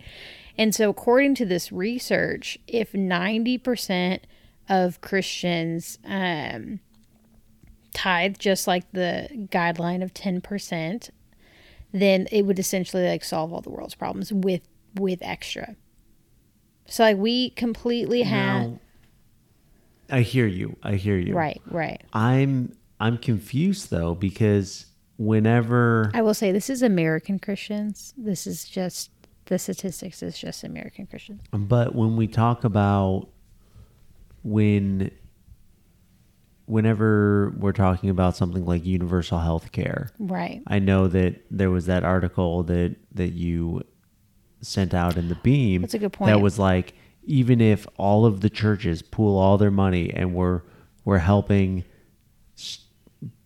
And 0.58 0.74
so, 0.74 0.90
according 0.90 1.36
to 1.36 1.46
this 1.46 1.72
research, 1.72 2.58
if 2.68 2.92
90% 2.94 4.20
of 4.70 5.02
Christians 5.02 5.98
um, 6.06 6.80
tithe 7.94 8.38
just 8.38 8.68
like 8.68 8.90
the 8.92 9.28
guideline 9.52 10.04
of 10.04 10.14
10%, 10.14 11.10
then 11.92 12.28
it 12.32 12.44
would 12.44 12.60
essentially 12.60 13.08
like 13.08 13.24
solve 13.24 13.54
all 13.54 13.62
the 13.62 13.70
world's 13.70 13.96
problems 13.96 14.32
with 14.32 14.62
with 14.96 15.22
extra. 15.22 15.76
So 16.88 17.04
like 17.04 17.18
we 17.18 17.50
completely 17.52 18.24
have 18.24 18.62
Now, 18.64 18.80
I 20.10 20.22
hear 20.22 20.46
you. 20.48 20.76
I 20.84 20.96
hear 20.96 21.18
you. 21.18 21.34
right, 21.34 21.62
right. 21.72 22.02
I'm 22.14 22.74
I'm 23.00 23.18
confused 23.18 23.90
though 23.90 24.16
because 24.16 24.86
whenever 25.18 26.12
I 26.14 26.22
will 26.22 26.34
say 26.34 26.52
this 26.52 26.70
is 26.70 26.82
American 26.82 27.40
Christians. 27.40 28.14
This 28.18 28.46
is 28.46 28.66
just 28.66 29.12
the 29.46 29.60
statistics 29.60 30.22
is 30.24 30.38
just 30.38 30.64
American 30.64 31.06
Christians. 31.08 31.42
but 31.52 31.96
when 31.96 32.16
we 32.16 32.28
talk 32.28 32.64
about 32.64 33.28
when 34.44 35.12
whenever 36.66 37.54
we're 37.58 37.74
talking 37.74 38.10
about 38.10 38.36
something 38.38 38.66
like 38.66 38.86
universal 38.86 39.40
health 39.40 39.72
care 39.74 40.10
Right. 40.18 40.62
I 40.68 40.80
know 40.80 41.08
that 41.10 41.42
there 41.52 41.70
was 41.70 41.88
that 41.88 42.04
article 42.04 42.64
that 42.64 42.96
that 43.14 43.34
you 43.34 43.84
sent 44.64 44.94
out 44.94 45.18
in 45.18 45.30
the 45.30 45.36
beam. 45.36 45.82
That's 45.82 45.94
a 45.94 46.00
good 46.00 46.14
point. 46.14 46.30
That 46.32 46.42
was 46.42 46.58
like 46.58 46.94
even 47.26 47.62
if 47.62 47.86
all 47.98 48.26
of 48.26 48.42
the 48.42 48.50
churches 48.50 49.02
pool 49.02 49.38
all 49.38 49.58
their 49.58 49.72
money 49.72 50.12
and 50.14 50.34
we're 50.34 50.62
we're 51.06 51.20
helping 51.20 51.84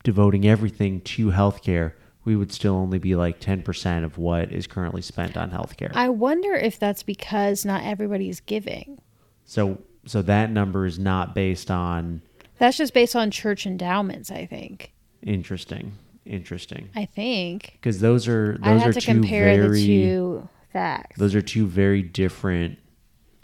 devoting 0.03 0.47
everything 0.47 1.01
to 1.01 1.27
healthcare, 1.27 1.93
we 2.23 2.35
would 2.35 2.51
still 2.51 2.75
only 2.75 2.99
be 2.99 3.15
like 3.15 3.39
10% 3.39 4.03
of 4.05 4.17
what 4.17 4.51
is 4.51 4.67
currently 4.67 5.01
spent 5.01 5.35
on 5.35 5.51
healthcare. 5.51 5.91
I 5.95 6.09
wonder 6.09 6.53
if 6.53 6.79
that's 6.79 7.03
because 7.03 7.65
not 7.65 7.83
everybody's 7.83 8.39
giving. 8.39 8.99
so 9.45 9.79
so 10.05 10.21
that 10.21 10.49
number 10.51 10.85
is 10.85 10.97
not 10.97 11.35
based 11.35 11.69
on 11.69 12.21
That's 12.59 12.77
just 12.77 12.93
based 12.93 13.15
on 13.15 13.29
church 13.31 13.65
endowments, 13.65 14.31
I 14.31 14.45
think. 14.45 14.93
interesting. 15.21 15.93
Interesting. 16.25 16.89
I 16.95 17.05
think. 17.05 17.77
Because 17.81 17.99
those 18.01 18.27
are 18.27 18.57
I'd 18.61 18.73
those 18.75 18.81
have 18.81 18.89
are 18.89 18.93
to 18.93 19.01
two 19.01 19.13
compare 19.13 19.45
very 19.55 19.79
the 19.79 19.85
two 19.85 20.49
facts. 20.71 21.17
those 21.17 21.35
are 21.35 21.41
two 21.41 21.67
very 21.67 22.01
different 22.01 22.77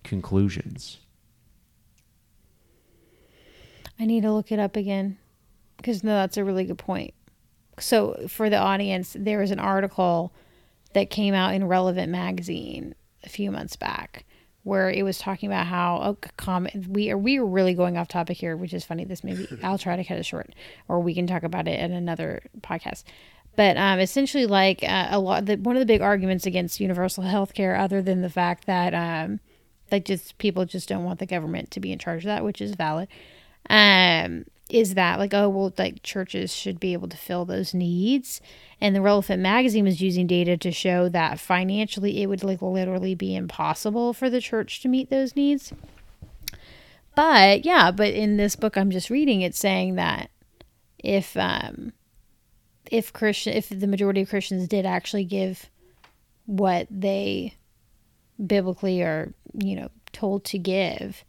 conclusions. 0.03 0.99
I 3.99 4.05
need 4.05 4.23
to 4.23 4.31
look 4.31 4.51
it 4.51 4.59
up 4.59 4.75
again 4.75 5.17
because 5.77 6.03
no, 6.03 6.13
that's 6.13 6.37
a 6.37 6.43
really 6.43 6.65
good 6.65 6.77
point. 6.77 7.13
So 7.79 8.25
for 8.27 8.49
the 8.49 8.57
audience, 8.57 9.15
there 9.17 9.39
was 9.39 9.51
an 9.51 9.59
article 9.59 10.33
that 10.93 11.09
came 11.09 11.33
out 11.33 11.53
in 11.53 11.67
Relevant 11.67 12.11
magazine 12.11 12.95
a 13.23 13.29
few 13.29 13.51
months 13.51 13.75
back 13.75 14.25
where 14.63 14.89
it 14.89 15.03
was 15.03 15.17
talking 15.17 15.49
about 15.49 15.67
how 15.67 15.99
oh, 16.01 16.17
comment 16.37 16.87
we 16.87 17.11
are 17.11 17.17
we 17.17 17.37
are 17.37 17.45
really 17.45 17.73
going 17.73 17.97
off 17.97 18.07
topic 18.07 18.37
here, 18.37 18.55
which 18.55 18.73
is 18.73 18.85
funny. 18.85 19.05
This 19.05 19.23
maybe 19.23 19.47
I'll 19.61 19.77
try 19.77 19.95
to 19.95 20.03
cut 20.03 20.17
it 20.17 20.25
short, 20.25 20.53
or 20.87 20.99
we 20.99 21.13
can 21.13 21.27
talk 21.27 21.43
about 21.43 21.67
it 21.67 21.79
in 21.79 21.91
another 21.91 22.43
podcast. 22.61 23.03
But 23.55 23.77
um, 23.77 23.99
essentially, 23.99 24.45
like 24.45 24.83
uh, 24.83 25.09
a 25.11 25.19
lot, 25.19 25.45
the, 25.45 25.57
one 25.57 25.75
of 25.75 25.79
the 25.79 25.85
big 25.85 26.01
arguments 26.01 26.45
against 26.45 26.79
universal 26.79 27.23
health 27.23 27.53
care, 27.53 27.75
other 27.75 28.01
than 28.01 28.21
the 28.21 28.29
fact 28.29 28.65
that 28.65 28.93
um, 28.93 29.39
like 29.91 30.05
just 30.05 30.37
people 30.39 30.65
just 30.65 30.89
don't 30.89 31.03
want 31.03 31.19
the 31.19 31.25
government 31.25 31.69
to 31.71 31.79
be 31.79 31.91
in 31.91 31.99
charge 31.99 32.23
of 32.23 32.27
that, 32.27 32.43
which 32.43 32.61
is 32.61 32.73
valid, 32.73 33.07
um, 33.69 34.45
is 34.69 34.95
that 34.95 35.19
like 35.19 35.35
oh 35.35 35.49
well 35.49 35.71
like 35.77 36.01
churches 36.01 36.51
should 36.51 36.79
be 36.79 36.93
able 36.93 37.07
to 37.07 37.17
fill 37.17 37.45
those 37.45 37.75
needs, 37.75 38.41
and 38.81 38.95
the 38.95 39.01
relevant 39.01 39.41
magazine 39.41 39.85
was 39.85 40.01
using 40.01 40.25
data 40.25 40.57
to 40.57 40.71
show 40.71 41.07
that 41.09 41.39
financially 41.39 42.23
it 42.23 42.27
would 42.27 42.43
like 42.43 42.61
literally 42.61 43.13
be 43.13 43.35
impossible 43.35 44.13
for 44.13 44.31
the 44.31 44.41
church 44.41 44.81
to 44.81 44.87
meet 44.87 45.11
those 45.11 45.35
needs. 45.35 45.71
But 47.15 47.65
yeah, 47.65 47.91
but 47.91 48.13
in 48.13 48.37
this 48.37 48.55
book 48.55 48.77
I'm 48.77 48.89
just 48.89 49.11
reading, 49.11 49.41
it's 49.41 49.59
saying 49.59 49.93
that 49.95 50.31
if 50.97 51.37
um 51.37 51.93
if 52.93 53.11
Christian 53.11 53.53
if 53.53 53.69
the 53.69 53.87
majority 53.87 54.21
of 54.21 54.29
Christians 54.29 54.67
did 54.67 54.85
actually 54.85 55.25
give 55.25 55.69
what 56.45 56.87
they 56.91 57.55
biblically 58.45 59.01
are, 59.01 59.33
you 59.57 59.75
know, 59.75 59.89
told 60.11 60.45
to 60.45 60.59
give, 60.59 61.25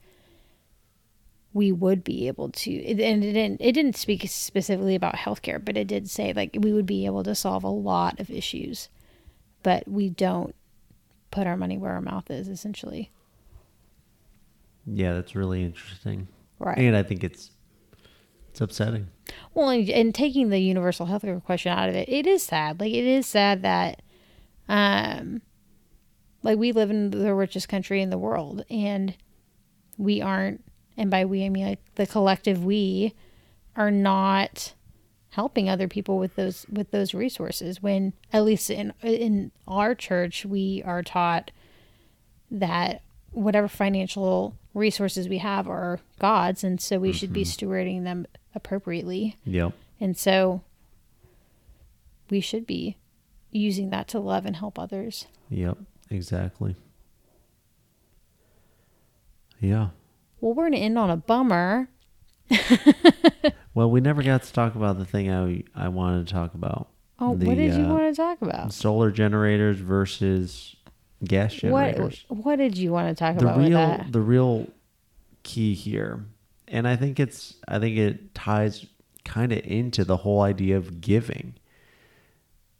we 1.54 1.72
would 1.72 2.04
be 2.04 2.26
able 2.28 2.50
to 2.50 2.70
it- 2.70 3.00
and 3.00 3.24
it 3.24 3.32
didn't 3.32 3.62
it 3.62 3.72
didn't 3.72 3.96
speak 3.96 4.28
specifically 4.28 4.94
about 4.94 5.14
healthcare, 5.14 5.64
but 5.64 5.76
it 5.78 5.86
did 5.86 6.10
say 6.10 6.34
like 6.34 6.54
we 6.60 6.72
would 6.72 6.86
be 6.86 7.06
able 7.06 7.24
to 7.24 7.34
solve 7.34 7.64
a 7.64 7.68
lot 7.68 8.20
of 8.20 8.30
issues. 8.30 8.90
But 9.62 9.88
we 9.88 10.10
don't 10.10 10.54
put 11.30 11.46
our 11.46 11.56
money 11.56 11.78
where 11.78 11.92
our 11.92 12.02
mouth 12.02 12.30
is 12.30 12.46
essentially. 12.48 13.10
Yeah, 14.86 15.14
that's 15.14 15.34
really 15.34 15.64
interesting. 15.64 16.28
Right. 16.58 16.76
And 16.76 16.94
I 16.94 17.02
think 17.02 17.24
it's 17.24 17.50
it's 18.54 18.60
upsetting. 18.60 19.08
Well, 19.52 19.68
and, 19.68 19.90
and 19.90 20.14
taking 20.14 20.50
the 20.50 20.60
universal 20.60 21.08
healthcare 21.08 21.42
question 21.42 21.72
out 21.72 21.88
of 21.88 21.96
it, 21.96 22.08
it 22.08 22.24
is 22.24 22.44
sad. 22.44 22.78
Like 22.78 22.92
it 22.92 23.04
is 23.04 23.26
sad 23.26 23.62
that, 23.62 24.00
um, 24.68 25.42
like 26.44 26.56
we 26.56 26.70
live 26.70 26.88
in 26.88 27.10
the 27.10 27.34
richest 27.34 27.68
country 27.68 28.00
in 28.00 28.10
the 28.10 28.18
world, 28.18 28.64
and 28.70 29.16
we 29.98 30.22
aren't. 30.22 30.62
And 30.96 31.10
by 31.10 31.24
we, 31.24 31.44
I 31.44 31.48
mean 31.48 31.66
like 31.66 31.80
the 31.96 32.06
collective 32.06 32.64
we 32.64 33.14
are 33.74 33.90
not 33.90 34.74
helping 35.30 35.68
other 35.68 35.88
people 35.88 36.16
with 36.16 36.36
those 36.36 36.64
with 36.70 36.92
those 36.92 37.12
resources. 37.12 37.82
When 37.82 38.12
at 38.32 38.44
least 38.44 38.70
in 38.70 38.92
in 39.02 39.50
our 39.66 39.96
church, 39.96 40.46
we 40.46 40.80
are 40.86 41.02
taught 41.02 41.50
that 42.52 43.02
whatever 43.32 43.66
financial 43.66 44.54
resources 44.74 45.28
we 45.28 45.38
have 45.38 45.66
are 45.68 45.98
God's, 46.20 46.62
and 46.62 46.80
so 46.80 47.00
we 47.00 47.10
should 47.10 47.32
be 47.32 47.42
stewarding 47.42 48.04
them 48.04 48.28
appropriately. 48.54 49.36
Yep. 49.44 49.72
And 50.00 50.16
so 50.16 50.62
we 52.30 52.40
should 52.40 52.66
be 52.66 52.96
using 53.50 53.90
that 53.90 54.08
to 54.08 54.18
love 54.18 54.46
and 54.46 54.56
help 54.56 54.78
others. 54.78 55.26
Yep, 55.50 55.78
exactly. 56.10 56.76
Yeah. 59.60 59.88
Well, 60.40 60.54
we're 60.54 60.64
going 60.64 60.72
to 60.72 60.78
end 60.78 60.98
on 60.98 61.10
a 61.10 61.16
bummer. 61.16 61.88
Well, 63.74 63.90
we 63.90 64.00
never 64.00 64.22
got 64.22 64.42
to 64.44 64.52
talk 64.52 64.76
about 64.76 64.98
the 64.98 65.04
thing 65.04 65.30
I 65.30 65.64
I 65.74 65.88
wanted 65.88 66.26
to 66.28 66.32
talk 66.32 66.54
about. 66.54 66.88
Oh, 67.18 67.34
The, 67.34 67.46
what 67.46 67.56
did 67.56 67.74
you 67.74 67.84
uh, 67.84 67.88
want 67.94 68.14
to 68.14 68.16
talk 68.16 68.40
about? 68.40 68.72
Solar 68.72 69.10
generators 69.10 69.78
versus 69.78 70.76
gas 71.24 71.54
generators. 71.54 72.24
What 72.28 72.44
what 72.44 72.56
did 72.56 72.78
you 72.78 72.92
want 72.92 73.08
to 73.08 73.14
talk 73.14 73.36
the 73.36 73.44
about 73.44 73.58
with 73.58 73.68
real 73.68 74.04
the 74.10 74.20
real 74.20 74.68
key 75.42 75.74
here 75.74 76.24
and 76.74 76.88
i 76.88 76.96
think 76.96 77.18
it's 77.20 77.54
i 77.68 77.78
think 77.78 77.96
it 77.96 78.34
ties 78.34 78.84
kind 79.24 79.52
of 79.52 79.60
into 79.64 80.04
the 80.04 80.18
whole 80.18 80.42
idea 80.42 80.76
of 80.76 81.00
giving 81.00 81.54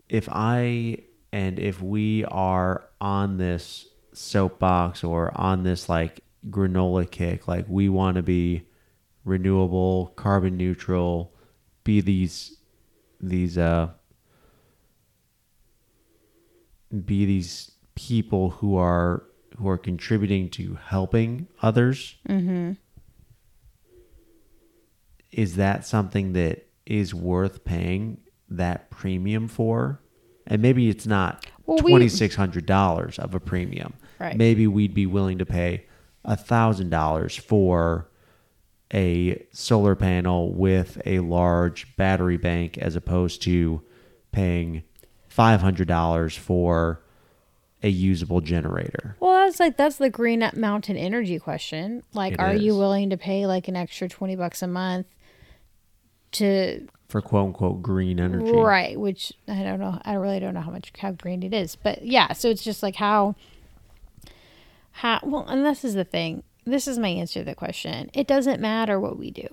if 0.09 0.29
i 0.31 0.99
and 1.33 1.59
if 1.59 1.81
we 1.81 2.25
are 2.27 2.85
on 3.01 3.39
this 3.39 3.87
soapbox 4.13 5.03
or 5.03 5.33
on 5.41 5.63
this 5.63 5.89
like 5.89 6.21
granola 6.51 7.11
kick 7.11 7.49
like 7.49 7.65
we 7.69 7.89
want 7.89 8.17
to 8.17 8.23
be 8.23 8.63
renewable 9.25 10.13
carbon 10.17 10.57
neutral 10.57 11.33
be 11.85 12.01
these 12.01 12.57
these 13.21 13.57
uh 13.57 13.89
be 17.05 17.25
these 17.25 17.73
people 17.95 18.51
who 18.51 18.77
are 18.77 19.25
who 19.57 19.69
are 19.69 19.79
contributing 19.79 20.51
to 20.51 20.79
helping 20.89 21.47
others 21.63 22.17
Mm-hmm. 22.29 22.73
Is 25.39 25.57
that 25.57 25.85
something 25.87 26.33
that 26.33 26.67
is 26.87 27.15
worth 27.15 27.65
paying 27.65 28.19
that 28.49 28.91
premium 28.91 29.49
for 29.49 30.01
and 30.47 30.61
maybe 30.61 30.89
it's 30.89 31.07
not 31.07 31.47
Well, 31.67 31.79
$2600 31.79 33.19
of 33.19 33.35
a 33.35 33.41
premium 33.41 33.95
Right. 34.21 34.37
maybe 34.37 34.67
we'd 34.67 34.95
be 34.95 35.07
willing 35.07 35.39
to 35.39 35.47
pay 35.47 35.87
$1000 36.27 37.41
for 37.41 38.09
a 38.93 39.45
solar 39.53 39.95
panel 39.95 40.53
with 40.53 41.01
a 41.05 41.19
large 41.21 41.97
battery 41.97 42.37
bank 42.37 42.79
as 42.79 42.95
opposed 42.97 43.43
to 43.43 43.83
paying 44.31 44.83
$500 45.35 46.39
for 46.39 47.01
a 47.83 47.89
usable 47.89 48.41
generator 48.41 49.17
Well, 49.21 49.45
that's 49.47 49.61
like 49.61 49.77
that's 49.77 49.97
the 49.97 50.09
Green 50.11 50.49
Mountain 50.57 50.97
Energy 50.97 51.39
question. 51.39 52.03
Like, 52.15 52.35
It 52.35 52.41
are 52.41 52.55
you 52.55 52.77
willing 52.77 53.11
to 53.11 53.17
pay 53.19 53.47
like 53.47 53.69
an 53.69 53.77
extra 53.77 54.09
twenty 54.09 54.37
bucks 54.37 54.63
a 54.63 54.67
month 54.67 55.07
to 56.35 56.87
for 57.09 57.21
quote 57.21 57.47
unquote 57.47 57.83
green 57.83 58.19
energy 58.19 58.51
right? 58.53 58.99
Which 58.99 59.33
I 59.49 59.63
don't 59.63 59.81
know. 59.81 60.01
I 60.05 60.15
really 60.15 60.41
don't 60.41 60.55
know 60.55 60.61
how 60.61 60.71
much 60.71 60.93
how 60.99 61.13
green 61.13 61.43
it 61.43 61.55
is, 61.55 61.77
but 61.77 62.05
yeah. 62.05 62.33
So 62.33 62.49
it's 62.49 62.65
just 62.65 62.83
like 62.83 62.97
how 62.97 63.35
how 64.93 65.21
well, 65.23 65.47
and 65.47 65.65
this 65.65 65.85
is 65.85 65.95
the 65.95 66.05
thing. 66.05 66.43
This 66.65 66.89
is 66.89 66.99
my 66.99 67.09
answer 67.09 67.41
to 67.41 67.45
the 67.45 67.55
question. 67.55 68.11
It 68.15 68.27
doesn't 68.27 68.61
matter 68.61 68.99
what 68.99 69.19
we 69.19 69.31
do. 69.31 69.49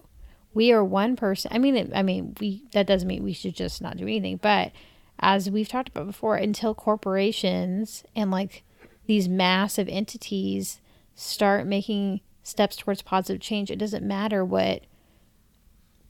We 0.54 0.72
are 0.72 0.84
one 0.84 1.16
person. 1.16 1.52
I 1.54 1.58
mean, 1.58 1.76
it, 1.76 1.92
I 1.94 2.04
mean, 2.04 2.36
we 2.40 2.64
that 2.74 2.88
doesn't 2.88 3.08
mean 3.08 3.24
we 3.24 3.34
should 3.34 3.56
just 3.56 3.82
not 3.82 3.98
do 3.98 4.04
anything, 4.04 4.38
but 4.38 4.72
as 5.20 5.50
we've 5.50 5.70
talked 5.70 5.90
about 5.90 6.08
before, 6.08 6.36
until 6.36 6.74
corporations 6.74 8.04
and 8.16 8.32
like 8.32 8.64
these 9.06 9.30
massive 9.30 9.88
entities 9.88 10.82
start 11.16 11.68
making 11.68 12.22
steps 12.44 12.76
towards 12.76 13.02
positive 13.02 13.42
change, 13.42 13.70
it 13.70 13.78
doesn't 13.78 14.06
matter 14.06 14.44
what 14.44 14.82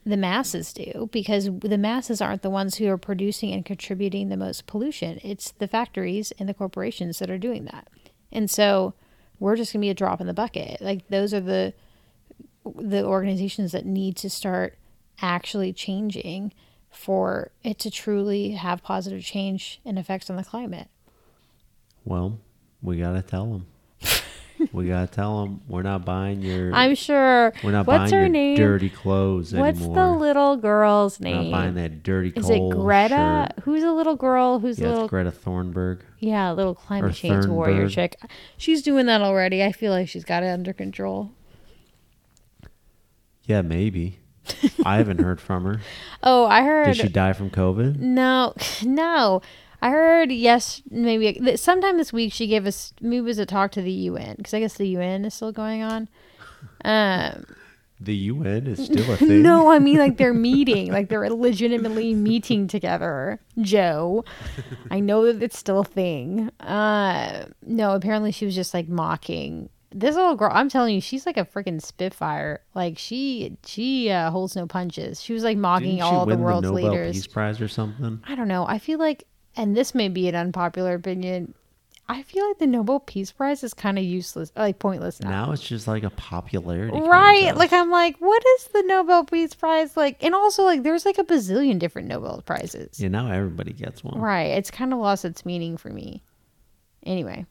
the 0.06 0.18
masses 0.18 0.74
do 0.74 1.10
because 1.12 1.50
the 1.60 1.78
masses 1.78 2.22
aren't 2.22 2.42
the 2.42 2.50
ones 2.50 2.76
who 2.76 2.88
are 2.88 2.98
producing 2.98 3.52
and 3.54 3.66
contributing 3.66 4.30
the 4.30 4.38
most 4.38 4.66
pollution. 4.66 5.20
It's 5.24 5.52
the 5.52 5.68
factories 5.68 6.32
and 6.40 6.50
the 6.50 6.54
corporations 6.54 7.20
that 7.20 7.30
are 7.30 7.38
doing 7.38 7.66
that. 7.66 7.88
And 8.32 8.50
so 8.50 8.94
we're 9.40 9.56
just 9.56 9.74
going 9.74 9.82
to 9.82 9.86
be 9.86 9.90
a 9.90 9.96
drop 9.96 10.20
in 10.20 10.28
the 10.28 10.34
bucket. 10.34 10.82
Like 10.82 11.08
those 11.10 11.34
are 11.34 11.40
the 11.40 11.74
the 12.76 13.04
organizations 13.04 13.72
that 13.72 13.86
need 13.88 14.16
to 14.16 14.30
start 14.30 14.78
actually 15.20 15.74
changing 15.74 16.54
for 16.92 17.52
it 17.64 17.80
to 17.80 17.90
truly 17.90 18.52
have 18.52 18.84
positive 18.84 19.24
change 19.24 19.82
and 19.84 19.98
effects 19.98 20.30
on 20.30 20.36
the 20.36 20.44
climate. 20.44 20.88
Well, 22.06 22.40
we 22.82 22.98
gotta 22.98 23.22
tell 23.22 23.46
them. 23.52 23.66
We 24.74 24.88
gotta 24.88 25.08
tell 25.08 25.42
them 25.42 25.62
we're 25.68 25.82
not 25.82 26.06
buying 26.06 26.42
your. 26.42 26.72
I'm 26.74 26.96
sure. 26.96 27.54
we're 27.64 27.72
not 27.72 27.88
what's 27.88 28.12
buying 28.12 28.14
her 28.14 28.20
your 28.22 28.30
name? 28.30 28.56
dirty 28.58 28.90
clothes 28.90 29.54
What's 29.54 29.80
anymore. 29.80 29.96
the 29.96 30.12
little 30.20 30.58
girl's 30.58 31.20
We're 31.20 31.36
not 31.36 31.52
buying 31.52 31.74
that 31.76 32.04
dirty. 32.04 32.32
Clothes. 32.32 32.46
Is 32.46 32.50
it 32.52 32.70
Greta? 32.72 33.50
shirt. 33.56 33.64
Who's 33.66 33.84
a 33.84 33.92
little 33.92 34.16
girl? 34.16 34.60
Who's 34.60 34.80
a 34.80 34.82
Yeah, 34.84 34.88
little 34.90 35.04
it's 35.06 35.10
Greta 35.10 35.32
Thunberg. 35.32 36.02
Yeah, 36.20 36.52
a 36.52 36.54
little 36.54 36.76
climate 36.76 37.16
change 37.16 37.46
warrior 37.48 37.90
chick. 37.90 38.18
She's 38.58 38.82
doing 38.82 39.06
that 39.08 39.22
already. 39.22 39.64
I 39.64 39.72
feel 39.72 39.92
like 39.92 40.08
she's 40.10 40.24
got 40.26 40.44
it 40.44 40.48
under 40.48 40.74
control. 40.74 41.32
Yeah, 43.46 43.62
maybe. 43.62 44.20
I 44.86 44.98
haven't 44.98 45.20
heard 45.20 45.40
from 45.42 45.66
her. 45.66 45.82
Oh, 46.24 46.46
I 46.46 46.64
heard. 46.64 46.86
Did 46.88 46.98
she 46.98 47.10
die 47.10 47.34
from 47.34 47.50
COVID? 47.50 47.98
No, 47.98 48.54
no. 48.84 49.42
I 49.82 49.90
heard 49.90 50.32
yes, 50.32 50.82
maybe 50.90 51.58
sometime 51.58 51.98
this 51.98 52.14
week 52.14 52.34
she 52.34 52.48
gave 52.48 52.68
us 52.68 52.94
maybe 53.02 53.22
was 53.22 53.40
a 53.40 53.46
talk 53.46 53.72
to 53.72 53.82
the 53.82 53.92
UN 53.92 54.36
because 54.38 54.54
I 54.54 54.60
guess 54.60 54.76
the 54.76 54.88
UN 54.90 55.26
is 55.26 55.34
still 55.34 55.52
going 55.52 55.82
on. 55.82 56.08
Um, 56.86 57.46
The 58.00 58.16
UN 58.16 58.68
is 58.68 58.86
still 58.86 59.12
a 59.12 59.18
thing. 59.18 59.42
no, 59.42 59.72
I 59.72 59.80
mean 59.80 59.98
like 59.98 60.18
they're 60.18 60.34
meeting, 60.34 60.92
like 60.92 61.10
they're 61.10 61.30
legitimately 61.30 62.14
meeting 62.14 62.68
together. 62.68 63.40
Joe, 63.60 64.24
I 64.90 65.00
know 65.00 65.26
that 65.32 65.42
it's 65.42 65.58
still 65.58 65.80
a 65.80 65.84
thing. 65.86 66.50
Uh, 66.60 67.46
no, 67.66 67.94
apparently 67.96 68.32
she 68.32 68.46
was 68.46 68.56
just 68.56 68.74
like 68.74 68.88
mocking 68.88 69.70
this 69.94 70.16
little 70.16 70.36
girl. 70.36 70.52
I'm 70.54 70.70
telling 70.70 70.96
you, 70.96 71.02
she's 71.02 71.26
like 71.26 71.38
a 71.38 71.44
freaking 71.46 71.82
spitfire. 71.82 72.62
Like 72.74 72.98
she 72.98 73.58
she 73.66 74.10
uh, 74.10 74.32
holds 74.32 74.56
no 74.56 74.66
punches. 74.68 75.22
She 75.22 75.34
was 75.34 75.44
like 75.44 75.58
mocking 75.58 76.02
all 76.02 76.26
the 76.26 76.38
world's 76.38 76.68
the 76.68 76.74
Nobel 76.74 76.92
leaders. 76.92 77.16
Peace 77.18 77.28
Prize 77.28 77.60
or 77.60 77.68
something? 77.68 78.22
I 78.28 78.36
don't 78.36 78.48
know. 78.48 78.66
I 78.68 78.80
feel 78.80 79.00
like, 79.00 79.26
and 79.56 79.76
this 79.76 79.94
may 79.94 80.10
be 80.10 80.28
an 80.28 80.36
unpopular 80.36 80.96
opinion. 80.96 81.54
I 82.10 82.24
feel 82.24 82.46
like 82.46 82.58
the 82.58 82.68
Nobel 82.68 83.00
Peace 83.00 83.32
Prize 83.32 83.64
is 83.64 83.74
kind 83.74 83.98
of 83.98 84.04
useless, 84.04 84.52
like 84.56 84.80
pointless 84.80 85.22
now. 85.22 85.30
Now 85.30 85.52
it's 85.54 85.62
just 85.66 85.88
like 85.88 86.04
a 86.04 86.10
popularity. 86.10 87.00
Right. 87.00 87.46
contest. 87.46 87.58
Like, 87.58 87.74
I'm 87.74 87.90
like, 87.90 88.18
what 88.18 88.44
is 88.58 88.66
the 88.68 88.84
Nobel 88.84 89.24
Peace 89.24 89.54
Prize? 89.54 89.96
Like, 89.96 90.22
and 90.22 90.36
also, 90.36 90.64
like, 90.64 90.84
there's 90.84 91.06
like 91.06 91.20
a 91.20 91.24
bazillion 91.24 91.80
different 91.80 92.10
Nobel 92.10 92.42
Prizes. 92.46 93.00
Yeah, 93.00 93.08
now 93.08 93.32
everybody 93.32 93.72
gets 93.72 94.04
one. 94.04 94.20
Right. 94.20 94.58
It's 94.58 94.70
kind 94.70 94.92
of 94.92 95.00
lost 95.00 95.24
its 95.24 95.46
meaning 95.46 95.78
for 95.78 95.90
me. 95.90 96.22
Anyway, 97.06 97.46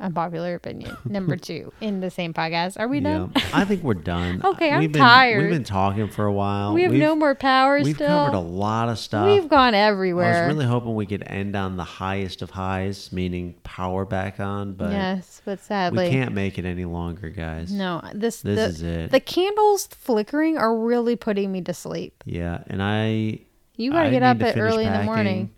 unpopular 0.00 0.54
opinion. 0.54 0.96
Number 1.04 1.36
two 1.50 1.72
in 1.80 2.00
the 2.00 2.10
same 2.10 2.32
podcast. 2.34 2.78
Are 2.80 2.88
we 2.88 3.00
done? 3.00 3.32
I 3.52 3.64
think 3.64 3.82
we're 3.82 3.94
done. 3.94 4.40
Okay, 4.50 4.70
I'm 4.72 4.80
we've 4.80 4.92
been, 4.92 5.00
tired. 5.00 5.42
We've 5.42 5.50
been 5.50 5.64
talking 5.64 6.08
for 6.08 6.24
a 6.26 6.32
while. 6.32 6.74
we 6.74 6.82
have 6.82 6.90
We've- 6.92 7.00
no 7.04 7.14
more 7.14 7.34
power 7.34 7.80
We've 7.82 7.94
still. 7.94 8.08
covered 8.08 8.36
a 8.36 8.40
lot 8.40 8.88
of 8.88 8.98
stuff. 8.98 9.26
We've 9.26 9.48
gone 9.48 9.74
everywhere. 9.74 10.44
I 10.44 10.46
was 10.48 10.54
really 10.56 10.66
hoping 10.66 10.94
we 10.94 11.06
could 11.06 11.22
end 11.26 11.54
on 11.56 11.76
the 11.76 11.84
highest 11.84 12.42
of 12.42 12.50
highs, 12.50 13.12
meaning 13.12 13.54
power 13.62 14.04
back 14.04 14.40
on, 14.40 14.72
but 14.74 14.90
yes, 14.90 15.40
but 15.44 15.60
sadly. 15.60 16.04
we 16.06 16.10
can't 16.10 16.32
make 16.34 16.58
it 16.58 16.64
any 16.64 16.84
longer, 16.84 17.28
guys. 17.30 17.72
No, 17.72 18.00
this, 18.14 18.42
This 18.42 18.56
the, 18.58 18.64
is 18.64 18.82
it. 18.82 19.10
The 19.10 19.20
candles 19.20 19.86
flickering 19.86 20.56
are 20.58 20.76
really 20.76 21.16
putting 21.16 21.52
me 21.52 21.60
to 21.62 21.74
sleep. 21.74 22.24
Yeah, 22.26 22.62
and 22.66 22.82
I 22.82 23.40
You 23.76 23.92
got 23.92 24.02
to 24.02 24.08
I 24.08 24.10
get 24.10 24.22
up 24.22 24.40
at 24.42 24.58
early 24.58 24.84
in 24.84 24.92
the 24.92 25.02
morning. 25.04 25.50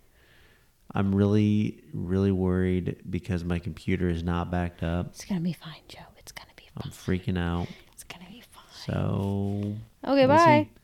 I'm 0.94 1.14
really, 1.14 1.82
really 1.94 2.32
worried 2.32 2.96
because 3.08 3.44
my 3.44 3.58
computer 3.58 4.08
is 4.08 4.22
not 4.22 4.50
backed 4.50 4.82
up. 4.82 5.06
It's 5.08 5.24
gonna 5.24 5.40
be 5.40 5.52
fine, 5.54 5.80
Joe. 5.88 6.00
It's 6.18 6.32
gonna 6.32 6.48
be 6.56 6.64
fine. 6.74 6.82
I'm 6.84 6.90
freaking 6.90 7.38
out. 7.38 7.66
It's 7.92 8.04
gonna 8.04 8.26
be 8.30 8.42
fine. 8.52 8.64
So 8.86 9.74
Okay, 10.06 10.26
we'll 10.26 10.36
bye. 10.36 10.68
see. 10.68 10.78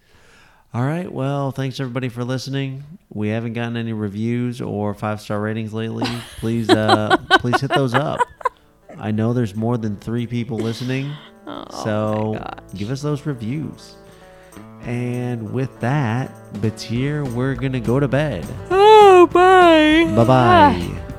All 0.74 0.84
right. 0.84 1.10
Well, 1.10 1.50
thanks 1.50 1.80
everybody 1.80 2.08
for 2.08 2.24
listening. 2.24 2.84
We 3.10 3.28
haven't 3.28 3.54
gotten 3.54 3.76
any 3.76 3.92
reviews 3.94 4.60
or 4.60 4.94
five 4.94 5.20
star 5.20 5.40
ratings 5.40 5.72
lately. 5.72 6.04
Please, 6.38 6.68
uh, 6.70 7.16
please 7.40 7.60
hit 7.60 7.70
those 7.70 7.94
up. 7.94 8.20
I 8.98 9.10
know 9.10 9.32
there's 9.32 9.54
more 9.54 9.78
than 9.78 9.96
three 9.96 10.26
people 10.26 10.58
listening, 10.58 11.10
Oh, 11.46 11.64
so 11.84 12.54
give 12.74 12.90
us 12.90 13.00
those 13.00 13.24
reviews. 13.24 13.96
And 14.82 15.52
with 15.52 15.80
that, 15.80 16.30
Batir, 16.54 17.30
we're 17.32 17.54
gonna 17.54 17.80
go 17.80 18.00
to 18.00 18.08
bed. 18.08 18.46
Oh, 18.70 19.28
bye. 19.32 20.04
Bye 20.14 20.24
bye. 20.24 20.90
Ah. 20.90 21.14